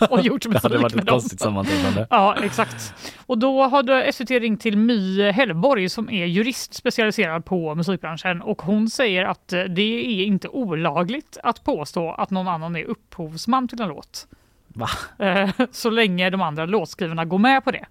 och 0.10 0.20
gjort 0.20 0.46
musik 0.46 0.62
Det 0.62 0.68
hade 0.68 0.78
varit 0.78 0.94
med 0.94 1.02
ett 1.02 1.06
dem. 1.06 1.12
konstigt 1.14 1.40
sammanträffande. 1.40 2.06
Ja, 2.10 2.36
exakt. 2.42 2.94
Och 3.26 3.38
då 3.38 3.62
hade 3.68 4.12
SVT 4.12 4.30
ringt 4.30 4.60
till 4.60 4.76
My 4.76 5.30
Hellborg 5.30 5.88
som 5.88 6.10
är 6.10 6.26
jurist 6.26 6.74
specialiserad 6.74 7.44
på 7.44 7.74
musikbranschen 7.74 8.42
och 8.42 8.62
hon 8.62 8.90
säger 8.90 9.24
att 9.24 9.52
eh, 9.52 9.62
det 9.62 9.82
är 10.22 10.24
inte 10.24 10.48
olagligt 10.48 11.38
att 11.42 11.64
påstå 11.64 12.12
att 12.12 12.30
någon 12.30 12.48
annan 12.48 12.76
är 12.76 12.84
upphovsman 12.84 13.68
till 13.68 13.80
en 13.80 13.88
låt. 13.88 14.26
Va? 14.68 14.88
Eh, 15.18 15.50
Så 15.72 15.90
länge 15.90 16.30
de 16.30 16.42
andra 16.42 16.66
låtskrivarna 16.66 17.24
går 17.24 17.38
med 17.38 17.64
på 17.64 17.70
det. 17.70 17.84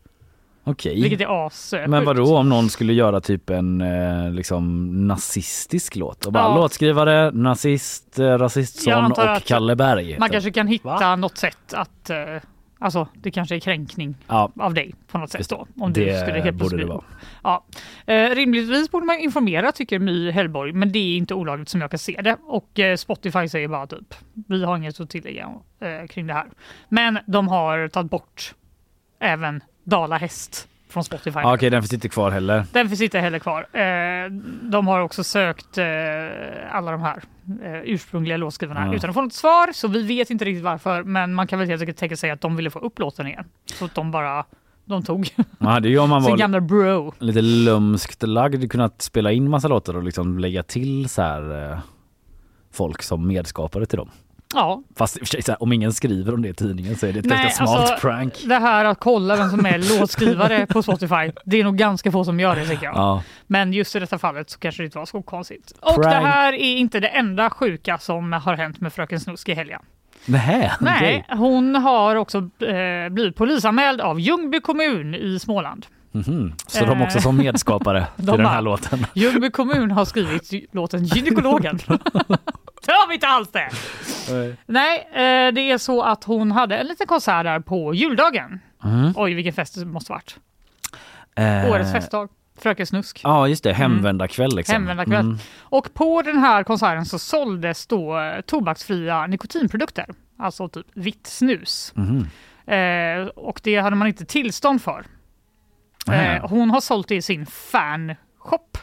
Okej. 0.67 1.01
Vilket 1.01 1.21
är 1.21 1.45
as 1.47 1.73
eh, 1.73 1.87
Men 1.87 2.05
vadå 2.05 2.37
om 2.37 2.49
någon 2.49 2.69
skulle 2.69 2.93
göra 2.93 3.21
typ 3.21 3.49
en 3.49 3.81
eh, 3.81 4.31
liksom 4.31 4.87
nazistisk 5.07 5.95
låt 5.95 6.25
och 6.25 6.33
bara 6.33 6.43
Ja. 6.43 6.55
låtskrivare, 6.55 7.31
nazist, 7.31 8.19
eh, 8.19 8.25
Jag 8.25 8.41
antar 8.89 9.23
och 9.27 9.31
att 9.35 9.45
Kalle 9.45 9.75
Berg. 9.75 10.19
Man 10.19 10.27
typ. 10.29 10.31
kanske 10.33 10.51
kan 10.51 10.67
hitta 10.67 11.15
något 11.15 11.37
sätt 11.37 11.73
att 11.73 12.09
eh, 12.09 12.17
Alltså 12.79 13.07
det 13.13 13.31
kanske 13.31 13.55
är 13.55 13.59
kränkning 13.59 14.15
Ja. 14.27 14.51
av 14.59 14.73
dig 14.73 14.95
på 15.07 15.17
något 15.17 15.29
sätt 15.29 15.49
då. 15.49 15.67
Om 15.79 15.93
Det 15.93 16.05
du 16.13 16.19
skulle 16.19 16.39
helt 16.41 16.55
borde 16.57 16.77
det 16.77 16.85
plötsligt- 16.85 16.87
vara. 17.43 17.63
Ja. 18.07 18.13
Eh, 18.13 18.35
rimligtvis 18.35 18.91
borde 18.91 19.05
man 19.05 19.19
informera 19.19 19.71
tycker 19.71 19.99
My 19.99 20.31
Hellborg 20.31 20.73
men 20.73 20.91
det 20.91 20.99
är 20.99 21.17
inte 21.17 21.33
olagligt 21.33 21.69
som 21.69 21.81
jag 21.81 21.89
kan 21.91 21.97
se 21.99 22.21
det. 22.23 22.37
Och 22.43 22.79
eh, 22.79 22.95
Spotify 22.95 23.47
säger 23.47 23.67
bara 23.67 23.87
typ 23.87 24.13
vi 24.47 24.63
har 24.65 24.77
inget 24.77 24.99
att 24.99 25.09
tillägga 25.09 25.49
eh, 25.81 26.07
kring 26.07 26.27
det 26.27 26.33
här. 26.33 26.45
Men 26.89 27.19
de 27.27 27.47
har 27.47 27.87
tagit 27.87 28.11
bort 28.11 28.53
även 29.19 29.61
Dala 29.85 30.17
häst 30.17 30.67
från 30.89 31.03
Spotify. 31.03 31.39
Ja, 31.39 31.53
Okej, 31.53 31.69
den 31.69 31.81
finns 31.81 31.93
inte 31.93 32.09
kvar 32.09 32.31
heller. 32.31 32.65
Den 32.71 32.89
finns 32.89 33.01
inte 33.01 33.19
heller 33.19 33.39
kvar. 33.39 33.67
Eh, 33.73 34.31
de 34.61 34.87
har 34.87 34.99
också 34.99 35.23
sökt 35.23 35.77
eh, 35.77 35.85
alla 36.71 36.91
de 36.91 37.01
här 37.01 37.23
eh, 37.63 37.81
ursprungliga 37.83 38.37
låtskrivarna 38.37 38.87
Ja. 38.87 38.95
utan 38.95 39.09
att 39.09 39.13
få 39.13 39.21
något 39.21 39.33
svar 39.33 39.71
så 39.73 39.87
vi 39.87 40.03
vet 40.03 40.29
inte 40.29 40.45
riktigt 40.45 40.63
varför 40.63 41.03
men 41.03 41.33
man 41.33 41.47
kan 41.47 41.59
väl 41.59 41.67
helt 41.67 41.81
enkelt 41.81 41.97
tänka 41.97 42.17
sig 42.17 42.31
att 42.31 42.41
de 42.41 42.55
ville 42.55 42.69
få 42.69 42.79
upp 42.79 42.99
låten 42.99 43.27
igen. 43.27 43.45
Så 43.65 43.85
att 43.85 43.95
de 43.95 44.11
bara 44.11 44.45
de 44.85 45.03
tog 45.03 45.29
hade 45.59 45.89
ju 45.89 45.99
om 45.99 46.09
man 46.09 46.23
sin 46.23 46.37
gamla 46.37 46.61
bro. 46.61 47.13
lite 47.19 47.41
lumskt 47.41 48.23
lagd 48.23 48.71
kunnat 48.71 49.01
spela 49.01 49.31
in 49.31 49.49
massa 49.49 49.67
låtar 49.67 49.97
och 49.97 50.03
liksom 50.03 50.39
lägga 50.39 50.63
till 50.63 51.09
så 51.09 51.21
här 51.21 51.79
folk 52.73 53.01
som 53.01 53.27
medskapare 53.27 53.85
till 53.85 53.97
dem. 53.97 54.09
Ja, 54.53 54.83
Fast 54.97 55.27
sig, 55.45 55.55
om 55.59 55.73
ingen 55.73 55.93
skriver 55.93 56.33
om 56.33 56.41
det 56.41 56.49
i 56.49 56.53
tidningen 56.53 56.95
så 56.95 57.05
är 57.07 57.13
det 57.13 57.19
ett 57.19 57.25
ganska 57.25 57.49
smart 57.49 57.69
alltså, 57.79 57.95
prank. 58.07 58.33
det 58.45 58.55
här 58.55 58.85
att 58.85 58.99
kolla 58.99 59.35
vem 59.35 59.49
som 59.49 59.65
är 59.65 59.77
låtskrivare 59.99 60.65
på 60.65 60.83
Spotify, 60.83 61.31
det 61.45 61.59
är 61.59 61.63
nog 61.63 61.77
ganska 61.77 62.11
få 62.11 62.23
som 62.25 62.39
gör 62.39 62.55
det 62.55 62.65
tycker 62.67 62.85
jag. 62.85 62.95
Ja. 62.95 63.23
Men 63.47 63.73
just 63.73 63.95
i 63.95 63.99
detta 63.99 64.17
fallet 64.17 64.49
så 64.49 64.59
kanske 64.59 64.81
det 64.83 64.85
inte 64.85 64.97
var 64.97 65.05
så 65.05 65.21
konstigt. 65.21 65.71
Och 65.81 65.95
Prank. 65.95 66.03
det 66.03 66.29
här 66.29 66.53
är 66.53 66.75
inte 66.77 66.99
det 66.99 67.07
enda 67.07 67.49
sjuka 67.49 67.97
som 67.97 68.33
har 68.33 68.57
hänt 68.57 68.81
med 68.81 68.93
Fröken 68.93 69.19
Snusk 69.19 69.49
i 69.49 69.53
helgen. 69.53 69.81
Nähä, 70.25 70.71
Nej, 70.79 70.95
okej. 70.97 71.37
hon 71.37 71.75
har 71.75 72.15
också 72.15 72.37
eh, 72.37 73.09
blivit 73.11 73.35
polisanmäld 73.35 74.01
av 74.01 74.19
Ljungby 74.19 74.59
kommun 74.59 75.15
i 75.15 75.39
Småland. 75.39 75.85
Mhm. 76.11 76.53
Så 76.67 76.85
de 76.85 77.01
också 77.01 77.19
som 77.21 77.37
medskapare 77.37 78.07
till 78.15 78.25
De 78.25 78.31
den 78.31 78.43
bara- 78.43 78.53
här 78.53 78.61
låten. 78.61 79.05
Ljungby 79.13 79.49
kommun 79.49 79.91
har 79.91 80.05
skrivit 80.05 80.73
låten 80.73 81.03
Gynekologen. 81.05 81.79
det 82.85 82.91
har 82.91 83.07
vi 83.07 83.13
inte 83.13 83.27
alls 83.27 83.51
det! 83.51 83.69
Nej, 84.65 85.07
eh, 85.11 85.53
det 85.53 85.71
är 85.71 85.77
så 85.77 86.01
att 86.01 86.23
hon 86.23 86.51
hade 86.51 86.77
en 86.77 86.87
liten 86.87 87.07
konsert 87.07 87.43
där 87.43 87.59
på 87.59 87.93
juldagen. 87.93 88.59
Mm. 88.83 89.13
Oj, 89.15 89.33
vilken 89.33 89.53
fest 89.53 89.75
det 89.79 89.85
måste 89.85 90.11
varit. 90.11 90.37
Eh, 91.35 91.71
Årets 91.71 91.91
festdag. 91.91 92.29
Fröken 92.57 92.85
Snusk. 92.87 93.21
Ja 93.23 93.47
just 93.47 93.63
det, 93.63 93.73
hemvändarkväll 93.73 94.55
liksom. 94.55 94.73
Hemvändarkväll. 94.73 95.25
Mm. 95.25 95.37
Och 95.59 95.93
på 95.93 96.21
den 96.21 96.37
här 96.37 96.63
konserten 96.63 97.05
så 97.05 97.19
såldes 97.19 97.87
då 97.87 98.19
eh, 98.19 98.41
tobaksfria 98.41 99.27
nikotinprodukter. 99.27 100.05
Alltså 100.39 100.67
typ 100.69 100.85
vitt 100.93 101.27
snus. 101.27 101.93
Mhm. 101.95 102.27
Eh, 102.67 103.27
och 103.27 103.59
det 103.63 103.75
hade 103.77 103.95
man 103.95 104.07
inte 104.07 104.25
tillstånd 104.25 104.81
för. 104.81 105.05
Eh, 106.11 106.47
hon 106.49 106.69
har 106.69 106.81
sålt 106.81 107.07
det 107.07 107.15
i 107.15 107.21
sin 107.21 107.45
fanshop, 107.45 108.77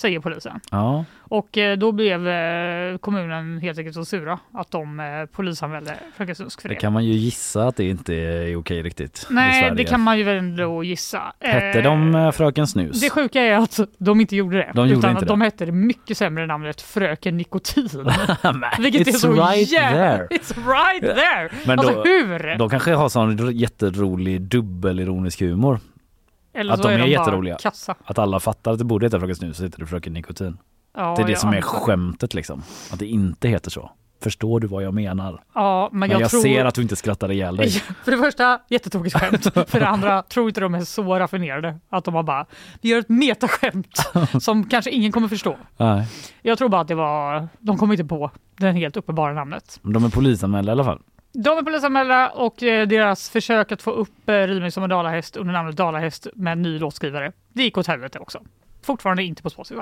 säger 0.00 0.20
polisen. 0.20 0.60
Ja. 0.70 1.04
Och 1.18 1.58
eh, 1.58 1.76
då 1.78 1.92
blev 1.92 2.28
eh, 2.28 2.98
kommunen 2.98 3.58
helt 3.58 3.78
enkelt 3.78 3.94
så 3.94 4.04
sura 4.04 4.38
att 4.52 4.70
de 4.70 5.00
eh, 5.00 5.06
polisanmälde 5.32 5.94
Fröken 6.16 6.34
Snusk 6.34 6.60
för 6.62 6.68
det. 6.68 6.74
Det 6.74 6.80
kan 6.80 6.92
man 6.92 7.04
ju 7.04 7.12
gissa 7.12 7.66
att 7.66 7.76
det 7.76 7.84
inte 7.84 8.14
är 8.14 8.56
okej 8.56 8.82
riktigt. 8.82 9.26
Nej, 9.30 9.72
det 9.76 9.84
kan 9.84 10.00
man 10.00 10.18
ju 10.18 10.24
väl 10.24 10.36
ändå 10.36 10.84
gissa. 10.84 11.32
Hette 11.40 11.80
de 11.82 12.32
Fröken 12.34 12.66
Snus? 12.66 13.00
Det 13.00 13.10
sjuka 13.10 13.40
är 13.40 13.56
att 13.56 13.80
de 13.98 14.20
inte 14.20 14.36
gjorde 14.36 14.56
det. 14.56 14.70
De 14.74 14.88
gjorde 14.88 14.98
utan 14.98 15.14
att 15.16 15.20
det. 15.20 15.26
de 15.26 15.40
hette 15.40 15.64
det 15.66 15.72
mycket 15.72 16.16
sämre 16.18 16.46
namnet 16.46 16.80
Fröken 16.82 17.36
Nikotin. 17.36 17.88
Vilket 18.78 19.08
är 19.08 19.12
It's 19.12 19.16
så 19.16 19.32
right 19.32 19.72
jävla... 19.72 20.16
there. 20.16 20.26
It's 20.38 20.54
right 20.56 21.16
there! 21.16 21.50
Men 21.66 21.78
alltså 21.78 21.94
då- 21.94 22.02
hur? 22.04 22.58
De 22.58 22.70
kanske 22.70 22.92
har 22.94 23.08
sån 23.08 23.50
jätterolig 23.52 24.40
dubbelironisk 24.40 25.40
humor. 25.40 25.78
Eller 26.60 26.72
att 26.72 26.82
så 26.82 26.88
de 26.88 26.94
är, 26.94 26.98
är 26.98 27.02
de 27.02 27.10
jätteroliga. 27.10 27.56
kassa. 27.56 27.94
Att 28.04 28.18
alla 28.18 28.40
fattar 28.40 28.72
att 28.72 28.78
det 28.78 28.84
borde 28.84 29.06
heta 29.06 29.18
Fröken 29.20 29.36
Snus 29.36 29.56
så 29.56 29.62
heter 29.62 29.78
det 29.80 29.86
Fröken 29.86 30.12
Nikotin. 30.12 30.58
Ja, 30.96 31.14
det 31.16 31.22
är 31.22 31.26
det 31.26 31.36
som 31.36 31.50
är 31.50 31.56
antar 31.56 31.68
det. 31.72 31.84
skämtet 31.84 32.34
liksom. 32.34 32.62
Att 32.92 32.98
det 32.98 33.06
inte 33.06 33.48
heter 33.48 33.70
så. 33.70 33.90
Förstår 34.22 34.60
du 34.60 34.66
vad 34.66 34.82
jag 34.82 34.94
menar? 34.94 35.42
Ja, 35.54 35.88
men, 35.92 36.00
Men 36.00 36.10
jag, 36.10 36.20
jag, 36.20 36.30
tror... 36.30 36.40
ser 36.40 36.64
att 36.64 36.74
du 36.74 36.82
inte 36.82 36.96
skrattar 36.96 37.30
ihjäl 37.30 37.56
dig. 37.56 37.70
För 37.70 38.10
det 38.10 38.18
första, 38.18 38.60
jättetokigt 38.68 39.16
skämt. 39.16 39.42
För 39.70 39.80
det 39.80 39.86
andra, 39.88 40.22
tror 40.22 40.48
inte 40.48 40.60
de 40.60 40.74
är 40.74 40.80
så 40.80 41.18
raffinerade 41.18 41.78
att 41.88 42.04
de 42.04 42.14
har 42.14 42.22
bara, 42.22 42.46
vi 42.80 42.88
gör 42.88 42.98
ett 42.98 43.08
metaskämt 43.08 43.98
som 44.40 44.64
kanske 44.68 44.90
ingen 44.90 45.12
kommer 45.12 45.28
förstå. 45.28 45.56
Nej. 45.76 46.06
Jag 46.42 46.58
tror 46.58 46.68
bara 46.68 46.80
att 46.80 46.88
det 46.88 46.94
var, 46.94 47.48
de 47.58 47.78
kom 47.78 47.92
inte 47.92 48.04
på 48.04 48.30
det 48.56 48.72
helt 48.72 48.96
uppenbara 48.96 49.32
namnet. 49.32 49.78
Men 49.82 49.92
De 49.92 50.04
är 50.04 50.08
polisanmälda 50.08 50.70
i 50.70 50.72
alla 50.72 50.84
fall. 50.84 50.98
De 51.32 51.58
är 51.58 51.62
polisanmälda 51.62 52.30
och 52.30 52.62
eh, 52.62 52.88
deras 52.88 53.30
försök 53.30 53.72
att 53.72 53.82
få 53.82 53.90
upp 53.90 54.28
eh, 54.28 54.68
som 54.68 54.82
en 54.82 54.90
dalahäst 54.90 55.36
under 55.36 55.52
namnet 55.52 55.76
Dalahäst 55.76 56.26
med 56.34 56.52
en 56.52 56.62
ny 56.62 56.78
låtskrivare, 56.78 57.32
det 57.52 57.62
gick 57.62 57.78
åt 57.78 57.86
helvete 57.86 58.18
också. 58.18 58.40
Fortfarande 58.82 59.22
inte 59.22 59.42
på 59.42 59.50
Spotify. 59.50 59.80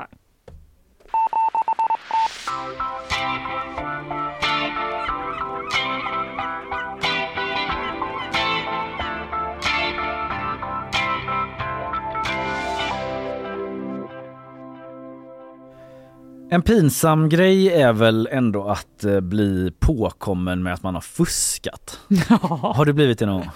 En 16.50 16.62
pinsam 16.62 17.28
grej 17.28 17.68
är 17.72 17.92
väl 17.92 18.28
ändå 18.32 18.68
att 18.68 19.04
eh, 19.04 19.20
bli 19.20 19.72
påkommen 19.78 20.62
med 20.62 20.74
att 20.74 20.82
man 20.82 20.94
har 20.94 21.00
fuskat. 21.00 22.00
Har 22.40 22.84
du 22.84 22.92
blivit 22.92 23.18
det 23.18 23.26
någon 23.26 23.40
gång? 23.40 23.50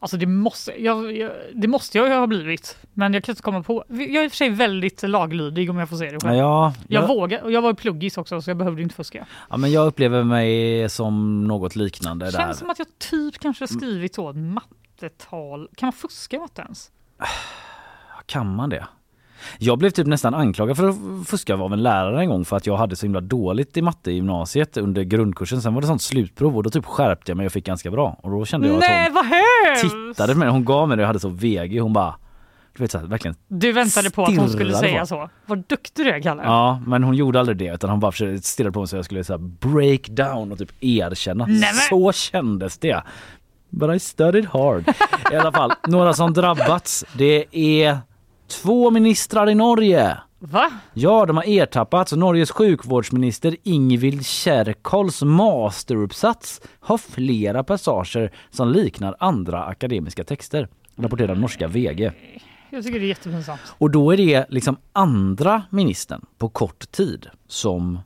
Alltså 0.00 0.16
det 0.16 0.26
måste 0.26 0.82
jag, 0.82 1.16
jag, 1.16 1.30
det 1.54 1.68
måste 1.68 1.98
jag 1.98 2.08
ju 2.08 2.14
ha 2.14 2.26
blivit, 2.26 2.76
men 2.92 3.14
jag 3.14 3.24
kan 3.24 3.32
inte 3.32 3.42
komma 3.42 3.62
på. 3.62 3.84
Jag 3.88 4.00
är 4.00 4.24
i 4.24 4.26
och 4.26 4.32
för 4.32 4.36
sig 4.36 4.50
väldigt 4.50 5.02
laglydig 5.02 5.70
om 5.70 5.78
jag 5.78 5.88
får 5.88 5.96
säga 5.96 6.12
det 6.12 6.18
själv. 6.22 6.36
Ja, 6.36 6.74
Jag 6.88 7.02
jag, 7.02 7.08
vågar, 7.08 7.42
och 7.42 7.52
jag 7.52 7.62
var 7.62 7.72
pluggis 7.74 8.18
också 8.18 8.40
så 8.40 8.50
jag 8.50 8.56
behövde 8.56 8.82
inte 8.82 8.94
fuska. 8.94 9.26
ja, 9.50 9.56
men 9.56 9.72
jag 9.72 9.86
upplever 9.86 10.24
mig 10.24 10.88
som 10.88 11.44
något 11.44 11.76
liknande 11.76 12.24
Det 12.26 12.30
där. 12.30 12.38
känns 12.38 12.58
som 12.58 12.70
att 12.70 12.78
jag 12.78 12.88
typ 12.98 13.38
kanske 13.38 13.62
har 13.62 13.68
skrivit 13.68 14.14
så 14.14 14.30
ett 14.30 14.36
mattetal. 14.36 15.68
Kan 15.76 15.86
man 15.86 15.92
fuska 15.92 16.36
i 16.36 16.38
matte 16.38 16.62
ens? 16.62 16.90
Kan 18.26 18.54
man 18.54 18.70
det? 18.70 18.86
Jag 19.58 19.78
blev 19.78 19.90
typ 19.90 20.06
nästan 20.06 20.34
anklagad 20.34 20.76
för 20.76 20.88
att 20.88 20.96
fuska 21.26 21.54
av 21.54 21.72
en 21.72 21.82
lärare 21.82 22.20
en 22.20 22.28
gång 22.28 22.44
för 22.44 22.56
att 22.56 22.66
jag 22.66 22.76
hade 22.76 22.96
så 22.96 23.06
himla 23.06 23.20
dåligt 23.20 23.76
i 23.76 23.82
matte 23.82 24.10
i 24.10 24.14
gymnasiet 24.14 24.76
under 24.76 25.02
grundkursen. 25.02 25.62
Sen 25.62 25.74
var 25.74 25.80
det 25.80 25.86
sånt 25.86 26.02
slutprov 26.02 26.56
och 26.56 26.62
då 26.62 26.70
typ 26.70 26.84
skärpte 26.86 27.30
jag 27.30 27.36
mig 27.36 27.46
och 27.46 27.52
fick 27.52 27.66
ganska 27.66 27.90
bra. 27.90 28.16
Och 28.22 28.30
då 28.30 28.44
kände 28.44 28.68
jag 28.68 28.76
att 28.76 28.84
hon 29.14 29.90
tittade 30.14 30.32
på 30.32 30.38
mig. 30.38 30.48
Hon 30.48 30.64
gav 30.64 30.88
mig 30.88 30.96
det 30.96 31.00
och 31.00 31.02
jag 31.02 31.06
hade 31.06 31.20
så 31.20 31.28
VG. 31.28 31.78
Hon 31.80 31.92
bara, 31.92 32.14
du 32.76 32.82
vet 32.84 32.90
så 32.90 32.98
här, 32.98 33.06
verkligen. 33.06 33.36
Du 33.48 33.72
väntade 33.72 34.10
på 34.10 34.24
att 34.24 34.36
hon 34.36 34.48
skulle 34.48 34.74
säga 34.74 35.00
på. 35.00 35.06
så. 35.06 35.30
Vad 35.46 35.58
duktig 35.58 36.06
du 36.06 36.10
är 36.10 36.20
Kalle. 36.22 36.42
Ja, 36.42 36.82
men 36.86 37.02
hon 37.02 37.14
gjorde 37.14 37.40
aldrig 37.40 37.58
det 37.58 37.74
utan 37.74 37.90
hon 37.90 38.00
bara 38.00 38.12
stirrade 38.42 38.72
på 38.72 38.78
mig 38.80 38.88
så 38.88 38.96
jag 38.96 39.04
skulle 39.04 39.24
så 39.24 39.32
här 39.32 39.38
break 39.38 40.08
down 40.08 40.52
och 40.52 40.58
typ 40.58 40.70
erkänna. 40.80 41.46
Nej, 41.46 41.74
Så 41.88 42.12
kändes 42.12 42.78
det. 42.78 43.02
But 43.70 43.96
I 43.96 43.98
studied 43.98 44.46
hard. 44.46 44.84
I 45.32 45.36
alla 45.36 45.52
fall, 45.52 45.72
några 45.88 46.12
som 46.12 46.32
drabbats. 46.32 47.04
Det 47.12 47.44
är 47.52 47.98
två 48.48 48.90
ministrar 48.90 49.50
i 49.50 49.54
Norge. 49.54 50.18
Va? 50.38 50.70
Ja, 50.94 51.26
de 51.26 51.36
har 51.36 51.44
ertappats. 51.48 52.12
Norges 52.12 52.50
sjukvårdsminister 52.50 53.56
Ingvild 53.62 54.26
Kjerkols 54.26 55.22
masteruppsats 55.22 56.60
har 56.80 56.98
flera 56.98 57.64
passager 57.64 58.32
som 58.50 58.68
liknar 58.68 59.16
andra 59.18 59.64
akademiska 59.64 60.24
texter, 60.24 60.68
rapporterar 60.96 61.34
norska 61.34 61.68
VG. 61.68 62.12
Jag 62.70 62.84
tycker 62.84 62.98
det 62.98 63.06
är 63.06 63.08
jättepinsamt. 63.08 63.60
Och 63.78 63.90
då 63.90 64.12
är 64.12 64.16
det 64.16 64.46
liksom 64.48 64.76
andra 64.92 65.62
ministern 65.70 66.24
på 66.38 66.48
kort 66.48 66.90
tid 66.90 67.26
som 67.48 67.98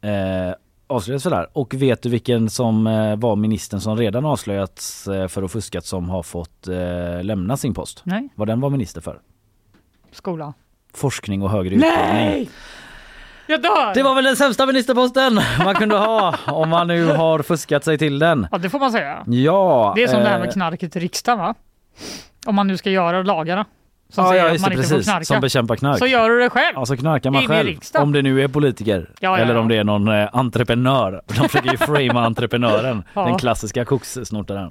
eh, 0.00 0.54
avslöjats 0.86 1.22
för 1.22 1.30
det 1.30 1.36
här. 1.36 1.48
Och 1.52 1.74
vet 1.74 2.02
du 2.02 2.08
vilken 2.08 2.50
som 2.50 2.86
eh, 2.86 3.16
var 3.16 3.36
ministern 3.36 3.80
som 3.80 3.96
redan 3.96 4.24
avslöjats 4.24 5.08
eh, 5.08 5.28
för 5.28 5.42
att 5.42 5.52
fuskat 5.52 5.86
som 5.86 6.08
har 6.08 6.22
fått 6.22 6.68
eh, 6.68 7.22
lämna 7.22 7.56
sin 7.56 7.74
post? 7.74 8.02
Nej. 8.04 8.28
Vad 8.34 8.48
den 8.48 8.60
var 8.60 8.70
minister 8.70 9.00
för? 9.00 9.20
Skola. 10.12 10.54
Forskning 10.94 11.42
och 11.42 11.50
högre 11.50 11.74
utbildning. 11.74 11.90
Nej! 12.12 12.50
Jag 13.46 13.62
dör! 13.62 13.94
Det 13.94 14.02
var 14.02 14.14
väl 14.14 14.24
den 14.24 14.36
sämsta 14.36 14.66
ministerposten 14.66 15.40
man 15.64 15.74
kunde 15.74 15.96
ha 15.96 16.34
om 16.46 16.68
man 16.68 16.86
nu 16.86 17.06
har 17.06 17.42
fuskat 17.42 17.84
sig 17.84 17.98
till 17.98 18.18
den. 18.18 18.46
Ja, 18.52 18.58
det 18.58 18.70
får 18.70 18.78
man 18.78 18.92
säga. 18.92 19.22
Ja. 19.26 19.92
Det 19.96 20.02
är 20.02 20.08
som 20.08 20.20
det 20.20 20.28
här 20.28 20.38
med 20.38 20.48
eh, 20.48 20.52
knarket 20.52 20.96
i 20.96 21.00
riksdagen 21.00 21.38
va? 21.38 21.54
Om 22.46 22.54
man 22.54 22.66
nu 22.66 22.76
ska 22.76 22.90
göra 22.90 23.22
lagarna. 23.22 23.66
Som 24.12 24.24
Ja, 24.24 24.30
säger 24.30 24.44
ja 24.46 24.54
att 24.54 24.60
man 24.60 24.70
det, 24.70 24.76
inte 24.76 24.88
får 24.88 24.94
precis. 24.96 25.10
knarka. 25.10 25.24
Som 25.24 25.40
bekämpar 25.40 25.76
knark. 25.76 25.98
Så 25.98 26.06
gör 26.06 26.30
du 26.30 26.38
det 26.38 26.50
själv. 26.50 26.72
Ja, 26.74 26.86
så 26.86 26.96
knarkar 26.96 27.30
man 27.30 27.42
In 27.42 27.48
själv. 27.48 27.76
Om 27.94 28.12
det 28.12 28.22
nu 28.22 28.42
är 28.42 28.48
politiker. 28.48 29.10
Ja, 29.20 29.38
Eller 29.38 29.56
om 29.56 29.68
det 29.68 29.76
är 29.76 29.84
någon 29.84 30.08
eh, 30.08 30.28
entreprenör. 30.32 31.20
De 31.26 31.34
försöker 31.48 31.70
ju 31.70 31.76
framea 31.76 32.12
entreprenören. 32.24 33.02
Den 33.14 33.38
klassiska 33.38 33.84
kokssnortaren. 33.84 34.70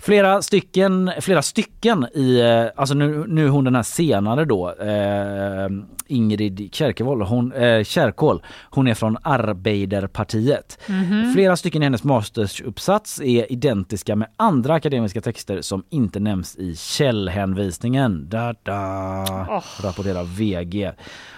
Flera 0.00 0.42
stycken, 0.42 1.12
flera 1.20 1.42
stycken 1.42 2.06
i, 2.14 2.40
eh, 2.40 2.80
alltså 2.80 2.94
nu, 2.94 3.24
nu 3.28 3.48
hon 3.48 3.64
den 3.64 3.74
här 3.74 3.82
senare 3.82 4.44
då, 4.44 4.68
eh, 4.68 5.68
Ingrid 6.06 6.68
Kärkevold, 6.72 7.22
hon, 7.22 7.52
eh, 7.52 7.84
Kärkål, 7.84 8.42
hon 8.70 8.86
är 8.88 8.94
från 8.94 9.16
Arbeiderpartiet. 9.22 10.78
Mhm. 10.86 11.32
Flera 11.34 11.56
stycken 11.56 11.82
i 11.82 11.86
hennes 11.86 12.04
mastersuppsats 12.04 13.20
är 13.20 13.52
identiska 13.52 14.16
med 14.16 14.28
andra 14.36 14.74
akademiska 14.74 15.20
texter 15.20 15.60
som 15.60 15.84
inte 15.90 16.20
nämns 16.20 16.56
i 16.56 16.76
källhänvisningen. 16.76 18.28
Da, 18.28 18.54
da, 18.62 19.46
Åh. 19.50 19.84
rapporterar 19.84 20.24
VG. 20.24 20.92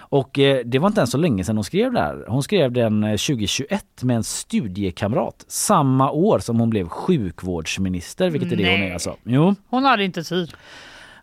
Och 0.09 0.39
eh, 0.39 0.65
det 0.65 0.79
var 0.79 0.87
inte 0.87 0.99
ens 0.99 1.11
så 1.11 1.17
länge 1.17 1.43
sedan 1.43 1.57
hon 1.57 1.63
skrev 1.63 1.93
det 1.93 1.99
här. 1.99 2.25
Hon 2.27 2.43
skrev 2.43 2.71
den 2.71 3.03
eh, 3.03 3.09
2021 3.09 3.83
med 4.01 4.15
en 4.15 4.23
studiekamrat 4.23 5.45
samma 5.47 6.11
år 6.11 6.39
som 6.39 6.59
hon 6.59 6.69
blev 6.69 6.87
sjukvårdsminister, 6.87 8.29
vilket 8.29 8.51
är 8.51 8.55
det 8.55 8.71
hon 8.71 8.81
är 8.83 8.93
alltså. 8.93 9.15
Jo. 9.23 9.55
Hon 9.69 9.83
hade 9.83 10.03
inte 10.03 10.23
tid. 10.23 10.53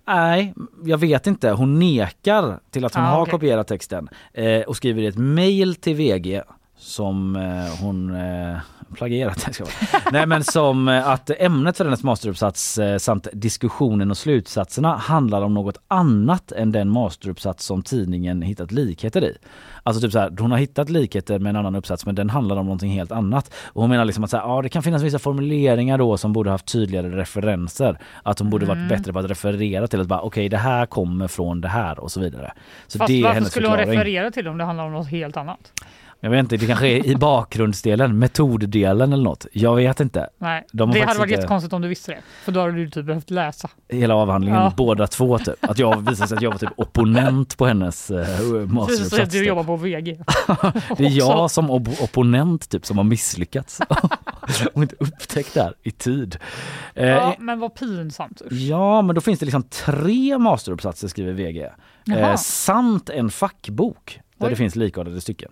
Nej, 0.07 0.55
jag 0.85 0.99
vet 0.99 1.27
inte. 1.27 1.51
Hon 1.51 1.79
nekar 1.79 2.61
till 2.71 2.85
att 2.85 2.95
hon 2.95 3.05
Ah, 3.05 3.09
har 3.11 3.23
okej. 3.23 3.31
kopierat 3.33 3.69
texten 3.69 4.09
eh, 4.33 4.61
och 4.61 4.77
skriver 4.77 5.03
ett 5.03 5.17
mejl 5.19 5.75
till 5.75 5.95
VG 5.97 6.43
som 6.77 7.37
eh, 7.37 7.83
hon 7.85 8.15
eh, 8.15 8.57
plagierat. 8.95 9.43
Jag 9.47 9.55
ska 9.55 9.65
vara. 9.65 10.03
Nej 10.13 10.27
men 10.27 10.45
som 10.45 10.89
eh, 10.89 11.09
att 11.09 11.31
ämnet 11.39 11.77
för 11.77 11.85
hennes 11.85 12.03
masteruppsats 12.03 12.79
eh, 12.79 12.99
samt 12.99 13.29
diskussionen 13.33 14.11
och 14.11 14.17
slutsatserna 14.17 14.97
handlar 14.97 15.43
om 15.43 15.55
något 15.55 15.79
annat 15.89 16.53
än 16.53 16.73
den 16.73 16.89
masteruppsats 16.91 17.65
som 17.65 17.83
tidningen 17.83 18.43
hittat 18.43 18.73
likheter 18.73 19.25
i. 19.25 19.37
Alltså 19.83 20.01
typ 20.03 20.13
så 20.13 20.19
här, 20.19 20.33
hon 20.39 20.51
har 20.51 20.59
hittat 20.59 20.91
likheter 20.91 21.39
med 21.39 21.51
en 21.51 21.57
annan 21.57 21.75
uppsats 21.75 22.07
men 22.07 22.15
den 22.15 22.31
handlar 22.31 22.57
om 22.57 22.67
någonting 22.67 22.91
helt 22.93 23.13
annat. 23.13 23.55
Och 23.65 23.81
hon 23.83 23.91
menar 23.91 24.05
liksom 24.05 24.25
att 24.25 24.31
så 24.31 24.37
här, 24.37 24.45
ja, 24.45 24.63
det 24.63 24.69
kan 24.69 24.83
finnas 24.83 25.03
vissa 25.03 25.19
formuleringar 25.19 25.99
då 25.99 26.17
som 26.17 26.33
borde 26.33 26.51
haft 26.51 26.67
tydligare 26.73 27.09
referenser. 27.17 27.99
Att 28.23 28.39
hon 28.39 28.51
borde 28.51 28.67
varit 28.67 28.75
Mm. 28.77 28.89
bättre 28.89 29.13
på 29.13 29.19
att 29.19 29.31
referera 29.31 29.87
till 29.87 30.01
att 30.01 30.07
bara 30.07 30.21
okej 30.21 30.49
det 30.49 30.57
här 30.57 30.87
kommer 30.87 31.29
från 31.29 31.61
det 31.61 31.69
här 31.69 31.99
och 32.01 32.13
så 32.13 32.21
vidare. 32.21 32.53
Så 32.87 32.99
Fast 32.99 33.09
det 33.09 33.19
är 33.19 33.23
varför 33.23 33.35
hennes 33.35 33.51
skulle 33.51 33.67
hon 33.69 33.77
förklaring. 33.77 33.99
referera 34.01 34.31
till 34.31 34.49
om 34.49 34.59
det 34.59 34.65
handlar 34.65 34.85
om 34.87 34.93
något 34.93 35.09
helt 35.11 35.37
annat? 35.37 35.73
Jag 36.25 36.31
vet 36.31 36.39
inte, 36.41 36.57
det 36.57 36.67
kanske 36.67 36.87
är 36.89 37.07
i 37.07 37.17
bakgrundsdelen, 37.17 38.19
metoddelen 38.19 39.13
eller 39.13 39.23
något. 39.25 39.47
Jag 39.53 39.77
vet 39.77 40.01
inte. 40.01 40.29
Nej, 40.39 40.67
De 40.73 40.91
det 40.91 41.01
hade 41.01 41.19
varit 41.19 41.29
inte- 41.29 41.35
jättekonstigt 41.41 41.73
om 41.73 41.83
du 41.83 41.89
visste 41.89 42.13
det. 42.13 42.19
För 42.45 42.53
då 42.53 42.61
hade 42.61 42.73
du 42.73 42.91
typ 42.91 43.07
behövt 43.07 43.31
läsa. 43.31 43.69
Hela 43.89 44.15
avhandlingen, 44.15 44.61
Ja. 44.61 44.73
båda 44.77 45.07
två 45.07 45.39
typ. 45.39 45.55
Att 45.61 45.79
jag 45.79 46.09
visade 46.11 46.29
sig 46.29 46.37
att 46.37 46.43
jag 46.43 46.51
var 46.51 46.59
typ 46.59 46.71
opponent 46.77 47.57
på 47.57 47.67
hennes 47.67 48.11
eh, 48.11 48.25
Precis 48.27 48.53
att 48.53 48.71
masteruppsats. 48.71 49.33
du 49.33 49.39
typ. 49.39 49.47
jobbar 49.49 49.65
på 49.65 49.77
VG. 49.77 50.13
Det 50.99 51.05
är 51.07 51.11
jag 51.19 51.51
som 51.51 51.71
op- 51.71 52.01
opponent 52.03 52.69
typ 52.71 52.87
som 52.87 52.97
har 52.97 53.05
misslyckats. 53.05 53.81
och 54.75 54.83
inte 54.83 54.97
upptäckt 54.99 55.55
det 55.55 55.63
här 55.63 55.75
i 55.83 55.91
tid. 55.91 56.37
Eh, 56.95 57.07
Ja, 57.09 57.35
men 57.39 57.61
vad 57.61 57.75
pinsamt. 57.75 58.43
usch. 58.47 58.53
Ja, 58.53 59.03
men 59.03 59.15
då 59.15 59.21
finns 59.21 59.39
det 59.39 59.47
liksom 59.47 59.63
tre 59.63 60.39
masteruppsatser 60.39 61.09
skriver 61.09 61.33
VG. 61.33 61.69
Eh, 62.17 62.37
samt 62.37 63.11
en 63.11 63.31
fackbok 63.31 64.21
där 64.39 64.47
Oj. 64.47 64.51
det 64.51 64.57
finns 64.57 64.77
likartade 64.77 65.21
stycken. 65.21 65.51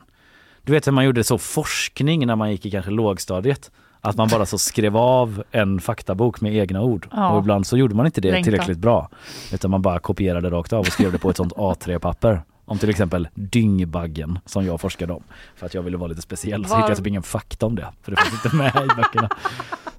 Du 0.64 0.72
vet 0.72 0.86
hur 0.86 0.92
man 0.92 1.04
gjorde 1.04 1.24
så 1.24 1.38
forskning 1.38 2.26
när 2.26 2.36
man 2.36 2.50
gick 2.50 2.66
i 2.66 2.70
kanske 2.70 2.90
lågstadiet. 2.90 3.70
Att 4.00 4.16
man 4.16 4.28
bara 4.28 4.46
så 4.46 4.58
skrev 4.58 4.96
av 4.96 5.42
en 5.50 5.80
faktabok 5.80 6.40
med 6.40 6.56
egna 6.56 6.82
ord. 6.82 7.08
Ja. 7.10 7.30
Och 7.30 7.40
ibland 7.40 7.66
så 7.66 7.76
gjorde 7.76 7.94
man 7.94 8.06
inte 8.06 8.20
det 8.20 8.42
tillräckligt 8.42 8.78
bra. 8.78 9.08
Utan 9.52 9.70
man 9.70 9.82
bara 9.82 9.98
kopierade 9.98 10.50
rakt 10.50 10.72
av 10.72 10.80
och 10.80 10.86
skrev 10.86 11.12
det 11.12 11.18
på 11.18 11.30
ett 11.30 11.36
sånt 11.36 11.52
A3-papper. 11.52 12.42
Om 12.72 12.78
till 12.78 12.90
exempel 12.90 13.28
dyngbaggen 13.34 14.38
som 14.46 14.66
jag 14.66 14.80
forskade 14.80 15.12
om. 15.12 15.22
För 15.56 15.66
att 15.66 15.74
jag 15.74 15.82
ville 15.82 15.96
vara 15.96 16.08
lite 16.08 16.22
speciell. 16.22 16.64
Så 16.64 16.74
hittade 16.74 16.90
jag 16.90 16.96
typ 16.98 17.06
ingen 17.06 17.22
fakta 17.22 17.66
om 17.66 17.76
det. 17.76 17.86
För 18.02 18.10
det 18.12 18.16
fanns 18.16 18.44
inte 18.44 18.56
med 18.56 18.68
i 18.92 18.96
böckerna. 18.96 19.28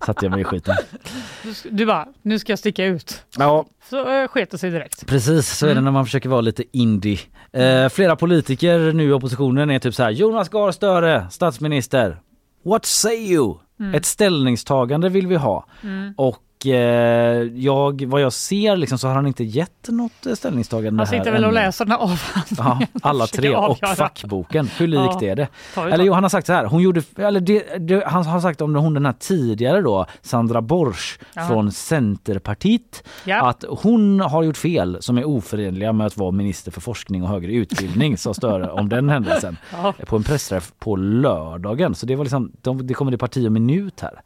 Satte 0.05 0.25
jag 0.25 0.31
mig 0.31 0.41
i 0.41 0.43
skiten. 0.43 0.75
Du, 1.71 1.85
bara, 1.85 2.07
nu 2.21 2.39
ska 2.39 2.51
jag 2.51 2.59
sticka 2.59 2.85
ut. 2.85 3.25
Ja, 3.37 3.65
Så 3.89 4.21
äh, 4.21 4.27
sket 4.27 4.51
det 4.51 4.57
sig 4.57 4.69
direkt. 4.71 5.07
Precis, 5.07 5.57
så 5.57 5.65
är 5.65 5.67
det 5.69 5.71
Mm. 5.73 5.83
när 5.83 5.91
man 5.91 6.05
försöker 6.05 6.29
vara 6.29 6.41
lite 6.41 6.63
indie. 6.77 7.19
Eh, 7.51 7.89
flera 7.89 8.15
politiker 8.15 8.93
nu 8.93 9.03
i 9.03 9.11
oppositionen 9.11 9.69
är 9.69 9.79
typ 9.79 9.95
så 9.95 10.03
här 10.03 10.11
Jonas 10.11 10.49
Gahr 10.49 10.71
Støre, 10.71 11.27
statsminister. 11.31 12.17
What 12.65 12.85
say 12.85 13.15
you? 13.33 13.55
Mm. 13.79 13.93
Ett 13.95 14.05
ställningstagande 14.05 15.09
vill 15.09 15.27
vi 15.27 15.35
ha. 15.35 15.65
Mm. 15.83 16.13
Och 16.17 16.37
eh, 16.37 16.52
jag, 17.53 18.05
vad 18.05 18.21
jag 18.21 18.33
ser 18.33 18.75
liksom 18.77 18.97
så 18.97 19.07
har 19.07 19.15
han 19.15 19.27
inte 19.27 19.43
gett 19.43 19.87
något 19.89 20.25
eh, 20.25 20.33
ställningstagande 20.33 21.01
Han 21.03 21.07
här 21.07 21.17
sitter 21.19 21.31
väl 21.31 21.43
och 21.43 21.49
ännu. 21.49 21.59
läser 21.59 21.85
den 21.85 21.91
här 21.91 21.99
avhandlingen. 21.99 22.87
Ja, 22.91 22.99
alla 23.09 23.27
tre 23.27 23.55
och 23.55 23.77
fackboken. 23.97 24.69
Hur 24.77 24.87
likt 24.87 25.01
Ja, 25.21 25.23
är 25.23 25.35
det? 25.35 25.47
Eller 25.77 26.03
jo, 26.05 26.13
han 26.13 26.23
har 26.23 26.29
sagt 26.29 26.47
så 26.47 26.53
här. 26.53 26.65
Hon 26.65 26.81
gjorde, 26.81 27.01
eller 27.17 27.39
det, 27.39 27.77
det, 27.87 28.03
han 28.07 28.25
har 28.25 28.39
sagt 28.39 28.61
om 28.61 28.75
hon 28.75 28.93
den 28.93 29.05
här 29.05 29.13
tidigare 29.19 29.81
då, 29.81 30.05
Sandra 30.21 30.61
Borsch 30.61 31.19
Jaha. 31.33 31.47
från 31.47 31.71
Centerpartiet, 31.71 33.03
Ja. 33.25 33.49
att 33.49 33.65
hon 33.69 34.19
har 34.19 34.43
gjort 34.43 34.57
fel 34.57 34.97
som 34.99 35.17
är 35.17 35.23
oförenliga 35.27 35.93
med 35.93 36.07
att 36.07 36.17
vara 36.17 36.31
minister 36.31 36.71
för 36.71 36.81
forskning 36.81 37.23
och 37.23 37.29
högre 37.29 37.51
utbildning, 37.53 38.17
sa 38.17 38.33
Störe 38.33 38.71
om 38.71 38.89
den 38.89 39.09
händelsen 39.09 39.57
Ja. 39.71 39.93
på 40.07 40.15
en 40.15 40.23
pressträff 40.23 40.71
på 40.79 40.95
lördagen. 40.95 41.95
Så 41.95 42.05
det 42.05 42.15
var 42.15 42.23
liksom, 42.23 42.51
de, 42.61 42.87
det 42.87 42.93
kommer 42.93 43.13
i 43.13 43.17
parti 43.17 43.47
och 43.47 43.51
minut 43.51 44.01
här. 44.01 44.21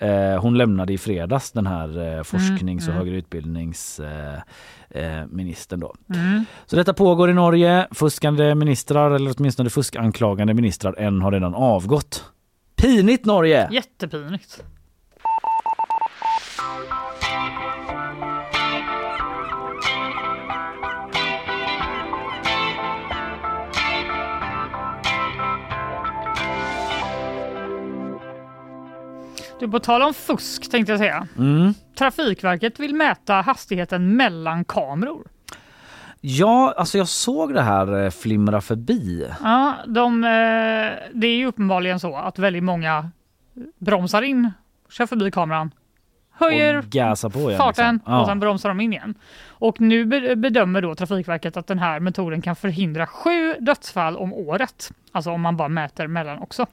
Eh, 0.00 0.40
hon 0.40 0.58
lämnade 0.58 0.92
i 0.92 0.98
fredags 0.98 1.50
den 1.50 1.66
här 1.66 2.18
eh, 2.18 2.22
forsknings 2.22 2.88
och 2.88 2.94
mm. 2.94 3.04
högre 3.04 3.16
utbildningsministern 3.16 5.82
eh, 5.82 5.88
då. 5.88 5.94
Mm. 6.14 6.44
Så 6.66 6.76
detta 6.76 6.94
pågår 6.94 7.30
i 7.30 7.34
Norge. 7.34 7.88
Fuskande 7.90 8.54
ministrar, 8.54 9.10
eller 9.10 9.34
åtminstone 9.38 9.70
fuskanklagande 9.70 10.54
ministrar, 10.54 10.94
en 10.98 11.22
har 11.22 11.32
redan 11.32 11.54
avgått. 11.54 12.24
Pinigt 12.76 13.24
Norge! 13.24 13.68
Jättepinigt. 13.72 14.62
Du, 29.60 29.68
på 29.68 29.80
tal 29.80 30.02
om 30.02 30.14
fusk 30.14 30.70
tänkte 30.70 30.92
jag 30.92 30.98
säga. 30.98 31.28
Mm. 31.38 31.74
Trafikverket 31.98 32.80
vill 32.80 32.94
mäta 32.94 33.34
hastigheten 33.34 34.16
mellan 34.16 34.64
kameror. 34.64 35.26
Ja, 36.20 36.74
alltså 36.76 36.98
jag 36.98 37.08
såg 37.08 37.54
det 37.54 37.62
här 37.62 38.04
eh, 38.04 38.10
flimra 38.10 38.60
förbi. 38.60 39.26
Ja, 39.42 39.74
de, 39.86 40.24
eh, 40.24 41.10
det 41.12 41.26
är 41.26 41.36
ju 41.36 41.46
uppenbarligen 41.46 42.00
så 42.00 42.16
att 42.16 42.38
väldigt 42.38 42.64
många 42.64 43.10
bromsar 43.78 44.22
in, 44.22 44.52
kör 44.90 45.06
förbi 45.06 45.30
kameran, 45.30 45.70
höjer 46.38 46.78
Och 46.78 46.84
gasar 46.84 47.28
på 47.28 47.38
igen. 47.38 47.58
farten 47.58 47.94
liksom. 47.94 48.12
Ja. 48.12 48.20
och 48.20 48.26
sen 48.26 48.40
bromsar 48.40 48.68
de 48.68 48.80
in 48.80 48.92
igen. 48.92 49.14
Och 49.48 49.80
nu 49.80 50.04
be- 50.04 50.36
bedömer 50.36 50.82
då 50.82 50.94
Trafikverket 50.94 51.56
att 51.56 51.66
den 51.66 51.78
här 51.78 52.00
metoden 52.00 52.42
kan 52.42 52.56
förhindra 52.56 53.06
sju 53.06 53.54
dödsfall 53.60 54.16
om 54.16 54.32
året. 54.32 54.90
Alltså 55.12 55.30
om 55.30 55.40
man 55.40 55.56
bara 55.56 55.68
mäter 55.68 56.06
mellan 56.06 56.38
också. 56.38 56.66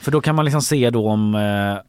För 0.00 0.10
då 0.10 0.20
kan 0.20 0.34
man 0.34 0.44
liksom 0.44 0.62
se 0.62 0.90
då 0.90 1.08
om, 1.10 1.34
eh, 1.34 1.40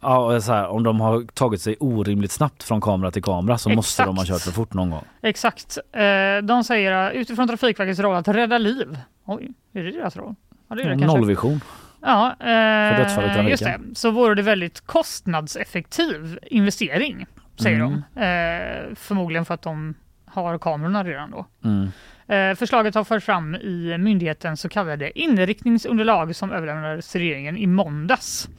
ja, 0.01 0.41
så 0.41 0.51
här, 0.53 0.67
om 0.67 0.83
de 0.83 0.99
har 1.01 1.23
tagit 1.33 1.61
sig 1.61 1.75
orimligt 1.79 2.31
snabbt 2.31 2.63
från 2.63 2.81
kamera 2.81 3.11
till 3.11 3.23
kamera 3.23 3.57
så 3.57 3.69
måste 3.69 4.03
de 4.05 4.15
ha 4.17 4.23
Exakt. 4.23 4.39
kört 4.39 4.45
för 4.45 4.51
fort 4.61 4.73
någon 4.73 4.89
gång. 4.89 5.03
Exakt. 5.21 5.77
Eh, 5.91 6.43
de 6.43 6.63
säger 6.63 7.11
eh, 7.15 7.21
utifrån 7.21 7.47
Trafikverkets 7.47 7.99
roll 7.99 8.15
att 8.15 8.27
rädda 8.27 8.57
liv. 8.57 8.97
Oj, 9.25 9.49
är 9.73 9.83
det 9.83 9.91
deras 9.91 10.15
roll? 10.17 10.35
Ja, 10.69 10.75
det 10.75 10.81
är 10.83 10.89
det. 10.89 10.95
Nollvision. 11.07 11.61
Ja, 12.01 12.35
eh, 12.39 12.97
dödsfall 12.97 13.23
i 13.23 13.27
trafiken. 13.27 13.47
just 13.47 13.63
det. 13.63 13.79
Så 13.93 14.11
vore 14.11 14.35
det 14.35 14.41
väldigt 14.41 14.81
kostnadseffektiv 14.81 16.39
investering, 16.43 17.25
säger 17.59 17.79
Mm. 17.79 18.01
de. 18.15 18.21
Eh, 18.21 18.95
förmodligen 18.95 19.45
för 19.45 19.53
att 19.53 19.61
de 19.61 19.93
har 20.25 20.57
kamerorna 20.57 21.03
redan 21.03 21.31
då. 21.31 21.45
Mm. 21.63 21.91
Eh, 22.27 22.55
förslaget 22.55 22.95
har 22.95 23.03
förts 23.03 23.25
fram 23.25 23.55
i 23.55 23.97
myndighetens 23.97 24.61
så 24.61 24.69
kallade 24.69 25.19
inriktningsunderlag 25.19 26.35
som 26.35 26.51
överlämnades 26.51 27.11
till 27.11 27.21
regeringen 27.21 27.57
i 27.57 27.67
måndags. 27.67 28.49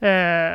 Eh, 0.00 0.54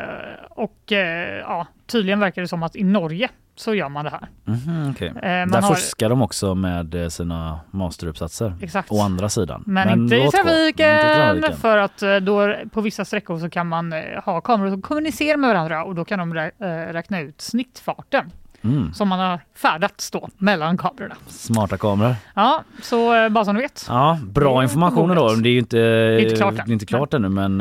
och 0.49 0.91
eh, 0.91 1.37
ja, 1.39 1.67
tydligen 1.87 2.19
verkar 2.19 2.41
det 2.41 2.47
som 2.47 2.63
att 2.63 2.75
i 2.75 2.83
Norge 2.83 3.29
så 3.59 3.73
gör 3.75 3.89
man 3.89 4.05
det 4.05 4.11
här. 4.11 4.27
Mhm, 4.45 4.91
okej. 4.91 5.07
Eh, 5.07 5.13
man 5.13 5.49
Där 5.51 5.61
har- 5.61 5.75
fuskar 5.75 6.09
de 6.09 6.21
också 6.21 6.55
med 6.55 6.95
eh, 6.95 7.07
sina 7.09 7.59
masteruppsatser. 7.71 8.53
Exakt. 8.61 8.91
Å 8.91 9.01
andra 9.01 9.29
sidan. 9.29 9.63
Men, 9.65 9.89
inte, 9.89 10.15
i 10.15 10.19
trafiken, 10.29 10.65
Inte 10.95 11.07
i 11.07 11.15
trafiken. 11.15 11.57
för 11.57 11.77
att 11.77 12.01
eh, 12.03 12.15
då 12.15 12.55
på 12.71 12.81
vissa 12.81 13.05
sträckor 13.05 13.39
så 13.39 13.49
kan 13.49 13.67
man 13.67 13.93
ha 14.25 14.41
kameror 14.41 14.69
som 14.69 14.81
kommunicerar 14.81 15.37
med 15.37 15.49
varandra 15.49 15.83
och 15.83 15.95
då 15.95 16.05
kan 16.05 16.19
de 16.19 16.33
rä- 16.33 16.93
räkna 16.93 17.19
ut 17.21 17.41
snittfarten. 17.41 18.31
Mm. 18.63 18.93
som 18.93 19.07
man 19.09 19.19
har 19.19 19.39
färdats 19.55 20.11
då 20.11 20.29
mellan 20.37 20.77
kamerorna. 20.77 21.15
Smarta 21.27 21.77
kameror. 21.77 22.15
Ja, 22.35 22.63
så 22.81 23.29
bara 23.29 23.45
som 23.45 23.55
du 23.55 23.61
vet. 23.61 23.85
Ja, 23.89 24.19
bra 24.23 24.57
Det 24.59 24.63
information 24.63 25.09
då. 25.15 25.29
Det 25.35 25.49
är 25.49 25.51
ju 25.53 25.59
inte, 25.59 25.79
är 25.79 26.19
inte 26.19 26.35
klart 26.35 26.59
än. 26.59 26.63
det 26.67 26.73
inte 26.73 26.85
klart 26.85 27.13
ännu 27.13 27.29
men 27.29 27.57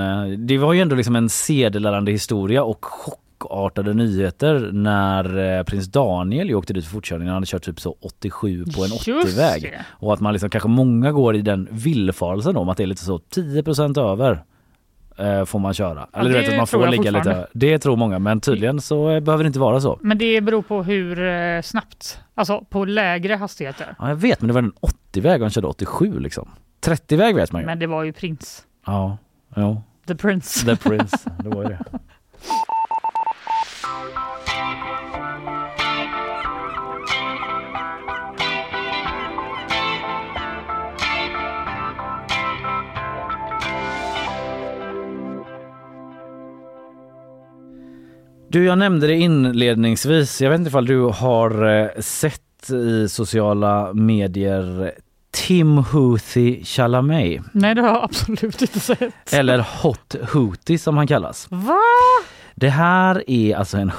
det 0.47 0.59
var 0.59 0.73
ju 0.73 0.81
ändå 0.81 0.97
liksom 0.97 1.17
en 1.17 1.29
sedelärande 1.29 2.13
historia 2.13 2.63
och 2.65 2.85
chockartade 3.41 3.95
nyheter 3.95 4.71
när 4.73 5.59
eh, 5.59 5.63
prins 5.63 5.87
Daniel 5.87 6.49
ju 6.49 6.55
åkte 6.55 6.73
dit 6.73 6.85
för 6.85 6.91
fortkörning. 6.93 7.29
Han 7.29 7.35
hade 7.35 7.47
kört 7.47 7.63
typ 7.63 7.81
så 7.81 7.97
87 8.01 8.65
på 8.77 8.85
en 8.85 8.91
Just 8.91 9.09
80-väg. 9.09 9.63
det. 9.63 9.85
Och 9.91 10.13
att 10.15 10.21
man 10.21 10.33
liksom 10.33 10.51
kanske 10.51 10.69
många 10.69 11.13
går 11.13 11.37
i 11.37 11.43
den 11.43 11.69
villfarelsen 11.71 12.57
om 12.57 12.69
att 12.69 12.77
det 12.77 12.83
är 12.83 12.87
lite 12.87 13.05
så 13.05 13.19
10% 13.19 14.01
över 14.01 14.43
eh, 15.19 15.45
får 15.45 15.59
man 15.59 15.75
köra. 15.75 16.09
Ja, 16.13 16.19
Eller 16.21 16.31
du 16.31 16.37
vet 16.41 16.49
att 16.51 16.57
man 16.57 16.67
får 16.67 16.87
ligga 16.89 17.11
lite. 17.11 17.47
Det 17.53 17.79
tror 17.79 17.97
många 17.97 18.19
men 18.19 18.41
tydligen 18.41 18.81
så 18.81 19.11
eh, 19.11 19.21
behöver 19.21 19.45
det 19.45 19.49
inte 19.49 19.59
vara 19.61 19.81
så. 19.81 19.99
Men 20.03 20.19
det 20.19 20.41
beror 20.41 20.63
på 20.63 20.83
hur 20.83 21.23
eh, 21.29 21.63
snabbt, 21.63 22.21
alltså 22.35 22.65
på 22.71 22.85
lägre 22.85 23.35
hastigheter. 23.35 23.95
Ja, 23.99 24.09
jag 24.09 24.17
vet 24.17 24.41
men 24.41 24.49
det 24.49 24.55
var 24.55 24.63
en 24.63 24.73
80-väg 25.13 25.41
och 25.41 25.45
han 25.45 25.51
körde 25.51 25.67
87 25.67 26.19
liksom. 26.21 26.49
30-väg 26.87 27.35
vet 27.35 27.53
man 27.53 27.63
ju. 27.63 27.67
Men 27.67 27.79
det 27.79 27.87
var 27.87 28.05
ju 28.05 28.13
prins. 28.13 28.65
Ja, 28.87 29.19
jo. 29.57 29.83
The 30.07 30.15
Prince. 30.15 30.65
The 30.67 30.77
Prince, 30.89 31.17
det 31.43 31.49
var 31.49 31.63
ju 31.63 31.69
det. 31.69 31.79
Du, 48.51 48.65
jag 48.65 48.79
nämnde 48.79 49.07
det 49.07 49.15
inledningsvis. 49.15 50.41
Jag 50.41 50.51
vet 50.51 50.59
inte 50.59 50.69
ifall 50.69 50.87
du 50.87 51.01
har 51.01 51.81
eh, 51.81 51.89
sett 52.01 52.71
i 52.71 53.09
sociala 53.09 53.93
medier 53.93 54.93
Timothy 55.31 56.65
Chalamet 56.65 57.41
Nej, 57.53 57.75
det 57.75 57.81
har 57.81 57.89
jag 57.89 58.05
absolut 58.05 58.63
inte 58.63 58.81
sett. 58.81 59.33
eller 59.33 59.67
Hot 59.83 60.15
Hootie 60.33 60.79
som 60.79 60.97
han 60.97 61.07
kallas. 61.07 61.47
Va? 61.51 61.79
Det 62.55 62.69
här 62.69 63.25
är 63.31 63.57
alltså 63.57 63.77
en 63.77 63.93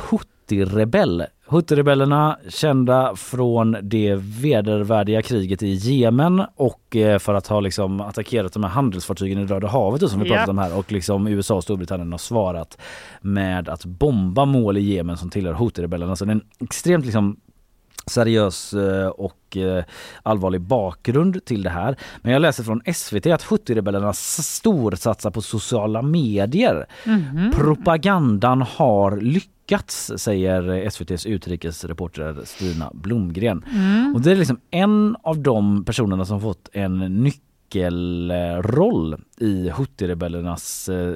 Houthi-rebell. 0.53 1.25
Houthi-rebellerna 1.47 2.35
kända 2.49 3.15
från 3.15 3.77
det 3.81 4.15
vedervärdiga 4.15 5.21
kriget 5.21 5.63
i 5.63 5.67
Jemen 5.73 6.43
och 6.55 6.95
eh, 6.95 7.19
för 7.19 7.33
att 7.33 7.47
ha 7.47 7.59
liksom 7.59 8.01
attackerat 8.01 8.53
de 8.53 8.63
här 8.63 8.71
handelsfartygen 8.71 9.39
i 9.39 9.45
Röda 9.45 9.67
havet 9.67 10.09
som 10.09 10.19
vi 10.19 10.29
pratat 10.29 10.49
om 10.49 10.57
här 10.57 10.77
och 10.77 10.91
liksom 10.91 11.27
USA 11.27 11.55
och 11.55 11.63
Storbritannien 11.63 12.11
har 12.11 12.17
svarat 12.19 12.77
med 13.21 13.69
att 13.69 13.85
bomba 13.85 14.45
mål 14.45 14.77
i 14.77 14.81
Jemen 14.81 15.17
som 15.17 15.29
tillhör 15.29 15.53
Houthi-rebellerna. 15.53 16.15
Så 16.15 16.25
det 16.25 16.31
är 16.31 16.35
en 16.35 16.41
extremt 16.59 17.05
liksom 17.05 17.39
seriös 18.05 18.73
eh, 18.73 19.07
och 19.07 19.57
eh, 19.57 19.83
allvarlig 20.23 20.61
bakgrund 20.61 21.45
till 21.45 21.63
det 21.63 21.69
här. 21.69 21.95
Men 22.21 22.33
jag 22.33 22.41
läser 22.41 22.63
från 22.63 22.81
SVT 22.93 23.25
att 23.25 23.43
Houthi-rebellerna 23.43 24.09
s- 24.09 24.55
storsatsar 24.55 25.31
på 25.31 25.41
sociala 25.41 26.01
medier. 26.01 26.85
Mhm. 27.05 27.51
Propagandan 27.55 28.61
har 28.61 29.17
lyckats 29.17 29.49
säger 30.15 30.69
SVTs 30.71 31.25
utrikesreporter 31.25 32.41
Stina 32.43 32.91
Blomgren. 32.93 33.63
Mm. 33.71 34.15
Och 34.15 34.21
det 34.21 34.31
är 34.31 34.35
liksom 34.35 34.59
en 34.71 35.15
av 35.23 35.39
de 35.39 35.85
personerna 35.85 36.25
som 36.25 36.41
fått 36.41 36.69
en 36.73 37.23
nyckelroll 37.23 39.15
i 39.37 39.69
Houthi-rebellernas 39.69 40.89
eh, 40.89 41.15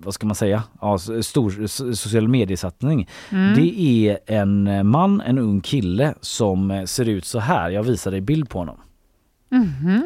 vad 0.00 0.14
ska 0.14 0.26
man 0.26 0.36
säga, 0.36 0.62
ja, 0.80 0.98
stor 0.98 1.66
social 1.94 2.28
mediesatsning. 2.28 3.08
Mm. 3.30 3.54
Det 3.54 3.80
är 3.80 4.18
en 4.26 4.86
man, 4.86 5.20
en 5.20 5.38
ung 5.38 5.60
kille 5.60 6.14
som 6.20 6.84
ser 6.86 7.08
ut 7.08 7.24
så 7.24 7.38
här. 7.38 7.70
Jag 7.70 7.82
visar 7.82 8.10
dig 8.10 8.20
bild 8.20 8.48
på 8.48 8.58
honom. 8.58 8.76
Mhm. 9.50 10.02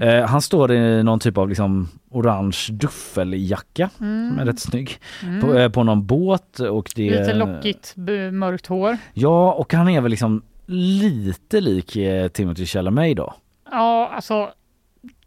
Eh, 0.00 0.24
han 0.26 0.42
står 0.42 0.72
i 0.72 1.02
någon 1.02 1.20
typ 1.20 1.38
av 1.38 1.48
liksom 1.48 1.88
orange 2.10 2.58
duffeljacka 2.70 3.90
Mm. 4.00 4.28
som 4.30 4.38
är 4.38 4.44
rätt 4.44 4.60
snygg. 4.60 4.98
Mm. 5.22 5.40
På, 5.40 5.54
eh, 5.58 5.68
på 5.68 5.82
någon 5.82 6.06
båt 6.06 6.58
och 6.60 6.92
det 6.96 7.10
Lite 7.10 7.34
lockigt, 7.34 7.94
mörkt 8.32 8.66
hår. 8.66 8.96
Ja 9.12 9.52
och 9.52 9.72
han 9.72 9.88
är 9.88 10.00
väl 10.00 10.10
liksom 10.10 10.42
lite 10.66 11.60
lik 11.60 11.96
eh, 11.96 12.28
Timothy 12.28 12.66
Chalamet 12.66 13.16
då. 13.16 13.34
Ja, 13.70 14.10
alltså. 14.14 14.50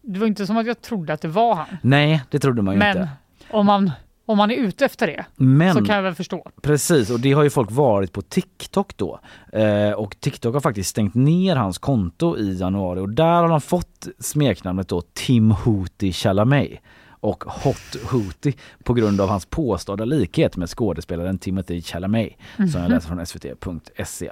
Det 0.02 0.20
var 0.20 0.28
inte 0.28 0.48
som 0.48 0.58
att 0.58 0.68
jag 0.68 0.82
trodde 0.82 1.14
att 1.14 1.22
det 1.22 1.28
var 1.28 1.56
han. 1.56 1.66
Nej 1.82 2.22
det 2.30 2.40
trodde 2.40 2.62
man 2.62 2.74
ju 2.74 2.80
Men 2.80 2.98
inte. 2.98 3.10
om 3.52 3.66
man, 3.66 3.92
om 4.28 4.38
man 4.38 4.52
är 4.52 4.56
ute 4.56 4.86
efter 4.86 5.08
det 5.08 5.26
Men 5.36 5.74
så 5.74 5.86
kan 5.86 5.96
jag 5.96 6.04
väl 6.04 6.16
förstå. 6.16 6.50
Precis 6.62 7.10
och 7.10 7.20
det 7.20 7.32
har 7.34 7.44
ju 7.44 7.50
folk 7.50 7.72
varit 7.72 8.14
på 8.14 8.22
TikTok 8.22 8.98
då. 8.98 9.20
Eh, 9.54 9.92
och 9.92 10.20
TikTok 10.20 10.54
har 10.54 10.62
faktiskt 10.62 10.90
stängt 10.90 11.16
ner 11.16 11.56
hans 11.56 11.78
konto 11.78 12.38
i 12.38 12.58
januari 12.60 13.00
och 13.00 13.10
där 13.10 13.26
har 13.42 13.48
han 13.50 13.62
fått 13.62 14.08
smeknamnet 14.20 14.88
då 14.88 15.02
Tim 15.14 15.52
Hootie 15.52 16.14
Chalamet 16.14 16.72
och 17.20 17.44
Hot 17.44 17.96
Hootie 18.12 18.54
på 18.84 18.94
grund 18.94 19.22
av 19.22 19.30
hans 19.30 19.46
påstådda 19.46 20.06
likhet 20.06 20.58
med 20.58 20.70
skådespelaren 20.70 21.38
Timothy 21.38 21.82
Chalamet 21.82 22.34
som 22.56 22.66
jag 22.74 22.82
Mhm. 22.82 22.92
läser 22.92 23.08
från 23.08 23.26
svt.se. 23.26 24.32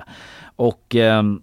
Och 0.56 0.96
ehm, 0.96 1.42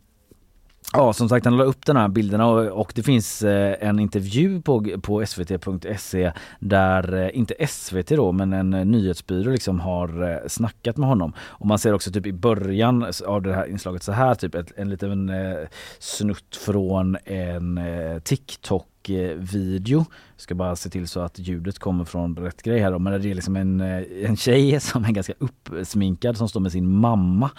Ja 0.93 1.13
som 1.13 1.29
sagt 1.29 1.45
han 1.45 1.57
la 1.57 1.65
upp 1.65 1.87
den 1.87 1.97
här 1.97 2.09
bilderna 2.09 2.47
och, 2.47 2.81
och 2.81 2.93
det 2.95 3.03
finns 3.03 3.43
eh, 3.43 3.89
en 3.89 3.99
intervju 3.99 4.63
på, 4.63 4.85
på 5.03 5.27
svt.se 5.27 6.33
där, 6.61 7.15
eh, 7.15 7.39
inte 7.39 7.67
SVT 7.69 8.09
då 8.09 8.33
men 8.33 8.53
en 8.53 8.75
eh, 8.75 8.85
nyhetsbyrå 8.85 9.51
liksom 9.51 9.81
har 9.81 10.31
eh, 10.31 10.49
snackat 10.49 10.97
med 10.97 11.09
honom. 11.09 11.33
Och 11.39 11.67
man 11.67 11.79
ser 11.79 11.95
också 11.95 12.11
typ 12.11 12.27
i 12.27 12.33
början 12.33 13.07
av 13.27 13.43
det 13.43 13.55
här 13.55 13.67
inslaget 13.67 14.03
så 14.03 14.13
här 14.13 14.35
typ 14.35 14.55
ett, 14.55 14.73
en 14.77 14.91
liten 14.91 15.29
eh, 15.29 15.69
snutt 15.99 16.57
från 16.57 17.17
en 17.25 17.79
eh, 17.79 18.19
TikTok 18.19 18.87
video. 19.09 19.39
video. 19.39 20.05
Ska 20.37 20.55
bara 20.55 20.77
se 20.77 20.91
till 20.91 21.09
så 21.09 21.21
att 21.21 21.39
ljudet 21.39 21.79
kommer 21.79 22.05
från 22.05 22.37
rätt 22.37 22.63
grej 22.63 22.79
här 22.81 22.93
då. 22.93 22.99
Men 22.99 23.23
det 23.23 23.31
är 23.31 23.35
liksom 23.35 23.57
en, 23.57 23.81
eh, 23.81 24.03
en 24.25 24.37
tjej 24.37 24.81
som 24.81 25.05
är 25.05 25.11
ganska 25.11 25.35
uppsminkad 25.39 26.37
som 26.37 26.49
står 26.49 26.61
med 26.61 26.73
sin 26.73 26.89
mamma 26.89 27.51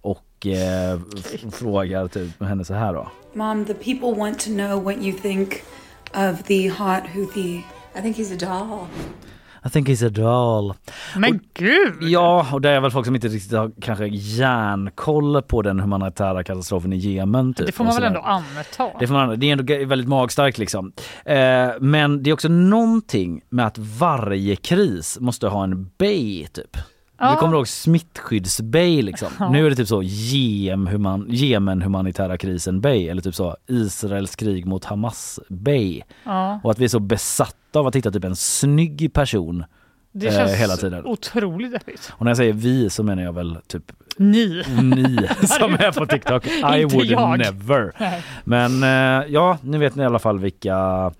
och 0.00 0.24
eh, 0.46 0.92
f- 0.92 1.40
frågar 1.52 2.08
typ 2.08 2.42
henne 2.42 2.64
så 2.64 2.74
här 2.74 2.92
då. 2.94 3.08
Mom, 3.34 3.64
the 3.64 3.74
people 3.74 4.20
want 4.20 4.38
to 4.38 4.50
know 4.50 4.82
what 4.84 4.96
you 4.96 5.12
think 5.18 5.54
of 6.14 6.42
the 6.42 6.68
hot 6.68 7.02
Houthi. 7.14 7.64
I 7.98 8.02
think 8.02 8.16
he's 8.16 8.32
a 8.34 8.58
doll. 8.60 8.86
I 9.66 9.68
think 9.70 9.88
he's 9.88 10.06
a 10.06 10.10
doll. 10.10 10.74
Men 11.16 11.40
gud! 11.54 11.94
Ja, 12.00 12.46
och 12.52 12.60
det 12.60 12.70
är 12.70 12.80
väl 12.80 12.90
folk 12.90 13.06
som 13.06 13.14
inte 13.14 13.28
riktigt 13.28 13.52
har 13.52 13.70
kanske 13.80 14.06
järnkoll 14.06 15.42
på 15.42 15.62
den 15.62 15.80
humanitära 15.80 16.44
katastrofen 16.44 16.92
i 16.92 16.96
Jemen. 16.96 17.54
Typ, 17.54 17.66
det 17.66 17.72
får 17.72 17.84
man 17.84 17.92
och 17.92 17.98
väl 18.02 18.06
ändå 18.06 18.20
anta. 18.20 18.90
Det, 19.00 19.06
får 19.06 19.14
man, 19.14 19.40
det 19.40 19.46
är 19.46 19.52
ändå 19.52 19.86
väldigt 19.86 20.08
magstarkt 20.08 20.58
liksom. 20.58 20.92
Eh, 21.24 21.68
men 21.80 22.22
det 22.22 22.30
är 22.30 22.34
också 22.34 22.48
någonting 22.48 23.40
med 23.48 23.66
att 23.66 23.78
varje 23.78 24.56
kris 24.56 25.18
måste 25.20 25.48
ha 25.48 25.64
en 25.64 25.90
bay 25.98 26.46
typ. 26.46 26.76
Ja. 27.20 27.30
Du 27.30 27.36
kommer 27.36 27.56
ihåg 27.56 27.68
smittskyddsbay 27.68 29.02
liksom. 29.02 29.28
Ja. 29.38 29.48
Nu 29.50 29.66
är 29.66 29.70
det 29.70 29.76
typ 29.76 29.88
så 29.88 30.02
Jemen, 30.02 30.92
human, 30.92 31.26
Jemen 31.28 31.82
humanitära 31.82 32.38
krisen 32.38 32.80
bay 32.80 33.08
eller 33.08 33.22
typ 33.22 33.34
så 33.34 33.56
Israels 33.66 34.36
krig 34.36 34.66
mot 34.66 34.84
Hamas 34.84 35.40
bay. 35.48 36.02
Ja. 36.24 36.60
Och 36.64 36.70
att 36.70 36.78
vi 36.78 36.84
är 36.84 36.88
så 36.88 37.00
besatta 37.00 37.78
av 37.78 37.86
att 37.86 37.96
hitta 37.96 38.10
typ 38.10 38.24
en 38.24 38.36
snygg 38.36 39.10
person 39.12 39.64
Det 40.12 40.26
eh, 40.26 40.32
känns 40.32 40.52
hela 40.52 40.76
tiden. 40.76 41.06
otroligt 41.06 41.72
deppigt. 41.72 42.12
Och 42.16 42.24
när 42.24 42.30
jag 42.30 42.36
säger 42.36 42.52
vi 42.52 42.90
så 42.90 43.02
menar 43.02 43.22
jag 43.22 43.32
väl 43.32 43.58
typ 43.66 43.92
Ni. 44.16 44.62
ni 44.82 45.16
som 45.46 45.72
är 45.74 45.92
på 45.98 46.06
TikTok. 46.06 46.46
I 46.46 46.82
Inte 46.82 46.96
would 46.96 47.06
jag. 47.10 47.38
never. 47.38 47.92
Nej. 48.00 48.22
Men 48.44 48.82
eh, 48.82 49.26
ja, 49.28 49.58
nu 49.62 49.78
vet 49.78 49.94
ni 49.94 50.02
i 50.02 50.06
alla 50.06 50.18
fall 50.18 50.38
vilka 50.38 51.10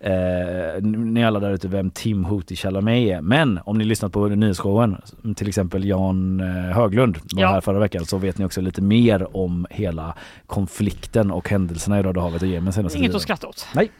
eh, 0.00 0.82
ni 0.82 1.24
alla 1.24 1.40
där 1.40 1.50
ute 1.50 1.68
vem 1.68 1.90
Tim 1.90 2.24
Hootie 2.24 2.56
Chalamet 2.56 2.94
är. 2.94 3.20
Men 3.20 3.60
om 3.64 3.78
ni 3.78 3.84
lyssnat 3.84 4.12
på 4.12 4.26
nyhetsshowen, 4.28 4.96
till 5.36 5.48
exempel 5.48 5.84
Jan 5.84 6.40
eh, 6.40 6.46
Höglund 6.76 7.16
var 7.32 7.42
Ja. 7.42 7.48
här 7.48 7.60
förra 7.60 7.78
veckan 7.78 8.04
så 8.06 8.18
vet 8.18 8.38
ni 8.38 8.44
också 8.44 8.60
lite 8.60 8.82
mer 8.82 9.36
om 9.36 9.66
hela 9.70 10.14
konflikten 10.46 11.30
och 11.30 11.48
händelserna 11.48 12.00
i 12.00 12.02
Röda 12.02 12.20
havet 12.20 12.42
och 12.42 12.48
Jemen 12.48 12.72
senaste 12.72 12.98
Inget 12.98 13.08
tiden. 13.08 13.16
att 13.16 13.22
skratta 13.22 13.46
åt. 13.46 13.66
Nej. 13.74 13.90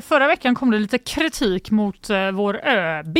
Förra 0.00 0.26
veckan 0.26 0.54
kom 0.54 0.70
det 0.70 0.78
lite 0.78 0.98
kritik 0.98 1.70
mot 1.70 2.10
eh, 2.10 2.30
vår 2.30 2.60
ÖB. 2.66 3.18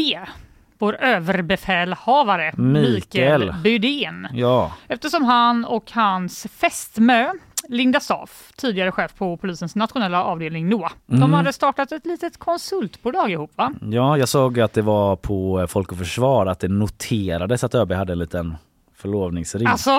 Vår 0.78 0.96
överbefälhavare 1.00 2.52
Mikael. 2.56 3.40
Mikael 3.40 3.54
Bydén. 3.62 4.28
Ja. 4.32 4.72
Eftersom 4.88 5.24
han 5.24 5.64
och 5.64 5.90
hans 5.92 6.46
fästmö 6.52 7.26
Linda 7.68 8.00
Staff, 8.00 8.52
tidigare 8.56 8.92
chef 8.92 9.14
på 9.14 9.36
polisens 9.36 9.76
nationella 9.76 10.24
avdelning 10.24 10.68
NOA. 10.68 10.92
De 11.06 11.16
Mm. 11.16 11.32
hade 11.32 11.52
startat 11.52 11.92
ett 11.92 12.06
litet 12.06 12.38
konsultbolag 12.38 13.30
ihop 13.30 13.50
va? 13.56 13.72
Ja, 13.90 14.18
jag 14.18 14.28
såg 14.28 14.60
att 14.60 14.72
det 14.72 14.82
var 14.82 15.16
på 15.16 15.60
eh, 15.60 15.66
Folk 15.66 15.92
och 15.92 15.98
Försvar 15.98 16.46
att 16.46 16.60
det 16.60 16.68
noterades 16.68 17.64
att 17.64 17.74
ÖB 17.74 17.92
hade 17.92 18.12
en 18.12 18.18
liten 18.18 18.56
förlovningsring. 19.06 19.66
Alltså. 19.66 19.90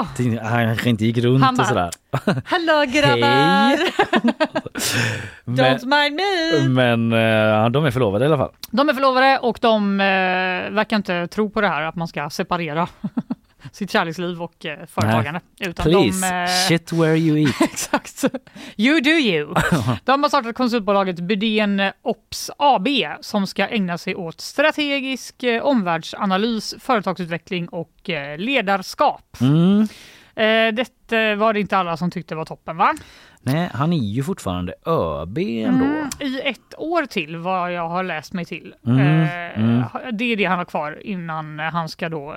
Han 0.41 0.65
kanske 0.65 0.89
inte 0.89 1.05
gick 1.05 1.17
runt 1.17 1.41
bara, 1.41 1.61
och 1.61 1.67
sådär. 1.67 1.91
Hallå 2.45 2.85
grabbar! 2.91 3.77
Men, 5.45 5.55
Don't 5.55 5.85
mind 5.85 6.15
me! 6.15 6.69
men 6.69 7.13
eh, 7.13 7.69
de 7.69 7.85
är 7.85 7.91
förlovade 7.91 8.25
i 8.25 8.27
alla 8.27 8.37
fall. 8.37 8.51
De 8.71 8.89
är 8.89 8.93
förlovade 8.93 9.39
och 9.41 9.57
de 9.61 9.99
eh, 9.99 10.05
verkar 10.71 10.97
inte 10.97 11.27
tro 11.27 11.49
på 11.49 11.61
det 11.61 11.67
här 11.67 11.81
att 11.81 11.95
man 11.95 12.07
ska 12.07 12.29
separera 12.29 12.87
sitt 13.71 13.91
kärleksliv 13.91 14.41
och 14.41 14.65
eh, 14.65 14.85
företagande. 14.85 15.41
Utan 15.59 15.83
Please, 15.83 16.29
de, 16.29 16.43
eh, 16.43 16.67
shit 16.67 16.93
where 16.93 17.15
you 17.15 17.39
eat. 17.39 17.61
Exakt. 17.61 18.23
You 18.77 19.01
do 19.01 19.09
you. 19.09 19.53
De 20.03 20.23
har 20.23 20.29
startat 20.29 20.55
konsultbolaget 20.55 21.19
Bydén 21.19 21.81
Ops 22.01 22.51
AB 22.57 22.87
som 23.21 23.47
ska 23.47 23.67
ägna 23.67 23.97
sig 23.97 24.15
åt 24.15 24.41
strategisk 24.41 25.43
eh, 25.43 25.63
omvärldsanalys, 25.63 26.75
företagsutveckling 26.79 27.69
och 27.69 28.09
eh, 28.09 28.37
ledarskap. 28.37 29.37
Mm. 29.41 29.87
Eh, 30.35 30.73
det 31.07 31.35
var 31.35 31.53
det 31.53 31.59
inte 31.59 31.77
alla 31.77 31.97
som 31.97 32.11
tyckte 32.11 32.35
var 32.35 32.45
toppen 32.45 32.77
va? 32.77 32.93
Nej, 33.41 33.69
han 33.73 33.93
är 33.93 33.97
ju 33.97 34.23
fortfarande 34.23 34.73
ÖB 34.85 35.37
ändå. 35.37 35.85
Mm, 35.85 36.09
I 36.19 36.41
ett 36.41 36.73
år 36.77 37.05
till 37.05 37.37
vad 37.37 37.73
jag 37.73 37.89
har 37.89 38.03
läst 38.03 38.33
mig 38.33 38.45
till. 38.45 38.75
Mm, 38.85 38.99
Eh, 39.21 39.59
mm. 39.59 39.83
Det 40.13 40.23
är 40.25 40.35
det 40.37 40.45
han 40.45 40.57
har 40.57 40.65
kvar 40.65 40.99
innan 41.03 41.59
han 41.59 41.89
ska 41.89 42.09
då 42.09 42.33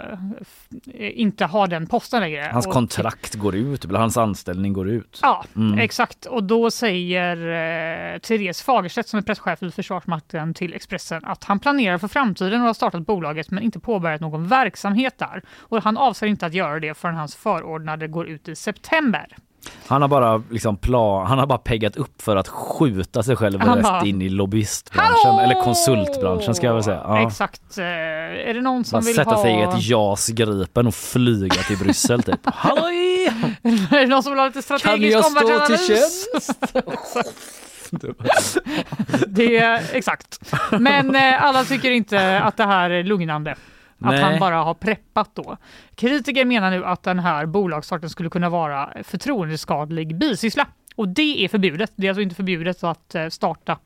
eh, 0.94 1.20
inte 1.20 1.44
ha 1.44 1.66
den 1.66 1.86
posten 1.86 2.20
längre. 2.20 2.50
Hans 2.52 2.66
Och- 2.66 2.72
kontrakt 2.72 3.34
går 3.34 3.54
ut, 3.54 3.84
eller 3.84 3.98
hans 3.98 4.16
anställning 4.16 4.72
går 4.72 4.88
ut. 4.88 5.18
Ja, 5.22 5.44
Mm. 5.56 5.78
exakt. 5.78 6.26
Och 6.26 6.44
då 6.44 6.70
säger 6.70 7.36
eh, 7.36 8.18
Therese 8.18 8.62
Fagerstedt 8.62 9.08
som 9.08 9.18
är 9.18 9.22
presschef 9.22 9.62
i 9.62 9.70
Försvarsmakten 9.70 10.54
till 10.54 10.74
Expressen 10.74 11.24
att 11.24 11.44
han 11.44 11.58
planerar 11.58 11.98
för 11.98 12.08
framtiden 12.08 12.60
och 12.60 12.66
har 12.66 12.74
startat 12.74 13.06
bolaget 13.06 13.50
men 13.50 13.62
inte 13.62 13.80
påbörjat 13.80 14.20
någon 14.20 14.48
verksamhet 14.48 15.18
där. 15.18 15.42
Och 15.58 15.82
han 15.82 15.96
avser 15.96 16.26
inte 16.26 16.46
att 16.46 16.54
göra 16.54 16.80
det 16.80 16.94
förrän 16.94 17.14
hans 17.14 17.36
förordnade 17.36 18.08
går 18.08 18.28
ut 18.28 18.48
i 18.48 18.56
september. 18.56 19.26
Han 19.86 20.02
har 20.02 20.08
bara 20.08 20.42
liksom 20.50 20.76
plan, 20.76 21.26
han 21.26 21.38
har 21.38 21.46
bara 21.46 21.58
peggat 21.58 21.96
upp 21.96 22.22
för 22.22 22.36
att 22.36 22.48
skjuta 22.48 23.22
sig 23.22 23.36
själv 23.36 23.60
Han 23.60 23.78
rätt 23.78 24.06
in 24.06 24.22
i 24.22 24.28
lobbyistbranschen 24.28 25.16
Hallå! 25.24 25.40
eller 25.40 25.62
konsultbranschen 25.62 26.54
ska 26.54 26.66
jag 26.66 26.74
väl 26.74 26.82
säga. 26.84 27.00
Ja. 27.04 27.26
Exakt. 27.26 27.78
Eh, 27.78 27.84
är 27.84 28.54
det 28.54 28.60
någon 28.60 28.84
som 28.84 28.96
Bara 29.00 29.06
vill 29.06 29.14
sätta 29.14 29.30
ha... 29.30 29.42
sig 29.42 29.52
i 29.54 29.62
ett 29.62 29.82
JAS 29.82 30.28
Gripen 30.28 30.86
och 30.86 30.94
flyga 30.94 31.54
till 31.54 31.78
Bryssel 31.78 32.22
typ. 32.22 32.40
Halloj! 32.44 33.26
är 33.90 34.00
det 34.00 34.06
någon 34.06 34.22
som 34.22 34.32
vill 34.32 34.38
ha 34.38 34.46
lite 34.46 34.62
Kan 34.62 34.78
strategisk 34.78 35.16
jag 35.16 35.24
stå 35.24 35.38
till 35.40 35.46
omvärldsanalys? 35.46 36.26
Det 39.26 39.56
är 39.58 39.82
exakt. 39.92 40.52
Men 40.78 41.14
eh, 41.14 41.44
alla 41.44 41.64
tycker 41.64 41.90
inte 41.90 42.40
att 42.40 42.56
det 42.56 42.64
här 42.64 42.90
är 42.90 43.04
lugnande. 43.04 43.54
Att 44.00 44.10
Nej. 44.10 44.22
han 44.22 44.40
bara 44.40 44.56
har 44.56 44.74
preppat 44.74 45.30
då. 45.34 45.56
Kritiker 45.94 46.44
menar 46.44 46.70
nu 46.70 46.84
att 46.84 47.02
den 47.02 47.18
här 47.18 47.46
bolagsstarten 47.46 48.10
skulle 48.10 48.30
kunna 48.30 48.48
vara 48.48 48.90
förtroendeskadlig 49.02 50.18
bisyssla. 50.18 50.66
Och 50.96 51.08
det 51.08 51.44
är 51.44 51.48
förbjudet. 51.48 51.92
Det 51.96 52.06
är 52.06 52.10
alltså 52.10 52.22
inte 52.22 52.34
förbjudet 52.34 52.84
att 52.84 53.14
eh, 53.14 53.28
starta 53.28 53.78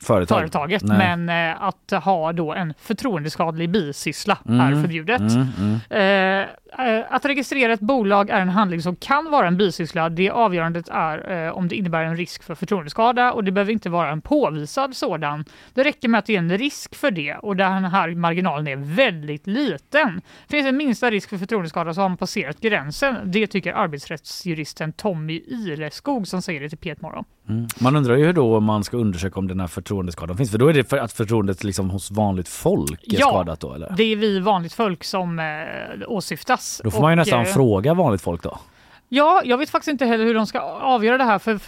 Företag. 0.00 0.38
företaget. 0.38 0.82
Nej. 0.82 1.16
Men 1.16 1.50
eh, 1.50 1.62
att 1.62 2.04
ha 2.04 2.32
då 2.32 2.52
en 2.52 2.74
förtroendeskadlig 2.78 3.70
bisyssla 3.70 4.38
Mm, 4.48 4.60
är 4.60 4.82
förbjudet. 4.82 5.20
mm, 5.20 5.46
mm. 5.58 5.80
Eh, 5.90 6.96
eh, 6.96 7.04
att 7.10 7.24
registrera 7.24 7.72
ett 7.72 7.80
bolag 7.80 8.30
är 8.30 8.40
en 8.40 8.48
handling 8.48 8.82
som 8.82 8.96
kan 8.96 9.30
vara 9.30 9.46
en 9.46 9.56
bisyssla. 9.56 10.08
Det 10.08 10.30
avgörandet 10.30 10.88
är 10.88 11.46
eh, 11.46 11.52
om 11.52 11.68
det 11.68 11.76
innebär 11.76 12.02
en 12.02 12.16
risk 12.16 12.42
för 12.42 12.54
förtroendeskada 12.54 13.32
och 13.32 13.44
det 13.44 13.52
behöver 13.52 13.72
inte 13.72 13.90
vara 13.90 14.10
en 14.10 14.20
påvisad 14.20 14.96
sådan. 14.96 15.44
Det 15.74 15.84
räcker 15.84 16.08
med 16.08 16.18
att 16.18 16.26
det 16.26 16.34
är 16.34 16.38
en 16.38 16.58
risk 16.58 16.94
för 16.94 17.10
det 17.10 17.34
och 17.34 17.56
den 17.56 17.84
här 17.84 18.14
marginalen 18.14 18.66
är 18.66 18.76
väldigt 18.76 19.46
liten. 19.46 20.20
Finns 20.48 20.66
en 20.66 20.76
minsta 20.76 21.10
risk 21.10 21.30
för 21.30 21.38
förtroendeskada 21.38 21.94
så 21.94 22.00
har 22.00 22.08
man 22.08 22.18
passerat 22.18 22.60
gränsen. 22.60 23.16
Det 23.24 23.46
tycker 23.46 23.72
arbetsrättsjuristen 23.72 24.92
Tommy 24.92 25.42
Ileskog 25.46 26.28
som 26.28 26.42
säger 26.42 26.60
det 26.60 26.68
till 26.68 26.78
P1 26.78 26.96
Morgon. 27.02 27.24
Mm. 27.48 27.66
Man 27.80 27.96
undrar 27.96 28.16
ju 28.16 28.32
då 28.32 28.56
om 28.56 28.64
man 28.64 28.84
ska 28.84 28.96
undersöka 28.96 29.38
om 29.40 29.48
den 29.48 29.60
här 29.60 29.66
förtroendeskadan 29.66 30.36
finns. 30.36 30.50
För 30.50 30.58
då 30.58 30.68
är 30.68 30.72
det 30.74 30.84
för 30.84 30.98
att 30.98 31.12
förtroendet 31.12 31.64
liksom 31.64 31.90
hos 31.90 32.10
vanligt 32.10 32.48
folk 32.48 33.00
är 33.02 33.20
Ja, 33.20 33.26
skadat 33.28 33.60
då 33.60 33.74
eller? 33.74 33.94
Det 33.96 34.02
är 34.02 34.16
vi 34.16 34.40
vanligt 34.40 34.72
folk 34.72 35.04
som 35.04 35.38
eh, 35.38 35.44
åsyftas. 36.06 36.80
Då 36.84 36.90
får 36.90 37.00
man 37.00 37.10
ju 37.10 37.14
Och, 37.14 37.18
nästan 37.18 37.40
eh, 37.40 37.46
fråga 37.46 37.94
vanligt 37.94 38.22
folk 38.22 38.42
då. 38.42 38.58
Ja, 39.08 39.42
jag 39.44 39.58
vet 39.58 39.70
faktiskt 39.70 39.88
inte 39.92 40.06
heller 40.06 40.24
hur 40.24 40.34
de 40.34 40.46
ska 40.46 40.60
avgöra 40.60 41.18
det 41.18 41.24
här 41.24 41.38
för 41.38 41.58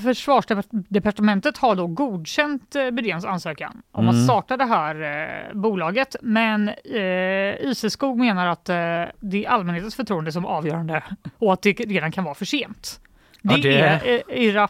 försvarsdepartementet 0.62 1.58
har 1.58 1.74
då 1.74 1.86
godkänt 1.86 2.76
eh, 2.76 2.90
Bydéns 2.90 3.24
ansökan 3.24 3.82
om 3.92 4.04
Mm. 4.08 4.16
att 4.18 4.24
starta 4.24 4.56
det 4.56 4.64
här 4.64 4.94
eh, 5.02 5.54
bolaget. 5.60 6.16
Men 6.22 6.68
eh, 6.68 7.68
Iseskog 7.70 8.18
menar 8.18 8.46
att 8.46 8.68
eh, 8.68 8.74
det 9.20 9.44
är 9.44 9.48
allmänhetens 9.48 9.94
förtroende 9.94 10.32
som 10.32 10.44
är 10.44 10.48
avgörande 10.48 11.02
och 11.38 11.52
att 11.52 11.62
det 11.62 11.72
redan 11.72 12.12
kan 12.12 12.24
vara 12.24 12.34
för 12.34 12.44
sent. 12.44 13.00
Det, 13.42 13.54
Ja, 13.54 13.62
det- 13.62 13.78
är 13.80 14.22
eh, 14.28 14.44
irra, 14.44 14.68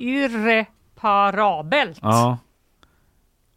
irreparabelt. 0.00 1.98
Ja. 2.02 2.38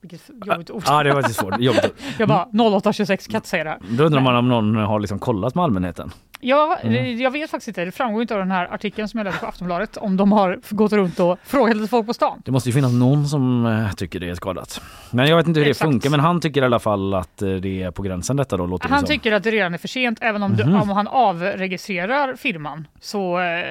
Vilket 0.02 0.30
jobbigt 0.46 0.72
ord. 0.72 0.84
Ja, 0.86 1.04
det 1.04 1.14
var 1.14 1.22
lite 1.22 1.34
svårt. 1.34 1.60
Jobbigt. 1.60 1.94
jag 2.20 2.28
bara 2.30 2.44
0826 2.46 3.28
kan 3.28 3.36
inte 3.36 3.48
säga 3.50 3.64
det 3.64 3.70
här. 3.70 3.80
Då 3.90 4.04
undrar 4.04 4.22
man 4.22 4.36
om 4.36 4.48
någon 4.50 4.76
har 4.76 5.00
liksom 5.00 5.20
kollat 5.20 5.56
med 5.56 5.64
allmänheten. 5.64 6.12
Ja, 6.46 6.78
Mm. 6.84 7.18
jag 7.22 7.32
vet 7.32 7.50
faktiskt 7.52 7.68
inte. 7.68 7.86
Det 7.86 7.92
framgår 7.92 8.22
inte 8.22 8.34
av 8.34 8.40
den 8.40 8.52
här 8.52 8.74
artikeln 8.74 9.08
som 9.08 9.18
jag 9.18 9.26
läste 9.26 9.40
på 9.40 9.46
Aftonbladet 9.46 9.98
om 9.98 10.18
de 10.18 10.32
har 10.32 10.60
gått 10.70 10.92
runt 10.94 11.20
och 11.20 11.40
frågat 11.44 11.76
lite 11.78 11.88
folk 11.90 12.08
på 12.08 12.14
stan. 12.14 12.42
Det 12.46 12.52
måste 12.52 12.70
ju 12.70 12.74
finnas 12.74 12.94
någon 12.94 13.28
som 13.28 13.66
eh, 13.66 13.92
tycker 13.94 14.20
det 14.20 14.30
är 14.30 14.36
skadat. 14.36 14.82
Men 15.12 15.28
jag 15.28 15.38
vet 15.38 15.48
inte 15.48 15.60
hur 15.60 15.68
Exakt. 15.68 15.80
det 15.88 15.92
funkar. 15.92 16.10
Men 16.10 16.20
han 16.20 16.42
tycker 16.42 16.62
i 16.62 16.66
alla 16.66 16.80
fall 16.80 17.14
att 17.14 17.42
eh, 17.42 17.50
det 17.50 17.84
är 17.84 17.92
på 17.92 18.02
gränsen 18.02 18.36
detta 18.38 18.58
då 18.58 18.66
låter 18.66 18.88
det 18.88 18.94
Han 18.94 19.00
som. 19.02 19.08
tycker 19.08 19.32
att 19.32 19.44
det 19.44 19.52
redan 19.52 19.74
är 19.74 19.78
för 19.78 19.88
sent. 19.88 20.18
Även 20.22 20.44
om, 20.44 20.56
du, 20.56 20.66
Mhm. 20.66 20.82
om 20.82 20.90
han 20.90 21.08
avregistrerar 21.08 22.36
firman 22.36 22.88
så 23.00 23.40
eh, 23.40 23.64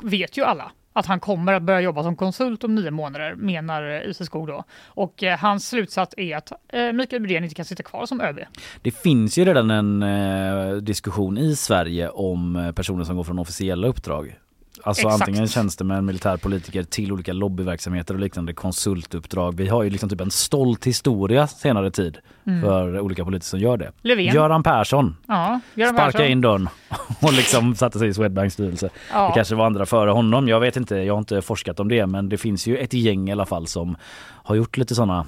vet 0.00 0.36
ju 0.38 0.44
alla 0.44 0.70
att 0.92 1.06
han 1.06 1.20
kommer 1.20 1.52
att 1.52 1.62
börja 1.62 1.80
jobba 1.80 2.02
som 2.02 2.16
konsult 2.16 2.64
om 2.64 2.74
nio 2.74 2.90
månader, 2.90 3.34
menar 3.34 3.82
eh, 3.90 4.10
Iseskog 4.10 4.46
då. 4.46 4.64
Och 4.86 5.22
eh, 5.22 5.38
hans 5.38 5.68
slutsats 5.68 6.14
är 6.16 6.36
att 6.36 6.52
eh, 6.68 6.92
Mikael 6.92 7.22
Bydén 7.22 7.44
inte 7.44 7.54
kan 7.54 7.64
sitta 7.64 7.82
kvar 7.82 8.06
som 8.06 8.20
ÖB. 8.20 8.38
Det 8.82 8.90
finns 8.90 9.38
ju 9.38 9.44
redan 9.44 9.70
en 9.70 10.02
eh, 10.02 10.76
diskussion 10.76 11.38
i 11.38 11.56
Sverige 11.56 12.08
om 12.08 12.56
eh, 12.56 12.72
personer 12.72 13.04
som 13.04 13.16
går 13.16 13.24
från 13.24 13.38
officiella 13.38 13.86
uppdrag. 13.86 14.38
Alltså 14.84 15.06
Exakt. 15.06 15.22
antingen 15.22 15.48
tjänstemän, 15.48 16.04
militärpolitiker 16.04 16.82
till 16.82 17.12
olika 17.12 17.32
lobbyverksamheter 17.32 18.14
och 18.14 18.20
liknande 18.20 18.52
konsultuppdrag. 18.54 19.56
Vi 19.56 19.68
har 19.68 19.82
ju 19.82 19.90
liksom 19.90 20.08
typ 20.08 20.20
en 20.20 20.30
stolt 20.30 20.86
historia 20.86 21.46
senare 21.46 21.90
tid 21.90 22.18
Mm. 22.46 22.60
för 22.60 23.00
olika 23.00 23.24
politiker 23.24 23.48
som 23.50 23.60
gör 23.60 23.76
det. 23.76 23.92
Löfven. 24.02 24.24
Göran 24.34 24.62
Persson 24.62 25.16
Ja, 25.28 25.60
Göran 25.74 25.94
sparka 25.94 26.18
Persson. 26.18 26.32
in 26.32 26.40
dörren 26.40 26.68
och 27.22 27.32
liksom 27.32 27.74
satte 27.74 27.98
sig 27.98 28.08
i 28.08 28.14
Swedbanks 28.14 28.54
styrelse. 28.54 28.90
Ja. 29.12 29.28
Det 29.28 29.32
kanske 29.34 29.54
var 29.54 29.66
andra 29.66 29.86
före 29.86 30.10
honom. 30.10 30.48
Jag 30.48 30.60
vet 30.60 30.76
inte, 30.76 30.96
jag 30.96 31.14
har 31.14 31.18
inte 31.18 31.42
forskat 31.42 31.80
om 31.80 31.88
det 31.88 32.06
men 32.06 32.28
det 32.28 32.38
finns 32.38 32.66
ju 32.66 32.76
ett 32.76 32.92
gäng 32.94 33.28
i 33.28 33.32
alla 33.32 33.46
fall 33.46 33.66
som 33.66 33.96
har 34.24 34.54
gjort 34.54 34.76
lite 34.76 34.94
sådana 34.94 35.26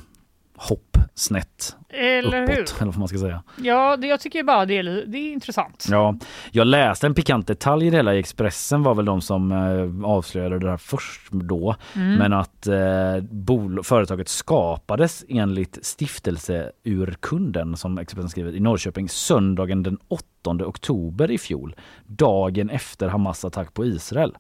hopp 0.57 0.97
snett 1.15 1.77
Eller 1.89 2.43
uppåt 2.43 2.57
hur? 2.57 2.63
eller 2.83 2.93
vad 2.93 2.99
man 2.99 3.09
ska 3.09 3.19
säga. 3.19 3.43
Ja, 3.57 3.97
det, 3.97 4.07
jag 4.07 4.21
tycker 4.21 4.43
bara 4.43 4.67
det 4.67 4.79
är, 4.79 4.85
det 5.07 5.19
är 5.19 5.33
intressant. 5.33 5.87
Ja, 5.91 6.17
jag 6.53 6.67
läste 6.67 7.07
en 7.07 7.15
pikant 7.15 7.47
detalj 7.47 7.87
i 7.87 7.91
det 7.91 7.97
hela 7.97 8.15
i 8.15 8.19
Expressen 8.19 8.83
var 8.83 8.95
väl 8.95 9.05
de 9.05 9.21
som 9.21 9.53
eh, 9.53 10.09
avslöjade 10.11 10.59
det 10.59 10.71
här 10.71 10.77
först 10.77 11.29
då. 11.31 11.77
Mm. 11.95 12.15
Men 12.15 12.33
att 12.33 12.67
eh, 12.67 13.21
bol- 13.31 13.83
företaget 13.83 14.29
skapades 14.29 15.25
enligt 15.29 15.79
stiftelseurkunden 15.85 17.77
som 17.77 17.99
Expressen 17.99 18.31
skriver 18.31 18.53
i 18.57 18.61
Norrköping 18.61 19.09
söndagen 19.09 19.83
den 19.83 19.99
8 20.09 20.25
oktober 20.51 21.31
i 21.31 21.39
fjol. 21.39 21.77
Dagen 22.07 22.71
efter 22.71 23.09
Hamas 23.09 23.45
attack 23.45 23.75
på 23.75 23.85
Israel. 23.85 24.37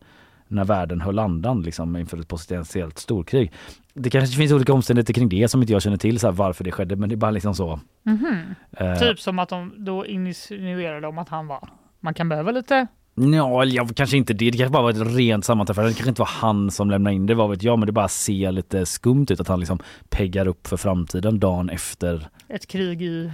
När 0.48 0.64
världen 0.64 1.00
höll 1.00 1.18
andan 1.18 1.62
liksom, 1.62 1.96
inför 1.96 2.20
ett 2.20 2.28
potentiellt 2.28 2.98
storkrig. 2.98 3.52
Det 3.94 4.10
kanske 4.10 4.36
finns 4.36 4.52
olika 4.52 4.72
omständigheter 4.72 5.14
kring 5.14 5.28
det 5.28 5.48
som 5.48 5.60
inte 5.60 5.72
jag 5.72 5.82
känner 5.82 5.96
till 5.96 6.18
så 6.18 6.26
här, 6.26 6.32
varför 6.32 6.64
det 6.64 6.72
skedde 6.72 6.96
men 6.96 7.08
det 7.08 7.14
är 7.14 7.16
bara 7.16 7.30
liksom 7.30 7.54
så. 7.54 7.80
Mhm. 8.02 8.40
Eh, 8.76 8.98
Typ 8.98 9.20
som 9.20 9.38
att 9.38 9.48
de 9.48 9.72
då 9.76 10.06
insinuerade 10.06 11.06
om 11.06 11.18
att 11.18 11.28
han 11.28 11.46
var... 11.46 11.68
Man 12.00 12.14
kan 12.14 12.28
behöva 12.28 12.50
lite... 12.50 12.86
Ja, 13.16 13.64
jag, 13.64 13.96
kanske 13.96 14.16
inte 14.16 14.32
det. 14.32 14.50
Det 14.50 14.58
kanske 14.58 14.72
bara 14.72 14.82
var 14.82 14.90
ett 14.90 15.16
rent 15.16 15.44
sammanträffande. 15.44 15.90
Det 15.90 15.94
kanske 15.94 16.08
inte 16.08 16.20
var 16.20 16.28
han 16.28 16.70
som 16.70 16.90
lämnade 16.90 17.16
in 17.16 17.26
det, 17.26 17.34
vad 17.34 17.50
vet 17.50 17.62
jag. 17.62 17.78
Men 17.78 17.86
det 17.86 17.92
bara 17.92 18.08
ser 18.08 18.52
lite 18.52 18.86
skumt 18.86 19.26
ut 19.30 19.40
att 19.40 19.48
han 19.48 19.60
liksom 19.60 19.78
peggar 20.08 20.48
upp 20.48 20.66
för 20.66 20.76
framtiden 20.76 21.38
dagen 21.40 21.70
efter. 21.70 22.28
ett 22.48 22.66
krig 22.66 23.02
i... 23.02 23.32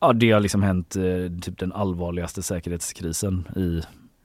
Ja, 0.00 0.12
det 0.12 0.30
har 0.30 0.40
liksom 0.40 0.62
hänt 0.62 0.96
eh, 0.96 1.02
typ 1.42 1.58
den 1.58 1.72
allvarligaste 1.72 2.42
säkerhetskrisen 2.42 3.48
i 3.56 3.80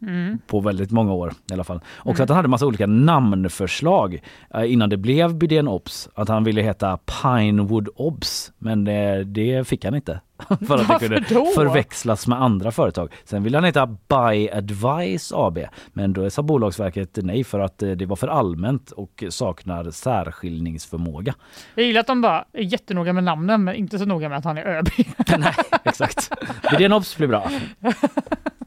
Mm. 0.07 0.39
på 0.47 0.59
väldigt 0.59 0.91
många 0.91 1.13
år 1.13 1.33
i 1.51 1.53
alla 1.53 1.63
fall. 1.63 1.79
Också 1.97 2.23
att 2.23 2.29
han 2.29 2.35
hade 2.35 2.47
massa 2.47 2.65
olika 2.65 2.87
namnförslag 2.87 4.21
eh, 4.53 4.71
innan 4.73 4.89
det 4.89 4.97
blev 4.97 5.35
Bydén 5.35 5.67
Obs. 5.67 6.09
Att 6.15 6.29
han 6.29 6.43
ville 6.43 6.61
heta 6.61 6.97
Pinewood 6.97 7.89
Obs 7.95 8.51
men 8.57 8.83
det, 8.83 9.23
det 9.23 9.67
fick 9.67 9.85
han 9.85 9.95
inte. 9.95 10.19
För 10.67 10.77
att 10.77 10.87
det 10.87 10.99
kunde 10.99 11.23
då? 11.29 11.45
förväxlas 11.45 12.27
med 12.27 12.41
andra 12.41 12.71
företag. 12.71 13.13
Sen 13.23 13.43
ville 13.43 13.57
han 13.57 13.63
heta 13.63 13.85
Buy 14.07 14.49
Advice 14.49 15.31
AB 15.35 15.59
men 15.93 16.13
då 16.13 16.29
sa 16.29 16.41
Bolagsverket 16.41 17.17
nej 17.21 17.43
för 17.43 17.59
att 17.59 17.83
eh, 17.83 17.91
det 17.91 18.05
var 18.05 18.15
för 18.15 18.27
allmänt 18.27 18.91
och 18.91 19.23
saknar 19.29 19.91
särskiljningsförmåga. 19.91 21.33
Jag 21.75 21.85
gillar 21.85 22.01
att 22.01 22.07
de 22.07 22.21
bara 22.21 22.45
är 22.53 22.63
jättenoga 22.63 23.13
med 23.13 23.23
namnen 23.23 23.63
men 23.63 23.75
inte 23.75 23.99
så 23.99 24.05
noga 24.05 24.29
med 24.29 24.37
att 24.37 24.45
han 24.45 24.57
är 24.57 24.65
ÖB. 24.65 24.89
nej, 25.37 25.53
exakt. 25.83 26.31
Bydén 26.71 26.93
Obs 26.93 27.17
blir 27.17 27.27
bra. 27.27 27.49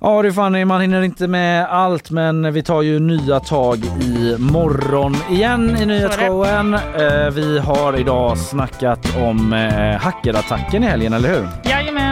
Ja 0.00 0.22
du 0.22 0.32
Fanny, 0.32 0.64
man 0.64 0.80
hinner 0.80 1.02
inte 1.02 1.28
med 1.28 1.66
allt 1.70 2.10
men 2.10 2.52
vi 2.52 2.62
tar 2.62 2.82
ju 2.82 3.00
nya 3.00 3.40
tag 3.40 3.78
i 3.84 4.36
morgon 4.38 5.14
igen 5.30 5.76
i 5.76 5.86
nyhetsshowen. 5.86 6.74
Eh, 6.74 7.30
Vi 7.34 7.58
har 7.58 7.98
idag 8.00 8.38
snackat 8.38 9.16
om 9.16 9.52
eh, 9.52 10.00
hackerattacken 10.00 10.82
i 10.84 10.86
helgen, 10.86 11.12
eller 11.12 11.28
hur? 11.28 11.48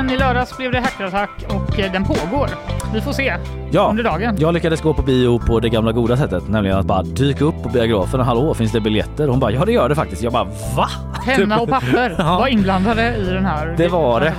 Jajamän, 0.02 0.14
i 0.14 0.18
lördags 0.18 0.56
blev 0.56 0.72
det 0.72 0.80
hackerattack 0.80 1.30
och 1.48 1.78
eh, 1.78 1.92
den 1.92 2.04
pågår. 2.04 2.48
Vi 2.94 3.00
får 3.00 3.12
se 3.12 3.34
Ja, 3.70 3.86
under 3.90 4.04
dagen. 4.04 4.36
jag 4.38 4.54
lyckades 4.54 4.80
gå 4.80 4.94
på 4.94 5.02
bio 5.02 5.38
på 5.38 5.60
det 5.60 5.68
gamla 5.68 5.92
goda 5.92 6.16
sättet, 6.16 6.48
nämligen 6.48 6.78
att 6.78 6.86
bara 6.86 7.02
dyka 7.02 7.44
upp 7.44 7.62
på 7.62 7.68
biografen. 7.68 8.20
Hallå, 8.20 8.54
finns 8.54 8.72
det 8.72 8.80
biljetter? 8.80 9.28
Hon 9.28 9.40
bara, 9.40 9.50
ja 9.52 9.64
det 9.64 9.72
gör 9.72 9.88
det 9.88 9.94
faktiskt. 9.94 10.22
Jag 10.22 10.32
bara, 10.32 10.44
va? 10.76 10.88
Penna 11.24 11.60
och 11.60 11.68
papper 11.68 12.14
Ja. 12.18 12.38
var 12.38 12.46
inblandade 12.48 13.16
i 13.16 13.24
den 13.24 13.44
här 13.44 13.74
Det 13.76 13.88
var 13.88 14.20
det. 14.20 14.34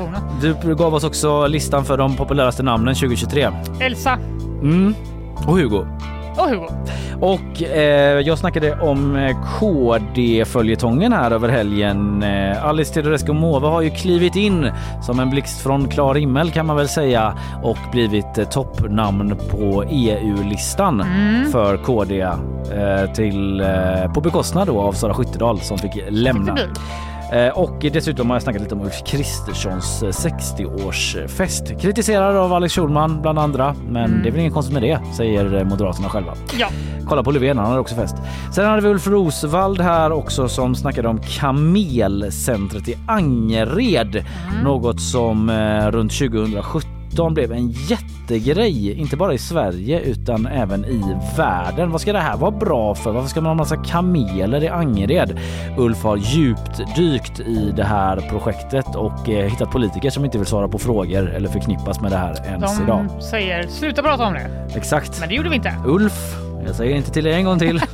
Du 0.63 0.75
gav 0.75 0.93
oss 0.93 1.03
också 1.03 1.47
listan 1.47 1.85
för 1.85 1.97
de 1.97 2.15
populäraste 2.15 2.63
namnen 2.63 2.95
2023. 2.95 3.49
Elsa 3.79 4.17
Mm. 4.61 4.95
Och 5.47 5.57
Hugo. 5.57 5.85
Och 6.37 6.49
Hugo. 6.49 6.67
Och 7.21 7.63
eh, 7.63 8.19
jag 8.19 8.37
snackade 8.37 8.75
om 8.81 9.15
eh, 9.15 9.35
KD-följetongen 9.59 11.13
här 11.13 11.31
över 11.31 11.49
helgen. 11.49 12.23
Eh, 12.23 12.65
Alice 12.65 12.93
Teodorescu 12.93 13.33
Måwe 13.33 13.67
har 13.67 13.81
ju 13.81 13.89
klivit 13.89 14.35
in 14.35 14.71
som 15.01 15.19
en 15.19 15.29
blixt 15.29 15.61
från 15.61 15.89
klar 15.89 16.15
himmel 16.15 16.51
kan 16.51 16.65
man 16.65 16.75
väl 16.77 16.87
säga 16.87 17.33
och 17.63 17.77
blivit 17.91 18.37
eh, 18.37 18.45
toppnamn 18.47 19.35
på 19.51 19.83
EU-listan 19.89 21.01
Mm. 21.01 21.51
för 21.51 21.77
KD 21.77 22.21
eh, 22.21 23.11
till, 23.15 23.61
eh, 23.61 24.13
på 24.13 24.21
bekostnad 24.21 24.67
då 24.67 24.81
av 24.81 24.93
Sara 24.93 25.13
Skyttedal 25.13 25.59
som 25.61 25.77
fick 25.77 25.91
lämna. 26.09 26.57
Eh, 27.31 27.47
Och 27.57 27.79
dessutom 27.93 28.29
har 28.29 28.35
jag 28.35 28.43
snackat 28.43 28.61
lite 28.61 28.75
om 28.75 28.81
Ulf 28.81 29.03
Kristerssons 29.05 30.03
eh, 30.03 30.07
60-årsfest. 30.09 31.79
Kritiserad 31.81 32.35
av 32.35 32.53
Alex 32.53 32.73
Schulman 32.73 33.21
bland 33.21 33.39
andra, 33.39 33.75
men 33.89 34.05
Mm. 34.05 34.21
det 34.23 34.29
är 34.29 34.31
väl 34.31 34.39
inget 34.41 34.53
konstigt 34.53 34.73
med 34.73 34.83
det, 34.83 34.99
säger 35.17 35.55
eh, 35.55 35.63
Moderaterna 35.63 36.09
själva. 36.09 36.33
Ja. 36.59 36.67
Kolla 37.07 37.23
på 37.23 37.31
Löfven, 37.31 37.57
han 37.57 37.67
hade 37.67 37.79
också 37.79 37.95
fest. 37.95 38.15
Sen 38.55 38.65
hade 38.65 38.81
vi 38.81 38.87
Ulf 38.87 39.07
Rosvald 39.07 39.81
här 39.81 40.11
också 40.11 40.47
som 40.49 40.75
snackade 40.75 41.07
om 41.07 41.19
Kamelcentret 41.39 42.87
i 42.87 42.95
Angered. 43.07 44.15
Mm. 44.15 44.63
Något 44.63 45.01
som 45.01 45.49
eh, 45.49 45.87
runt 45.91 46.11
2017 46.11 46.89
blev 47.33 47.51
en 47.51 47.69
jättegrej, 47.71 48.99
inte 48.99 49.17
bara 49.17 49.33
i 49.33 49.37
Sverige 49.37 49.99
utan 49.99 50.45
även 50.47 50.85
i 50.85 51.01
världen. 51.37 51.91
Vad 51.91 52.01
ska 52.01 52.13
det 52.13 52.19
här 52.19 52.37
vara 52.37 52.51
bra 52.51 52.95
för? 52.95 53.11
Varför 53.11 53.29
ska 53.29 53.41
man 53.41 53.49
ha 53.49 53.53
massa 53.55 53.77
kameler 53.77 54.63
i 54.63 54.67
Angered? 54.69 55.39
Ulf 55.77 56.03
har 56.03 56.17
djupt 56.17 56.95
dykt 56.95 57.39
i 57.39 57.73
det 57.75 57.83
här 57.83 58.17
projektet 58.29 58.95
och 58.95 59.29
eh, 59.29 59.49
hittat 59.49 59.71
politiker 59.71 60.09
som 60.09 60.25
inte 60.25 60.37
vill 60.37 60.47
svara 60.47 60.67
på 60.67 60.79
frågor 60.79 61.29
eller 61.29 61.49
förknippas 61.49 62.01
med 62.01 62.11
det 62.11 62.17
här 62.17 62.35
ens 62.45 62.77
De 62.77 62.83
idag. 62.83 63.05
säger 63.21 63.67
sluta 63.67 64.01
prata 64.01 64.25
om 64.25 64.33
det. 64.33 64.49
Exakt. 64.75 65.19
Men 65.19 65.29
det 65.29 65.35
gjorde 65.35 65.49
vi 65.49 65.55
inte. 65.55 65.75
Ulf, 65.85 66.35
jag 66.65 66.75
säger 66.75 66.95
inte 66.95 67.11
till 67.11 67.23
dig 67.23 67.33
en 67.33 67.45
gång 67.45 67.59
till. 67.59 67.81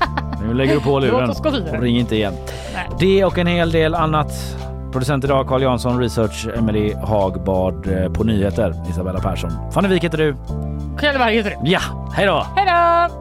Nu 0.48 0.54
lägger 0.54 0.74
du 0.74 0.80
på 0.82 1.00
luren 1.00 1.20
Låt 1.28 1.30
oss 1.30 1.42
gå 1.44 1.50
vidare. 1.50 1.78
och 1.78 1.84
ring 1.84 1.98
inte 1.98 2.16
igen. 2.16 2.34
Nej. 2.74 2.88
Det 3.00 3.26
och 3.26 3.38
en 3.38 3.48
hel 3.48 3.72
del 3.72 3.96
annat. 3.96 4.32
Producent 4.92 5.24
idag 5.24 5.48
Carl 5.48 5.62
Jansson, 5.62 6.00
research 6.00 6.48
Emily 6.56 6.94
Hagbard 6.94 7.88
eh, 7.88 8.12
på 8.12 8.24
nyheter 8.24 8.90
Isabella 8.90 9.20
Persson. 9.20 9.72
Fanny 9.72 9.88
Wijk 9.88 10.04
heter 10.04 10.18
du. 10.18 10.36
Kjellberg 11.00 11.34
heter 11.34 11.56
du. 11.56 11.70
Ja, 11.70 11.82
hej 12.14 12.26
då! 12.26 12.46
Hej 12.56 12.66
då! 12.66 13.16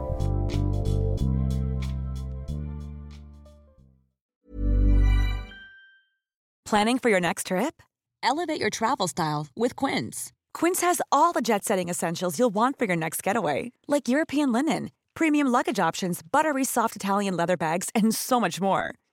Planning 6.70 6.98
for 6.98 7.10
your 7.10 7.20
next 7.20 7.46
trip? 7.46 7.82
Elevate 8.22 8.60
your 8.60 8.70
travel 8.70 9.08
style 9.08 9.46
with 9.56 9.76
Quince. 9.76 10.32
Quince 10.52 10.86
has 10.86 11.00
all 11.10 11.32
the 11.32 11.40
jet 11.40 11.64
setting 11.64 11.88
essentials 11.88 12.38
you'll 12.38 12.54
want 12.54 12.78
for 12.78 12.86
your 12.86 12.96
next 12.96 13.22
getaway, 13.22 13.72
like 13.86 14.08
European 14.08 14.52
linen, 14.52 14.90
premium 15.14 15.46
luggage 15.52 15.88
options, 15.88 16.20
buttery 16.32 16.64
soft 16.64 16.96
Italian 16.96 17.36
leather 17.36 17.56
bags, 17.56 17.88
and 17.94 18.14
so 18.14 18.40
much 18.40 18.60
more. 18.60 18.94